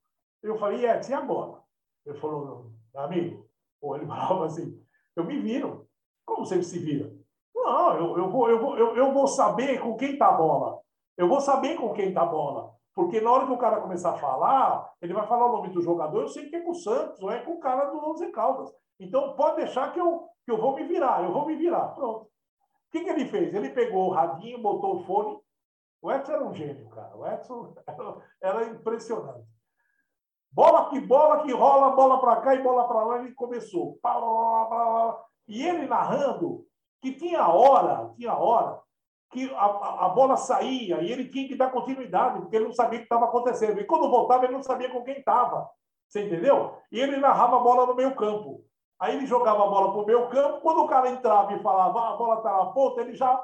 Eu 0.42 0.56
falei, 0.56 0.86
é, 0.86 0.98
e 1.06 1.12
agora? 1.12 1.60
Ele 2.06 2.18
falou, 2.18 2.72
amigo, 2.94 3.46
ou 3.78 3.94
ele 3.94 4.06
falava 4.08 4.46
assim, 4.46 4.82
eu 5.14 5.22
me 5.22 5.38
viro. 5.38 5.86
Como 6.24 6.46
você 6.46 6.62
se 6.62 6.78
vira? 6.78 7.14
Não, 7.54 7.94
eu, 7.94 8.16
eu, 8.16 8.30
vou, 8.30 8.48
eu, 8.48 8.58
vou, 8.58 8.78
eu, 8.78 8.96
eu 8.96 9.12
vou 9.12 9.26
saber 9.26 9.78
com 9.80 9.98
quem 9.98 10.14
está 10.14 10.28
a 10.28 10.32
bola. 10.38 10.85
Eu 11.16 11.28
vou 11.28 11.40
saber 11.40 11.76
com 11.76 11.92
quem 11.92 12.08
está 12.08 12.22
a 12.22 12.26
bola. 12.26 12.74
Porque 12.94 13.20
na 13.20 13.30
hora 13.30 13.46
que 13.46 13.52
o 13.52 13.58
cara 13.58 13.80
começar 13.80 14.12
a 14.12 14.18
falar, 14.18 14.90
ele 15.02 15.12
vai 15.12 15.26
falar 15.26 15.46
o 15.46 15.52
nome 15.52 15.68
do 15.68 15.82
jogador, 15.82 16.22
eu 16.22 16.28
sei 16.28 16.48
que 16.48 16.56
é 16.56 16.60
com 16.60 16.70
o 16.70 16.74
Santos 16.74 17.22
ou 17.22 17.30
é 17.30 17.40
com 17.40 17.52
o 17.52 17.60
cara 17.60 17.84
do 17.86 17.98
Onze 18.10 18.30
Caldas. 18.32 18.72
Então 18.98 19.34
pode 19.36 19.56
deixar 19.56 19.92
que 19.92 20.00
eu, 20.00 20.26
que 20.44 20.50
eu 20.50 20.58
vou 20.58 20.74
me 20.74 20.84
virar, 20.84 21.22
eu 21.22 21.32
vou 21.32 21.46
me 21.46 21.56
virar. 21.56 21.88
Pronto. 21.88 22.24
O 22.24 22.90
que, 22.90 23.04
que 23.04 23.10
ele 23.10 23.26
fez? 23.26 23.54
Ele 23.54 23.68
pegou 23.68 24.06
o 24.06 24.10
radinho, 24.10 24.62
botou 24.62 24.96
o 24.96 25.04
fone. 25.04 25.38
O 26.00 26.10
Edson 26.10 26.32
era 26.32 26.44
um 26.44 26.54
gênio, 26.54 26.88
cara. 26.88 27.14
O 27.16 27.26
Edson 27.26 27.74
era, 27.86 28.16
era 28.40 28.64
impressionante. 28.64 29.46
Bola 30.50 30.88
que 30.88 30.98
bola 30.98 31.42
que 31.42 31.52
rola, 31.52 31.90
bola 31.90 32.18
para 32.18 32.40
cá 32.40 32.54
e 32.54 32.62
bola 32.62 32.88
para 32.88 33.04
lá, 33.04 33.18
ele 33.18 33.34
começou. 33.34 33.98
E 35.46 35.66
ele 35.66 35.86
narrando 35.86 36.64
que 37.02 37.12
tinha 37.12 37.46
hora, 37.46 38.10
tinha 38.16 38.34
hora, 38.34 38.80
que 39.32 39.52
a, 39.54 40.06
a, 40.06 40.08
bola 40.10 40.36
saía 40.36 41.02
e 41.02 41.10
ele 41.10 41.28
tinha 41.28 41.48
que 41.48 41.56
dar 41.56 41.70
continuidade, 41.70 42.40
porque 42.40 42.56
ele 42.56 42.66
não 42.66 42.72
sabia 42.72 42.98
o 42.98 43.00
que 43.00 43.06
estava 43.06 43.26
acontecendo. 43.26 43.80
E 43.80 43.84
quando 43.84 44.10
voltava, 44.10 44.44
ele 44.44 44.54
não 44.54 44.62
sabia 44.62 44.90
com 44.90 45.02
quem 45.02 45.18
estava. 45.18 45.68
Você 46.08 46.24
entendeu? 46.24 46.78
E 46.90 47.00
ele 47.00 47.16
narrava 47.16 47.56
a 47.56 47.60
bola 47.60 47.86
no 47.86 47.94
meio 47.94 48.14
campo. 48.14 48.64
Aí 48.98 49.16
ele 49.16 49.26
jogava 49.26 49.64
a 49.64 49.68
bola 49.68 49.92
para 49.92 50.02
o 50.02 50.06
meio 50.06 50.28
campo, 50.28 50.60
quando 50.60 50.82
o 50.82 50.88
cara 50.88 51.10
entrava 51.10 51.52
e 51.52 51.62
falava 51.62 52.00
ah, 52.00 52.14
a 52.14 52.16
bola 52.16 52.36
está 52.36 52.52
na 52.56 52.66
ponta, 52.66 53.00
ele 53.02 53.14
já. 53.14 53.42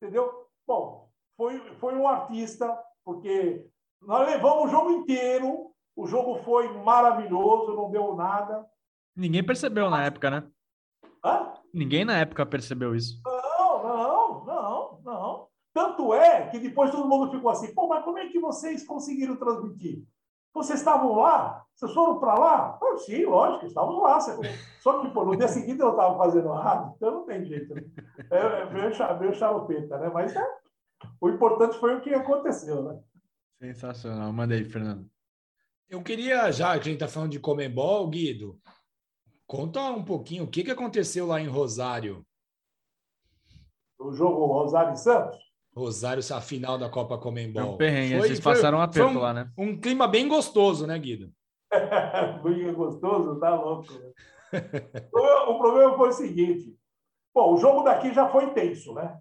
Entendeu? 0.00 0.46
Bom, 0.66 1.10
foi, 1.36 1.58
foi 1.78 1.94
um 1.94 2.08
artista, 2.08 2.78
porque 3.04 3.66
nós 4.00 4.26
levamos 4.26 4.64
o 4.64 4.68
jogo 4.68 4.90
inteiro, 4.92 5.72
o 5.96 6.06
jogo 6.06 6.36
foi 6.42 6.72
maravilhoso, 6.78 7.74
não 7.74 7.90
deu 7.90 8.14
nada. 8.14 8.64
Ninguém 9.14 9.44
percebeu 9.44 9.90
na 9.90 10.04
época, 10.04 10.30
né? 10.30 10.48
Hã? 11.24 11.52
Ninguém 11.72 12.04
na 12.04 12.18
época 12.18 12.46
percebeu 12.46 12.94
isso. 12.94 13.20
Não, 13.24 13.82
não, 13.82 14.44
não, 14.44 15.00
não. 15.04 15.48
Tanto 15.74 16.14
é 16.14 16.48
que 16.48 16.58
depois 16.58 16.90
todo 16.90 17.08
mundo 17.08 17.30
ficou 17.30 17.50
assim, 17.50 17.74
pô, 17.74 17.86
mas 17.88 18.04
como 18.04 18.18
é 18.18 18.28
que 18.28 18.38
vocês 18.38 18.86
conseguiram 18.86 19.36
transmitir? 19.36 20.02
Vocês 20.54 20.78
estavam 20.78 21.16
lá? 21.16 21.64
Vocês 21.74 21.92
foram 21.92 22.20
para 22.20 22.34
lá? 22.38 22.78
Sim, 23.04 23.24
lógico, 23.24 23.66
estávamos 23.66 24.00
lá. 24.00 24.20
Só 24.80 25.02
que 25.02 25.10
pô, 25.10 25.24
no 25.24 25.36
dia 25.36 25.48
seguinte 25.48 25.80
eu 25.80 25.90
estava 25.90 26.16
fazendo 26.16 26.48
rádio, 26.52 26.94
então 26.96 27.10
não 27.10 27.26
tem 27.26 27.44
jeito. 27.44 27.74
Né? 27.74 27.82
É, 28.30 28.38
é 28.38 28.70
meio, 28.70 29.18
meio 29.18 29.34
charupeta, 29.34 29.98
né? 29.98 30.10
Mas 30.14 30.34
é, 30.34 30.46
o 31.20 31.28
importante 31.28 31.76
foi 31.78 31.96
o 31.96 32.00
que 32.00 32.14
aconteceu, 32.14 32.82
né? 32.84 33.00
Sensacional. 33.58 34.32
Manda 34.32 34.54
aí, 34.54 34.64
Fernando. 34.64 35.10
Eu 35.90 36.02
queria, 36.02 36.50
já 36.52 36.72
que 36.74 36.80
a 36.80 36.84
gente 36.84 36.94
está 36.94 37.08
falando 37.08 37.32
de 37.32 37.40
Comembol, 37.40 38.08
Guido, 38.08 38.58
Conta 39.46 39.82
um 39.90 40.04
pouquinho 40.04 40.44
o 40.44 40.50
que, 40.50 40.64
que 40.64 40.70
aconteceu 40.70 41.26
lá 41.26 41.40
em 41.40 41.46
Rosário. 41.46 42.26
O 43.98 44.12
jogo 44.12 44.46
Rosário 44.46 44.94
e 44.94 44.96
Santos? 44.96 45.38
Rosário, 45.74 46.22
a 46.34 46.40
final 46.40 46.78
da 46.78 46.88
Copa 46.88 47.18
Comembol. 47.18 47.62
É 47.62 47.64
um 47.64 47.76
perrengue, 47.76 48.18
foi, 48.18 48.28
vocês 48.28 48.40
passaram 48.40 48.78
um 48.78 48.80
aperto 48.80 49.18
um, 49.18 49.20
lá, 49.20 49.32
né? 49.34 49.50
Um 49.58 49.78
clima 49.78 50.06
bem 50.06 50.28
gostoso, 50.28 50.86
né, 50.86 50.96
Guido? 50.98 51.32
clima 52.42 52.72
gostoso, 52.72 53.38
tá 53.40 53.54
louco. 53.54 53.92
Né? 53.92 54.12
o 55.48 55.58
problema 55.58 55.96
foi 55.96 56.10
o 56.10 56.12
seguinte: 56.12 56.76
bom, 57.34 57.54
o 57.54 57.56
jogo 57.56 57.82
daqui 57.82 58.14
já 58.14 58.28
foi 58.28 58.52
tenso, 58.52 58.94
né? 58.94 59.18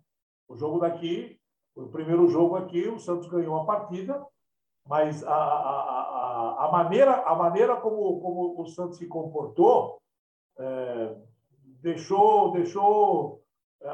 O 0.47 0.55
jogo 0.55 0.79
daqui, 0.79 1.39
o 1.75 1.87
primeiro 1.87 2.27
jogo 2.27 2.55
aqui, 2.55 2.87
o 2.87 2.99
Santos 2.99 3.27
ganhou 3.27 3.59
a 3.59 3.65
partida, 3.65 4.23
mas 4.87 5.23
a, 5.23 5.33
a, 5.33 5.35
a, 5.35 6.65
a 6.65 6.71
maneira, 6.71 7.13
a 7.23 7.35
maneira 7.35 7.75
como, 7.77 8.21
como 8.21 8.61
o 8.61 8.67
Santos 8.67 8.99
se 8.99 9.07
comportou 9.07 9.99
é, 10.59 11.15
deixou, 11.81 12.51
deixou 12.51 13.41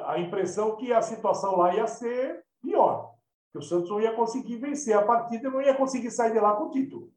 a 0.05 0.20
impressão 0.20 0.76
que 0.76 0.91
a 0.91 1.01
situação 1.01 1.57
lá 1.57 1.74
ia 1.74 1.88
ser 1.88 2.43
pior, 2.62 3.16
que 3.51 3.57
o 3.57 3.62
Santos 3.62 3.89
não 3.89 3.99
ia 3.99 4.14
conseguir 4.14 4.57
vencer 4.57 4.95
a 4.95 5.01
partida 5.01 5.47
e 5.47 5.51
não 5.51 5.62
ia 5.62 5.76
conseguir 5.76 6.12
sair 6.12 6.32
de 6.32 6.39
lá 6.39 6.55
com 6.55 6.66
o 6.66 6.72
título. 6.72 7.12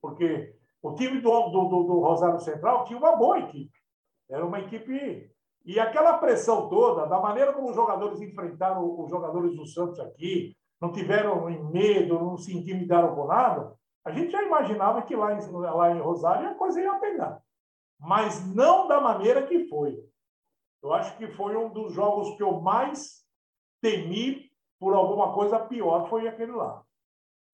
Porque 0.00 0.54
o 0.82 0.94
time 0.94 1.20
do, 1.20 1.48
do, 1.48 1.68
do 1.68 2.00
Rosário 2.00 2.40
Central 2.40 2.84
tinha 2.84 2.98
uma 2.98 3.16
boa 3.16 3.38
equipe. 3.38 3.76
Era 4.28 4.44
uma 4.44 4.60
equipe. 4.60 5.30
E 5.64 5.80
aquela 5.80 6.18
pressão 6.18 6.68
toda, 6.68 7.06
da 7.06 7.20
maneira 7.20 7.52
como 7.52 7.70
os 7.70 7.76
jogadores 7.76 8.20
enfrentaram 8.20 9.00
os 9.00 9.10
jogadores 9.10 9.56
do 9.56 9.66
Santos 9.66 9.98
aqui, 10.00 10.56
não 10.80 10.92
tiveram 10.92 11.46
medo, 11.70 12.20
não 12.20 12.36
se 12.36 12.56
intimidaram 12.56 13.14
com 13.14 13.26
nada, 13.26 13.74
a 14.04 14.10
gente 14.12 14.30
já 14.30 14.42
imaginava 14.42 15.02
que 15.02 15.16
lá 15.16 15.34
em, 15.34 15.50
lá 15.50 15.90
em 15.90 16.00
Rosário 16.00 16.48
a 16.48 16.54
coisa 16.54 16.80
ia 16.80 16.94
pegar 16.94 17.42
mas 17.98 18.46
não 18.54 18.86
da 18.86 19.00
maneira 19.00 19.46
que 19.46 19.66
foi. 19.68 19.98
Eu 20.82 20.92
acho 20.92 21.16
que 21.16 21.26
foi 21.28 21.56
um 21.56 21.70
dos 21.70 21.92
jogos 21.92 22.36
que 22.36 22.42
eu 22.42 22.60
mais 22.60 23.24
temi 23.80 24.47
por 24.78 24.94
alguma 24.94 25.32
coisa 25.32 25.58
pior, 25.58 26.08
foi 26.08 26.28
aquele 26.28 26.52
lá. 26.52 26.82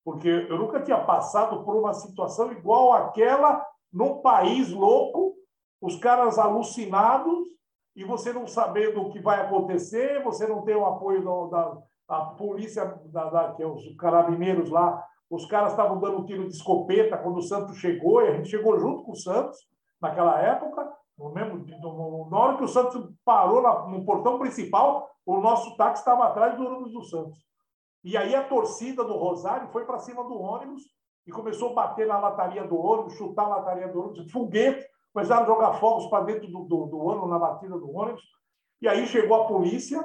Porque 0.04 0.28
eu 0.28 0.58
nunca 0.58 0.82
tinha 0.82 1.02
passado 1.02 1.64
por 1.64 1.76
uma 1.76 1.94
situação 1.94 2.52
igual 2.52 2.92
àquela 2.92 3.64
num 3.92 4.20
país 4.20 4.70
louco, 4.70 5.34
os 5.80 5.96
caras 5.96 6.38
alucinados 6.38 7.46
e 7.96 8.04
você 8.04 8.32
não 8.32 8.46
sabendo 8.46 9.02
o 9.02 9.10
que 9.10 9.20
vai 9.20 9.40
acontecer, 9.40 10.22
você 10.22 10.46
não 10.46 10.62
tem 10.62 10.74
o 10.74 10.84
apoio 10.84 11.24
da, 11.48 11.78
da 12.08 12.24
polícia, 12.32 12.84
da, 13.06 13.30
da, 13.30 13.54
que 13.54 13.62
é 13.62 13.66
os 13.66 13.96
carabineiros 13.96 14.68
lá, 14.68 15.02
os 15.30 15.46
caras 15.46 15.70
estavam 15.70 16.00
dando 16.00 16.24
tiro 16.26 16.46
de 16.48 16.54
escopeta 16.54 17.16
quando 17.16 17.38
o 17.38 17.42
Santos 17.42 17.76
chegou, 17.78 18.20
e 18.20 18.28
a 18.28 18.36
gente 18.36 18.48
chegou 18.48 18.78
junto 18.78 19.04
com 19.04 19.12
o 19.12 19.16
Santos, 19.16 19.58
naquela 20.00 20.40
época, 20.40 20.92
no 21.18 21.32
mesmo, 21.32 21.64
na 22.30 22.38
hora 22.38 22.56
que 22.56 22.64
o 22.64 22.68
Santos 22.68 23.12
parou 23.24 23.62
no 23.88 24.04
portão 24.04 24.38
principal, 24.38 25.08
o 25.24 25.38
nosso 25.38 25.76
táxi 25.76 26.02
estava 26.02 26.24
atrás 26.24 26.56
do 26.56 26.66
ônibus 26.66 26.92
do 26.92 27.04
Santos. 27.04 27.38
E 28.02 28.16
aí 28.16 28.34
a 28.34 28.44
torcida 28.44 29.04
do 29.04 29.16
Rosário 29.16 29.68
foi 29.68 29.84
para 29.84 29.98
cima 29.98 30.24
do 30.24 30.38
ônibus 30.38 30.82
e 31.26 31.30
começou 31.30 31.70
a 31.70 31.74
bater 31.74 32.06
na 32.06 32.18
lataria 32.18 32.66
do 32.66 32.76
ônibus, 32.76 33.14
chutar 33.14 33.44
a 33.44 33.56
lataria 33.56 33.88
do 33.88 34.00
ônibus, 34.00 34.30
foguete, 34.30 34.86
começaram 35.12 35.44
a 35.44 35.46
jogar 35.46 35.74
fogos 35.74 36.06
para 36.08 36.24
dentro 36.24 36.48
do, 36.48 36.64
do, 36.64 36.86
do 36.86 36.98
ônibus, 36.98 37.30
na 37.30 37.38
batida 37.38 37.78
do 37.78 37.90
ônibus. 37.90 38.22
E 38.82 38.88
aí 38.88 39.06
chegou 39.06 39.40
a 39.40 39.46
polícia, 39.46 40.04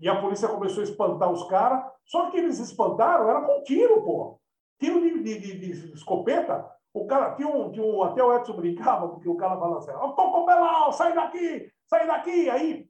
e 0.00 0.08
a 0.08 0.20
polícia 0.20 0.48
começou 0.48 0.80
a 0.80 0.84
espantar 0.84 1.30
os 1.30 1.44
caras. 1.44 1.84
Só 2.04 2.30
que 2.30 2.38
eles 2.38 2.58
espantaram, 2.58 3.28
era 3.28 3.42
com 3.42 3.62
tiro, 3.62 4.02
pô. 4.02 4.40
Tiro 4.78 5.00
de, 5.00 5.22
de, 5.22 5.38
de, 5.38 5.58
de 5.58 5.92
escopeta. 5.92 6.68
O 6.92 7.06
cara 7.06 7.34
tinha 7.34 7.48
um, 7.48 7.70
tinha 7.70 7.84
um, 7.84 8.02
até 8.02 8.22
o 8.22 8.36
Edson 8.36 8.54
brincava, 8.54 9.08
porque 9.08 9.28
o 9.28 9.36
cara 9.36 9.58
falava 9.58 9.78
assim: 9.78 9.92
Ô, 9.92 10.12
Coco 10.12 10.44
Belal, 10.44 10.92
sai 10.92 11.14
daqui, 11.14 11.70
sai 11.86 12.06
daqui. 12.06 12.50
Aí, 12.50 12.86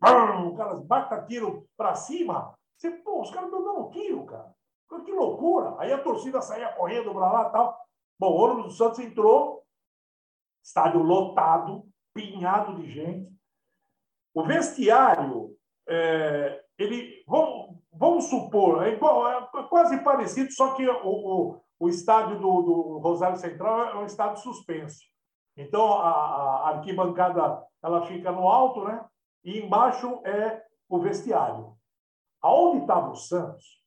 o 0.46 0.54
cara 0.54 0.74
bate 0.76 1.26
tiro 1.26 1.66
para 1.76 1.94
cima. 1.94 2.54
Você, 2.76 2.90
pô, 2.90 3.20
os 3.20 3.30
caras 3.30 3.50
estão 3.50 3.62
dando 3.62 3.90
tiro, 3.90 4.24
cara. 4.24 4.54
Que 5.04 5.12
loucura. 5.12 5.76
Aí 5.78 5.92
a 5.92 6.02
torcida 6.02 6.40
saía 6.40 6.72
correndo 6.72 7.12
para 7.12 7.30
lá 7.30 7.48
e 7.48 7.52
tal. 7.52 7.78
Bom, 8.18 8.32
o 8.32 8.40
ônibus 8.40 8.64
do 8.64 8.70
Santos 8.72 8.98
entrou, 8.98 9.62
estádio 10.62 11.02
lotado, 11.02 11.86
pinhado 12.12 12.74
de 12.76 12.90
gente. 12.90 13.30
O 14.34 14.42
vestiário, 14.42 15.56
é, 15.88 16.62
ele, 16.78 17.22
vamos, 17.26 17.78
vamos 17.92 18.24
supor, 18.26 18.86
é, 18.86 18.92
igual, 18.92 19.28
é 19.28 19.62
quase 19.68 20.02
parecido, 20.02 20.52
só 20.52 20.74
que 20.74 20.88
o, 20.88 21.06
o, 21.06 21.60
o 21.80 21.88
estádio 21.88 22.38
do, 22.38 22.62
do, 22.62 22.98
Rosário 22.98 23.38
Central 23.38 23.86
é 23.86 23.96
um 23.96 24.04
estádio 24.04 24.42
suspenso. 24.42 25.00
Então, 25.56 25.94
a, 25.94 26.10
a 26.10 26.68
arquibancada 26.76 27.64
ela 27.82 28.06
fica 28.06 28.30
no 28.30 28.46
alto, 28.46 28.84
né? 28.84 29.02
e 29.42 29.58
embaixo 29.58 30.20
é 30.24 30.62
o 30.88 30.98
vestiário. 30.98 31.74
Aonde 32.42 32.82
estava 32.82 33.10
o 33.10 33.16
Santos? 33.16 33.80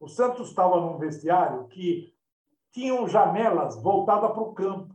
O 0.00 0.08
Santos 0.08 0.48
estava 0.48 0.80
num 0.80 0.98
vestiário 0.98 1.66
que 1.68 2.12
tinham 2.72 3.06
janelas 3.06 3.80
voltadas 3.80 4.32
para 4.32 4.42
o 4.42 4.54
campo. 4.54 4.94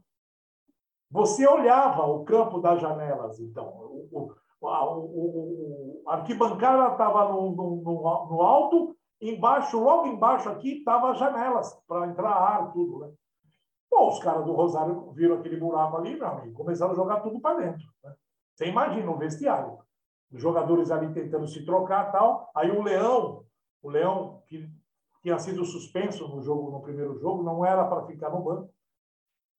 Você 1.12 1.48
olhava 1.48 2.06
o 2.06 2.24
campo 2.24 2.60
das 2.60 2.82
janelas, 2.82 3.40
então. 3.40 3.68
O, 3.68 4.10
o, 4.12 4.36
o, 4.62 6.04
a 6.08 6.16
arquibancada 6.16 6.92
estava 6.92 7.30
no, 7.30 7.52
no, 7.52 7.76
no, 7.82 8.42
alto, 8.42 8.96
embaixo, 9.22 9.80
logo 9.80 10.08
embaixo 10.08 10.50
aqui, 10.50 10.84
as 10.88 11.20
janelas 11.20 11.74
para 11.88 12.08
entrar 12.08 12.32
ar, 12.32 12.72
tudo. 12.72 13.00
Né? 13.00 13.14
Bom, 13.90 14.10
os 14.10 14.20
caras 14.20 14.46
do 14.46 14.54
Rosário 14.54 15.12
viram 15.12 15.36
aquele 15.36 15.58
buraco 15.58 15.98
ali, 15.98 16.16
meu 16.16 16.28
amigo, 16.28 16.54
começaram 16.54 16.92
a 16.94 16.96
jogar 16.96 17.22
tudo 17.22 17.40
para 17.40 17.58
dentro. 17.58 17.86
Né? 18.04 18.14
Você 18.56 18.68
imagina 18.68 19.10
o 19.10 19.18
vestiário. 19.18 19.80
Os 20.32 20.42
jogadores 20.42 20.92
ali 20.92 21.12
tentando 21.14 21.48
se 21.48 21.66
trocar 21.66 22.12
tal. 22.12 22.52
Aí 22.56 22.70
o 22.70 22.84
Leão, 22.84 23.44
o 23.82 23.90
Leão, 23.90 24.44
que 24.48 24.70
tinha 25.22 25.40
sido 25.40 25.66
suspenso 25.66 26.28
no 26.28 26.42
jogo, 26.42 26.72
no 26.72 26.82
primeiro 26.82 27.18
jogo, 27.20 27.44
não 27.44 27.66
era 27.66 27.86
para 27.86 28.06
ficar 28.06 28.30
no 28.30 28.42
banco. 28.42 28.72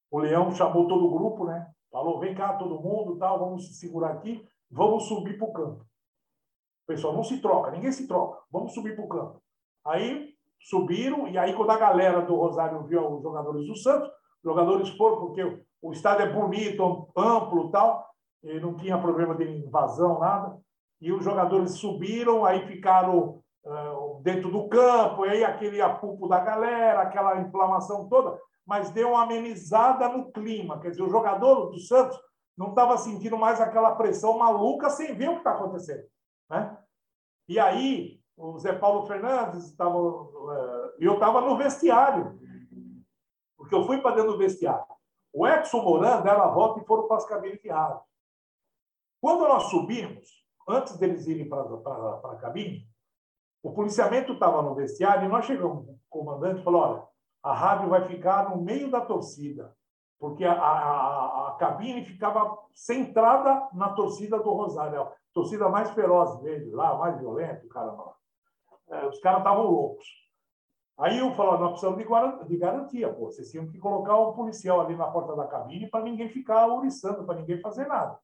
O 0.09 0.19
Leão 0.19 0.51
chamou 0.51 0.87
todo 0.87 1.05
o 1.05 1.11
grupo, 1.11 1.45
né? 1.45 1.71
Falou: 1.91 2.19
vem 2.19 2.33
cá, 2.33 2.53
todo 2.53 2.79
mundo, 2.79 3.17
tal, 3.17 3.39
vamos 3.39 3.67
se 3.67 3.73
segurar 3.75 4.11
aqui, 4.11 4.47
vamos 4.69 5.07
subir 5.07 5.37
para 5.37 5.47
o 5.47 5.53
campo. 5.53 5.85
O 6.83 6.87
pessoal 6.87 7.13
não 7.13 7.23
se 7.23 7.41
troca, 7.41 7.71
ninguém 7.71 7.91
se 7.91 8.07
troca, 8.07 8.41
vamos 8.49 8.73
subir 8.73 8.95
para 8.95 9.05
o 9.05 9.09
campo. 9.09 9.41
Aí 9.85 10.33
subiram, 10.59 11.27
e 11.27 11.37
aí, 11.37 11.53
quando 11.53 11.71
a 11.71 11.77
galera 11.77 12.21
do 12.21 12.35
Rosário 12.35 12.83
viu 12.83 13.15
os 13.15 13.23
jogadores 13.23 13.65
do 13.65 13.75
Santos, 13.75 14.07
os 14.09 14.43
jogadores 14.43 14.89
foram, 14.89 15.17
porque 15.17 15.61
o 15.81 15.91
estádio 15.91 16.25
é 16.25 16.31
bonito, 16.31 17.07
amplo 17.17 17.71
tal, 17.71 18.07
e 18.43 18.59
não 18.59 18.75
tinha 18.75 18.97
problema 18.97 19.35
de 19.35 19.43
invasão, 19.43 20.19
nada. 20.19 20.57
E 20.99 21.11
os 21.11 21.23
jogadores 21.23 21.71
subiram, 21.71 22.45
aí 22.45 22.65
ficaram 22.67 23.41
dentro 24.21 24.51
do 24.51 24.67
campo, 24.67 25.25
e 25.25 25.29
aí 25.29 25.43
aquele 25.43 25.81
apupo 25.81 26.27
da 26.27 26.39
galera, 26.39 27.01
aquela 27.01 27.39
inflamação 27.41 28.07
toda, 28.07 28.39
mas 28.65 28.91
deu 28.91 29.09
uma 29.09 29.23
amenizada 29.23 30.09
no 30.09 30.31
clima. 30.31 30.79
Quer 30.79 30.91
dizer, 30.91 31.03
o 31.03 31.09
jogador 31.09 31.71
do 31.71 31.79
Santos 31.79 32.19
não 32.57 32.69
estava 32.69 32.97
sentindo 32.97 33.37
mais 33.37 33.59
aquela 33.59 33.95
pressão 33.95 34.37
maluca 34.37 34.89
sem 34.89 35.15
ver 35.15 35.29
o 35.29 35.33
que 35.33 35.37
está 35.39 35.51
acontecendo. 35.51 36.03
Né? 36.49 36.77
E 37.47 37.59
aí, 37.59 38.20
o 38.41 38.57
Zé 38.57 38.73
Paulo 38.73 39.05
Fernandes 39.05 39.65
estava. 39.65 39.97
E 40.99 41.05
eu 41.05 41.13
estava 41.13 41.41
no 41.41 41.55
vestiário, 41.57 42.39
porque 43.55 43.75
eu 43.75 43.85
fui 43.85 44.01
para 44.01 44.15
dentro 44.15 44.31
do 44.31 44.37
vestiário. 44.37 44.85
O 45.31 45.47
Edson 45.47 45.83
Moran 45.83 46.21
deram 46.21 46.41
a 46.41 46.47
volta 46.47 46.81
e 46.81 46.85
foram 46.85 47.07
para 47.07 47.17
as 47.17 47.25
cabines 47.25 47.61
de 47.61 47.69
rádio. 47.69 48.01
Quando 49.21 49.47
nós 49.47 49.63
subimos, 49.63 50.27
antes 50.67 50.97
deles 50.97 51.27
irem 51.27 51.47
para 51.47 51.61
a 51.61 52.35
cabine, 52.41 52.89
o 53.63 53.71
policiamento 53.71 54.33
estava 54.33 54.61
no 54.63 54.73
vestiário 54.73 55.25
e 55.25 55.29
nós 55.29 55.45
chegamos, 55.45 55.87
o 55.87 55.99
comandante 56.09 56.63
falou, 56.63 56.81
olha, 56.81 57.03
a 57.43 57.53
rádio 57.53 57.89
vai 57.89 58.07
ficar 58.07 58.49
no 58.49 58.61
meio 58.61 58.89
da 58.89 59.01
torcida, 59.01 59.75
porque 60.19 60.43
a, 60.43 60.53
a, 60.53 61.49
a 61.49 61.51
cabine 61.59 62.03
ficava 62.03 62.57
centrada 62.73 63.69
na 63.73 63.89
torcida 63.93 64.39
do 64.39 64.51
Rosário, 64.51 65.01
a 65.01 65.13
torcida 65.31 65.69
mais 65.69 65.91
feroz 65.91 66.39
dele, 66.41 66.71
lá, 66.71 66.97
mais 66.97 67.19
violenta, 67.19 67.67
cara, 67.69 67.95
é, 68.91 69.05
os 69.07 69.19
caras 69.19 69.39
estavam 69.39 69.65
loucos. 69.65 70.05
Aí 70.97 71.17
eu 71.17 71.33
falei, 71.33 71.59
nós 71.59 71.71
precisamos 71.71 72.47
de 72.47 72.57
garantia, 72.57 73.11
pô. 73.11 73.25
Vocês 73.25 73.49
tinham 73.49 73.67
que 73.67 73.79
colocar 73.79 74.15
o 74.17 74.29
um 74.29 74.33
policial 74.33 74.81
ali 74.81 74.95
na 74.95 75.07
porta 75.07 75.35
da 75.35 75.47
cabine 75.47 75.89
para 75.89 76.03
ninguém 76.03 76.29
ficar 76.29 76.67
ouriçando, 76.67 77.23
para 77.23 77.39
ninguém 77.39 77.59
fazer 77.59 77.87
nada. 77.87 78.19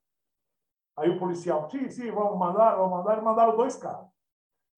Aí 0.95 1.09
o 1.09 1.17
policial, 1.17 1.69
sim, 1.69 1.89
sim, 1.89 2.11
vamos 2.11 2.37
mandar, 2.37 2.75
vamos 2.75 2.91
mandar, 2.91 3.17
e 3.17 3.21
mandaram 3.21 3.55
dois 3.55 3.75
caras. 3.77 4.05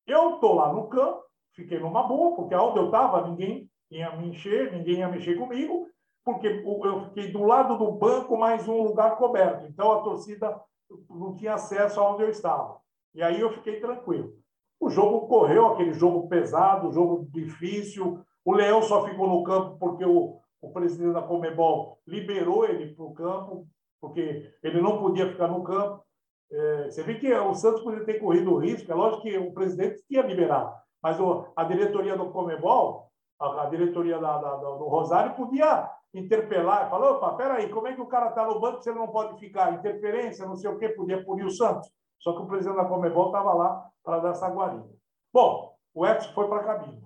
Eu 0.05 0.35
estou 0.35 0.55
lá 0.55 0.71
no 0.71 0.87
campo, 0.87 1.23
fiquei 1.53 1.79
numa 1.79 2.03
boa, 2.03 2.35
porque 2.35 2.55
onde 2.55 2.79
eu 2.79 2.85
estava, 2.85 3.27
ninguém 3.27 3.69
ia 3.89 4.15
me 4.15 4.29
encher, 4.29 4.71
ninguém 4.71 4.99
ia 4.99 5.09
mexer 5.09 5.37
comigo, 5.37 5.87
porque 6.23 6.47
eu 6.47 7.01
fiquei 7.05 7.31
do 7.31 7.43
lado 7.43 7.77
do 7.77 7.91
banco, 7.91 8.37
mais 8.37 8.67
um 8.67 8.83
lugar 8.83 9.17
coberto. 9.17 9.65
Então 9.65 9.91
a 9.91 10.01
torcida 10.01 10.61
não 11.09 11.35
tinha 11.35 11.55
acesso 11.55 11.99
aonde 11.99 12.23
eu 12.23 12.29
estava. 12.29 12.79
E 13.13 13.23
aí 13.23 13.39
eu 13.39 13.51
fiquei 13.53 13.79
tranquilo. 13.79 14.37
O 14.79 14.89
jogo 14.89 15.27
correu, 15.27 15.67
aquele 15.67 15.93
jogo 15.93 16.27
pesado, 16.29 16.91
jogo 16.91 17.27
difícil. 17.31 18.19
O 18.45 18.53
Leão 18.53 18.81
só 18.81 19.05
ficou 19.05 19.27
no 19.27 19.43
campo 19.43 19.77
porque 19.77 20.05
o, 20.05 20.39
o 20.61 20.71
presidente 20.71 21.13
da 21.13 21.21
Comebol 21.21 21.99
liberou 22.07 22.65
ele 22.65 22.93
para 22.93 23.05
o 23.05 23.13
campo, 23.13 23.67
porque 23.99 24.51
ele 24.63 24.81
não 24.81 24.99
podia 24.99 25.29
ficar 25.29 25.47
no 25.47 25.63
campo. 25.63 26.03
É, 26.51 26.89
você 26.89 27.03
vê 27.03 27.15
que 27.15 27.31
o 27.31 27.53
Santos 27.53 27.81
poderia 27.81 28.05
ter 28.05 28.19
corrido 28.19 28.53
o 28.53 28.57
risco, 28.57 28.91
é 28.91 28.95
lógico 28.95 29.23
que 29.23 29.37
o 29.37 29.53
presidente 29.53 30.01
tinha 30.07 30.23
liberado, 30.23 30.73
mas 31.01 31.19
o, 31.19 31.45
a 31.55 31.63
diretoria 31.63 32.17
do 32.17 32.31
Comebol, 32.31 33.11
a, 33.39 33.63
a 33.63 33.65
diretoria 33.67 34.17
da, 34.17 34.37
da, 34.39 34.55
do 34.55 34.87
Rosário, 34.87 35.35
podia 35.35 35.87
interpelar 36.13 36.89
falar: 36.89 37.11
opa, 37.11 37.35
peraí, 37.35 37.69
como 37.69 37.87
é 37.87 37.93
que 37.93 38.01
o 38.01 38.07
cara 38.07 38.29
está 38.29 38.47
no 38.47 38.59
banco 38.59 38.81
se 38.81 38.89
ele 38.89 38.97
não 38.97 39.09
pode 39.09 39.39
ficar? 39.39 39.73
Interferência, 39.73 40.47
não 40.47 40.55
sei 40.55 40.71
o 40.71 40.77
quê, 40.77 40.89
podia 40.89 41.23
punir 41.23 41.45
o 41.45 41.51
Santos. 41.51 41.87
Só 42.19 42.33
que 42.33 42.41
o 42.41 42.47
presidente 42.47 42.77
da 42.77 42.85
Comebol 42.85 43.27
estava 43.27 43.53
lá 43.53 43.89
para 44.03 44.19
dar 44.19 44.31
essa 44.31 44.49
guarida. 44.49 44.89
Bom, 45.33 45.75
o 45.93 46.05
Edson 46.05 46.33
foi 46.33 46.47
para 46.47 46.61
a 46.61 46.63
cabine, 46.63 47.03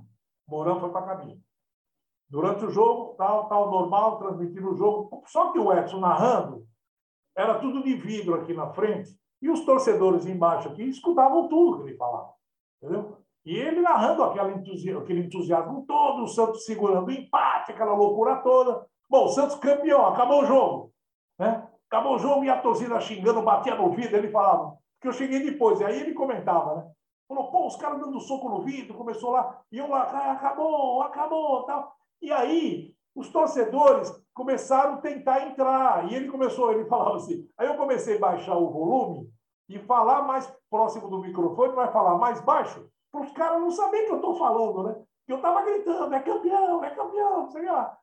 Mourão 0.47 0.79
foi 0.79 0.89
para 0.89 1.01
a 1.01 1.07
cabine. 1.07 1.41
Durante 2.29 2.65
o 2.65 2.69
jogo, 2.69 3.15
tal, 3.15 3.47
tal, 3.47 3.69
normal, 3.69 4.17
transmitindo 4.17 4.71
o 4.71 4.75
jogo. 4.75 5.23
Só 5.27 5.51
que 5.51 5.59
o 5.59 5.71
Edson 5.71 5.99
narrando, 5.99 6.65
era 7.35 7.59
tudo 7.59 7.83
de 7.83 7.93
vidro 7.95 8.35
aqui 8.35 8.53
na 8.53 8.71
frente, 8.73 9.15
e 9.41 9.49
os 9.49 9.65
torcedores 9.65 10.25
embaixo 10.25 10.69
aqui 10.69 10.83
escutavam 10.83 11.47
tudo 11.47 11.83
que 11.83 11.89
ele 11.89 11.97
falava. 11.97 12.33
Entendeu? 12.81 13.17
E 13.45 13.55
ele 13.55 13.81
narrando 13.81 14.23
entusiasmo, 14.51 15.01
aquele 15.01 15.25
entusiasmo 15.25 15.85
todo, 15.85 16.23
o 16.23 16.27
Santos 16.27 16.65
segurando 16.65 17.07
o 17.07 17.11
empate, 17.11 17.71
aquela 17.71 17.93
loucura 17.93 18.37
toda. 18.37 18.85
Bom, 19.09 19.25
o 19.25 19.29
Santos 19.29 19.55
campeão, 19.55 20.05
acabou 20.05 20.43
o 20.43 20.45
jogo. 20.45 20.93
Né? 21.37 21.67
Acabou 21.89 22.15
o 22.15 22.19
jogo 22.19 22.43
e 22.45 22.49
a 22.49 22.61
torcida 22.61 22.99
xingando, 23.01 23.41
batia 23.41 23.75
no 23.75 23.91
vidro. 23.91 24.15
Ele 24.15 24.31
falava, 24.31 24.77
que 25.03 25.07
eu 25.09 25.13
cheguei 25.13 25.43
depois, 25.43 25.81
e 25.81 25.83
aí 25.83 25.99
ele 25.99 26.13
comentava, 26.13 26.75
né? 26.75 26.91
Falou, 27.27 27.51
pô, 27.51 27.67
os 27.67 27.75
caras 27.75 27.99
dando 27.99 28.21
soco 28.21 28.47
no 28.47 28.61
vidro, 28.61 28.97
começou 28.97 29.31
lá, 29.31 29.61
e 29.69 29.77
eu 29.77 29.89
lá, 29.89 30.03
ah, 30.03 30.31
acabou, 30.31 31.01
acabou, 31.01 31.63
tal. 31.63 31.93
E 32.21 32.31
aí, 32.31 32.95
os 33.13 33.27
torcedores 33.29 34.09
começaram 34.33 34.93
a 34.93 35.01
tentar 35.01 35.45
entrar. 35.45 36.09
E 36.09 36.15
ele 36.15 36.31
começou, 36.31 36.71
ele 36.71 36.85
falava 36.89 37.17
assim. 37.17 37.45
Aí 37.57 37.67
eu 37.67 37.75
comecei 37.75 38.15
a 38.15 38.19
baixar 38.19 38.55
o 38.55 38.71
volume 38.71 39.29
e 39.67 39.77
falar 39.77 40.21
mais 40.21 40.49
próximo 40.69 41.09
do 41.09 41.19
microfone, 41.19 41.75
vai 41.75 41.91
falar 41.91 42.17
mais 42.17 42.39
baixo, 42.39 42.89
para 43.11 43.23
os 43.23 43.31
caras 43.33 43.59
não 43.59 43.71
saberem 43.71 44.05
que 44.05 44.13
eu 44.13 44.17
estou 44.17 44.35
falando, 44.35 44.83
né? 44.83 45.03
Eu 45.27 45.35
estava 45.35 45.63
gritando, 45.63 46.15
é 46.15 46.19
campeão, 46.21 46.81
é 46.81 46.89
campeão, 46.91 47.49
sei 47.49 47.65
lá. 47.65 47.97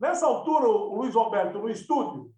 Nessa 0.00 0.26
altura, 0.26 0.66
o 0.66 0.96
Luiz 0.96 1.14
Roberto, 1.14 1.58
no 1.58 1.68
estúdio, 1.68 2.30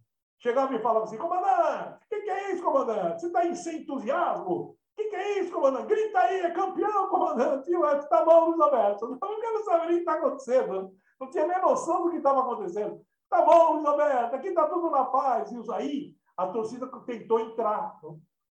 chegava 0.44 0.74
e 0.74 0.78
falava 0.78 1.06
assim: 1.06 1.16
comandante, 1.16 2.04
o 2.04 2.08
que, 2.08 2.20
que, 2.20 2.30
é 2.30 2.52
isso, 2.52 2.62
comandante? 2.62 3.20
Você 3.20 3.26
está 3.28 3.54
sem 3.54 3.80
entusiasmo? 3.80 4.52
O 4.52 4.76
que, 4.94 5.04
que, 5.04 5.16
é 5.16 5.40
isso, 5.40 5.50
comandante? 5.50 5.86
Grita 5.86 6.18
aí, 6.20 6.40
é 6.40 6.50
campeão, 6.50 7.08
comandante. 7.08 7.70
E 7.70 7.76
o 7.76 7.90
Edson, 7.90 8.08
tá 8.08 8.24
bom, 8.24 8.50
Luiz. 8.50 9.02
Eu 9.02 9.08
não 9.08 9.40
quero 9.40 9.64
saber 9.64 9.84
o 9.86 9.88
que 9.88 9.94
está 9.94 10.12
acontecendo. 10.12 10.92
Não 11.18 11.30
tinha 11.30 11.46
nem 11.46 11.60
noção 11.62 12.04
do 12.04 12.10
que 12.10 12.18
estava 12.18 12.40
acontecendo. 12.40 13.00
Tá 13.30 13.42
bom, 13.42 13.72
Luiz 13.72 13.88
Roberto, 13.88 14.34
aqui 14.34 14.48
está 14.48 14.68
tudo 14.68 14.90
na 14.90 15.04
paz. 15.06 15.50
E 15.50 15.72
aí, 15.72 16.14
a 16.36 16.46
torcida 16.46 16.86
tentou 17.06 17.40
entrar 17.40 17.98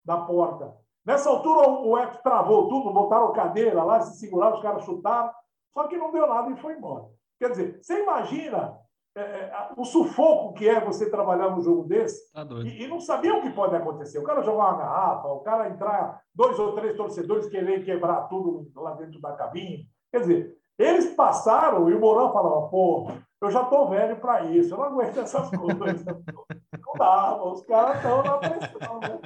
da 0.04 0.18
porta. 0.18 0.74
Nessa 1.04 1.28
altura, 1.28 1.68
o 1.68 1.98
Edson 1.98 2.22
travou 2.22 2.68
tudo, 2.68 2.92
botaram 2.92 3.32
cadeira 3.32 3.82
lá, 3.82 4.00
se 4.00 4.18
seguraram, 4.18 4.56
os 4.56 4.62
caras 4.62 4.84
chutaram. 4.84 5.32
Só 5.74 5.88
que 5.88 5.98
não 5.98 6.12
deu 6.12 6.26
nada 6.26 6.50
e 6.50 6.56
foi 6.56 6.74
embora. 6.74 7.04
Quer 7.38 7.50
dizer, 7.50 7.82
você 7.82 8.02
imagina 8.02 8.78
é, 9.20 9.50
é, 9.52 9.68
o 9.76 9.84
sufoco 9.84 10.54
que 10.54 10.68
é 10.68 10.80
você 10.80 11.10
trabalhar 11.10 11.50
num 11.50 11.62
jogo 11.62 11.84
desse 11.84 12.32
tá 12.32 12.46
e, 12.64 12.84
e, 12.84 12.88
não 12.88 13.00
saber 13.00 13.32
o 13.32 13.42
que 13.42 13.50
pode 13.50 13.76
acontecer. 13.76 14.18
O 14.18 14.24
cara 14.24 14.42
jogar 14.42 14.70
uma 14.70 14.78
garrafa, 14.78 15.28
o 15.28 15.40
cara 15.40 15.68
entrar, 15.68 16.20
dois 16.34 16.58
ou 16.58 16.72
três 16.72 16.96
torcedores 16.96 17.48
querer 17.48 17.84
quebrar 17.84 18.22
tudo 18.28 18.70
lá 18.74 18.94
dentro 18.94 19.20
da 19.20 19.32
cabine. 19.32 19.86
Quer 20.10 20.20
dizer, 20.20 20.56
eles 20.78 21.14
passaram 21.14 21.88
e 21.90 21.94
o 21.94 22.00
Mourão 22.00 22.32
falava, 22.32 22.68
pô, 22.68 23.10
eu 23.42 23.50
já 23.50 23.62
estou 23.62 23.88
velho 23.88 24.16
para 24.16 24.44
isso, 24.46 24.74
eu 24.74 24.78
não 24.78 24.84
aguento 24.84 25.18
essas 25.18 25.50
coisas. 25.54 26.04
não 26.04 26.94
dá, 26.98 27.42
os 27.42 27.62
caras 27.62 27.96
estão 27.96 28.22
na 28.22 28.38
pressão, 28.38 29.00
né? 29.00 29.20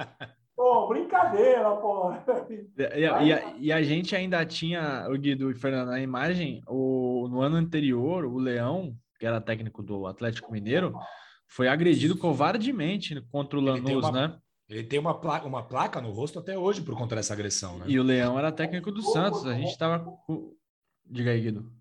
Pô, 0.55 0.87
brincadeira, 0.87 1.69
pô. 1.75 2.13
E, 2.49 3.01
e, 3.01 3.05
a, 3.05 3.55
e, 3.57 3.71
a, 3.73 3.83
gente 3.83 4.15
ainda 4.15 4.45
tinha, 4.45 5.05
o 5.09 5.17
Guido 5.17 5.49
e 5.49 5.53
o 5.53 5.55
Fernando, 5.55 5.89
na 5.89 5.99
imagem, 5.99 6.61
o, 6.67 7.27
no 7.29 7.41
ano 7.41 7.57
anterior, 7.57 8.25
o 8.25 8.37
Leão, 8.37 8.95
que 9.19 9.25
era 9.25 9.41
técnico 9.41 9.81
do 9.81 10.07
Atlético 10.07 10.51
Mineiro, 10.51 10.93
foi 11.47 11.67
agredido 11.67 12.17
covardemente 12.17 13.19
contra 13.31 13.57
o 13.57 13.61
Lanús, 13.61 14.03
uma, 14.03 14.11
né? 14.11 14.37
Ele 14.67 14.83
tem 14.83 14.97
uma 14.97 15.19
placa, 15.19 15.45
uma 15.45 15.63
placa 15.63 16.01
no 16.01 16.11
rosto 16.11 16.39
até 16.39 16.57
hoje 16.57 16.81
por 16.81 16.97
conta 16.97 17.15
dessa 17.15 17.33
agressão, 17.33 17.77
né? 17.77 17.85
E 17.87 17.99
o 17.99 18.03
Leão 18.03 18.37
era 18.37 18.51
técnico 18.51 18.91
do 18.91 19.01
Santos. 19.01 19.45
A 19.45 19.53
gente 19.53 19.69
estava. 19.69 20.05
Diga 21.05 21.31
aí, 21.31 21.41
Guido. 21.41 21.71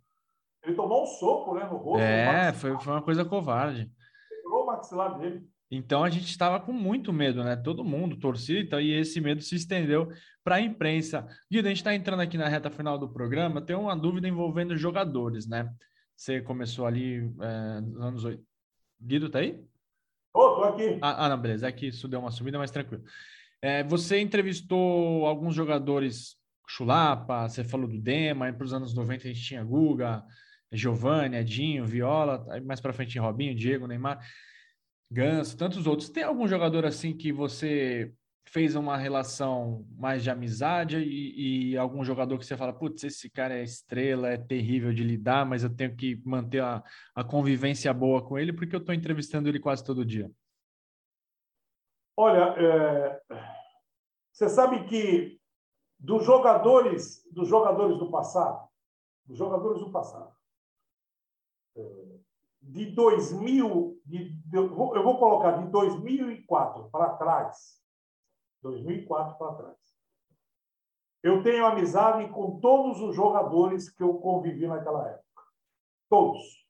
Ele 0.62 0.76
tomou 0.76 1.02
um 1.02 1.06
soco 1.06 1.54
né, 1.54 1.64
no 1.64 1.76
rosto. 1.76 2.02
É, 2.02 2.52
foi, 2.52 2.78
foi 2.78 2.92
uma 2.92 3.02
coisa 3.02 3.24
covarde. 3.24 3.90
Quebrou 4.28 4.64
o 4.64 4.66
maxilar 4.66 5.18
dele. 5.18 5.46
Então 5.70 6.04
a 6.04 6.10
gente 6.10 6.26
estava 6.26 6.60
com 6.60 6.72
muito 6.72 7.12
medo, 7.12 7.42
né? 7.42 7.56
Todo 7.56 7.84
mundo, 7.84 8.16
torcida, 8.16 8.60
então, 8.60 8.80
e 8.80 8.92
esse 8.92 9.20
medo 9.20 9.42
se 9.42 9.56
estendeu 9.56 10.08
para 10.42 10.56
a 10.56 10.60
imprensa. 10.60 11.26
Guido, 11.50 11.66
a 11.66 11.68
gente 11.70 11.78
está 11.78 11.94
entrando 11.94 12.20
aqui 12.20 12.36
na 12.36 12.48
reta 12.48 12.70
final 12.70 12.98
do 12.98 13.12
programa, 13.12 13.62
tem 13.62 13.74
uma 13.74 13.96
dúvida 13.96 14.28
envolvendo 14.28 14.76
jogadores, 14.76 15.48
né? 15.48 15.68
Você 16.16 16.40
começou 16.40 16.86
ali 16.86 17.18
é, 17.40 17.80
nos 17.80 18.00
anos 18.00 18.24
80. 18.24 18.44
Guido, 19.00 19.28
tá 19.28 19.40
aí? 19.40 19.62
Ô, 20.32 20.54
tô 20.56 20.64
aqui. 20.64 20.98
Ah, 21.02 21.26
ah, 21.26 21.28
não, 21.28 21.38
beleza. 21.38 21.68
É 21.68 21.72
que 21.72 21.88
isso 21.88 22.08
deu 22.08 22.20
uma 22.20 22.30
subida, 22.30 22.58
mas 22.58 22.70
tranquilo. 22.70 23.04
É, 23.60 23.82
você 23.82 24.20
entrevistou 24.20 25.26
alguns 25.26 25.54
jogadores 25.54 26.36
Chulapa, 26.66 27.48
você 27.48 27.62
falou 27.62 27.88
do 27.88 27.98
Dema, 27.98 28.52
para 28.52 28.64
os 28.64 28.72
anos 28.72 28.94
90 28.94 29.24
a 29.24 29.32
gente 29.32 29.44
tinha 29.44 29.62
Guga, 29.62 30.24
Giovanni, 30.72 31.36
Edinho, 31.36 31.86
Viola, 31.86 32.44
mais 32.64 32.80
para 32.80 32.92
frente 32.92 33.18
Robinho, 33.18 33.54
Diego, 33.54 33.86
Neymar. 33.86 34.24
Ganso, 35.10 35.56
tantos 35.56 35.86
outros. 35.86 36.08
Tem 36.08 36.24
algum 36.24 36.48
jogador 36.48 36.84
assim 36.84 37.16
que 37.16 37.32
você 37.32 38.12
fez 38.46 38.76
uma 38.76 38.96
relação 38.96 39.84
mais 39.96 40.22
de 40.22 40.30
amizade 40.30 40.98
e, 40.98 41.72
e, 41.72 41.76
algum 41.76 42.04
jogador 42.04 42.38
que 42.38 42.46
você 42.46 42.56
fala, 42.56 42.72
putz, 42.72 43.02
esse 43.04 43.28
cara 43.30 43.58
é 43.58 43.62
estrela, 43.62 44.28
é 44.28 44.36
terrível 44.36 44.92
de 44.92 45.02
lidar, 45.02 45.44
mas 45.44 45.64
eu 45.64 45.74
tenho 45.74 45.96
que 45.96 46.20
manter 46.24 46.62
a, 46.62 46.82
a 47.14 47.24
convivência 47.24 47.92
boa 47.92 48.22
com 48.22 48.38
ele 48.38 48.52
porque 48.52 48.74
eu 48.74 48.80
estou 48.80 48.94
entrevistando 48.94 49.48
ele 49.48 49.58
quase 49.58 49.82
todo 49.82 50.04
dia? 50.04 50.30
Olha, 52.16 52.54
é... 52.56 53.20
você 54.32 54.48
sabe 54.48 54.84
que 54.84 55.40
dos 55.98 56.24
jogadores, 56.24 57.22
dos 57.32 57.48
jogadores 57.48 57.98
do 57.98 58.10
passado, 58.10 58.68
dos 59.26 59.38
jogadores 59.38 59.80
do 59.80 59.90
passado, 59.90 60.32
é 61.76 62.14
de 62.66 62.86
2000, 62.86 64.00
de, 64.06 64.38
eu 64.52 64.74
vou 64.74 65.18
colocar 65.18 65.52
de 65.52 65.70
2004 65.70 66.88
para 66.90 67.14
trás, 67.14 67.82
2004 68.64 69.36
para 69.36 69.54
trás. 69.54 69.76
Eu 71.22 71.42
tenho 71.42 71.66
amizade 71.66 72.28
com 72.30 72.58
todos 72.60 73.00
os 73.00 73.14
jogadores 73.14 73.90
que 73.90 74.02
eu 74.02 74.14
convivi 74.14 74.66
naquela 74.66 75.08
época. 75.08 75.42
Todos. 76.10 76.64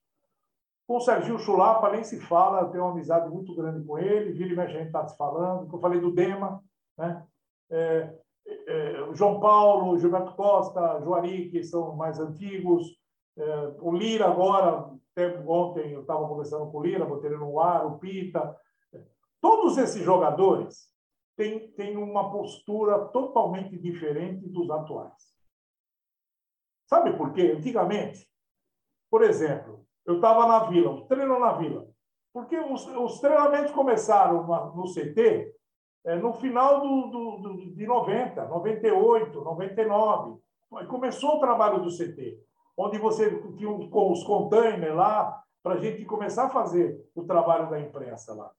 Com 0.87 0.97
o 0.97 1.01
Serginho 1.01 1.39
Chulapa 1.39 1.89
nem 1.91 2.03
se 2.03 2.19
fala, 2.19 2.61
eu 2.61 2.69
tenho 2.69 2.83
uma 2.83 2.91
amizade 2.91 3.29
muito 3.29 3.55
grande 3.55 3.83
com 3.85 3.97
ele, 3.97 4.33
vira 4.33 4.53
e 4.53 4.55
mexe 4.55 4.75
a 4.75 4.77
gente 4.77 4.87
está 4.87 5.07
se 5.07 5.17
falando, 5.17 5.73
eu 5.73 5.79
falei 5.79 5.99
do 5.99 6.13
Dema, 6.13 6.63
né? 6.97 7.25
É, 7.71 8.15
é, 8.45 9.13
João 9.13 9.39
Paulo, 9.39 9.97
Gilberto 9.97 10.35
Costa, 10.35 11.01
Juari, 11.01 11.49
que 11.49 11.63
são 11.63 11.95
mais 11.95 12.19
antigos, 12.19 12.95
é, 13.37 13.73
o 13.79 13.91
Lira 13.91 14.27
agora, 14.27 14.91
até 15.11 15.37
ontem 15.39 15.91
eu 15.91 16.01
estava 16.01 16.27
conversando 16.27 16.71
com 16.71 16.77
o 16.77 16.83
Lira, 16.83 17.05
botei 17.05 17.29
ele 17.29 17.39
no 17.39 17.59
ar, 17.59 17.85
o 17.87 17.97
Pita. 17.97 18.55
Todos 19.41 19.77
esses 19.77 20.03
jogadores 20.03 20.94
têm, 21.35 21.71
têm 21.71 21.97
uma 21.97 22.31
postura 22.31 23.05
totalmente 23.09 23.77
diferente 23.77 24.47
dos 24.47 24.69
atuais. 24.69 25.35
Sabe 26.87 27.17
por 27.17 27.33
quê? 27.33 27.53
Antigamente, 27.57 28.27
por 29.09 29.23
exemplo, 29.23 29.85
eu 30.05 30.15
estava 30.15 30.47
na 30.47 30.59
Vila, 30.65 30.91
um 30.91 31.07
treino 31.07 31.39
na 31.39 31.53
Vila, 31.53 31.87
porque 32.33 32.57
os, 32.57 32.85
os 32.87 33.19
treinamentos 33.19 33.71
começaram 33.71 34.45
no 34.75 34.83
CT 34.93 35.53
é, 36.05 36.15
no 36.15 36.33
final 36.33 36.81
do, 36.81 37.07
do, 37.07 37.37
do, 37.37 37.75
de 37.75 37.87
90, 37.87 38.47
98, 38.47 39.41
99. 39.41 40.39
Começou 40.87 41.37
o 41.37 41.39
trabalho 41.39 41.81
do 41.81 41.89
CT 41.89 42.45
onde 42.77 42.97
você 42.97 43.41
tinha 43.53 43.71
os 43.71 44.23
containers 44.23 44.95
lá, 44.95 45.41
para 45.63 45.75
a 45.75 45.77
gente 45.79 46.05
começar 46.05 46.45
a 46.45 46.49
fazer 46.49 47.09
o 47.15 47.23
trabalho 47.23 47.69
da 47.69 47.79
imprensa 47.79 48.33
lá. 48.33 48.51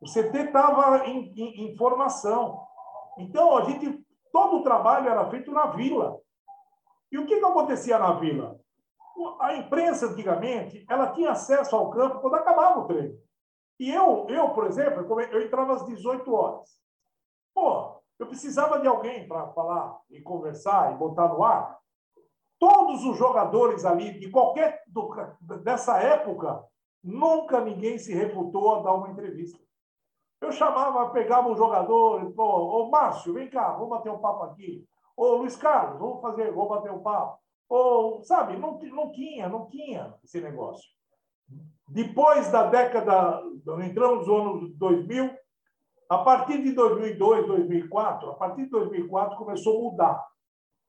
O 0.00 0.06
CT 0.06 0.46
estava 0.46 1.06
em, 1.06 1.32
em, 1.36 1.64
em, 1.64 1.76
formação. 1.76 2.66
Então, 3.18 3.56
a 3.56 3.64
gente, 3.64 4.04
todo 4.32 4.56
o 4.56 4.62
trabalho 4.62 5.08
era 5.08 5.28
feito 5.28 5.52
na 5.52 5.66
vila. 5.66 6.18
E 7.12 7.18
o 7.18 7.26
que, 7.26 7.38
que 7.38 7.44
acontecia 7.44 7.98
na 7.98 8.12
vila? 8.12 8.58
A 9.40 9.54
imprensa, 9.56 10.06
antigamente, 10.06 10.84
ela 10.88 11.12
tinha 11.12 11.32
acesso 11.32 11.76
ao 11.76 11.90
campo 11.90 12.20
quando 12.20 12.36
acabava 12.36 12.80
o 12.80 12.86
treino. 12.86 13.18
E 13.78 13.90
eu, 13.90 14.26
eu 14.28 14.50
por 14.50 14.66
exemplo, 14.66 15.20
eu 15.20 15.42
entrava 15.42 15.74
às 15.74 15.84
18 15.86 16.32
horas. 16.32 16.80
Pô, 17.54 18.00
eu 18.18 18.26
precisava 18.26 18.78
de 18.78 18.86
alguém 18.86 19.26
para 19.26 19.48
falar 19.48 19.98
e 20.10 20.20
conversar 20.20 20.92
e 20.92 20.96
botar 20.96 21.28
no 21.28 21.42
ar 21.42 21.80
todos 22.60 23.02
os 23.06 23.16
jogadores 23.16 23.86
ali, 23.86 24.20
de 24.20 24.30
qualquer 24.30 24.84
do, 24.86 25.10
dessa 25.64 25.98
época, 25.98 26.62
nunca 27.02 27.64
ninguém 27.64 27.98
se 27.98 28.12
refutou 28.12 28.76
a 28.76 28.82
dar 28.82 28.92
uma 28.92 29.10
entrevista. 29.10 29.58
Eu 30.40 30.52
chamava, 30.52 31.10
pegava 31.10 31.48
um 31.48 31.56
jogador, 31.56 32.32
pô, 32.32 32.44
ô 32.44 32.90
Márcio, 32.90 33.34
vem 33.34 33.50
cá, 33.50 33.72
vamos 33.72 33.90
bater 33.90 34.10
um 34.10 34.18
papo 34.18 34.44
aqui. 34.44 34.86
Ô 35.16 35.34
Luiz 35.36 35.54
Carlos, 35.54 36.00
vamos 36.00 36.20
fazer, 36.22 36.50
vamos 36.50 36.68
bater 36.68 36.90
um 36.90 37.02
papo. 37.02 37.38
Ou, 37.68 38.22
sabe, 38.24 38.56
não, 38.56 38.78
não 38.78 39.12
tinha, 39.12 39.48
não 39.48 39.66
tinha 39.68 40.14
esse 40.24 40.40
negócio. 40.40 40.88
Depois 41.88 42.50
da 42.50 42.66
década, 42.66 43.42
entramos 43.84 44.26
no 44.26 44.36
ano 44.36 44.68
2000, 44.76 45.30
a 46.08 46.18
partir 46.18 46.62
de 46.62 46.72
2002, 46.72 47.46
2004, 47.46 48.30
a 48.30 48.34
partir 48.34 48.64
de 48.64 48.70
2004 48.70 49.36
começou 49.36 49.78
a 49.78 49.90
mudar. 49.90 50.26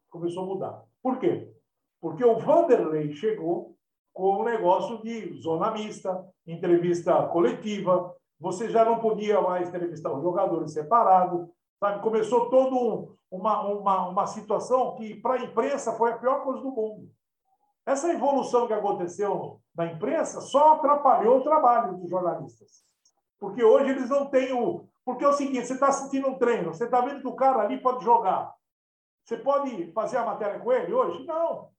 Começou 0.10 0.44
a 0.44 0.46
mudar. 0.46 0.84
Por 1.04 1.20
quê? 1.20 1.52
Porque 2.00 2.24
o 2.24 2.40
Vanderlei 2.40 3.14
chegou 3.14 3.76
com 4.14 4.42
um 4.42 4.44
negócio 4.44 5.02
de 5.04 5.40
zona 5.42 5.72
mista, 5.72 6.26
entrevista 6.48 7.28
coletiva, 7.28 8.16
você 8.42 8.68
já 8.70 8.84
não 8.84 8.98
podia 8.98 9.40
mais 9.40 9.70
entrevistar 9.70 10.12
os 10.12 10.24
jogadores 10.24 10.74
separados, 10.74 11.48
sabe? 11.80 12.02
Começou 12.02 12.50
toda 12.50 12.76
um, 12.76 13.16
uma, 13.30 13.62
uma, 13.62 14.08
uma 14.10 14.28
situação 14.28 14.96
que, 14.96 15.14
para 15.22 15.36
a 15.36 15.44
imprensa, 15.44 15.94
foi 15.94 16.12
a 16.12 16.18
pior 16.18 16.44
coisa 16.44 16.60
do 16.60 16.72
mundo. 16.72 17.08
Essa 17.86 18.12
evolução 18.12 18.66
que 18.66 18.74
aconteceu 18.74 19.62
na 19.76 19.86
imprensa 19.86 20.42
só 20.42 20.74
atrapalhou 20.74 21.38
o 21.38 21.44
trabalho 21.44 21.98
dos 21.98 22.10
jornalistas. 22.10 22.84
Porque 23.40 23.64
hoje 23.64 23.92
eles 23.92 24.10
não 24.10 24.26
têm 24.26 24.54
o. 24.54 24.88
Porque 25.06 25.24
é 25.24 25.28
o 25.28 25.34
seguinte: 25.34 25.68
você 25.68 25.74
está 25.74 25.90
assistindo 25.90 26.28
um 26.28 26.38
treino, 26.40 26.74
você 26.74 26.86
está 26.86 27.00
vendo 27.00 27.22
que 27.22 27.28
o 27.28 27.36
cara 27.36 27.62
ali 27.62 27.80
pode 27.80 28.04
jogar. 28.04 28.54
Você 29.24 29.38
pode 29.38 29.92
fazer 29.94 30.18
a 30.18 30.26
matéria 30.26 30.60
com 30.60 30.72
ele 30.72 30.92
hoje? 30.92 31.26
Não. 31.26 31.70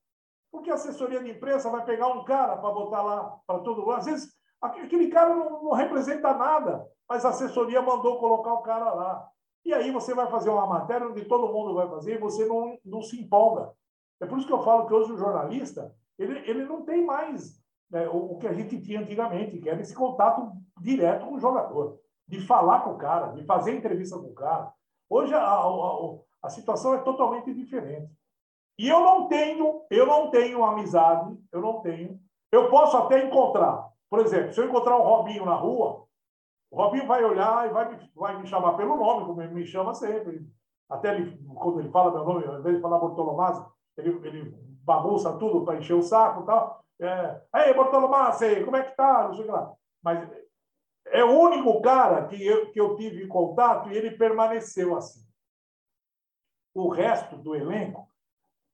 Porque 0.50 0.70
a 0.70 0.74
assessoria 0.74 1.22
de 1.22 1.30
imprensa 1.30 1.70
vai 1.70 1.84
pegar 1.84 2.06
um 2.08 2.24
cara 2.24 2.56
para 2.56 2.70
botar 2.70 3.02
lá 3.02 3.38
para 3.46 3.58
todo 3.60 3.80
mundo. 3.80 3.92
Às 3.92 4.04
vezes, 4.06 4.41
aquele 4.62 5.08
cara 5.08 5.34
não, 5.34 5.64
não, 5.64 5.72
representa 5.72 6.32
nada, 6.34 6.88
mas 7.08 7.24
a 7.24 7.30
assessoria 7.30 7.82
mandou 7.82 8.18
colocar 8.18 8.54
o 8.54 8.62
cara 8.62 8.92
lá. 8.92 9.28
E 9.64 9.72
aí 9.72 9.90
você 9.90 10.14
vai 10.14 10.28
fazer 10.28 10.50
uma 10.50 10.66
matéria 10.66 11.06
onde 11.06 11.24
todo 11.24 11.52
mundo 11.52 11.74
vai 11.74 11.88
fazer 11.88 12.14
e 12.14 12.20
você 12.20 12.44
não, 12.46 12.78
não 12.84 13.02
se 13.02 13.20
empolga. 13.20 13.72
É 14.20 14.26
por 14.26 14.38
isso 14.38 14.46
que 14.46 14.52
eu 14.52 14.62
falo 14.62 14.86
que 14.86 14.94
hoje 14.94 15.12
o 15.12 15.18
jornalista 15.18 15.94
ele, 16.18 16.38
ele 16.48 16.64
não 16.64 16.82
tem 16.82 17.04
mais 17.04 17.60
né, 17.90 18.08
o, 18.08 18.32
o, 18.32 18.38
que 18.38 18.46
a 18.46 18.52
gente 18.52 18.80
tinha 18.80 19.00
antigamente, 19.00 19.58
que 19.58 19.68
era 19.68 19.80
esse 19.80 19.94
contato 19.94 20.52
direto 20.80 21.26
com 21.26 21.34
o 21.34 21.40
jogador, 21.40 21.98
de 22.26 22.40
falar 22.46 22.80
com 22.80 22.92
o 22.92 22.98
cara, 22.98 23.28
de 23.32 23.44
fazer 23.44 23.76
entrevista 23.76 24.18
com 24.18 24.28
o 24.28 24.34
cara. 24.34 24.72
Hoje 25.08 25.34
a, 25.34 25.42
a, 25.42 25.66
a, 25.66 26.18
a 26.44 26.48
situação 26.48 26.94
é 26.94 26.98
totalmente 26.98 27.52
diferente. 27.52 28.10
E 28.78 28.88
eu 28.88 29.00
não 29.00 29.28
tenho, 29.28 29.82
eu 29.90 30.06
não 30.06 30.30
tenho 30.30 30.64
amizade, 30.64 31.36
eu 31.52 31.60
não 31.60 31.80
tenho. 31.80 32.18
Eu 32.50 32.70
posso 32.70 32.96
até 32.96 33.24
encontrar. 33.24 33.91
Por 34.12 34.20
exemplo, 34.20 34.52
se 34.52 34.60
eu 34.60 34.66
encontrar 34.66 34.94
o 34.98 35.02
Robinho 35.02 35.46
na 35.46 35.54
rua, 35.54 36.04
o 36.70 36.76
Robinho 36.76 37.06
vai 37.06 37.24
olhar 37.24 37.66
e 37.66 37.72
vai 37.72 37.90
me, 37.90 38.10
vai 38.14 38.38
me 38.38 38.46
chamar 38.46 38.74
pelo 38.74 38.94
nome, 38.94 39.24
como 39.24 39.40
ele 39.40 39.54
me 39.54 39.64
chama 39.64 39.94
sempre. 39.94 40.46
Até 40.86 41.14
ele, 41.14 41.42
quando 41.54 41.80
ele 41.80 41.88
fala 41.88 42.12
meu 42.12 42.22
nome, 42.22 42.44
ao 42.44 42.58
invés 42.58 42.76
de 42.76 42.82
falar 42.82 42.98
Bortolomazzi, 42.98 43.64
ele, 43.96 44.10
ele 44.28 44.54
bagunça 44.84 45.38
tudo 45.38 45.64
para 45.64 45.78
encher 45.78 45.94
o 45.94 46.02
saco 46.02 46.42
e 46.42 46.44
tal. 46.44 46.84
É, 47.00 47.40
Ei, 47.56 47.72
Bortolomazzi, 47.72 48.62
como 48.66 48.76
é 48.76 48.82
que 48.82 48.94
tá? 48.94 49.28
Não 49.28 49.34
sei 49.34 49.46
lá. 49.46 49.72
Mas 50.02 50.28
é 51.06 51.24
o 51.24 51.30
único 51.30 51.80
cara 51.80 52.26
que 52.26 52.46
eu, 52.46 52.70
que 52.70 52.78
eu 52.78 52.94
tive 52.96 53.26
contato 53.28 53.88
e 53.88 53.96
ele 53.96 54.10
permaneceu 54.10 54.94
assim. 54.94 55.26
O 56.74 56.90
resto 56.90 57.38
do 57.38 57.56
elenco 57.56 58.06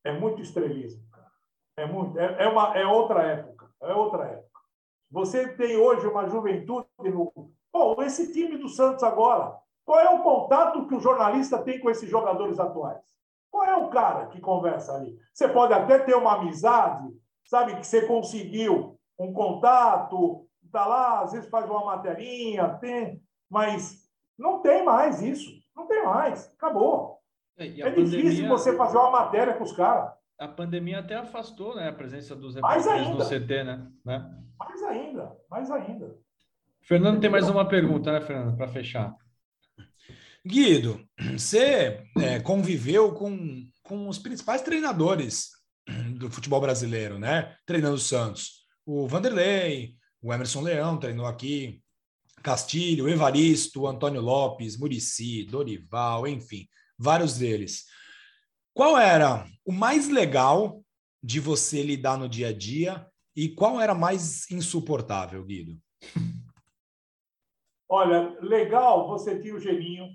é 0.02 0.10
muito 0.10 0.42
estrelismo, 0.42 1.08
cara. 1.12 1.30
É, 1.76 1.86
muito, 1.86 2.18
é, 2.18 2.42
é, 2.42 2.48
uma, 2.48 2.76
é 2.76 2.84
outra 2.84 3.22
época. 3.22 3.70
É 3.80 3.94
outra 3.94 4.24
época. 4.24 4.47
Você 5.10 5.48
tem 5.48 5.76
hoje 5.76 6.06
uma 6.06 6.28
juventude 6.28 6.86
no. 6.98 7.52
Pô, 7.72 8.02
esse 8.02 8.32
time 8.32 8.56
do 8.56 8.68
Santos 8.68 9.02
agora. 9.02 9.56
Qual 9.84 9.98
é 9.98 10.10
o 10.10 10.22
contato 10.22 10.86
que 10.86 10.94
o 10.94 11.00
jornalista 11.00 11.58
tem 11.62 11.80
com 11.80 11.88
esses 11.88 12.10
jogadores 12.10 12.58
atuais? 12.60 13.02
Qual 13.50 13.64
é 13.64 13.74
o 13.76 13.88
cara 13.88 14.26
que 14.26 14.40
conversa 14.40 14.94
ali? 14.94 15.18
Você 15.32 15.48
pode 15.48 15.72
até 15.72 15.98
ter 15.98 16.14
uma 16.14 16.34
amizade, 16.34 17.08
sabe, 17.46 17.76
que 17.76 17.86
você 17.86 18.06
conseguiu 18.06 18.98
um 19.18 19.32
contato, 19.32 20.46
tá 20.70 20.86
lá, 20.86 21.22
às 21.22 21.32
vezes 21.32 21.48
faz 21.48 21.68
uma 21.70 21.86
materinha, 21.86 22.78
tem, 22.80 23.22
mas 23.50 24.06
Não 24.38 24.60
tem 24.60 24.84
mais 24.84 25.20
isso. 25.20 25.50
Não 25.74 25.86
tem 25.86 26.04
mais. 26.04 26.52
Acabou. 26.54 27.18
É, 27.56 27.66
é 27.66 27.90
pandemia... 27.90 28.04
difícil 28.04 28.48
você 28.48 28.76
fazer 28.76 28.98
uma 28.98 29.10
matéria 29.10 29.54
com 29.54 29.64
os 29.64 29.72
caras. 29.72 30.12
A 30.38 30.46
pandemia 30.46 31.00
até 31.00 31.16
afastou 31.16 31.74
né, 31.74 31.88
a 31.88 31.92
presença 31.92 32.36
dos 32.36 32.54
repórteres 32.54 33.08
no 33.08 33.18
CT, 33.18 33.64
né? 33.64 33.88
né? 34.04 34.38
Mais 34.58 34.82
ainda, 34.82 35.36
mais 35.50 35.70
ainda. 35.70 36.16
Fernando 36.82 37.20
tem 37.20 37.28
mais 37.28 37.48
uma 37.48 37.68
pergunta, 37.68 38.12
né, 38.12 38.20
Fernando, 38.20 38.56
para 38.56 38.68
fechar. 38.68 39.14
Guido, 40.46 41.04
você 41.32 42.02
é, 42.16 42.40
conviveu 42.40 43.12
com, 43.12 43.66
com 43.82 44.08
os 44.08 44.18
principais 44.18 44.62
treinadores 44.62 45.50
do 46.16 46.30
futebol 46.30 46.60
brasileiro, 46.60 47.18
né? 47.18 47.56
Treinando 47.66 47.96
o 47.96 48.00
Santos. 48.00 48.66
O 48.86 49.06
Vanderlei, 49.06 49.94
o 50.22 50.32
Emerson 50.32 50.62
Leão 50.62 50.98
treinou 50.98 51.26
aqui, 51.26 51.82
Castilho, 52.42 53.08
Evaristo, 53.08 53.86
Antônio 53.86 54.20
Lopes, 54.20 54.78
Murici, 54.78 55.44
Dorival, 55.44 56.26
enfim, 56.26 56.66
vários 56.98 57.36
deles. 57.36 57.84
Qual 58.78 58.96
era 58.96 59.44
o 59.66 59.72
mais 59.72 60.08
legal 60.08 60.84
de 61.20 61.40
você 61.40 61.82
lidar 61.82 62.16
no 62.16 62.28
dia 62.28 62.50
a 62.50 62.56
dia 62.56 63.10
e 63.34 63.48
qual 63.48 63.80
era 63.80 63.92
mais 63.92 64.48
insuportável, 64.52 65.44
Guido? 65.44 65.76
Olha, 67.90 68.38
legal 68.40 69.08
você 69.08 69.36
tinha 69.40 69.56
o 69.56 69.58
Geninho. 69.58 70.14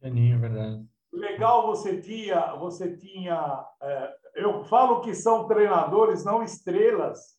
Geninho, 0.00 0.36
é 0.36 0.38
verdade. 0.38 0.88
Legal 1.12 1.66
você 1.66 2.00
tinha, 2.00 2.54
você 2.54 2.96
tinha. 2.96 3.66
É, 3.82 4.16
eu 4.36 4.62
falo 4.66 5.00
que 5.00 5.12
são 5.12 5.48
treinadores, 5.48 6.24
não 6.24 6.44
estrelas, 6.44 7.36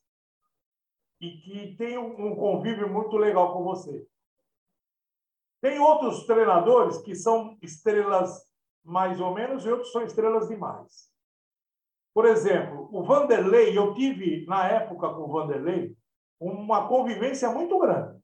e 1.22 1.38
que 1.38 1.76
tem 1.78 1.98
um 1.98 2.36
convívio 2.36 2.92
muito 2.92 3.16
legal 3.16 3.54
com 3.54 3.64
você. 3.64 4.06
Tem 5.62 5.80
outros 5.80 6.26
treinadores 6.26 6.98
que 6.98 7.16
são 7.16 7.58
estrelas 7.62 8.49
mais 8.84 9.20
ou 9.20 9.34
menos 9.34 9.66
e 9.66 9.70
outros 9.70 9.92
são 9.92 10.04
estrelas 10.04 10.48
demais. 10.48 11.10
Por 12.14 12.26
exemplo, 12.26 12.90
o 12.92 13.04
Vanderlei, 13.04 13.78
eu 13.78 13.94
tive 13.94 14.46
na 14.46 14.68
época 14.68 15.14
com 15.14 15.22
o 15.22 15.32
Vanderlei 15.32 15.96
uma 16.40 16.88
convivência 16.88 17.50
muito 17.50 17.78
grande. 17.80 18.20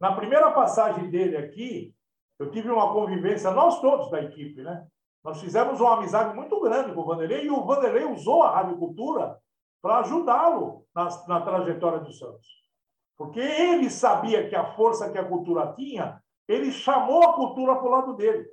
Na 0.00 0.14
primeira 0.14 0.50
passagem 0.50 1.10
dele 1.10 1.36
aqui, 1.36 1.94
eu 2.38 2.50
tive 2.50 2.70
uma 2.70 2.92
convivência, 2.92 3.50
nós 3.50 3.80
todos 3.80 4.10
da 4.10 4.22
equipe, 4.22 4.62
né? 4.62 4.86
Nós 5.24 5.40
fizemos 5.40 5.80
uma 5.80 5.94
amizade 5.94 6.34
muito 6.34 6.60
grande 6.60 6.94
com 6.94 7.00
o 7.00 7.04
Vanderlei 7.04 7.46
e 7.46 7.50
o 7.50 7.64
Vanderlei 7.64 8.04
usou 8.04 8.42
a 8.42 8.50
Rádio 8.54 8.76
Cultura 8.76 9.40
para 9.82 9.98
ajudá-lo 9.98 10.86
na, 10.94 11.08
na 11.26 11.40
trajetória 11.40 12.00
do 12.00 12.12
Santos. 12.12 12.46
Porque 13.16 13.40
ele 13.40 13.88
sabia 13.90 14.48
que 14.48 14.54
a 14.54 14.72
força 14.74 15.10
que 15.10 15.18
a 15.18 15.24
cultura 15.24 15.72
tinha, 15.72 16.22
ele 16.46 16.70
chamou 16.70 17.22
a 17.24 17.32
cultura 17.32 17.74
para 17.76 17.86
o 17.86 17.90
lado 17.90 18.14
dele. 18.14 18.46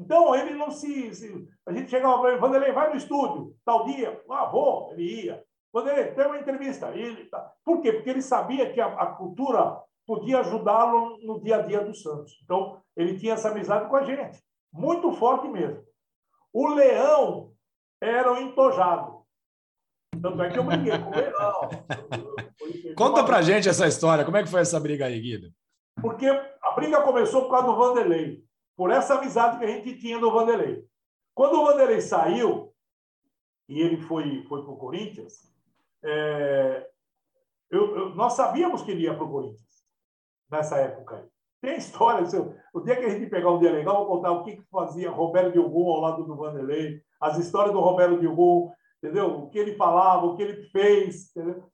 Então, 0.00 0.34
ele 0.34 0.54
não 0.54 0.70
se. 0.70 1.14
se 1.14 1.48
a 1.66 1.72
gente 1.72 1.90
chegava 1.90 2.18
para 2.18 2.30
ele, 2.30 2.40
Vanderlei, 2.40 2.72
vai 2.72 2.88
no 2.88 2.96
estúdio, 2.96 3.54
tal 3.64 3.84
dia. 3.84 4.18
Ah, 4.30 4.46
vou, 4.46 4.90
ele 4.92 5.26
ia. 5.26 5.44
Vanderlei, 5.70 6.12
tem 6.12 6.26
uma 6.26 6.38
entrevista. 6.38 6.88
Ele, 6.94 7.26
tá. 7.26 7.52
Por 7.62 7.82
quê? 7.82 7.92
Porque 7.92 8.08
ele 8.08 8.22
sabia 8.22 8.72
que 8.72 8.80
a, 8.80 8.86
a 8.86 9.06
cultura 9.06 9.78
podia 10.06 10.40
ajudá-lo 10.40 11.18
no 11.22 11.38
dia 11.42 11.56
a 11.56 11.62
dia 11.62 11.84
do 11.84 11.94
Santos. 11.94 12.40
Então, 12.42 12.80
ele 12.96 13.18
tinha 13.18 13.34
essa 13.34 13.50
amizade 13.50 13.90
com 13.90 13.96
a 13.96 14.02
gente. 14.02 14.42
Muito 14.72 15.12
forte 15.12 15.46
mesmo. 15.48 15.84
O 16.52 16.68
Leão 16.68 17.52
era 18.00 18.32
um 18.32 18.38
entojado. 18.38 19.20
Tanto 20.20 20.42
é 20.42 20.50
que 20.50 20.58
eu 20.58 20.64
briguei 20.64 20.98
com 20.98 21.10
o 21.10 21.14
Leão. 21.14 21.70
Conta 22.96 23.22
pra 23.22 23.42
gente 23.42 23.68
essa 23.68 23.86
história. 23.86 24.24
Como 24.24 24.36
é 24.38 24.42
que 24.42 24.48
foi 24.48 24.62
essa 24.62 24.80
briga 24.80 25.06
aí, 25.06 25.20
Guido? 25.20 25.52
Porque 26.00 26.26
a 26.26 26.70
briga 26.74 27.02
começou 27.02 27.42
por 27.42 27.50
causa 27.50 27.66
do 27.66 27.76
Vanderlei. 27.76 28.42
Por 28.80 28.90
essa 28.90 29.16
amizade 29.16 29.58
que 29.58 29.64
a 29.66 29.68
gente 29.68 29.98
tinha 29.98 30.18
do 30.18 30.30
Vanderlei. 30.30 30.82
Quando 31.34 31.60
o 31.60 31.66
Vanderlei 31.66 32.00
saiu, 32.00 32.72
e 33.68 33.78
ele 33.78 33.98
foi, 33.98 34.42
foi 34.44 34.62
para 34.62 34.72
o 34.72 34.78
Corinthians, 34.78 35.52
é, 36.02 36.88
eu, 37.68 37.94
eu, 37.94 38.14
nós 38.14 38.32
sabíamos 38.32 38.80
que 38.80 38.92
ele 38.92 39.02
ia 39.02 39.14
para 39.14 39.24
o 39.24 39.30
Corinthians 39.30 39.84
nessa 40.50 40.78
época 40.78 41.16
aí. 41.16 41.24
Tem 41.60 41.76
história. 41.76 42.26
O 42.72 42.80
dia 42.80 42.96
que 42.96 43.04
a 43.04 43.10
gente 43.10 43.28
pegar 43.28 43.50
um 43.50 43.58
dia 43.58 43.70
legal, 43.70 43.98
vou 43.98 44.16
contar 44.16 44.32
o 44.32 44.44
que, 44.44 44.56
que 44.56 44.70
fazia 44.70 45.10
Roberto 45.10 45.52
Dilgum 45.52 45.90
ao 45.90 46.00
lado 46.00 46.24
do 46.24 46.34
Vanderlei, 46.34 47.02
as 47.20 47.36
histórias 47.36 47.74
do 47.74 47.80
Roberto 47.80 48.18
Dilgum, 48.18 48.72
entendeu? 48.96 49.42
O 49.42 49.50
que 49.50 49.58
ele 49.58 49.76
falava, 49.76 50.24
o 50.24 50.36
que 50.36 50.42
ele 50.42 50.62
fez, 50.70 51.28
entendeu? 51.36 51.70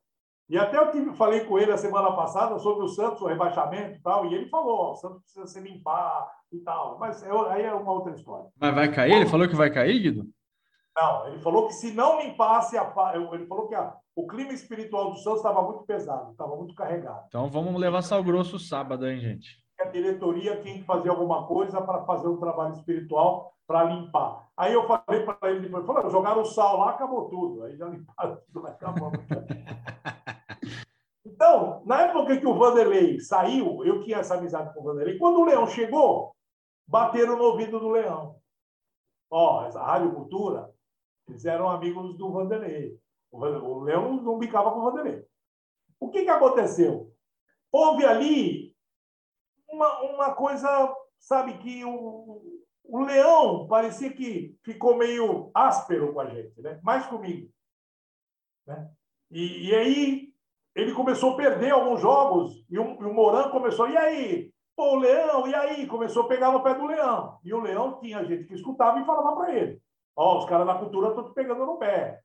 E 0.49 0.57
até 0.57 0.79
eu 0.79 0.91
tive, 0.93 1.13
falei 1.15 1.41
com 1.41 1.59
ele 1.59 1.73
a 1.73 1.77
semana 1.77 2.13
passada 2.13 2.59
sobre 2.59 2.85
o 2.85 2.89
Santos, 2.89 3.21
o 3.21 3.27
rebaixamento 3.27 3.99
e 3.99 4.03
tal, 4.03 4.27
e 4.27 4.35
ele 4.35 4.49
falou: 4.49 4.93
o 4.93 4.95
Santos 4.95 5.23
precisa 5.23 5.47
se 5.47 5.61
limpar 5.61 6.31
e 6.53 6.59
tal. 6.59 6.99
Mas 6.99 7.23
eu, 7.23 7.47
aí 7.49 7.63
é 7.63 7.75
uma 7.75 7.93
outra 7.93 8.13
história. 8.13 8.49
Mas 8.61 8.75
vai 8.75 8.93
cair? 8.93 9.13
Ele 9.13 9.27
falou 9.27 9.49
que 9.49 9.57
vai 9.57 9.71
cair, 9.71 9.99
Guido? 9.99 10.25
Não, 10.97 11.29
ele 11.29 11.39
falou 11.41 11.67
que 11.67 11.75
se 11.75 11.93
não 11.93 12.23
limpasse, 12.23 12.79
a, 12.79 12.91
ele 13.33 13.47
falou 13.47 13.69
que 13.69 13.75
a, 13.75 13.93
o 14.15 14.27
clima 14.27 14.53
espiritual 14.53 15.11
do 15.11 15.19
Santos 15.19 15.41
estava 15.41 15.61
muito 15.61 15.85
pesado, 15.85 16.31
estava 16.31 16.57
muito 16.57 16.75
carregado. 16.75 17.25
Então 17.29 17.51
vamos 17.51 17.79
levar 17.79 18.01
sal 18.01 18.25
grosso 18.25 18.59
sábado, 18.59 19.07
hein, 19.07 19.21
gente? 19.21 19.63
A 19.79 19.85
diretoria 19.87 20.59
tinha 20.63 20.75
que 20.75 20.85
fazer 20.85 21.11
alguma 21.11 21.47
coisa 21.47 21.83
para 21.83 22.03
fazer 22.05 22.29
um 22.29 22.39
trabalho 22.39 22.73
espiritual 22.73 23.53
para 23.67 23.85
limpar. 23.85 24.47
Aí 24.57 24.73
eu 24.73 24.87
falei 24.87 25.23
para 25.23 25.51
ele 25.51 25.61
depois, 25.61 25.85
falou, 25.85 26.09
jogaram 26.09 26.41
o 26.41 26.47
sal 26.47 26.79
lá, 26.79 26.91
acabou 26.91 27.29
tudo. 27.29 27.65
Aí 27.65 27.77
já 27.77 27.87
limparam 27.87 28.39
tudo, 28.51 28.67
acabou. 28.67 29.13
então, 31.37 31.83
na 31.85 32.01
época 32.01 32.41
que 32.41 32.47
o 32.47 32.55
Vanderlei 32.55 33.21
saiu, 33.21 33.85
eu 33.85 34.01
tinha 34.03 34.17
essa 34.17 34.37
amizade 34.37 34.73
com 34.73 34.81
o 34.81 34.85
Vanderlei. 34.85 35.19
Quando 35.19 35.39
o 35.39 35.45
Leão 35.45 35.67
chegou, 35.67 36.35
bateram 36.89 37.37
no 37.37 37.45
ouvido 37.45 37.79
do 37.79 37.91
Leão. 37.91 38.41
Ó, 39.31 39.67
essa 39.67 39.83
Rádio 39.83 40.15
Cultura, 40.15 40.75
eles 41.29 41.45
eram 41.45 41.69
amigos 41.69 42.17
do 42.17 42.33
Vanderlei. 42.33 42.99
O 43.31 43.81
Leão 43.81 44.15
não 44.23 44.39
bicava 44.39 44.73
com 44.73 44.79
o 44.79 44.85
Vanderlei. 44.85 45.27
O 46.01 46.09
que, 46.09 46.23
que 46.23 46.31
aconteceu? 46.31 47.15
Houve 47.71 48.07
ali 48.07 48.75
uma, 49.69 50.01
uma 50.05 50.35
coisa, 50.35 50.97
sabe, 51.19 51.59
que 51.59 51.85
o, 51.85 52.63
o 52.83 53.01
Leão 53.05 53.67
parecia 53.69 54.11
que 54.11 54.57
ficou 54.63 54.97
meio 54.97 55.51
áspero 55.53 56.15
com 56.15 56.21
a 56.21 56.31
gente, 56.31 56.63
né? 56.63 56.81
mais 56.83 57.07
comigo. 57.07 57.53
Né? 58.67 58.91
E, 59.31 59.69
e 59.69 59.75
aí 59.75 60.36
ele 60.77 60.93
começou 60.93 61.33
a 61.33 61.37
perder 61.37 61.71
alguns 61.71 62.03
jogos 62.03 62.63
e, 62.69 62.79
um, 62.79 63.01
e 63.01 63.05
o 63.07 63.15
Moran 63.15 63.49
começou, 63.49 63.89
e 63.89 63.97
aí? 63.97 64.53
Pô, 64.77 64.93
o 64.93 64.97
Leão, 64.97 65.49
e 65.49 65.55
aí? 65.55 65.87
Começou 65.87 66.25
a 66.25 66.29
pegar 66.29 66.53
no 66.53 66.63
pé 66.63 66.75
do 66.75 66.85
Leão. 66.85 67.39
E 67.43 67.55
o 67.55 67.61
Leão 67.61 67.99
tinha 67.99 68.23
gente 68.27 68.45
que 68.45 68.53
escutava 68.53 69.01
e 69.01 69.07
falava 69.07 69.35
para 69.35 69.55
ele. 69.55 69.81
Ó, 70.15 70.35
oh, 70.35 70.39
os 70.39 70.45
caras 70.45 70.67
da 70.67 70.75
cultura 70.75 71.09
estão 71.09 71.25
te 71.25 71.33
pegando 71.33 71.65
no 71.65 71.79
pé. 71.79 72.21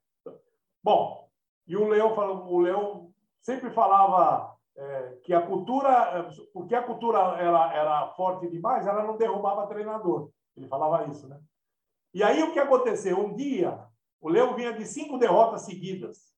Bom, 0.83 1.29
e 1.65 1.77
o 1.77 1.87
Leão, 1.87 2.13
o 2.49 2.59
Leão 2.59 3.13
sempre 3.39 3.69
falava 3.69 4.53
é, 4.75 5.17
que 5.23 5.33
a 5.33 5.41
cultura, 5.41 6.29
porque 6.53 6.75
a 6.75 6.83
cultura 6.83 7.19
era, 7.39 7.73
era 7.73 8.07
forte 8.17 8.49
demais, 8.49 8.85
ela 8.85 9.05
não 9.05 9.15
derrubava 9.15 9.67
treinador. 9.67 10.29
Ele 10.57 10.67
falava 10.67 11.09
isso, 11.09 11.25
né? 11.29 11.39
E 12.13 12.21
aí 12.21 12.43
o 12.43 12.51
que 12.51 12.59
aconteceu? 12.59 13.17
Um 13.17 13.33
dia, 13.33 13.79
o 14.19 14.27
Leão 14.27 14.55
vinha 14.55 14.73
de 14.73 14.85
cinco 14.85 15.17
derrotas 15.17 15.61
seguidas. 15.61 16.30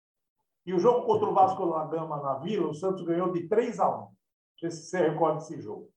E 0.65 0.73
o 0.73 0.79
jogo 0.79 1.05
contra 1.05 1.27
o 1.27 1.33
Vasco 1.33 1.65
da 1.69 1.85
Gama 1.85 2.21
na 2.21 2.35
Vila, 2.35 2.69
o 2.69 2.73
Santos 2.73 3.03
ganhou 3.03 3.31
de 3.31 3.47
3 3.47 3.79
a 3.79 3.89
1. 3.89 3.91
Não 3.99 4.09
sei 4.59 4.71
se 4.71 4.85
você 4.85 5.09
recorda 5.09 5.39
desse 5.39 5.61
jogo. 5.61 5.89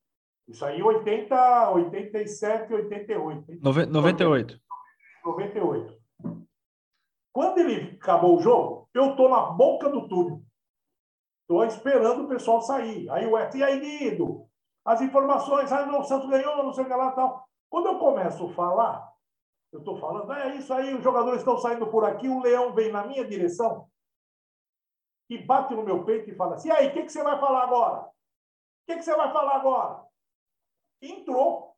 Isso 0.49 0.65
aí 0.65 0.79
em 0.79 0.83
80, 0.83 1.71
87, 1.71 2.73
88. 2.73 3.59
98. 3.91 4.61
98. 5.25 5.99
Quando 7.33 7.59
ele 7.59 7.97
acabou 7.97 8.37
o 8.37 8.41
jogo, 8.41 8.89
eu 8.95 9.11
estou 9.11 9.29
na 9.29 9.43
boca 9.51 9.89
do 9.89 10.09
túnel. 10.09 10.43
Estou 11.43 11.65
esperando 11.65 12.25
o 12.25 12.29
pessoal 12.29 12.61
sair. 12.61 13.09
Aí 13.11 13.27
o 13.27 13.37
F, 13.37 13.59
e 13.59 13.63
aí, 13.63 13.79
Guido? 13.79 14.47
As 14.85 15.01
informações, 15.01 15.71
ah, 15.71 15.87
não, 15.87 16.01
o 16.01 16.05
Santos 16.05 16.29
ganhou, 16.29 16.63
não 16.63 16.73
sei 16.73 16.85
o 16.85 16.87
que 16.87 16.95
lá 16.95 17.13
tal. 17.13 17.45
Quando 17.69 17.87
eu 17.87 17.99
começo 17.99 18.47
a 18.47 18.53
falar, 18.55 19.13
eu 19.73 19.81
estou 19.81 19.97
falando, 19.99 20.31
ah, 20.33 20.49
é 20.49 20.57
isso 20.57 20.73
aí, 20.73 20.95
os 20.95 21.03
jogadores 21.03 21.41
estão 21.41 21.59
saindo 21.59 21.87
por 21.89 22.05
aqui, 22.05 22.29
o 22.29 22.41
leão 22.41 22.73
vem 22.73 22.91
na 22.91 23.05
minha 23.05 23.25
direção 23.27 23.89
e 25.29 25.39
bate 25.39 25.75
no 25.75 25.83
meu 25.83 26.05
peito 26.05 26.31
e 26.31 26.35
fala 26.35 26.55
assim: 26.55 26.69
e 26.69 26.73
aí, 26.73 26.89
o 26.89 26.93
que, 26.93 27.03
que 27.03 27.13
você 27.13 27.23
vai 27.23 27.39
falar 27.39 27.65
agora? 27.65 28.03
O 28.03 28.13
que, 28.87 28.97
que 28.97 29.03
você 29.03 29.15
vai 29.17 29.33
falar 29.33 29.57
agora? 29.57 30.05
Entrou. 31.03 31.75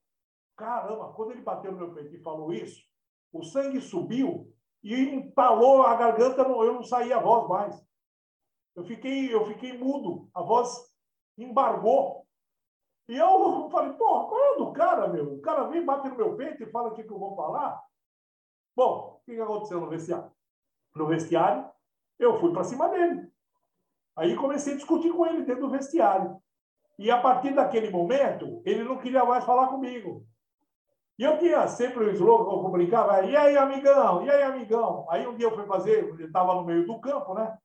Caramba, 0.56 1.12
quando 1.12 1.30
ele 1.32 1.42
bateu 1.42 1.70
no 1.72 1.78
meu 1.78 1.94
peito 1.94 2.14
e 2.14 2.22
falou 2.22 2.52
isso, 2.52 2.84
o 3.32 3.44
sangue 3.44 3.80
subiu 3.80 4.52
e 4.82 4.94
entalou 4.94 5.82
a 5.82 5.94
garganta, 5.94 6.42
eu 6.42 6.72
não 6.74 6.82
saía 6.82 7.16
a 7.16 7.20
voz 7.20 7.48
mais. 7.48 7.88
Eu 8.74 8.84
fiquei, 8.84 9.32
eu 9.32 9.44
fiquei 9.46 9.76
mudo, 9.76 10.28
a 10.34 10.42
voz 10.42 10.92
embargou. 11.36 12.26
E 13.08 13.16
eu 13.16 13.68
falei, 13.70 13.92
porra, 13.94 14.28
qual 14.28 14.40
é 14.40 14.56
do 14.58 14.72
cara, 14.72 15.08
meu? 15.08 15.34
O 15.34 15.40
cara 15.40 15.64
vem, 15.68 15.84
bate 15.84 16.08
no 16.08 16.16
meu 16.16 16.36
peito 16.36 16.62
e 16.62 16.70
fala 16.70 16.88
o 16.88 16.94
que, 16.94 17.04
que 17.04 17.12
eu 17.12 17.18
vou 17.18 17.34
falar. 17.34 17.82
Bom, 18.76 19.20
o 19.20 19.24
que, 19.24 19.34
que 19.34 19.40
aconteceu 19.40 19.80
no 19.80 19.88
vestiário? 19.88 20.30
No 20.94 21.06
vestiário, 21.06 21.68
eu 22.18 22.38
fui 22.38 22.52
para 22.52 22.64
cima 22.64 22.88
dele. 22.88 23.30
Aí 24.18 24.34
comecei 24.34 24.74
a 24.74 24.76
discutir 24.76 25.12
com 25.12 25.24
ele 25.24 25.44
dentro 25.44 25.62
do 25.62 25.70
vestiário. 25.70 26.36
E 26.98 27.08
a 27.10 27.20
partir 27.20 27.54
daquele 27.54 27.88
momento, 27.88 28.60
ele 28.64 28.82
não 28.82 28.98
queria 28.98 29.24
mais 29.24 29.44
falar 29.44 29.68
comigo. 29.68 30.26
E 31.16 31.22
eu 31.22 31.38
tinha 31.38 31.66
sempre 31.68 32.04
o 32.04 32.10
slogan, 32.10 32.66
eu 32.66 32.70
brincava, 32.70 33.24
e 33.24 33.36
aí, 33.36 33.56
amigão? 33.56 34.24
E 34.24 34.30
aí, 34.30 34.42
amigão? 34.42 35.06
Aí 35.08 35.26
um 35.26 35.36
dia 35.36 35.46
eu 35.46 35.54
fui 35.54 35.66
fazer, 35.66 36.08
ele 36.08 36.24
estava 36.24 36.54
no 36.54 36.64
meio 36.64 36.84
do 36.84 37.00
campo, 37.00 37.34
né? 37.34 37.56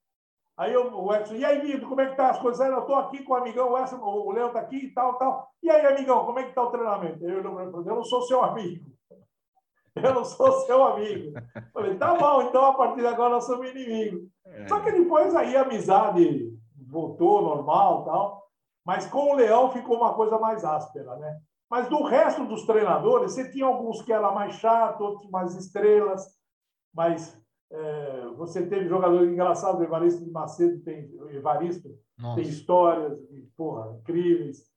Aí 0.55 0.71
eu, 0.71 0.95
o 0.95 1.15
Edson, 1.15 1.34
e 1.34 1.43
aí, 1.43 1.59
Vitor, 1.59 1.89
como 1.89 2.01
é 2.01 2.09
que 2.09 2.15
tá 2.15 2.30
as 2.30 2.39
coisas? 2.39 2.67
Eu 2.67 2.80
estou 2.80 2.95
aqui 2.95 3.23
com 3.23 3.34
o 3.34 3.35
amigão, 3.35 3.71
o, 3.71 3.77
Edson, 3.77 3.97
o 3.97 4.31
Léo 4.31 4.47
está 4.47 4.59
aqui 4.59 4.77
e 4.77 4.93
tal, 4.93 5.17
tal. 5.17 5.49
E 5.63 5.71
aí, 5.71 5.84
amigão, 5.88 6.25
como 6.25 6.38
é 6.38 6.43
que 6.43 6.49
está 6.49 6.61
o 6.61 6.69
treinamento? 6.69 7.23
Eu, 7.23 7.43
eu 7.43 7.84
não 7.84 8.03
sou 8.03 8.21
seu 8.21 8.43
amigo. 8.43 8.92
Eu 9.95 10.13
não 10.13 10.25
sou 10.25 10.51
seu 10.61 10.83
amigo. 10.83 11.33
Falei, 11.71 11.95
tá 11.97 12.15
bom, 12.15 12.43
então 12.43 12.65
a 12.65 12.73
partir 12.73 13.01
de 13.01 13.07
agora 13.07 13.35
nós 13.35 13.45
somos 13.45 13.69
inimigos. 13.69 14.23
É. 14.45 14.67
Só 14.67 14.79
que 14.79 14.91
depois 14.91 15.35
aí 15.35 15.55
a 15.55 15.61
amizade 15.61 16.51
voltou 16.87 17.41
normal 17.41 18.03
tal. 18.05 18.43
Mas 18.85 19.05
com 19.05 19.31
o 19.31 19.35
Leão 19.35 19.71
ficou 19.71 19.97
uma 19.97 20.13
coisa 20.13 20.37
mais 20.37 20.63
áspera, 20.65 21.15
né? 21.17 21.39
Mas 21.69 21.87
do 21.89 22.03
resto 22.03 22.45
dos 22.45 22.65
treinadores, 22.65 23.31
você 23.31 23.49
tinha 23.49 23.65
alguns 23.65 24.01
que 24.01 24.11
eram 24.13 24.33
mais 24.33 24.55
chatos, 24.55 25.01
outros 25.01 25.29
mais 25.31 25.55
estrelas, 25.55 26.23
mas 26.93 27.35
é, 27.71 28.27
você 28.35 28.67
teve 28.67 28.87
jogadores 28.87 29.31
engraçados, 29.31 29.79
o 29.79 29.83
Evaristo 29.83 30.23
de 30.23 30.29
Macedo 30.29 30.79
tem, 30.83 31.09
o 31.19 31.29
Evaristo 31.29 31.89
tem 32.35 32.43
histórias 32.43 33.17
porra, 33.57 33.97
incríveis. 33.99 34.71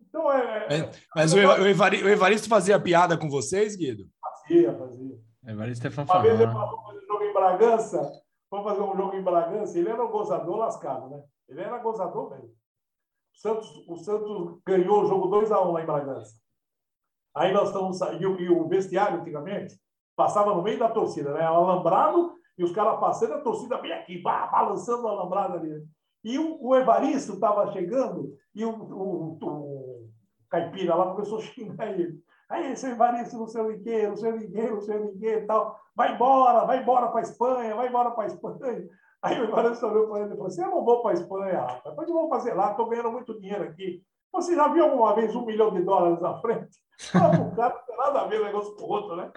Então 0.00 0.30
é. 0.32 0.66
é 0.70 0.90
mas 1.14 1.32
o, 1.34 1.38
Evaristo 1.38 2.48
fazia 2.48 2.78
piada 2.78 3.16
com 3.16 3.28
vocês, 3.28 3.74
Guido? 3.74 4.04
Fazia, 4.48 4.78
fazia. 4.78 5.18
Evaristo 5.46 5.86
é 5.86 5.90
fanfarrão. 5.90 6.24
Uma 6.24 6.28
vez 6.28 6.40
ele 6.40 6.52
falou 6.52 6.82
fazer 6.82 6.98
um 6.98 7.06
jogo 7.06 7.24
em 7.24 7.32
Bragança, 7.32 8.12
vamos 8.50 8.66
fazer 8.66 8.80
um 8.80 8.96
jogo 8.96 9.14
em 9.14 9.22
Bragança, 9.22 9.78
ele 9.78 9.88
era 9.90 10.04
um 10.04 10.10
gozador 10.10 10.56
lascado, 10.56 11.10
né? 11.10 11.22
Ele 11.48 11.60
era 11.60 11.78
gozador 11.78 12.30
mesmo. 12.30 12.48
O 12.48 13.38
Santos, 13.38 13.84
o 13.86 13.96
Santos 13.96 14.60
ganhou 14.66 15.02
o 15.02 15.06
jogo 15.06 15.28
2x1 15.28 15.72
lá 15.72 15.82
em 15.82 15.86
Bragança. 15.86 16.34
Aí 17.34 17.52
nós 17.52 17.68
estamos. 17.68 18.00
E 18.00 18.26
o, 18.26 18.40
e 18.40 18.48
o 18.48 18.66
vestiário, 18.66 19.20
antigamente, 19.20 19.78
passava 20.16 20.54
no 20.54 20.62
meio 20.62 20.78
da 20.78 20.90
torcida, 20.90 21.32
né? 21.32 21.42
Alambrado 21.42 22.34
e 22.56 22.64
os 22.64 22.72
caras 22.72 22.98
passando, 22.98 23.34
a 23.34 23.40
torcida 23.40 23.78
bem 23.78 23.92
aqui, 23.92 24.20
balançando 24.20 25.04
o 25.04 25.08
alambrado 25.08 25.58
ali. 25.58 25.86
E 26.24 26.38
o, 26.38 26.58
o 26.60 26.74
Evaristo 26.74 27.34
estava 27.34 27.70
chegando 27.72 28.36
e 28.54 28.64
o, 28.64 28.70
o, 28.70 29.38
o, 29.40 30.10
Caipira 30.50 30.94
lá 30.94 31.12
começou 31.12 31.38
a 31.38 31.42
xingar 31.42 31.92
ele. 31.92 32.20
Aí, 32.48 32.74
seu 32.76 32.90
Evaristo, 32.90 33.36
não 33.36 33.46
sei 33.46 33.62
o 33.62 33.82
que, 33.82 34.06
não 34.06 34.16
sei 34.16 34.32
o 34.32 34.38
que, 34.38 34.70
não 34.70 34.80
sei 34.80 34.96
o 34.96 35.18
que 35.18 35.28
e 35.28 35.46
tal. 35.46 35.78
Vai 35.94 36.14
embora, 36.14 36.64
vai 36.64 36.80
embora 36.80 37.08
para 37.08 37.20
a 37.20 37.22
Espanha, 37.22 37.74
vai 37.74 37.88
embora 37.88 38.10
para 38.12 38.24
a 38.24 38.26
Espanha. 38.26 38.88
Aí 39.22 39.40
o 39.40 39.44
Evaristo 39.44 39.86
olhou 39.86 40.08
para 40.08 40.20
ele 40.20 40.28
e 40.28 40.36
falou 40.36 40.46
assim: 40.46 40.62
Eu 40.62 40.70
não 40.70 40.84
vou 40.84 41.02
para 41.02 41.10
a 41.10 41.14
Espanha, 41.14 41.60
rapaz. 41.60 41.94
Pode 41.94 42.12
vou 42.12 42.28
fazer 42.28 42.54
lá, 42.54 42.70
estou 42.70 42.88
ganhando 42.88 43.12
muito 43.12 43.38
dinheiro 43.38 43.64
aqui. 43.64 44.02
Você 44.32 44.54
já 44.54 44.68
viu 44.68 44.84
alguma 44.84 45.14
vez 45.14 45.34
um 45.34 45.44
milhão 45.44 45.72
de 45.72 45.82
dólares 45.82 46.20
na 46.20 46.40
frente? 46.40 46.78
Fala 47.12 47.40
o 47.40 47.54
cara, 47.54 47.74
não 47.74 47.84
tem 47.84 47.96
nada 47.96 48.20
a 48.20 48.26
ver 48.26 48.40
um 48.40 48.44
negócio 48.44 48.74
com 48.76 48.84
o 48.84 48.88
outro, 48.88 49.16
né? 49.16 49.30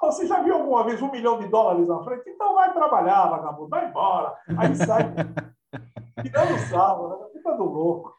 você 0.00 0.26
já 0.26 0.42
viu 0.42 0.54
alguma 0.54 0.84
vez 0.84 1.00
um 1.00 1.10
milhão 1.10 1.38
de 1.38 1.46
dólares 1.48 1.86
na 1.86 2.02
frente? 2.02 2.28
Então 2.28 2.54
vai 2.54 2.72
trabalhar, 2.72 3.30
vagabundo, 3.30 3.68
vai 3.68 3.88
embora. 3.88 4.36
Aí 4.58 4.74
sai 4.74 5.14
tirando 6.22 6.58
sarro, 6.68 7.08
né? 7.08 7.26
Fica 7.32 7.52
do 7.52 7.64
louco. 7.64 8.14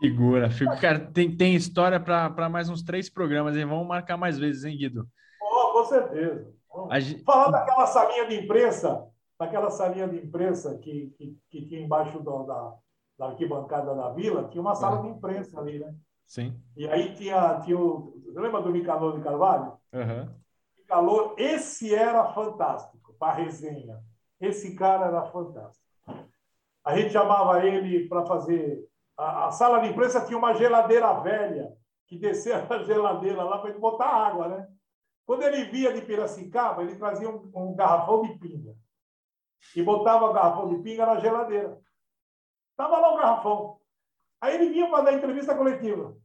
Figura, 0.00 0.50
figura. 0.50 0.76
Cara, 0.78 1.00
tem, 1.00 1.36
tem 1.36 1.54
história 1.54 1.98
para 1.98 2.48
mais 2.48 2.68
uns 2.68 2.82
três 2.82 3.10
programas, 3.10 3.56
hein? 3.56 3.66
Vamos 3.66 3.86
marcar 3.86 4.16
mais 4.16 4.38
vezes, 4.38 4.64
hein, 4.64 4.76
Guido? 4.76 5.08
Oh, 5.42 5.72
com 5.72 5.84
certeza. 5.86 6.52
Gente... 7.00 7.24
Falar 7.24 7.50
daquela 7.50 7.86
salinha 7.86 8.26
de 8.26 8.36
imprensa, 8.36 9.06
daquela 9.38 9.70
salinha 9.70 10.06
de 10.06 10.16
imprensa 10.16 10.78
que, 10.78 11.12
que, 11.16 11.36
que 11.50 11.66
tinha 11.66 11.80
embaixo 11.80 12.20
do, 12.20 12.44
da, 12.44 12.74
da 13.18 13.26
arquibancada 13.26 13.94
da 13.94 14.10
vila, 14.10 14.48
tinha 14.48 14.60
uma 14.60 14.74
sala 14.74 15.00
é. 15.00 15.02
de 15.02 15.08
imprensa 15.08 15.60
ali, 15.60 15.78
né? 15.80 15.92
Sim. 16.26 16.60
E 16.76 16.86
aí 16.86 17.14
tinha, 17.14 17.60
tinha 17.60 17.78
o. 17.78 18.14
Você 18.26 18.38
lembra 18.38 18.60
do 18.60 18.70
Nicanor 18.70 19.16
de 19.16 19.24
Carvalho? 19.24 19.72
Uhum. 19.92 20.28
Nicanor, 20.76 21.34
esse 21.38 21.94
era 21.94 22.32
fantástico 22.32 23.14
para 23.18 23.32
resenha. 23.32 23.98
Esse 24.40 24.76
cara 24.76 25.06
era 25.06 25.24
fantástico. 25.24 25.84
A 26.84 26.96
gente 26.96 27.12
chamava 27.12 27.66
ele 27.66 28.08
para 28.08 28.24
fazer. 28.26 28.86
A, 29.18 29.48
a, 29.48 29.50
sala 29.50 29.80
de 29.80 29.88
imprensa 29.88 30.24
tinha 30.24 30.38
uma 30.38 30.54
geladeira 30.54 31.12
velha, 31.20 31.76
que 32.06 32.16
descia 32.16 32.64
a 32.70 32.82
geladeira 32.84 33.42
lá 33.42 33.58
para 33.58 33.70
ele 33.70 33.78
botar 33.78 34.06
água, 34.06 34.48
né? 34.48 34.68
Quando 35.26 35.42
ele 35.42 35.64
via 35.64 35.92
de 35.92 36.00
Piracicaba, 36.00 36.82
ele 36.82 36.96
trazia 36.96 37.28
um, 37.28 37.50
um 37.54 37.74
garrafão 37.74 38.22
de 38.22 38.38
pinga. 38.38 38.74
E 39.76 39.82
botava 39.82 40.24
o 40.24 40.32
garrafão 40.32 40.68
de 40.68 40.82
pinga 40.82 41.04
na 41.04 41.18
geladeira. 41.18 41.78
Estava 42.70 42.98
lá 42.98 43.12
o 43.12 43.16
garrafão. 43.18 43.78
Aí 44.40 44.54
ele 44.54 44.70
vinha 44.70 44.88
para 44.88 45.04
dar 45.04 45.12
entrevista 45.12 45.54
coletiva. 45.54 46.16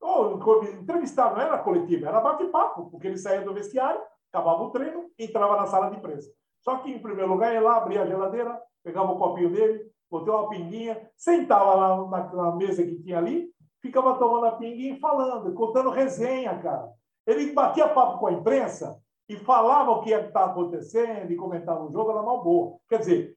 Ou, 0.00 0.38
entrevistar, 0.64 1.32
não 1.32 1.40
era 1.40 1.58
coletiva, 1.58 2.08
era 2.08 2.20
bate-papo, 2.20 2.90
porque 2.90 3.06
ele 3.06 3.16
saía 3.16 3.40
do 3.40 3.54
vestiário, 3.54 4.02
acabava 4.30 4.62
o 4.62 4.70
treino, 4.70 5.10
entrava 5.18 5.56
na 5.56 5.66
sala 5.66 5.88
de 5.88 5.96
imprensa. 5.96 6.30
Só 6.60 6.76
que, 6.78 6.92
em 6.92 7.00
primeiro 7.00 7.30
lugar, 7.30 7.54
ia 7.54 7.60
lá, 7.60 7.76
abria 7.76 8.02
a 8.02 8.06
geladeira, 8.06 8.60
pegava 8.82 9.12
o 9.12 9.18
copinho 9.18 9.50
dele, 9.50 9.90
botou 10.14 10.38
uma 10.38 10.48
pinguinha, 10.48 11.10
sentava 11.16 11.74
lá 11.74 12.08
na, 12.08 12.32
na 12.32 12.56
mesa 12.56 12.84
que 12.84 13.02
tinha 13.02 13.18
ali, 13.18 13.50
ficava 13.82 14.16
tomando 14.16 14.46
a 14.46 14.52
pinguinha 14.52 14.94
e 14.94 15.00
falando, 15.00 15.52
contando 15.54 15.90
resenha, 15.90 16.56
cara. 16.58 16.88
Ele 17.26 17.52
batia 17.52 17.88
papo 17.88 18.18
com 18.18 18.28
a 18.28 18.32
imprensa 18.32 18.96
e 19.28 19.36
falava 19.36 19.90
o 19.90 20.02
que 20.02 20.10
estava 20.10 20.52
acontecendo 20.52 21.32
e 21.32 21.36
comentava 21.36 21.82
o 21.82 21.90
jogo, 21.90 22.12
era 22.12 22.22
mal 22.22 22.44
boa. 22.44 22.78
Quer 22.88 22.98
dizer, 23.00 23.36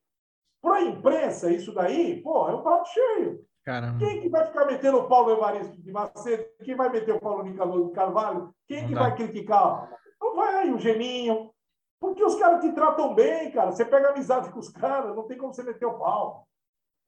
para 0.61 0.75
a 0.75 0.83
imprensa, 0.83 1.51
isso 1.51 1.73
daí, 1.73 2.21
pô, 2.21 2.47
é 2.47 2.53
um 2.55 2.61
prato 2.61 2.89
cheio. 2.89 3.39
Caramba. 3.65 3.97
Quem 3.97 4.21
que 4.21 4.29
vai 4.29 4.45
ficar 4.45 4.65
metendo 4.65 4.99
o 4.99 5.07
Paulo 5.07 5.31
Evaristo 5.31 5.81
de 5.81 5.91
Macedo? 5.91 6.45
Quem 6.63 6.75
vai 6.75 6.89
meter 6.89 7.15
o 7.15 7.19
Paulo 7.19 7.43
Nicolau 7.43 7.87
de 7.87 7.91
Carvalho? 7.91 8.53
Quem 8.67 8.81
não 8.81 8.87
que 8.87 8.93
dá. 8.93 9.01
vai 9.01 9.15
criticar? 9.15 9.89
Não 10.21 10.35
vai 10.35 10.55
aí 10.55 10.73
o 10.73 10.79
Geninho. 10.79 11.51
Porque 11.99 12.23
os 12.23 12.35
caras 12.35 12.61
te 12.61 12.71
tratam 12.71 13.15
bem, 13.15 13.51
cara. 13.51 13.71
Você 13.71 13.83
pega 13.83 14.09
amizade 14.09 14.51
com 14.51 14.59
os 14.59 14.69
caras, 14.69 15.15
não 15.15 15.27
tem 15.27 15.37
como 15.37 15.53
você 15.53 15.63
meter 15.63 15.85
o 15.85 15.97
pau. 15.97 16.47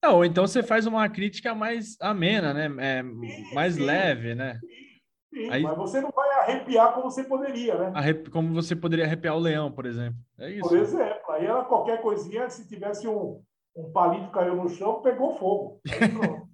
Não, 0.02 0.16
ou 0.16 0.26
então 0.26 0.48
você 0.48 0.64
faz 0.64 0.86
uma 0.86 1.08
crítica 1.10 1.54
mais 1.54 1.98
amena, 2.02 2.54
né? 2.54 2.70
É, 2.80 3.04
sim, 3.04 3.54
mais 3.54 3.76
sim, 3.76 3.84
leve, 3.84 4.34
né? 4.34 4.60
Sim, 5.34 5.50
Aí... 5.50 5.62
Mas 5.64 5.78
você 5.78 6.02
não 6.02 6.12
vai 6.12 6.30
arrepiar 6.40 6.94
como 6.94 7.12
você 7.12 7.24
poderia, 7.24 7.76
né? 7.78 7.92
Arrep... 7.94 8.30
Como 8.30 8.54
você 8.54 8.76
poderia 8.76 9.06
arrepiar 9.06 9.36
o 9.36 9.40
leão, 9.40 9.72
por 9.72 9.86
exemplo. 9.86 10.18
É 10.40 10.50
isso. 10.52 10.68
Por 10.68 10.78
exemplo. 10.78 11.32
Aí 11.32 11.46
era 11.46 11.64
qualquer 11.66 12.02
coisinha, 12.02 12.50
se 12.50 12.68
tivesse 12.68 13.08
um, 13.08 13.42
um 13.76 13.92
palito 13.92 14.32
caiu 14.32 14.56
no 14.56 14.70
chão, 14.70 15.02
pegou 15.02 15.38
fogo. 15.38 15.80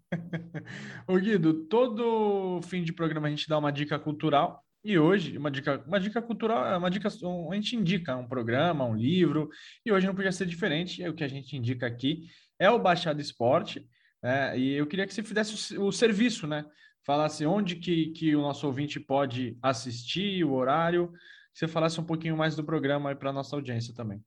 Ô 1.07 1.15
Guido, 1.17 1.65
todo 1.65 2.61
fim 2.63 2.83
de 2.83 2.91
programa 2.93 3.27
a 3.27 3.29
gente 3.29 3.47
dá 3.47 3.57
uma 3.57 3.71
dica 3.71 3.99
cultural. 3.99 4.64
E 4.85 4.99
hoje, 4.99 5.35
uma 5.35 5.49
dica, 5.49 5.83
uma 5.87 5.99
dica 5.99 6.21
cultural, 6.21 6.77
uma 6.77 6.91
dica, 6.91 7.07
a 7.07 7.55
gente 7.55 7.75
indica 7.75 8.15
um 8.15 8.27
programa, 8.27 8.85
um 8.85 8.95
livro, 8.95 9.49
e 9.83 9.91
hoje 9.91 10.05
não 10.05 10.13
podia 10.13 10.31
ser 10.31 10.45
diferente. 10.45 11.01
É 11.01 11.09
o 11.09 11.13
que 11.15 11.23
a 11.23 11.27
gente 11.27 11.57
indica 11.57 11.87
aqui 11.87 12.27
é 12.59 12.69
o 12.69 12.77
Baixado 12.77 13.19
Esporte. 13.19 13.83
Né? 14.21 14.59
E 14.59 14.73
eu 14.73 14.85
queria 14.85 15.07
que 15.07 15.13
você 15.13 15.23
fizesse 15.23 15.75
o, 15.75 15.87
o 15.87 15.91
serviço, 15.91 16.45
né? 16.45 16.63
Falasse 17.03 17.47
onde 17.47 17.77
que, 17.77 18.11
que 18.11 18.35
o 18.35 18.43
nosso 18.43 18.67
ouvinte 18.67 18.99
pode 18.99 19.57
assistir, 19.59 20.43
o 20.43 20.53
horário, 20.53 21.11
que 21.51 21.59
você 21.59 21.67
falasse 21.67 21.99
um 21.99 22.05
pouquinho 22.05 22.37
mais 22.37 22.55
do 22.55 22.63
programa 22.63 23.15
para 23.15 23.31
a 23.31 23.33
nossa 23.33 23.55
audiência 23.55 23.91
também. 23.91 24.23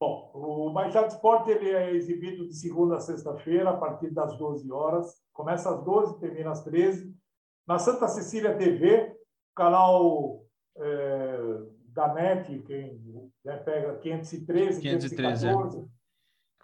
Bom, 0.00 0.32
o 0.34 0.72
Baixado 0.72 1.06
Esporte 1.06 1.52
ele 1.52 1.70
é 1.70 1.94
exibido 1.94 2.48
de 2.48 2.56
segunda 2.56 2.96
a 2.96 3.00
sexta-feira, 3.00 3.70
a 3.70 3.76
partir 3.76 4.10
das 4.10 4.36
12 4.36 4.72
horas. 4.72 5.22
Começa 5.32 5.70
às 5.70 5.84
12, 5.84 6.18
termina 6.18 6.50
às 6.50 6.64
13. 6.64 7.14
Na 7.64 7.78
Santa 7.78 8.08
Cecília 8.08 8.56
TV, 8.56 9.13
canal 9.54 10.44
é, 10.76 11.38
da 11.88 12.12
NET, 12.12 12.58
quem 12.66 13.00
né, 13.44 13.56
pega 13.58 13.98
513, 13.98 14.80
513, 14.80 15.16
514. 15.16 15.78
É. 15.80 15.84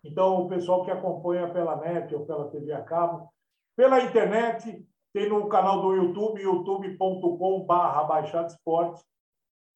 Então, 0.04 0.42
o 0.42 0.48
pessoal 0.48 0.84
que 0.84 0.90
acompanha 0.90 1.52
pela 1.52 1.76
NET 1.76 2.14
ou 2.14 2.26
pela 2.26 2.50
TV 2.50 2.72
a 2.72 2.82
cabo, 2.82 3.32
pela 3.76 4.02
internet, 4.02 4.86
tem 5.12 5.28
no 5.28 5.48
canal 5.48 5.82
do 5.82 5.94
YouTube, 5.94 6.40
youtube.com.br 6.40 8.06
Baixado 8.08 8.48
Esporte. 8.48 9.02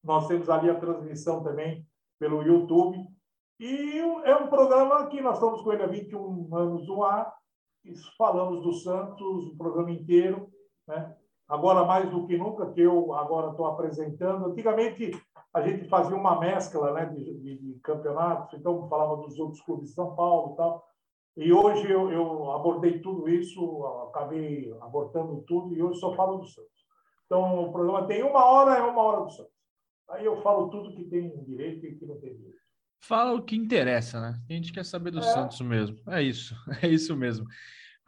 Nós 0.03 0.27
temos 0.27 0.49
ali 0.49 0.71
a 0.71 0.79
transmissão 0.79 1.43
também 1.43 1.87
pelo 2.19 2.43
YouTube. 2.43 3.07
E 3.61 3.99
é 4.25 4.37
um 4.37 4.49
programa 4.49 5.07
que 5.07 5.21
nós 5.21 5.35
estamos 5.35 5.63
com 5.63 5.73
ele 5.73 5.83
há 5.83 5.87
21 5.87 6.55
anos 6.57 6.87
no 6.87 7.05
ar, 7.05 7.35
falamos 8.17 8.63
do 8.63 8.73
Santos, 8.73 9.47
o 9.47 9.57
programa 9.57 9.91
inteiro, 9.91 10.51
né? 10.89 11.17
Agora 11.49 11.85
mais 11.85 12.11
do 12.11 12.27
que 12.27 12.37
nunca, 12.37 12.71
que 12.73 12.81
eu 12.81 13.13
agora 13.15 13.51
estou 13.51 13.67
apresentando. 13.67 14.47
Antigamente, 14.47 15.11
a 15.53 15.63
gente 15.63 15.89
fazia 15.89 16.17
uma 16.17 16.39
mescla 16.41 16.93
né, 16.93 17.07
de, 17.07 17.25
de, 17.25 17.59
de, 17.59 17.81
campeonatos, 17.81 18.59
então 18.59 18.89
falava 18.89 19.17
dos 19.17 19.39
outros 19.39 19.61
clubes 19.63 19.89
de 19.89 19.95
São 19.95 20.15
Paulo 20.15 20.53
e 20.53 20.57
tal. 20.57 20.85
E 21.37 21.53
hoje 21.53 21.91
eu, 21.91 22.11
eu 22.11 22.51
abordei 22.53 23.01
tudo 23.01 23.29
isso, 23.29 23.85
acabei 24.09 24.73
abortando 24.81 25.43
tudo, 25.47 25.75
e 25.75 25.83
hoje 25.83 25.99
só 25.99 26.15
falo 26.15 26.39
do 26.39 26.47
Santos. 26.47 26.85
Então, 27.27 27.65
o 27.65 27.73
programa 27.73 28.07
tem 28.07 28.23
uma 28.23 28.45
hora, 28.45 28.77
é 28.77 28.83
uma 28.83 29.03
hora 29.03 29.25
do 29.25 29.31
Santos. 29.31 29.53
Aí 30.11 30.25
eu 30.25 30.41
falo 30.43 30.69
tudo 30.69 30.95
que 30.95 31.05
tem 31.05 31.43
direito 31.45 31.87
e 31.87 31.97
que 31.97 32.07
não 32.07 32.21
tem 32.21 32.35
direito. 32.37 32.65
Fala 33.01 33.35
o 33.35 33.43
que 33.43 33.57
interessa, 33.57 34.21
né? 34.21 34.41
A 34.49 34.53
gente 34.53 34.73
quer 34.73 34.85
saber 34.85 35.11
do 35.11 35.19
é. 35.19 35.23
Santos 35.23 35.61
mesmo. 35.61 35.97
É 36.09 36.23
isso, 36.23 36.55
é 36.83 36.89
isso 36.89 37.17
mesmo. 37.17 37.47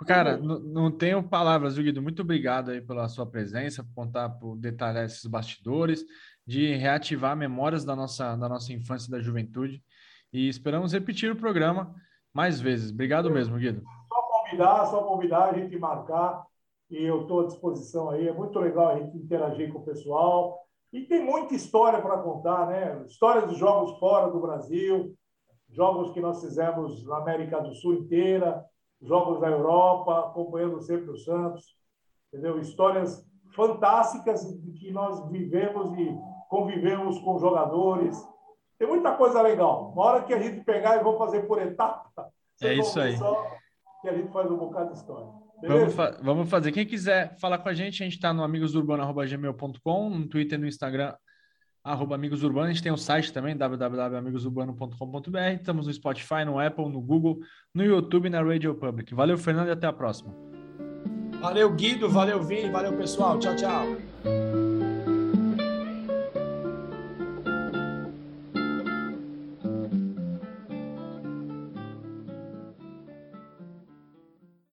Cara, 0.05 0.37
não, 0.37 0.59
não 0.59 0.91
tenho 0.91 1.23
palavras, 1.23 1.79
Guido. 1.79 2.03
Muito 2.03 2.21
obrigado 2.21 2.71
aí 2.71 2.81
pela 2.81 3.09
sua 3.09 3.25
presença, 3.25 3.83
por 3.83 3.95
contar, 3.95 4.29
por 4.29 4.57
detalhar 4.57 5.05
esses 5.05 5.25
bastidores, 5.25 6.05
de 6.47 6.75
reativar 6.75 7.37
memórias 7.37 7.85
da 7.85 7.97
nossa, 7.97 8.37
da 8.37 8.49
nossa 8.49 8.73
infância 8.73 9.09
e 9.09 9.11
da 9.11 9.21
juventude. 9.21 9.83
E 10.33 10.49
esperamos 10.49 10.93
repetir 10.93 11.33
o 11.33 11.37
programa 11.37 11.95
mais 12.33 12.61
vezes. 12.61 12.93
Obrigado 12.93 13.31
mesmo, 13.31 13.57
Guido. 13.57 13.83
Só 14.09 14.23
convidar, 14.23 14.87
só 14.87 15.03
convidar 15.03 15.51
a 15.51 15.55
gente 15.55 15.79
marcar. 15.79 16.45
E 16.91 17.03
eu 17.03 17.23
estou 17.23 17.41
à 17.41 17.47
disposição 17.47 18.11
aí. 18.11 18.29
É 18.29 18.33
muito 18.33 18.59
legal 18.59 18.91
a 18.91 18.99
gente 18.99 19.17
interagir 19.17 19.73
com 19.73 19.79
o 19.79 19.85
pessoal. 19.85 20.61
E 20.93 21.03
tem 21.03 21.25
muita 21.25 21.55
história 21.55 22.01
para 22.01 22.19
contar, 22.19 22.67
né? 22.67 23.03
História 23.07 23.47
de 23.47 23.55
jogos 23.57 23.99
fora 23.99 24.31
do 24.31 24.41
Brasil, 24.41 25.17
jogos 25.71 26.13
que 26.13 26.21
nós 26.21 26.41
fizemos 26.41 27.05
na 27.07 27.17
América 27.17 27.61
do 27.61 27.75
Sul 27.75 27.95
inteira, 27.95 28.65
jogos 29.03 29.41
da 29.41 29.49
Europa, 29.49 30.21
acompanhando 30.21 30.81
sempre 30.81 31.11
o 31.11 31.17
Santos, 31.17 31.77
entendeu? 32.29 32.59
Histórias 32.59 33.25
fantásticas 33.55 34.45
que 34.79 34.91
nós 34.91 35.29
vivemos 35.31 35.93
e 35.99 36.17
convivemos 36.49 37.19
com 37.21 37.39
jogadores. 37.39 38.17
Tem 38.79 38.89
muita 38.89 39.17
coisa 39.17 39.41
legal. 39.41 39.93
Na 39.97 40.03
hora 40.03 40.25
que 40.25 40.35
a 40.35 40.39
gente 40.39 40.65
pegar, 40.65 40.97
e 40.97 41.03
vou 41.03 41.17
fazer 41.17 41.43
por 41.43 41.61
etapa. 41.61 42.31
É 42.63 42.75
isso 42.75 42.99
aí. 43.01 43.17
Só 43.17 43.47
que 44.03 44.09
a 44.09 44.15
gente 44.15 44.33
faz 44.33 44.51
um 44.51 44.57
bocado 44.57 44.93
de 44.93 44.99
história. 44.99 45.27
Vamos, 45.63 45.95
fa 45.95 46.19
vamos, 46.23 46.51
fazer. 46.51 46.71
Quem 46.71 46.87
quiser 46.87 47.37
falar 47.39 47.59
com 47.59 47.69
a 47.69 47.75
gente, 47.75 48.03
a 48.03 48.05
gente 48.05 48.17
está 48.17 48.33
no 48.33 48.45
amigosurbano.gmail.com, 48.45 50.11
no 50.11 50.29
Twitter, 50.29 50.59
no 50.59 50.67
Instagram, 50.67 51.15
arroba 51.87 52.17
Amigos 52.17 52.43
Urbanos. 52.43 52.71
A 52.71 52.73
gente 52.73 52.83
tem 52.83 52.93
o 52.93 52.97
site 52.97 53.33
também, 53.33 53.57
www.amigosurbano.com.br. 53.57 55.39
Estamos 55.55 55.87
no 55.87 55.93
Spotify, 55.93 56.45
no 56.45 56.59
Apple, 56.59 56.89
no 56.89 57.01
Google, 57.01 57.39
no 57.73 57.85
YouTube 57.85 58.27
e 58.27 58.31
na 58.31 58.43
Radio 58.43 58.75
Public. 58.75 59.15
Valeu, 59.15 59.39
Fernando, 59.39 59.69
e 59.69 59.71
até 59.71 59.87
a 59.87 59.93
próxima. 59.93 60.35
Valeu, 61.41 61.73
Guido. 61.73 62.09
Valeu, 62.09 62.43
Vini. 62.43 62.69
Valeu, 62.69 62.93
pessoal. 62.97 63.39
Tchau, 63.39 63.55
tchau. 63.55 64.66